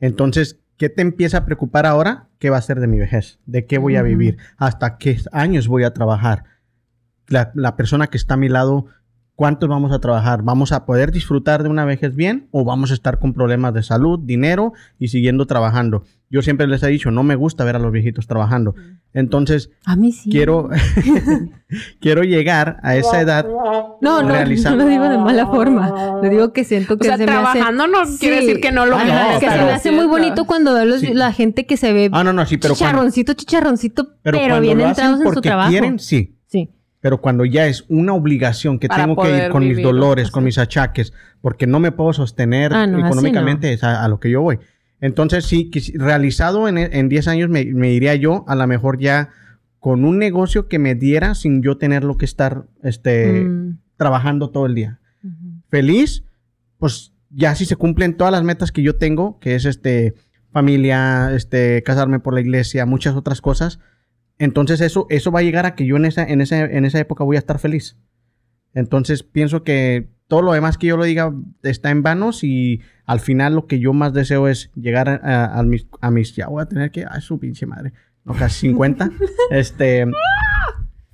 Entonces, 0.00 0.58
¿qué 0.78 0.88
te 0.88 1.02
empieza 1.02 1.38
a 1.38 1.44
preocupar 1.44 1.86
ahora? 1.86 2.28
¿Qué 2.38 2.50
va 2.50 2.56
a 2.56 2.62
ser 2.62 2.80
de 2.80 2.86
mi 2.88 2.98
vejez? 2.98 3.38
¿De 3.46 3.66
qué 3.66 3.78
voy 3.78 3.96
a 3.96 4.00
Ujú. 4.00 4.08
vivir? 4.08 4.38
¿Hasta 4.56 4.98
qué 4.98 5.16
años 5.32 5.68
voy 5.68 5.84
a 5.84 5.92
trabajar? 5.92 6.44
La, 7.28 7.52
la 7.54 7.76
persona 7.76 8.08
que 8.08 8.16
está 8.16 8.34
a 8.34 8.38
mi 8.38 8.48
lado, 8.48 8.86
¿cuántos 9.40 9.70
vamos 9.70 9.90
a 9.90 10.00
trabajar? 10.00 10.42
¿Vamos 10.42 10.70
a 10.70 10.84
poder 10.84 11.12
disfrutar 11.12 11.62
de 11.62 11.70
una 11.70 11.86
vejez 11.86 12.14
bien 12.14 12.48
o 12.50 12.62
vamos 12.62 12.90
a 12.90 12.94
estar 12.94 13.18
con 13.18 13.32
problemas 13.32 13.72
de 13.72 13.82
salud, 13.82 14.20
dinero 14.22 14.74
y 14.98 15.08
siguiendo 15.08 15.46
trabajando? 15.46 16.04
Yo 16.28 16.42
siempre 16.42 16.66
les 16.66 16.82
he 16.82 16.88
dicho, 16.88 17.10
no 17.10 17.22
me 17.22 17.36
gusta 17.36 17.64
ver 17.64 17.74
a 17.76 17.78
los 17.78 17.90
viejitos 17.90 18.26
trabajando. 18.26 18.74
Entonces, 19.14 19.70
A 19.86 19.96
mí 19.96 20.12
sí. 20.12 20.28
quiero, 20.30 20.68
quiero 22.00 22.22
llegar 22.22 22.80
a 22.82 22.96
esa 22.96 23.20
edad 23.20 23.46
No, 24.02 24.22
no, 24.22 24.28
realizar- 24.28 24.72
no 24.76 24.84
lo 24.84 24.90
digo 24.90 25.08
de 25.08 25.16
mala 25.16 25.46
forma. 25.46 25.88
Lo 26.22 26.28
digo 26.28 26.52
que 26.52 26.64
siento 26.64 26.94
O 26.94 26.98
que 26.98 27.08
sea, 27.08 27.16
se 27.16 27.24
me 27.24 27.32
hace... 27.32 27.40
trabajando 27.58 27.86
no 27.86 27.98
quiere 28.18 28.40
Sí. 28.40 28.46
decir 28.46 28.60
que 28.60 28.72
no 28.72 28.84
lo 28.84 28.96
Ah, 28.96 29.04
no, 29.04 29.40
que 29.40 29.46
se 29.46 29.46
estar 29.54 29.64
me 29.66 29.72
hace 29.72 29.90
muy 29.90 30.06
bonito 30.06 30.44
cuando 30.44 30.74
veo 30.74 30.84
los- 30.84 31.00
Sí. 31.00 31.14
la 31.14 31.32
gente 31.32 31.64
que 31.64 31.78
se 31.78 31.92
ve 31.94 32.10
Ah, 32.12 32.22
no, 32.24 32.32
no, 32.34 32.44
sí, 32.44 32.58
pero 32.58 32.74
cuando, 32.74 32.90
chicharroncito, 32.90 33.32
chicharroncito, 33.32 34.08
pero, 34.22 34.36
pero 34.38 34.60
bien 34.60 34.74
cuando 34.78 34.84
lo 34.84 34.88
entrados 34.90 34.98
hacen 35.14 35.22
en 35.22 35.28
su 35.28 35.34
porque 35.34 35.48
trabajo. 35.48 35.70
quieren, 35.70 35.98
sí. 35.98 36.36
Sí. 36.46 36.68
Pero 37.00 37.20
cuando 37.20 37.44
ya 37.46 37.66
es 37.66 37.84
una 37.88 38.12
obligación 38.12 38.78
que 38.78 38.88
Para 38.88 39.04
tengo 39.04 39.22
que 39.22 39.36
ir 39.36 39.50
con 39.50 39.66
mis 39.66 39.82
dolores, 39.82 40.24
así. 40.26 40.32
con 40.32 40.44
mis 40.44 40.58
achaques, 40.58 41.12
porque 41.40 41.66
no 41.66 41.80
me 41.80 41.92
puedo 41.92 42.12
sostener 42.12 42.74
Ah, 42.74 42.86
no, 42.86 42.98
económicamente, 43.06 43.72
es 43.72 43.82
a, 43.84 44.04
a 44.04 44.08
lo 44.08 44.20
que 44.20 44.30
yo 44.30 44.42
voy. 44.42 44.58
Entonces, 45.00 45.46
sí, 45.46 45.70
realizado 45.94 46.68
en, 46.68 46.76
en 46.76 47.08
10 47.08 47.28
años 47.28 47.48
me, 47.48 47.64
me 47.64 47.90
iría 47.92 48.14
yo, 48.16 48.44
a 48.48 48.54
lo 48.54 48.66
mejor 48.66 48.98
ya 48.98 49.30
con 49.78 50.04
un 50.04 50.18
negocio 50.18 50.68
que 50.68 50.78
me 50.78 50.94
diera 50.94 51.34
sin 51.34 51.62
yo 51.62 51.78
tenerlo 51.78 52.18
que 52.18 52.26
estar 52.26 52.66
este, 52.82 53.44
Mm, 53.44 53.78
trabajando 53.96 54.50
todo 54.50 54.66
el 54.66 54.74
día. 54.74 54.98
ujú. 55.24 55.62
Feliz, 55.70 56.22
pues 56.78 57.14
ya 57.30 57.54
si 57.54 57.64
se 57.64 57.76
cumplen 57.76 58.14
todas 58.18 58.30
las 58.32 58.42
metas 58.44 58.72
que 58.72 58.82
yo 58.82 58.96
tengo, 58.96 59.38
que 59.38 59.54
es 59.54 59.64
este 59.64 60.14
familia, 60.52 61.30
este 61.34 61.82
casarme 61.82 62.18
por 62.20 62.34
la 62.34 62.40
iglesia, 62.40 62.84
muchas 62.84 63.14
otras 63.14 63.40
cosas. 63.40 63.78
Entonces 64.40 64.80
eso 64.80 65.06
eso 65.08 65.30
va 65.30 65.38
a 65.38 65.42
llegar 65.44 65.66
a 65.66 65.76
que 65.76 65.86
yo 65.86 65.96
en 65.96 66.04
esa 66.06 66.24
en 66.24 66.40
esa 66.40 66.64
en 66.64 66.84
esa 66.84 66.98
época 66.98 67.22
voy 67.22 67.36
a 67.36 67.38
estar 67.38 67.60
feliz. 67.60 67.96
Entonces 68.74 69.22
pienso 69.22 69.62
que 69.62 70.08
todo 70.26 70.42
lo 70.42 70.52
demás 70.52 70.78
que 70.78 70.86
yo 70.88 70.96
lo 70.96 71.04
diga 71.04 71.32
está 71.62 71.90
en 71.90 72.02
vanos 72.02 72.42
y 72.42 72.80
al 73.04 73.20
final 73.20 73.54
lo 73.54 73.66
que 73.66 73.78
yo 73.80 73.92
más 73.92 74.12
deseo 74.12 74.48
es 74.48 74.70
llegar 74.74 75.08
a, 75.08 75.14
a- 75.22 75.58
a 75.58 75.62
mis, 75.62 75.86
a 76.00 76.10
mis 76.10 76.34
ya 76.34 76.48
voy 76.48 76.62
a 76.62 76.66
tener 76.66 76.90
que 76.90 77.04
a 77.04 77.20
su 77.20 77.38
pinche 77.38 77.66
madre, 77.66 77.92
no 78.24 78.34
casi 78.34 78.68
50, 78.68 79.10
este 79.50 80.06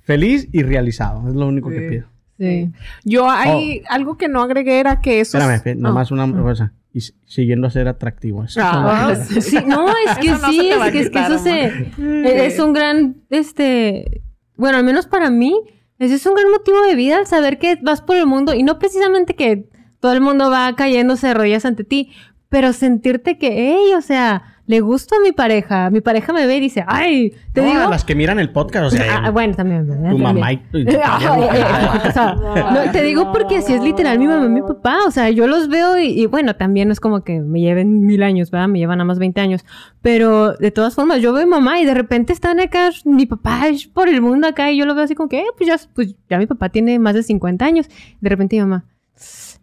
feliz 0.01 0.47
y 0.51 0.63
realizado, 0.63 1.27
es 1.27 1.35
lo 1.35 1.47
único 1.47 1.69
que 1.69 1.81
pido. 1.81 2.07
Sí. 2.39 2.71
Yo 3.03 3.29
hay 3.29 3.81
algo 3.89 4.15
que 4.17 4.27
no 4.29 4.43
agregué 4.43 4.79
era 4.79 5.01
que 5.01 5.19
eso... 5.19 5.37
Oh. 5.39 5.41
Espérame, 5.49 5.81
nomás 5.81 6.11
una 6.11 6.31
cosa. 6.31 6.71
Y 6.93 7.01
siguiendo 7.25 7.67
a 7.67 7.69
ser 7.69 7.87
atractivo. 7.87 8.43
Eso 8.43 8.59
Ah, 8.63 9.13
sí. 9.15 9.41
Sí, 9.41 9.57
no, 9.67 9.87
es 9.89 10.17
que 10.19 10.29
no 10.31 10.39
sí, 10.49 10.69
es 10.69 10.91
que, 10.91 10.99
es 11.01 11.09
que 11.09 11.19
eso 11.19 11.37
se... 11.37 11.61
amor. 11.65 12.25
e- 12.25 12.45
Es 12.47 12.59
un 12.59 12.73
gran, 12.73 13.17
este... 13.29 14.23
Bueno, 14.55 14.77
al 14.79 14.83
menos 14.83 15.05
para 15.05 15.29
mí, 15.29 15.53
ese 15.99 16.15
es 16.15 16.25
un 16.25 16.33
gran 16.33 16.49
motivo 16.49 16.81
de 16.81 16.95
vida, 16.95 17.19
el 17.19 17.27
saber 17.27 17.59
que 17.59 17.77
vas 17.83 18.01
por 18.01 18.15
el 18.17 18.25
mundo 18.25 18.53
y 18.55 18.63
no 18.63 18.79
precisamente 18.79 19.35
que 19.35 19.69
todo 19.99 20.13
el 20.13 20.21
mundo 20.21 20.49
va 20.49 20.75
cayéndose 20.75 21.27
de 21.27 21.33
rodillas 21.35 21.65
ante 21.65 21.83
ti, 21.83 22.11
pero 22.49 22.73
sentirte 22.73 23.37
que, 23.37 23.49
hey, 23.75 23.93
o 23.95 24.01
sea, 24.01 24.56
le 24.67 24.81
gusto 24.81 25.15
a 25.15 25.19
mi 25.23 25.31
pareja, 25.31 25.89
mi 25.89 26.01
pareja 26.01 26.33
me 26.33 26.45
ve 26.45 26.57
y 26.57 26.59
dice, 26.59 26.83
ay, 26.87 27.33
te 27.53 27.61
No, 27.61 27.67
digo... 27.67 27.81
a 27.81 27.89
las 27.89 28.03
que 28.03 28.13
miran 28.15 28.37
el 28.37 28.51
podcast, 28.51 28.85
o 28.85 28.89
sea, 28.91 29.21
Ah, 29.23 29.31
bueno, 29.31 29.55
también, 29.55 29.87
¿verdad? 29.87 30.11
tu 30.11 30.17
También. 30.17 30.23
mamá 30.35 30.51
y 30.53 30.57
tu, 30.57 30.77
y 30.79 30.85
tu 30.85 30.91
Ay, 30.91 30.97
padre, 31.25 31.47
ay, 31.51 31.61
ay, 31.63 31.99
o 32.09 32.11
sea, 32.11 32.33
no, 32.35 32.91
te 32.91 33.01
digo 33.01 33.31
porque 33.31 33.57
así 33.57 33.73
es 33.73 33.81
literal 33.81 34.19
mi 34.19 34.27
mamá 34.27 34.45
y 34.45 34.49
mi 34.49 34.61
papá. 34.61 34.97
O 35.07 35.11
sea, 35.11 35.29
yo 35.29 35.47
los 35.47 35.69
veo 35.69 35.97
y, 35.97 36.07
y 36.21 36.25
bueno, 36.25 36.55
también 36.57 36.89
no 36.89 36.91
es 36.91 36.99
como 36.99 37.23
que 37.23 37.39
me 37.39 37.61
lleven 37.61 38.05
mil 38.05 38.21
años, 38.23 38.51
¿verdad? 38.51 38.67
Me 38.67 38.79
llevan 38.79 38.99
a 39.01 39.05
más 39.05 39.19
20 39.19 39.39
años. 39.41 39.65
Pero 40.01 40.53
de 40.53 40.71
todas 40.71 40.93
formas, 40.95 41.21
yo 41.21 41.31
veo 41.33 41.43
a 41.43 41.45
mi 41.45 41.49
mamá 41.51 41.79
y 41.79 41.85
de 41.85 41.93
repente 41.93 42.33
están 42.33 42.59
acá, 42.59 42.89
mi 43.05 43.25
papá 43.25 43.67
es 43.69 43.87
por 43.87 44.09
el 44.09 44.21
mundo 44.21 44.47
acá 44.47 44.69
y 44.71 44.77
yo 44.77 44.85
lo 44.85 44.93
veo 44.95 45.05
así 45.05 45.15
como 45.15 45.29
que, 45.29 45.39
eh, 45.39 45.45
pues 45.57 45.67
ya, 45.67 45.77
pues 45.93 46.15
ya 46.29 46.37
mi 46.37 46.45
papá 46.45 46.69
tiene 46.69 46.99
más 46.99 47.15
de 47.15 47.23
50 47.23 47.63
años. 47.65 47.87
De 48.19 48.29
repente 48.29 48.57
mi 48.57 48.63
mamá, 48.63 48.83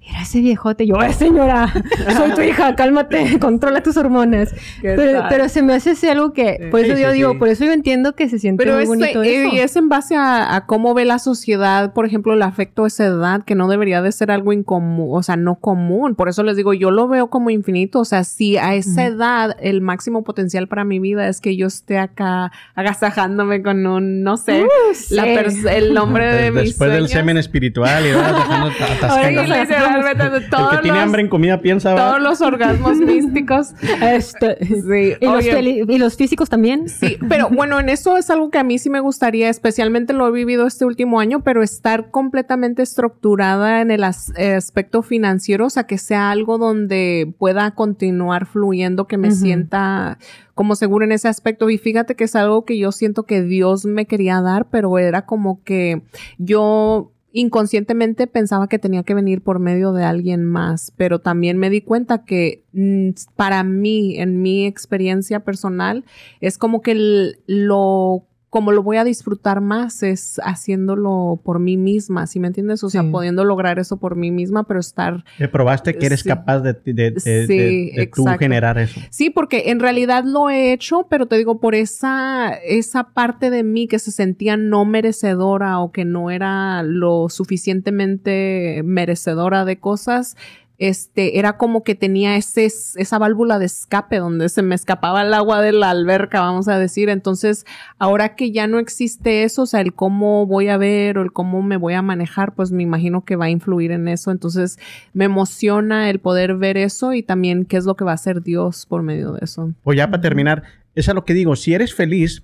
Era 0.07 0.21
ese 0.21 0.41
viejote. 0.41 0.87
Yo, 0.87 1.01
¡eh, 1.03 1.13
señora! 1.15 1.73
Soy 2.15 2.33
tu 2.35 2.43
hija, 2.43 2.77
cálmate, 2.77 3.39
controla 3.41 3.83
tus 3.83 3.97
hormonas. 3.97 4.53
¿Qué 4.83 4.95
Pero, 5.31 5.49
se 5.49 5.63
me 5.63 5.73
hace 5.75 5.93
así 5.93 6.07
algo 6.09 6.33
que, 6.35 6.59
Sí. 6.61 6.67
por 6.71 6.81
eso 6.81 6.95
Sí, 6.95 7.03
yo 7.03 7.09
sí, 7.11 7.15
digo, 7.17 7.39
por 7.39 7.49
eso 7.49 7.65
yo 7.65 7.73
entiendo 7.73 8.15
que 8.15 8.29
se 8.29 8.39
siente 8.39 8.63
Pero 8.63 8.75
muy 8.75 8.83
es, 8.83 8.89
bonito 8.89 9.23
eh, 9.23 9.47
eso. 9.47 9.55
y 9.55 9.61
es 9.61 9.77
en 9.77 9.89
base 9.89 10.15
a, 10.15 10.55
a 10.57 10.67
cómo 10.67 10.93
ve 10.93 11.07
la 11.07 11.19
sociedad, 11.19 11.95
por 11.95 12.05
ejemplo, 12.05 12.35
el 12.35 12.43
afecto 12.43 12.85
a 12.85 12.89
esa 12.89 13.07
edad, 13.07 13.45
que 13.45 13.55
no 13.55 13.67
debería 13.67 14.03
de 14.03 14.13
ser 14.13 14.31
algo 14.31 14.53
incomún, 14.53 15.09
o 15.19 15.23
sea, 15.23 15.37
no 15.37 15.55
común. 15.55 16.15
Por 16.17 16.29
eso 16.29 16.43
les 16.43 16.57
digo, 16.57 16.75
yo 16.75 16.91
lo 16.91 17.09
veo 17.09 17.29
como 17.31 17.49
infinito. 17.49 18.01
O 18.01 18.05
sea, 18.05 18.25
si 18.25 18.59
a 18.59 18.75
esa 18.75 19.07
edad 19.07 19.57
el 19.61 19.81
máximo 19.81 20.23
potencial 20.23 20.69
para 20.69 20.85
mi 20.85 20.99
vida 20.99 21.29
es 21.29 21.41
que 21.41 21.57
yo 21.57 21.67
esté 21.67 21.99
acá 21.99 22.53
agasajándome 22.75 23.63
con 23.63 23.87
un, 23.87 24.23
no 24.23 24.37
sé, 24.37 24.67
la 25.11 25.25
pers- 25.25 25.67
el 25.71 25.95
nombre 25.95 26.27
de 26.31 26.51
mis 26.51 26.65
Después 26.65 26.91
del 26.91 26.99
sueños. 27.09 27.11
semen 27.11 27.37
espiritual 27.39 28.05
y 28.07 28.11
atascando. 28.11 29.94
El 29.97 30.49
todos 30.51 30.71
que 30.73 30.79
tiene 30.83 30.97
los- 30.99 31.05
hambre 31.07 31.23
en 31.23 31.29
comida 31.29 31.61
piensa, 31.61 31.95
todos 31.95 32.21
los 32.21 32.41
orgasmos 32.41 32.97
místicos. 32.99 33.75
Este, 34.03 34.57
Sí, 34.67 35.15
¿Y, 35.21 35.99
los 35.99 36.15
y 36.15 36.17
físicos 36.17 36.49
también? 36.49 36.89
Sí, 36.89 37.19
pero 37.29 37.49
bueno, 37.51 37.81
en 37.81 37.89
eso 37.89 38.17
es 38.17 38.31
algo 38.31 38.51
que 38.51 38.59
a 38.59 38.65
mí 38.65 38.79
sí 38.79 38.91
me 38.91 39.01
gustaría, 39.01 39.49
especialmente 39.49 40.13
lo 40.13 40.27
he 40.29 40.33
vivido 40.33 40.67
este 40.67 40.85
último 40.85 41.21
año, 41.21 41.41
pero 41.43 41.63
estar 41.63 42.11
completamente 42.11 42.83
estructurada 42.83 43.81
en 43.81 43.91
el 43.91 44.05
as- 44.05 44.33
aspecto 44.39 45.03
financiero, 45.03 45.67
o 45.67 45.71
sea, 45.71 45.85
que 45.85 45.99
sea 45.99 46.31
algo 46.31 46.59
donde 46.59 47.33
pueda 47.39 47.71
continuar 47.73 48.47
fluyendo, 48.47 49.07
que 49.07 49.19
me 49.19 49.31
sienta 49.31 50.19
como 50.55 50.77
seguro 50.77 51.05
en 51.05 51.13
ese 51.13 51.29
aspecto. 51.29 51.69
Y 51.71 51.79
fíjate 51.79 52.15
que 52.15 52.25
es 52.25 52.37
algo 52.37 52.65
que 52.65 52.79
yo 52.79 52.93
siento 52.93 53.25
que 53.25 53.43
Dios 53.43 53.85
me 53.87 54.07
quería 54.07 54.41
dar, 54.41 54.67
pero 54.71 54.99
era 54.99 55.27
como 55.27 55.63
que 55.65 56.03
yo 56.39 57.11
inconscientemente 57.35 58.29
pensaba 58.29 58.69
que 58.69 58.79
tenía 58.79 59.03
que 59.03 59.13
venir 59.13 59.43
por 59.43 59.59
medio 59.59 59.93
de 59.93 60.05
alguien 60.05 60.45
más, 60.45 60.93
pero 60.97 61.19
también 61.19 61.59
me 61.59 61.69
di 61.69 61.81
cuenta 61.81 62.25
que 62.25 62.63
mm, 62.73 63.11
para 63.35 63.65
mí, 63.65 64.17
en 64.21 64.41
mi 64.41 64.67
experiencia 64.67 65.41
personal, 65.41 66.05
es 66.41 66.59
como 66.59 66.81
que 66.81 67.35
lo 67.47 68.25
como 68.55 68.71
lo 68.71 68.85
voy 68.85 68.99
a 68.99 69.05
disfrutar 69.05 69.61
más 69.61 70.05
es 70.05 70.41
haciéndolo 70.45 71.41
por 71.43 71.59
mí 71.59 71.77
misma, 71.77 72.29
¿sí 72.29 72.39
me 72.39 72.47
entiendes? 72.47 72.85
O 72.85 72.89
sea, 72.89 73.03
pudiendo 73.03 73.45
lograr 73.45 73.81
eso 73.81 73.97
por 73.97 74.15
mí 74.15 74.31
misma, 74.31 74.63
pero 74.63 74.79
estar 74.79 75.25
Que 75.39 75.49
probaste 75.49 75.97
que 75.99 76.07
eres 76.07 76.21
Sí. 76.21 76.29
capaz 76.29 76.61
de, 76.61 76.75
de, 76.75 76.93
de- 76.93 77.11
de- 77.11 77.47
Sí, 77.49 77.91
de 77.97 78.07
tú 78.15 78.25
generar 78.39 78.79
eso. 78.79 79.01
Sí, 79.11 79.29
porque 79.31 79.71
en 79.73 79.81
realidad 79.81 80.23
lo 80.25 80.51
he 80.51 80.73
hecho, 80.73 81.09
pero 81.11 81.27
te 81.27 81.37
digo, 81.37 81.59
por 81.59 81.75
esa, 81.75 82.53
esa 82.65 83.09
parte 83.13 83.51
de 83.51 83.65
mí 83.65 83.89
que 83.89 83.99
se 83.99 84.13
sentía 84.13 84.57
no 84.57 84.85
merecedora 84.85 85.81
o 85.81 85.91
que 85.91 86.05
no 86.05 86.31
era 86.31 86.85
lo 86.85 87.29
suficientemente 87.31 88.83
merecedora 88.85 89.65
de 89.65 89.81
cosas, 89.81 90.37
este, 90.79 91.39
era 91.39 91.57
como 91.57 91.85
que 91.85 91.95
tenía 91.95 92.37
ese, 92.37 92.65
esa 92.67 93.19
válvula 93.19 93.59
de 93.59 93.67
escape 93.67 94.19
donde 94.19 94.49
se 94.49 94.63
me 94.63 94.75
escapaba 94.75 95.23
el 95.23 95.33
agua 95.33 95.63
de 95.63 95.73
la 95.73 95.91
alberca, 95.91 96.41
vamos 96.41 96.69
a 96.69 96.79
decir. 96.79 97.09
Entonces, 97.09 97.65
ahora 97.99 98.35
que 98.35 98.51
ya 98.51 98.67
no 98.67 98.79
existe 98.79 99.45
eso, 99.45 99.63
o 99.63 99.67
sea, 99.67 99.81
el 99.81 99.95
cómo 99.95 100.47
voy 100.47 100.69
a 100.69 100.77
ver 100.77 101.19
o 101.19 101.23
el 101.23 101.33
cómo 101.33 101.63
me 101.63 101.77
voy 101.77 101.95
a 101.95 102.03
manejar, 102.03 102.55
pues 102.55 102.73
me 102.73 102.83
imagino 102.83 103.25
que 103.25 103.37
va 103.37 103.47
a 103.47 103.51
influir 103.51 103.93
en 103.93 104.09
eso. 104.09 104.31
Entonces, 104.31 104.79
me 105.13 105.27
emociona 105.27 106.11
el 106.11 106.19
poder 106.19 106.57
ver 106.57 106.77
eso 106.77 107.13
y 107.13 107.23
también 107.23 107.65
qué 107.65 107.77
es 107.77 107.85
lo 107.85 107.95
que 107.95 108.05
va 108.05 108.13
a 108.13 108.15
hacer 108.15 108.43
Dios 108.43 108.87
por 108.87 109.03
medio 109.03 109.33
de 109.33 109.41
eso. 109.43 109.73
Pues 109.83 109.97
ya 109.97 110.11
para 110.11 110.23
terminar, 110.23 110.65
es 110.95 111.07
lo 111.13 111.25
que 111.25 111.35
digo. 111.35 111.55
Si 111.57 111.75
eres 111.75 111.95
feliz, 111.95 112.43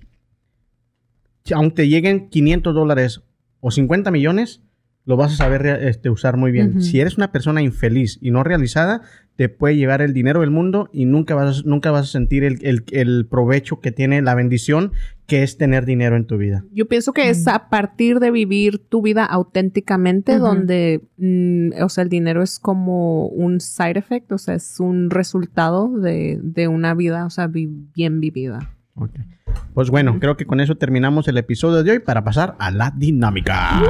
aunque 1.53 1.87
lleguen 1.87 2.29
500 2.29 2.73
dólares 2.73 3.21
o 3.59 3.71
50 3.71 4.11
millones, 4.11 4.61
lo 5.05 5.17
vas 5.17 5.33
a 5.33 5.35
saber 5.35 5.65
este, 5.65 6.09
usar 6.09 6.37
muy 6.37 6.51
bien. 6.51 6.81
Si 6.81 6.99
eres 6.99 7.17
una 7.17 7.31
persona 7.31 7.61
infeliz 7.61 8.17
y 8.21 8.31
no 8.31 8.43
realizada, 8.43 9.01
te 9.35 9.49
puede 9.49 9.75
llegar 9.75 10.01
el 10.01 10.13
dinero 10.13 10.41
del 10.41 10.51
mundo 10.51 10.89
y 10.93 11.05
nunca 11.05 11.33
vas, 11.33 11.59
a- 11.59 11.61
nunca 11.65 11.89
vas 11.89 12.09
a 12.09 12.11
sentir 12.11 12.43
el, 12.43 12.59
el- 12.61 12.83
el 12.91 13.25
provecho 13.25 13.79
que 13.79 13.91
tiene 13.91 14.21
la 14.21 14.35
bendición 14.35 14.91
que 15.25 15.41
es 15.43 15.57
tener 15.57 15.85
dinero 15.85 16.15
en 16.17 16.25
tu 16.25 16.37
vida. 16.37 16.65
Yo 16.71 16.87
pienso 16.87 17.13
que 17.13 17.29
es 17.29 17.47
a 17.47 17.69
partir 17.69 18.19
de 18.19 18.29
vivir 18.29 18.77
tu 18.77 19.01
vida 19.01 19.25
auténticamente 19.25 20.33
donde, 20.39 21.01
mm, 21.17 21.81
o 21.81 21.89
sea, 21.89 22.03
el 22.03 22.09
dinero 22.09 22.43
es 22.43 22.59
como 22.59 23.27
un 23.27 23.59
side 23.61 23.97
effect, 23.97 24.31
o 24.31 24.37
sea, 24.37 24.55
es 24.55 24.79
un 24.79 25.09
resultado 25.09 25.89
de, 25.97 26.37
de 26.43 26.67
una 26.67 26.93
vida, 26.93 27.25
o 27.25 27.29
sea, 27.29 27.47
vi- 27.47 27.69
bien 27.95 28.19
vivida. 28.19 28.59
Ok. 28.95 29.11
Pues 29.73 29.89
bueno, 29.89 30.17
creo 30.19 30.35
que 30.37 30.45
con 30.45 30.59
eso 30.59 30.75
terminamos 30.75 31.27
el 31.27 31.37
episodio 31.37 31.83
de 31.83 31.91
hoy 31.91 31.99
para 31.99 32.23
pasar 32.23 32.55
a 32.59 32.71
la 32.71 32.91
dinámica. 32.95 33.81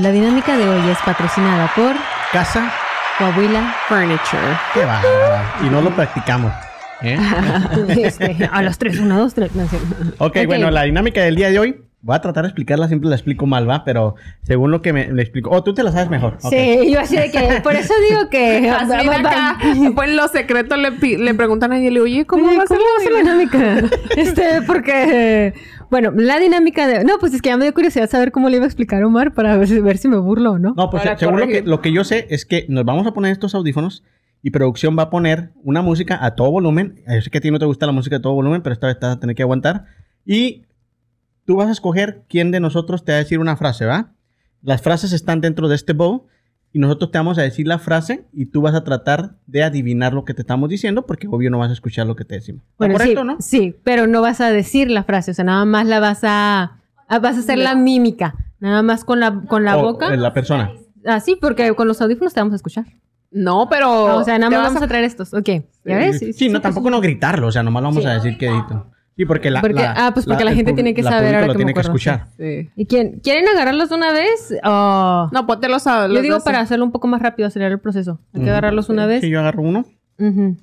La 0.00 0.10
dinámica 0.10 0.56
de 0.56 0.68
hoy 0.68 0.88
es 0.90 0.98
patrocinada 1.04 1.70
por 1.74 1.92
Casa, 2.32 2.72
Coahuila. 3.18 3.74
Furniture. 3.88 4.58
qué 4.72 4.84
va. 4.84 5.00
Y 5.62 5.68
no 5.68 5.80
lo 5.82 5.90
practicamos. 5.94 6.52
¿eh? 7.02 7.18
Este, 7.88 8.48
a 8.50 8.62
las 8.62 8.78
tres, 8.78 8.98
una, 8.98 9.18
dos, 9.18 9.34
tres. 9.34 9.54
no, 9.54 9.66
sí. 9.68 9.76
Ok, 10.18 10.36
Ok. 10.38 10.46
bueno, 10.46 10.70
la 10.70 10.82
dinámica 10.82 11.20
del 11.22 11.36
día 11.36 11.50
de 11.50 11.58
hoy, 11.58 11.80
voy 12.04 12.14
a 12.14 12.20
tratar 12.20 12.44
de 12.44 12.48
explicarla, 12.48 12.86
siempre 12.86 13.08
la 13.08 13.16
explico 13.16 13.46
mal, 13.46 13.68
¿va? 13.68 13.82
Pero 13.82 14.14
según 14.42 14.70
lo 14.70 14.82
que 14.82 14.92
me, 14.92 15.10
le 15.10 15.22
explico. 15.22 15.48
Oh, 15.50 15.64
tú 15.64 15.72
te 15.72 15.82
la 15.82 15.90
sabes 15.90 16.10
mejor. 16.10 16.36
Sí, 16.38 16.92
yo 16.92 17.00
así 17.00 17.16
de 17.16 17.30
que, 17.30 17.60
por 17.62 17.74
eso 17.74 17.94
digo 18.10 18.28
que... 18.28 18.68
Así 18.74 19.08
acá, 19.08 19.56
pues 19.94 20.10
en 20.10 20.16
los 20.16 20.30
secretos 20.30 20.78
le, 20.78 20.90
le 21.16 21.34
preguntan 21.34 21.72
a 21.72 21.78
ella, 21.78 22.02
oye, 22.02 22.26
¿cómo 22.26 22.46
Oye, 22.46 22.58
va 22.58 22.64
a 22.64 22.66
ser 22.66 22.76
¿cómo 22.76 22.88
va 22.90 23.00
a 23.00 23.02
ser 23.02 23.12
la 23.12 23.18
dinámica? 23.18 23.96
Este, 24.16 24.62
porque, 24.66 25.54
bueno, 25.90 26.12
la 26.14 26.38
dinámica 26.38 26.86
de... 26.86 27.04
No, 27.04 27.18
pues 27.18 27.32
es 27.32 27.40
que 27.40 27.48
ya 27.48 27.56
me 27.56 27.64
dio 27.64 27.72
curiosidad 27.72 28.10
saber 28.10 28.32
cómo 28.32 28.50
le 28.50 28.56
iba 28.56 28.64
a 28.64 28.68
explicar 28.68 29.02
a 29.02 29.06
Omar 29.06 29.32
para 29.32 29.56
ver 29.56 29.66
si, 29.66 29.80
ver 29.80 29.96
si 29.96 30.08
me 30.08 30.18
burlo 30.18 30.52
o 30.52 30.58
no. 30.58 30.74
No, 30.76 30.90
pues 30.90 31.04
Para 31.04 31.16
según 31.16 31.40
lo 31.40 31.46
que, 31.46 31.62
lo 31.62 31.80
que 31.80 31.90
yo 31.90 32.04
sé 32.04 32.26
es 32.28 32.44
que 32.44 32.66
nos 32.68 32.84
vamos 32.84 33.06
a 33.06 33.14
poner 33.14 33.32
estos 33.32 33.54
audífonos 33.54 34.04
y 34.42 34.50
producción 34.50 34.94
va 34.98 35.04
a 35.04 35.10
poner 35.10 35.52
una 35.62 35.80
música 35.80 36.22
a 36.22 36.34
todo 36.34 36.50
volumen. 36.50 37.02
Yo 37.08 37.22
sé 37.22 37.30
que 37.30 37.38
a 37.38 37.40
ti 37.40 37.50
no 37.50 37.58
te 37.58 37.64
gusta 37.64 37.86
la 37.86 37.92
música 37.92 38.16
a 38.16 38.20
todo 38.20 38.34
volumen, 38.34 38.60
pero 38.60 38.74
esta 38.74 38.88
vez 38.88 38.98
te 38.98 39.06
vas 39.06 39.16
a 39.16 39.20
tener 39.20 39.34
que 39.34 39.42
aguantar. 39.42 39.86
Y 40.26 40.64
tú 41.44 41.56
vas 41.56 41.68
a 41.68 41.72
escoger 41.72 42.22
quién 42.28 42.50
de 42.50 42.60
nosotros 42.60 43.04
te 43.04 43.12
va 43.12 43.16
a 43.16 43.22
decir 43.22 43.38
una 43.38 43.56
frase, 43.56 43.84
¿va? 43.86 44.12
Las 44.62 44.82
frases 44.82 45.12
están 45.12 45.40
dentro 45.40 45.68
de 45.68 45.74
este 45.74 45.92
bowl 45.92 46.22
y 46.72 46.78
nosotros 46.78 47.10
te 47.12 47.18
vamos 47.18 47.38
a 47.38 47.42
decir 47.42 47.68
la 47.68 47.78
frase 47.78 48.24
y 48.32 48.46
tú 48.46 48.62
vas 48.62 48.74
a 48.74 48.82
tratar 48.82 49.36
de 49.46 49.62
adivinar 49.62 50.12
lo 50.12 50.24
que 50.24 50.34
te 50.34 50.40
estamos 50.42 50.68
diciendo 50.68 51.06
porque 51.06 51.28
obvio 51.28 51.50
no 51.50 51.58
vas 51.58 51.70
a 51.70 51.74
escuchar 51.74 52.06
lo 52.06 52.16
que 52.16 52.24
te 52.24 52.36
decimos. 52.36 52.62
¿Está 52.62 52.74
Bueno, 52.78 52.94
correcto, 52.94 53.20
sí, 53.20 53.26
no? 53.26 53.36
sí, 53.40 53.76
pero 53.84 54.06
no 54.06 54.22
vas 54.22 54.40
a 54.40 54.50
decir 54.50 54.90
la 54.90 55.04
frase, 55.04 55.30
o 55.30 55.34
sea, 55.34 55.44
nada 55.44 55.64
más 55.64 55.86
la 55.86 56.00
vas 56.00 56.20
a... 56.24 56.80
ah, 57.08 57.18
Vas 57.18 57.36
a 57.36 57.40
hacer 57.40 57.58
la 57.58 57.74
mímica, 57.74 58.34
nada 58.58 58.82
más 58.82 59.04
con 59.04 59.20
la, 59.20 59.42
con 59.46 59.64
la 59.64 59.76
O, 59.76 59.82
boca. 59.82 60.14
La 60.16 60.32
persona. 60.32 60.72
Ah, 61.06 61.20
sí, 61.20 61.36
porque 61.40 61.72
con 61.74 61.86
los 61.86 62.00
audífonos 62.00 62.32
te 62.32 62.40
vamos 62.40 62.54
a 62.54 62.56
escuchar. 62.56 62.86
No, 63.30 63.68
pero... 63.68 64.16
o 64.16 64.24
sea, 64.24 64.38
nada 64.38 64.48
te 64.50 64.56
más 64.56 64.64
vas 64.64 64.74
vamos 64.74 64.82
a... 64.84 64.88
traer 64.88 65.04
estos. 65.04 65.34
Ok, 65.34 65.46
¿ya 65.84 65.96
ves? 65.98 66.24
Sí, 66.36 66.48
no, 66.48 66.60
tampoco 66.60 66.88
no 66.88 67.00
gritarlo, 67.00 67.48
o 67.48 67.52
sea, 67.52 67.62
nomás 67.62 67.82
vamos 67.82 68.02
Sí. 68.02 68.08
a 68.08 68.14
decir 68.14 68.38
que 68.38 68.46
edito. 68.46 68.90
Sí, 69.16 69.24
porque 69.26 69.50
la... 69.50 69.60
Porque- 69.60 69.80
ah, 69.84 70.10
pues 70.12 70.26
porque 70.26 70.42
la 70.44 70.50
el 70.50 70.56
gente 70.56 70.72
tiene 70.72 70.92
que 70.92 71.02
la 71.02 71.10
saber 71.10 71.34
ahora 71.36 71.46
lo 71.46 71.52
que 71.52 71.58
me 71.58 71.64
tiene 71.64 71.74
que 71.74 71.80
acuerdo, 71.80 71.96
escuchar. 71.96 72.26
Sí. 72.36 72.70
¿Y 72.74 72.86
quién, 72.86 73.20
quieren 73.20 73.46
agarrarlos 73.48 73.88
de 73.90 73.94
una 73.94 74.12
vez? 74.12 74.52
o 74.64 75.28
No, 75.32 75.46
póntelos 75.46 75.86
a... 75.86 76.08
Yo 76.08 76.14
los 76.14 76.22
digo 76.22 76.34
dos. 76.36 76.44
para 76.44 76.58
hacerlo 76.60 76.84
un 76.84 76.90
poco 76.92 77.06
más 77.06 77.22
rápido, 77.22 77.46
acelerar 77.46 77.72
el 77.72 77.78
proceso. 77.80 78.18
Hay 78.32 78.40
que 78.40 78.46
Ujú. 78.46 78.50
agarrarlos 78.50 78.88
una 78.88 79.06
vez. 79.06 79.20
Sí, 79.20 79.30
yo 79.30 79.38
agarro 79.40 79.62
uno, 79.62 79.84
Ujú. 80.18 80.56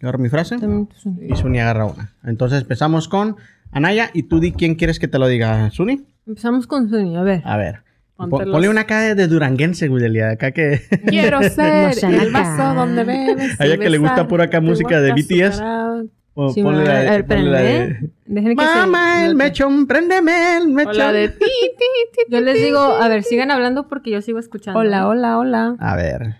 yo 0.00 0.08
agarro 0.08 0.18
mi 0.18 0.28
frase 0.30 0.56
También, 0.58 0.86
pues, 0.86 1.04
y 1.20 1.36
Suni 1.36 1.60
agarra 1.60 1.84
una. 1.84 2.14
Entonces 2.24 2.62
empezamos 2.62 3.08
con 3.08 3.36
Anaya 3.72 4.08
y 4.14 4.22
tú 4.22 4.40
di 4.40 4.52
quién 4.52 4.74
quieres 4.76 4.98
que 4.98 5.08
te 5.08 5.18
lo 5.18 5.28
diga, 5.28 5.70
Suni. 5.70 6.06
Empezamos 6.26 6.66
con 6.66 6.88
Suni, 6.88 7.14
a 7.16 7.22
ver. 7.22 7.42
A 7.44 7.56
ver. 7.58 7.82
Ponle 8.16 8.68
una 8.68 8.84
cara 8.84 9.14
de 9.14 9.26
duranguense, 9.28 9.86
güey, 9.86 10.02
Delia, 10.02 10.30
acá 10.30 10.50
que... 10.52 10.80
Quiero 11.06 11.40
ser 11.50 11.92
el 12.04 12.34
acá. 12.34 12.56
vaso 12.56 12.74
donde 12.74 13.04
bebes. 13.04 13.60
A 13.60 13.66
ella 13.66 13.76
que 13.78 13.90
le 13.90 13.98
gusta 13.98 14.26
pura 14.26 14.44
acá 14.44 14.60
música 14.60 15.00
de 15.00 15.12
BTS. 15.12 15.42
azucarada. 15.60 16.04
O 16.40 16.50
Sí, 16.50 16.62
ponle 16.62 16.84
la 16.84 17.00
de- 17.00 17.42
la 17.42 17.58
de- 17.60 17.82
¿eh? 17.84 17.98
Se- 18.28 19.24
el 19.26 19.34
mechón, 19.34 19.88
préndeme 19.88 20.56
el 20.58 20.62
O 20.62 20.68
mechón. 20.68 20.96
la 20.96 21.12
de 21.12 21.30
ti, 21.30 21.38
ti, 21.40 21.84
ti, 22.12 22.22
Yo 22.28 22.40
les 22.40 22.54
digo, 22.62 22.78
a 22.78 23.08
ver, 23.08 23.24
sigan 23.24 23.50
hablando 23.50 23.88
porque 23.88 24.12
yo 24.12 24.22
sigo 24.22 24.38
escuchando. 24.38 24.78
Hola, 24.78 25.08
hola, 25.08 25.36
hola. 25.38 25.74
A 25.80 25.96
ver, 25.96 26.36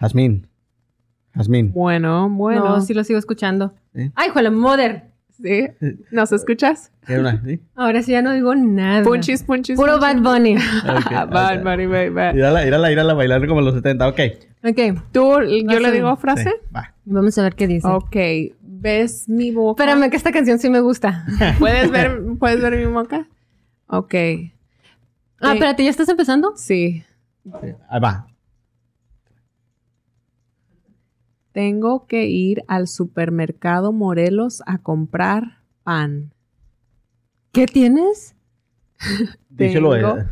Jazmín. 0.00 0.46
Jazmín. 1.34 1.70
Bueno, 1.74 2.30
bueno. 2.30 2.64
No, 2.64 2.80
sí 2.80 2.94
lo 2.94 3.04
sigo 3.04 3.18
escuchando. 3.18 3.74
¿Sí? 3.94 4.10
Ay, 4.14 4.30
juela, 4.30 4.50
mother. 4.50 5.10
¿Sí? 5.42 5.66
¿Nos 6.10 6.32
escuchas? 6.32 6.90
¿Qué 7.06 7.18
una? 7.18 7.42
¿Sí? 7.44 7.60
Ahora 7.74 8.00
sí 8.02 8.12
ya 8.12 8.22
no 8.22 8.32
digo 8.32 8.54
nada. 8.54 9.02
Punchis, 9.02 9.42
punchis. 9.42 9.76
Puro 9.76 9.98
Bad. 9.98 10.16
Bunny. 10.22 10.56
Ok, 10.56 10.60
Bad. 11.30 11.62
Bunny, 11.62 11.86
baby. 11.86 12.38
Irala, 12.38 12.64
irala, 12.66 12.90
irala, 12.90 13.12
bailar 13.12 13.46
como 13.46 13.60
los 13.60 13.74
70. 13.74 14.08
Ok. 14.08 14.20
ok, 14.64 14.78
¿Tú, 15.12 15.40
yo 15.42 15.80
le 15.80 15.90
digo 15.92 16.16
frase? 16.16 16.44
Sí, 16.44 16.50
va. 16.74 16.94
vamos 17.04 17.36
a 17.36 17.42
ver 17.42 17.54
qué 17.54 17.66
dice. 17.66 17.86
Ok. 17.86 18.16
¿Ves 18.82 19.28
mi 19.28 19.52
boca? 19.52 19.82
Espérame, 19.84 20.10
que 20.10 20.16
esta 20.16 20.32
canción 20.32 20.58
sí 20.58 20.68
me 20.68 20.80
gusta. 20.80 21.24
¿Puedes 21.60 21.90
ver, 21.90 22.20
¿Puedes 22.38 22.60
ver 22.60 22.76
mi 22.76 22.92
boca? 22.92 23.28
Ok. 23.86 24.14
Ah, 25.40 25.52
espérate, 25.54 25.84
¿ya 25.84 25.90
estás 25.90 26.08
empezando? 26.08 26.52
Sí. 26.56 27.04
Ahí 27.88 28.00
va. 28.00 28.26
Tengo 31.52 32.06
que 32.06 32.26
ir 32.26 32.62
al 32.66 32.88
supermercado 32.88 33.92
Morelos 33.92 34.62
a 34.66 34.78
comprar 34.78 35.58
pan. 35.84 36.32
¿Qué 37.52 37.66
tienes? 37.66 38.34
Díselo. 39.50 39.90
Tengo- 39.92 40.18
eh. 40.18 40.26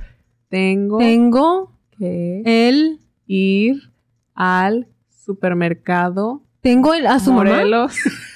Tengo 0.49 0.99
Tengo 0.99 1.73
que 1.99 2.43
el... 2.69 2.99
ir 3.27 3.93
al 4.35 4.89
supermercado 5.11 6.43
Tengo 6.61 6.95
el- 6.95 7.07
a 7.07 7.21
su 7.21 7.33
mamá. 7.33 7.61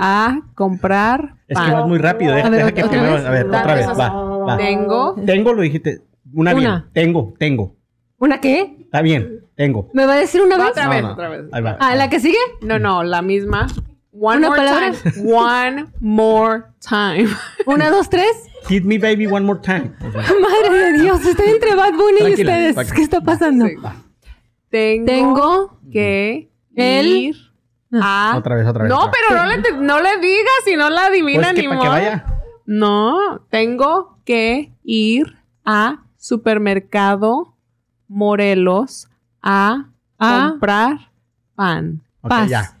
A 0.00 0.40
comprar 0.54 1.34
Es 1.48 1.58
que 1.58 1.70
vas 1.72 1.86
muy 1.86 1.98
rápido. 1.98 2.34
Deja, 2.34 2.46
A 2.46 2.50
ver, 2.50 2.58
deja 2.60 2.72
que 2.74 2.82
¿otra 2.84 2.90
primero. 2.98 3.14
vez? 3.14 3.24
A 3.26 3.30
ver, 3.30 3.46
otra 3.46 3.74
vez. 3.74 3.86
Va, 3.88 4.08
va. 4.10 4.56
Tengo 4.56 5.14
Tengo, 5.26 5.52
lo 5.52 5.62
dijiste. 5.62 6.02
Una, 6.32 6.54
bien. 6.54 6.84
Tengo, 6.92 7.34
tengo. 7.38 7.76
¿Una 8.18 8.40
qué? 8.40 8.76
Está 8.80 9.02
bien. 9.02 9.44
Tengo. 9.56 9.90
¿Me 9.94 10.06
va 10.06 10.14
a 10.14 10.16
decir 10.18 10.40
una 10.42 10.56
vez? 10.58 10.68
otra 10.70 10.84
No, 10.84 10.90
vez, 10.90 11.02
no. 11.02 11.12
otra 11.12 11.28
vez. 11.28 11.44
Ahí 11.52 11.62
va. 11.62 11.72
¿A 11.80 11.94
la 11.96 12.08
que 12.10 12.20
sigue? 12.20 12.38
No, 12.62 12.78
no, 12.78 13.02
la 13.02 13.20
misma. 13.22 13.66
One 14.12 14.38
¿Una 14.38 14.48
more 14.48 14.58
palabra? 14.60 14.92
time. 14.92 15.32
One 15.32 15.84
more 16.00 16.62
time. 16.80 17.28
¿Una, 17.66 17.90
dos, 17.90 18.08
tres? 18.10 18.26
Hit 18.68 18.84
me 18.84 18.98
baby 18.98 19.26
one 19.26 19.46
more 19.46 19.60
time. 19.60 19.92
O 20.06 20.10
sea, 20.12 20.22
Madre 20.40 20.92
de 20.92 21.02
Dios, 21.02 21.24
estoy 21.24 21.48
entre 21.50 21.74
Bad 21.74 21.92
Bunny 21.94 22.30
y 22.30 22.32
ustedes. 22.34 22.74
tranquila. 22.74 22.96
¿Qué 22.96 23.02
está 23.02 23.20
pasando? 23.20 23.66
Sí. 23.66 23.74
Tengo, 24.68 25.06
Tengo 25.06 25.78
que 25.92 26.50
el- 26.76 27.06
ir 27.06 27.36
a... 27.92 28.34
otra 28.36 28.56
vez, 28.56 28.66
otra 28.66 28.84
vez. 28.84 28.90
No, 28.92 29.10
pero 29.10 29.40
no 29.42 29.46
le, 29.48 29.72
no 29.86 30.00
le 30.00 30.18
digas 30.18 30.52
si 30.64 30.76
no 30.76 30.90
la 30.90 31.06
adivina 31.06 31.42
Pues 31.50 31.54
que 31.54 31.62
ni 31.62 31.68
para 31.68 31.80
que 31.80 31.86
modo. 31.86 31.96
vaya. 31.98 32.24
No, 32.66 33.40
tengo 33.50 34.18
que 34.24 34.72
ir 34.84 35.36
a 35.64 36.04
supermercado 36.16 37.54
Morelos 38.08 39.08
a 39.42 39.86
Ah. 40.18 40.48
comprar 40.50 41.10
pan. 41.54 42.02
Ok, 42.20 42.28
Paz. 42.28 42.48
ya. 42.50 42.76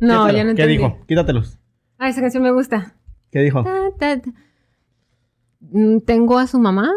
No, 0.00 0.26
Quítalo. 0.26 0.26
ya 0.38 0.44
no 0.44 0.54
¿Qué 0.54 0.62
entendí. 0.62 0.76
dijo? 0.76 0.98
Quítatelos. 1.06 1.58
Ah, 1.98 2.08
esa 2.08 2.20
canción 2.20 2.42
me 2.42 2.50
gusta. 2.52 2.94
¿Qué 3.30 3.40
dijo? 3.40 3.62
Ta, 3.64 3.90
ta, 3.98 4.20
ta. 4.20 4.30
Mm, 5.60 5.98
Tengo 6.06 6.38
a 6.38 6.46
su 6.46 6.58
mamá 6.60 6.88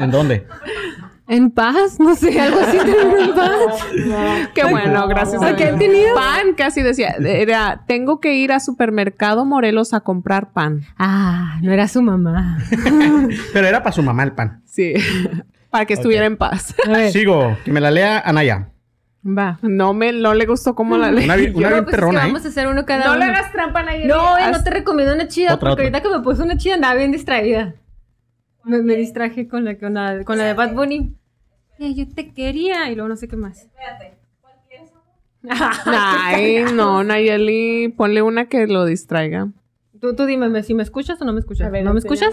¿En 0.00 0.10
dónde? 0.10 0.46
en 1.34 1.50
paz, 1.50 1.98
no 2.00 2.14
sé, 2.14 2.40
algo 2.40 2.60
así, 2.60 2.78
tengo 2.78 3.16
en 3.16 3.34
paz. 3.34 3.86
Qué 4.54 4.64
bueno, 4.64 5.06
gracias 5.08 5.42
a 5.42 5.48
¿A 5.48 5.56
qué 5.56 5.66
Dios. 5.66 5.78
tenía? 5.78 6.14
Pan, 6.14 6.54
casi 6.56 6.82
decía, 6.82 7.10
era, 7.18 7.84
tengo 7.86 8.20
que 8.20 8.34
ir 8.34 8.52
a 8.52 8.60
supermercado 8.60 9.44
Morelos 9.44 9.94
a 9.94 10.00
comprar 10.00 10.52
pan. 10.52 10.82
Ah, 10.98 11.58
no 11.62 11.72
era 11.72 11.88
su 11.88 12.02
mamá. 12.02 12.58
Pero 13.52 13.66
era 13.66 13.82
para 13.82 13.92
su 13.92 14.02
mamá 14.02 14.22
el 14.24 14.32
pan. 14.32 14.62
Sí, 14.66 14.94
para 15.70 15.86
que 15.86 15.94
estuviera 15.94 16.26
en 16.26 16.36
paz. 16.36 16.74
Sigo. 17.12 17.56
Que 17.64 17.72
me 17.72 17.80
la 17.80 17.90
lea 17.90 18.18
Anaya. 18.24 18.68
va. 19.26 19.58
No 19.62 19.94
me, 19.94 20.12
no 20.12 20.34
le 20.34 20.44
gustó 20.46 20.74
cómo 20.74 20.98
la 20.98 21.10
leí. 21.10 21.24
Una, 21.24 21.34
una 21.34 21.42
No, 21.44 21.48
bien 21.48 21.52
pues 21.54 21.72
es 21.72 21.84
que 21.84 21.90
perrona, 21.90 22.20
¿eh? 22.20 22.26
vamos 22.26 22.44
a 22.44 22.48
hacer 22.48 22.66
uno 22.68 22.84
cada 22.84 23.04
No 23.06 23.10
uno. 23.12 23.20
le 23.20 23.24
hagas 23.26 23.52
trampa 23.52 23.80
a 23.80 23.82
nadie. 23.84 24.06
No, 24.06 24.36
eh, 24.38 24.42
Haz- 24.42 24.52
no 24.58 24.62
te 24.64 24.70
recomiendo 24.70 25.14
una 25.14 25.28
chida, 25.28 25.54
Otra, 25.54 25.70
porque 25.70 25.72
otra. 25.72 25.98
ahorita 25.98 26.02
que 26.02 26.08
me 26.18 26.22
puse 26.22 26.42
una 26.42 26.56
chida 26.58 26.74
andaba 26.74 26.94
bien 26.94 27.10
distraída. 27.12 27.74
Me, 28.64 28.82
me 28.82 28.94
distraje 28.96 29.48
con 29.48 29.64
la, 29.64 29.76
con, 29.78 29.94
la, 29.94 30.22
con 30.24 30.38
la 30.38 30.44
de 30.44 30.54
Bad 30.54 30.74
Bunny. 30.74 31.16
Eh, 31.82 31.94
yo 31.94 32.06
te 32.08 32.32
quería 32.32 32.88
y 32.90 32.94
luego 32.94 33.08
no 33.08 33.16
sé 33.16 33.26
qué 33.26 33.34
más. 33.36 33.68
Ay, 35.48 36.62
no, 36.74 37.02
Nayeli, 37.02 37.88
ponle 37.88 38.22
una 38.22 38.46
que 38.48 38.68
lo 38.68 38.84
distraiga. 38.84 39.48
Tú, 40.00 40.14
tú 40.14 40.26
dime 40.26 40.62
si 40.62 40.74
me 40.74 40.84
escuchas 40.84 41.20
o 41.20 41.24
no 41.24 41.32
me 41.32 41.40
escuchas. 41.40 41.72
¿No 41.82 41.92
me 41.92 41.98
escuchas? 41.98 42.32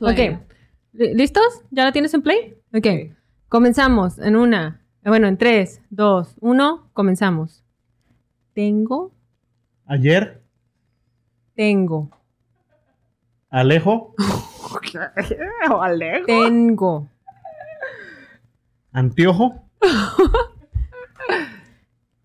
Ok. 0.00 0.38
¿Li- 0.92 1.14
¿Listos? 1.14 1.62
¿Ya 1.70 1.84
la 1.84 1.92
tienes 1.92 2.12
en 2.12 2.20
play? 2.20 2.58
Ok. 2.74 3.16
Comenzamos 3.48 4.18
en 4.18 4.36
una. 4.36 4.82
eh, 5.02 5.08
Bueno, 5.08 5.28
en 5.28 5.38
tres, 5.38 5.80
dos, 5.88 6.36
uno, 6.40 6.90
comenzamos. 6.92 7.64
Tengo, 8.52 9.12
Ayer, 9.86 10.42
tengo, 11.54 12.10
Alejo, 13.48 14.14
Alejo. 15.80 16.26
tengo, 16.26 17.08
Antiojo, 18.92 19.64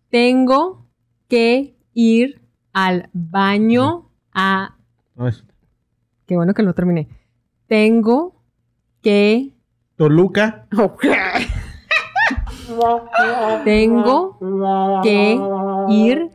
tengo 0.10 0.88
que 1.28 1.76
ir 1.94 2.42
al 2.74 3.10
baño 3.14 4.10
a... 4.34 4.76
no 5.16 5.28
es, 5.28 5.44
Qué 6.26 6.36
bueno 6.36 6.54
que 6.56 6.64
lo 6.64 6.74
terminé. 6.74 7.08
Tengo 7.68 8.42
que, 9.02 9.52
Toluca, 9.96 10.68
tengo 13.64 14.40
que 15.04 15.40
ir 15.90 16.30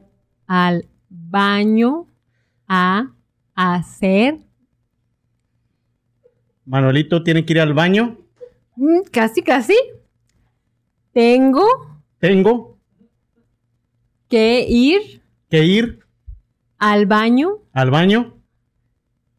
al 0.47 0.87
baño 1.09 2.07
a 2.69 3.11
hacer... 3.55 4.39
Manuelito 6.65 7.25
tiene 7.25 7.45
que 7.45 7.53
ir 7.55 7.61
al 7.61 7.75
baño, 7.75 8.17
Mm, 8.77 9.01
Casi, 9.11 9.43
casi. 9.43 9.75
Tengo 11.13 11.65
tengo 12.19 12.79
que 14.29 14.65
ir 14.69 15.23
que 15.49 15.65
ir 15.65 16.01
al 16.79 17.07
baño 17.07 17.59
al 17.73 17.91
baño 17.91 18.37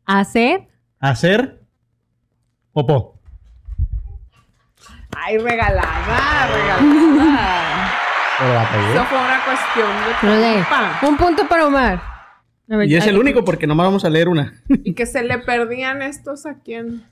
hacer. 0.05 0.67
hacer 0.99 1.61
popó. 2.73 3.19
Ay, 5.15 5.37
regalada, 5.37 6.47
regalada. 6.47 7.91
Pero 8.39 8.53
la 8.53 8.71
pegué. 8.71 8.93
Eso 8.93 9.05
fue 9.05 9.17
una 9.19 9.45
cuestión 9.45 10.41
de. 11.01 11.07
Un 11.07 11.17
punto 11.17 11.47
para 11.47 11.67
Omar. 11.67 12.01
Ver, 12.67 12.89
Y 12.89 12.95
es 12.95 13.05
el 13.05 13.17
único 13.17 13.43
porque 13.43 13.67
nomás 13.67 13.87
vamos 13.87 14.05
a 14.05 14.09
leer 14.09 14.29
una. 14.29 14.53
Y 14.67 14.93
que 14.93 15.05
se 15.05 15.23
le 15.23 15.37
perdían 15.39 16.01
estos 16.01 16.45
a 16.45 16.59
quién. 16.59 17.03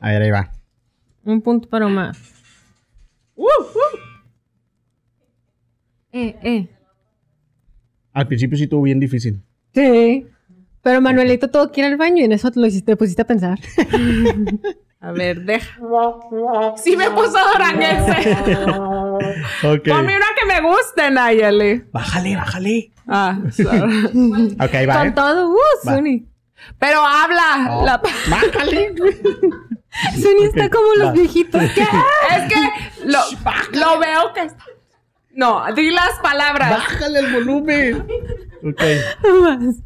A 0.00 0.08
ver, 0.10 0.22
ahí 0.22 0.30
va. 0.30 0.50
Un 1.24 1.42
punto 1.42 1.68
para 1.68 1.86
Omar. 1.86 2.14
Uh, 3.36 3.44
uh. 3.44 3.98
Eh, 6.12 6.36
eh. 6.42 6.68
Al 8.12 8.26
principio 8.26 8.56
sí 8.56 8.64
estuvo 8.64 8.82
bien 8.82 8.98
difícil. 8.98 9.42
Sí. 9.74 10.26
Pero 10.82 11.00
Manuelito 11.00 11.48
todo 11.48 11.70
quiere 11.70 11.90
al 11.90 11.96
baño 11.96 12.22
y 12.22 12.24
en 12.24 12.32
eso 12.32 12.50
te 12.50 12.60
lo 12.60 12.66
hiciste, 12.66 12.92
te 12.92 12.96
pusiste 12.96 13.22
a 13.22 13.26
pensar. 13.26 13.58
A 15.00 15.12
ver, 15.12 15.42
deja. 15.44 15.78
Sí 16.76 16.96
me 16.96 17.10
puso 17.10 17.36
duranguense. 17.52 18.36
Ok. 19.62 19.88
Ponme 19.88 20.16
una 20.16 20.26
que 20.38 20.46
me 20.46 20.60
guste, 20.68 21.10
Nayeli. 21.10 21.84
Bájale, 21.92 22.36
bájale. 22.36 22.92
Ah, 23.06 23.38
sorry. 23.50 24.08
Ok, 24.60 24.88
va, 24.88 24.98
Con 24.98 25.06
¿eh? 25.08 25.12
todo, 25.12 25.48
uh, 25.50 25.56
Va. 25.86 25.94
Suni. 25.96 26.26
Pero 26.78 26.98
habla. 27.00 27.82
La- 27.84 28.02
Bájale. 28.30 28.94
Suni 30.14 30.44
está 30.44 30.68
como 30.70 30.94
los 30.94 31.12
viejitos. 31.12 31.62
¿Qué? 31.74 31.82
Es 31.82 32.52
que 32.52 33.06
lo, 33.06 33.18
lo 33.72 33.98
veo 33.98 34.32
que... 34.34 34.48
No, 35.34 35.62
di 35.74 35.90
las 35.90 36.18
palabras. 36.22 36.70
Bájale 36.70 37.18
el 37.18 37.32
volumen. 37.32 38.06
Ok. 38.62 38.82
Más. 39.42 39.76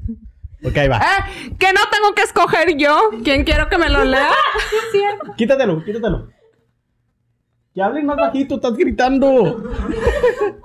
Ok, 0.62 0.76
va. 0.90 0.98
Eh, 0.98 1.54
que 1.58 1.72
no 1.72 1.80
tengo 1.90 2.14
que 2.14 2.20
escoger 2.20 2.76
yo. 2.76 3.08
¿Quién 3.24 3.44
quiero 3.44 3.70
que 3.70 3.78
me 3.78 3.88
lo 3.88 4.04
lea? 4.04 4.28
Quítatelo, 5.34 5.82
quítatelo. 5.82 6.28
Que 7.72 7.82
hablen 7.82 8.04
más 8.04 8.16
bajito, 8.16 8.56
estás 8.56 8.76
gritando. 8.76 9.72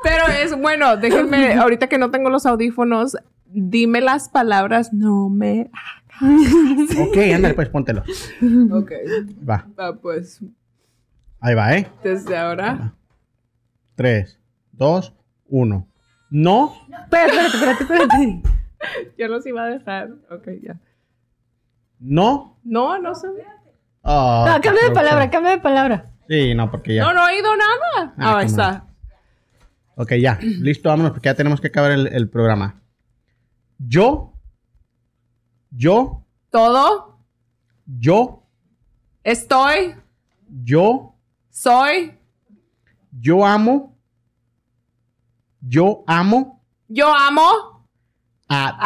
Pero 0.03 0.27
es 0.27 0.53
bueno, 0.59 0.97
déjenme, 0.97 1.53
ahorita 1.53 1.87
que 1.87 1.97
no 1.97 2.11
tengo 2.11 2.29
los 2.29 2.45
audífonos, 2.45 3.15
dime 3.45 4.01
las 4.01 4.27
palabras, 4.27 4.91
no 4.91 5.29
me. 5.29 5.71
Ok, 7.07 7.17
ándale, 7.33 7.53
pues 7.53 7.69
póntelo. 7.69 8.01
Ok, 8.71 8.91
Va, 9.47 9.67
va, 9.79 9.95
pues 9.95 10.41
ahí 11.39 11.55
va, 11.55 11.75
¿eh? 11.77 11.87
desde 12.03 12.37
ahora. 12.37 12.93
Tres, 13.95 14.39
dos, 14.71 15.13
uno. 15.47 15.87
No, 16.29 16.73
Espérate, 17.03 17.37
espérate, 17.45 17.83
espérate, 17.83 18.03
espérate. 18.03 18.41
Yo 19.17 19.27
los 19.27 19.45
iba 19.45 19.63
a 19.63 19.67
dejar. 19.67 20.09
Ok, 20.29 20.47
ya. 20.61 20.79
no. 21.99 22.59
No, 22.63 22.99
no 22.99 23.13
sé. 23.15 23.27
Ah, 24.03 24.45
No, 24.47 24.61
cambia 24.61 24.83
de 24.89 24.91
palabra, 24.93 25.29
cambia 25.29 25.51
de 25.51 25.59
palabra. 25.59 26.11
Sí, 26.27 26.53
no, 26.55 26.69
porque 26.71 26.95
ya. 26.95 27.03
No, 27.03 27.13
no 27.13 27.27
he 27.29 27.35
oído 27.35 27.49
nada. 27.55 28.13
Ah, 28.17 28.33
Ah, 28.33 28.37
ahí 28.39 28.45
está. 28.47 28.85
Ok, 29.95 30.13
ya. 30.15 30.37
Listo, 30.41 30.89
vámonos, 30.89 31.11
porque 31.13 31.27
ya 31.29 31.35
tenemos 31.35 31.61
que 31.61 31.67
acabar 31.67 31.91
el, 31.91 32.07
el 32.07 32.29
programa. 32.29 32.81
Yo, 33.77 34.33
yo, 35.75 36.23
Todo. 36.49 37.19
yo, 37.85 38.43
Estoy. 39.23 39.95
yo, 40.63 41.15
Soy. 41.49 42.17
yo 43.19 43.45
amo, 43.45 43.97
yo 45.61 46.03
amo 46.07 46.61
Yo 46.87 47.13
amo 47.13 47.87
a... 48.47 48.77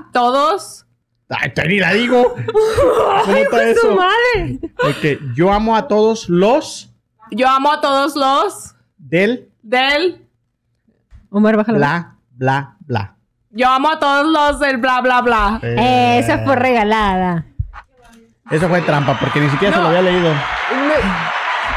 a 0.00 0.10
todos. 0.12 0.84
¡Ay, 1.28 1.52
te 1.54 1.66
ni 1.66 1.78
la 1.80 1.92
digo! 1.94 2.34
¿Cómo 3.24 3.36
está 3.36 3.56
¡Su 3.56 3.88
eso? 3.88 3.96
madre! 3.96 4.60
Ok, 4.84 5.34
yo 5.34 5.52
amo 5.52 5.74
a 5.74 5.88
todos 5.88 6.28
los 6.28 6.92
Yo 7.32 7.48
amo 7.48 7.72
a 7.72 7.80
todos 7.80 8.14
los 8.14 8.74
del 8.98 9.50
del. 9.62 10.28
Omar, 11.30 11.56
bájalo. 11.56 11.78
bla, 11.78 12.16
bla, 12.30 12.76
bla. 12.86 13.15
Yo 13.56 13.68
amo 13.68 13.88
a 13.90 13.98
todos 13.98 14.26
los 14.26 14.60
del 14.60 14.76
bla, 14.76 15.00
bla, 15.00 15.22
bla. 15.22 15.58
Eh, 15.62 16.18
esa 16.18 16.38
fue 16.44 16.56
regalada. 16.56 17.46
Eso 18.50 18.68
fue 18.68 18.80
trampa, 18.82 19.18
porque 19.18 19.40
ni 19.40 19.48
siquiera 19.48 19.74
se 19.74 19.80
lo 19.82 19.88
había 19.88 20.02
leído. 20.02 20.32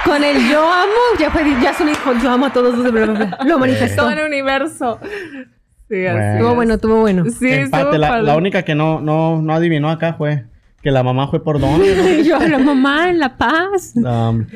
Con 0.04 0.24
el 0.24 0.50
yo 0.50 0.62
amo, 0.72 1.20
ya 1.20 1.32
fue, 1.32 1.44
ya 1.62 1.74
son 1.74 1.90
hijo, 1.90 2.14
yo 2.22 2.32
amo 2.32 2.48
a 2.48 2.54
todos, 2.54 2.76
bla, 2.78 2.90
bla, 2.90 3.06
bla. 3.06 3.38
lo 3.46 3.60
manifestó. 3.60 4.04
Todo 4.04 4.12
el 4.12 4.26
universo. 4.26 5.00
Sí, 5.90 6.06
así. 6.06 6.18
Bueno. 6.18 6.34
Estuvo 6.34 6.56
bueno, 6.56 6.74
estuvo 6.76 6.96
bueno. 7.02 7.24
Sí, 7.26 7.50
Empate. 7.52 7.84
estuvo 7.84 7.98
La, 7.98 8.08
padre. 8.10 8.24
la 8.24 8.36
única 8.36 8.64
que 8.64 8.76
no, 8.76 9.00
no, 9.02 9.42
no 9.42 9.54
adivinó 9.54 9.90
acá 9.90 10.14
fue 10.14 10.46
que 10.82 10.92
la 10.92 11.04
mamá 11.04 11.28
fue 11.28 11.44
por 11.44 11.60
dónde. 11.60 12.24
yo, 12.26 12.40
la 12.40 12.60
mamá 12.60 13.10
en 13.10 13.20
La 13.20 13.38
Paz. 13.38 13.94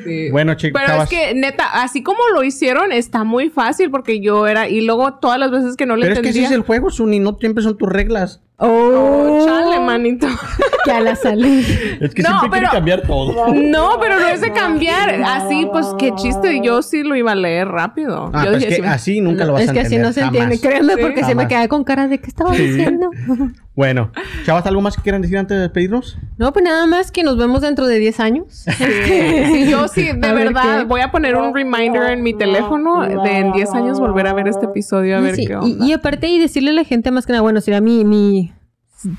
Sí. 0.04 0.30
Bueno, 0.30 0.54
chicos, 0.54 0.80
Pero 0.84 1.02
es 1.02 1.08
que, 1.08 1.34
neta, 1.34 1.82
así 1.82 2.02
como 2.02 2.20
lo 2.34 2.42
hicieron, 2.42 2.92
está 2.92 3.24
muy 3.24 3.50
fácil 3.50 3.90
porque 3.90 4.20
yo 4.20 4.46
era... 4.46 4.68
Y 4.68 4.80
luego 4.80 5.14
todas 5.14 5.38
las 5.38 5.50
veces 5.50 5.76
que 5.76 5.86
no 5.86 5.96
le 5.96 6.02
Pero 6.02 6.14
es 6.14 6.20
que 6.20 6.28
ese 6.30 6.44
es 6.44 6.50
el 6.50 6.62
juego, 6.62 6.90
Suni, 6.90 7.18
no 7.18 7.36
siempre 7.38 7.62
son 7.62 7.76
tus 7.76 7.88
reglas. 7.88 8.40
Oh, 8.56 9.42
chale, 9.44 9.80
manito. 9.80 10.28
Ya 10.86 11.00
la 11.00 11.16
salud. 11.16 11.64
Es 12.00 12.14
que 12.14 12.22
No, 12.22 12.28
siempre 12.40 12.60
quiere 12.60 12.66
pero- 12.66 12.70
cambiar 12.72 13.02
todo. 13.02 13.52
No, 13.54 13.98
pero 14.00 14.20
no 14.20 14.28
es 14.28 14.40
de 14.42 14.52
cambiar. 14.52 15.22
Así, 15.24 15.66
pues, 15.72 15.86
qué 15.98 16.14
chiste. 16.14 16.60
Yo 16.62 16.82
sí 16.82 17.02
lo 17.02 17.16
iba 17.16 17.32
a 17.32 17.34
leer 17.34 17.68
rápido. 17.68 18.30
Ah, 18.32 18.44
yo 18.44 18.50
pues 18.52 18.66
que 18.66 18.86
así 18.86 19.20
nunca 19.20 19.44
lo 19.44 19.54
vas 19.54 19.62
es 19.62 19.70
a 19.70 19.72
que 19.72 19.80
entender. 19.80 20.00
así 20.06 20.08
no 20.08 20.12
se 20.12 20.20
jamás. 20.20 20.34
entiende, 20.52 20.60
créanme, 20.60 20.94
Sí. 20.94 21.00
porque 21.02 21.24
se 21.24 21.34
me 21.34 21.48
queda 21.48 21.66
con 21.68 21.84
cara 21.84 22.06
de 22.06 22.18
qué 22.18 22.26
estaba 22.28 22.54
Sí. 22.54 22.62
diciendo. 22.62 23.10
Bueno, 23.76 24.12
chavas, 24.46 24.64
¿algo 24.66 24.80
más 24.82 24.94
que 24.96 25.02
quieran 25.02 25.20
decir 25.20 25.36
antes 25.36 25.56
de 25.56 25.62
despedirnos? 25.62 26.16
No, 26.38 26.52
pues 26.52 26.64
nada 26.64 26.86
más 26.86 27.10
que 27.10 27.24
nos 27.24 27.36
vemos 27.36 27.60
dentro 27.62 27.86
de 27.88 27.98
10 27.98 28.20
años. 28.20 28.44
Sí, 28.50 29.66
yo 29.68 29.88
sí, 29.88 30.02
de 30.16 30.28
A 30.28 30.32
ver 30.32 30.52
verdad, 30.52 30.86
voy 30.86 31.00
a 31.00 31.10
poner 31.10 31.34
un 31.34 31.52
reminder 31.52 32.10
en 32.12 32.22
mi 32.22 32.34
teléfono 32.34 33.00
de 33.02 33.38
en 33.38 33.52
10 33.52 33.72
años 33.74 33.98
volver 33.98 34.28
a 34.28 34.32
ver 34.32 34.46
este 34.46 34.66
episodio 34.66 35.16
a 35.16 35.20
ver 35.20 35.34
Sí, 35.34 35.46
qué 35.46 35.54
y, 35.54 35.56
onda. 35.56 35.86
y 35.86 35.92
aparte 35.92 36.28
y 36.28 36.38
decirle 36.38 36.70
a 36.70 36.74
la 36.74 36.84
gente 36.84 37.10
más 37.10 37.26
que 37.26 37.32
nada, 37.32 37.42
bueno, 37.42 37.60
sería 37.60 37.80
mi, 37.80 38.04
mi 38.04 38.52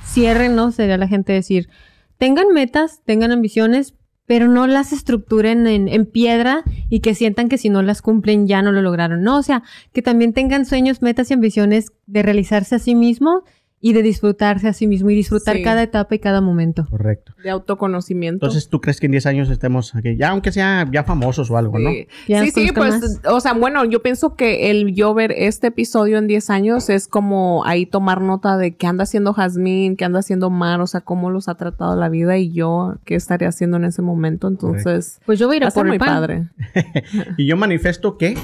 cierre, 0.03 0.49
¿no? 0.49 0.71
Sería 0.71 0.97
la 0.97 1.07
gente 1.07 1.33
decir, 1.33 1.69
tengan 2.17 2.47
metas, 2.53 3.01
tengan 3.05 3.31
ambiciones, 3.31 3.95
pero 4.25 4.47
no 4.47 4.67
las 4.67 4.91
estructuren 4.91 5.67
en, 5.67 5.87
en 5.87 6.05
piedra 6.05 6.63
y 6.89 6.99
que 6.99 7.13
sientan 7.13 7.47
que 7.47 7.57
si 7.57 7.69
no 7.69 7.81
las 7.83 8.01
cumplen 8.01 8.47
ya 8.47 8.61
no 8.61 8.71
lo 8.71 8.81
lograron. 8.81 9.21
No, 9.21 9.37
o 9.37 9.43
sea, 9.43 9.63
que 9.93 10.01
también 10.01 10.33
tengan 10.33 10.65
sueños, 10.65 11.01
metas 11.01 11.29
y 11.29 11.35
ambiciones 11.35 11.91
de 12.07 12.23
realizarse 12.23 12.75
a 12.75 12.79
sí 12.79 12.95
mismo 12.95 13.43
y 13.81 13.93
de 13.93 14.01
disfrutarse 14.01 14.67
a 14.67 14.73
sí 14.73 14.87
mismo 14.87 15.09
y 15.11 15.15
disfrutar 15.15 15.57
Sí. 15.57 15.61
cada 15.63 15.83
etapa 15.83 16.15
y 16.15 16.19
cada 16.19 16.41
momento. 16.41 16.85
Correcto. 16.89 17.33
De 17.43 17.51
autoconocimiento. 17.51 18.45
Entonces, 18.45 18.67
¿tú 18.69 18.81
crees 18.81 18.99
que 18.99 19.05
en 19.05 19.11
10 19.11 19.25
años 19.27 19.49
estemos 19.49 19.93
aquí? 19.93 20.15
Ya, 20.17 20.29
aunque 20.29 20.51
sea 20.51 20.87
ya 20.91 21.03
famosos 21.03 21.51
o 21.51 21.57
algo, 21.57 21.77
¿no? 21.77 21.91
Sí, 21.91 22.07
Ya 22.27 22.43
sí, 22.47 22.69
pues, 22.73 23.19
o 23.29 23.39
sea, 23.39 23.53
bueno, 23.53 23.85
yo 23.85 24.01
pienso 24.01 24.35
que 24.35 24.71
el 24.71 24.95
yo 24.95 25.13
ver 25.13 25.31
este 25.37 25.67
episodio 25.67 26.17
en 26.17 26.25
10 26.27 26.49
años 26.49 26.89
es 26.89 27.07
como 27.07 27.63
ahí 27.65 27.85
tomar 27.85 28.21
nota 28.21 28.57
de 28.57 28.75
qué 28.75 28.87
anda 28.87 29.03
haciendo 29.03 29.33
Jazmín, 29.33 29.97
qué 29.97 30.05
anda 30.05 30.19
haciendo 30.19 30.49
Mar, 30.49 30.81
o 30.81 30.87
sea, 30.87 31.01
cómo 31.01 31.29
los 31.29 31.47
ha 31.47 31.55
tratado 31.55 31.95
la 31.95 32.09
vida 32.09 32.37
y 32.37 32.51
yo 32.51 32.95
qué 33.05 33.13
estaría 33.15 33.49
haciendo 33.49 33.77
en 33.77 33.85
ese 33.85 34.01
momento. 34.01 34.47
Entonces, 34.47 35.19
Pues 35.25 35.37
yo 35.37 35.47
voy 35.47 35.55
a 35.55 35.57
ir 35.57 35.63
a 35.65 35.69
por 35.71 35.85
muy 35.85 35.95
el 35.95 35.99
pan. 35.99 36.07
padre. 36.09 36.47
Y 37.37 37.45
yo 37.45 37.55
manifiesto 37.57 38.17
que 38.17 38.35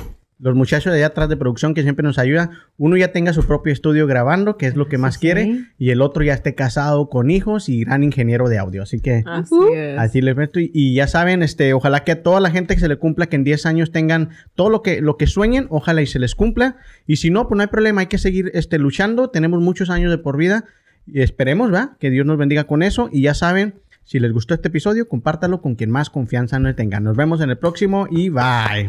los 0.42 0.56
muchachos 0.56 0.92
de 0.92 0.98
allá 0.98 1.08
atrás 1.08 1.30
de 1.30 1.38
producción 1.38 1.74
que 1.76 1.84
siempre 1.84 2.04
nos 2.04 2.18
ayudan, 2.18 2.50
uno 2.78 2.98
ya 2.98 3.12
tenga 3.12 3.32
su 3.32 3.46
propio 3.46 3.72
estudio 3.72 4.08
grabando, 4.08 4.58
que 4.58 4.66
es 4.66 4.76
lo 4.76 4.88
que 4.88 4.98
más 4.98 5.14
sí. 5.14 5.20
quiere, 5.22 5.66
y 5.78 5.92
el 5.92 6.02
otro 6.02 6.24
ya 6.24 6.34
esté 6.34 6.56
casado 6.56 7.10
con 7.10 7.30
hijos 7.30 7.70
y 7.70 7.84
gran 7.84 8.04
ingeniero 8.04 8.50
de 8.50 8.58
audio. 8.58 8.82
Así 8.82 9.00
que 9.00 9.24
Así 9.26 9.56
es. 9.74 10.00
así 10.00 10.20
les 10.22 10.36
meto. 10.36 10.60
Y, 10.60 10.72
y 10.74 10.96
ya 10.96 11.08
saben, 11.08 11.44
este, 11.44 11.74
ojalá 11.74 12.04
que 12.04 12.14
a 12.14 12.24
toda 12.24 12.40
la 12.40 12.50
gente 12.50 12.74
que 12.74 12.82
se 12.82 12.88
le 12.88 12.98
cumpla, 12.98 13.28
que 13.28 13.36
en 13.36 13.44
10 13.44 13.68
años 13.68 13.92
tengan 13.92 14.30
todo 14.56 14.70
lo 14.70 14.82
que, 14.82 15.00
lo 15.02 15.16
que 15.16 15.28
sueñen, 15.28 15.68
ojalá 15.70 16.02
y 16.02 16.08
se 16.08 16.18
les 16.18 16.34
cumpla. 16.34 16.78
Y 17.06 17.18
si 17.18 17.30
no, 17.30 17.48
pues 17.48 17.58
no 17.58 17.62
hay 17.62 17.68
problema, 17.70 18.02
hay 18.02 18.08
que 18.08 18.18
seguir 18.18 18.50
este, 18.56 18.80
luchando. 18.80 19.30
Tenemos 19.30 19.62
muchos 19.62 19.92
años 19.92 20.10
de 20.10 20.18
por 20.18 20.38
vida. 20.38 20.66
Y 21.06 21.22
esperemos, 21.22 21.70
¿verdad? 21.70 21.92
Que 22.00 22.10
Dios 22.10 22.26
nos 22.26 22.38
bendiga 22.38 22.64
con 22.64 22.82
eso. 22.82 23.10
Y 23.12 23.22
ya 23.22 23.36
saben, 23.36 23.76
si 24.04 24.20
les 24.20 24.32
gustó 24.32 24.54
este 24.54 24.70
episodio, 24.70 25.08
compártalo 25.08 25.62
con 25.62 25.76
quien 25.76 25.92
más 25.92 26.10
confianza 26.10 26.60
no 26.60 26.74
tenga. 26.74 27.00
Nos 27.00 27.16
vemos 27.16 27.42
en 27.42 27.50
el 27.50 27.58
próximo 27.58 28.08
y 28.10 28.30
bye. 28.30 28.88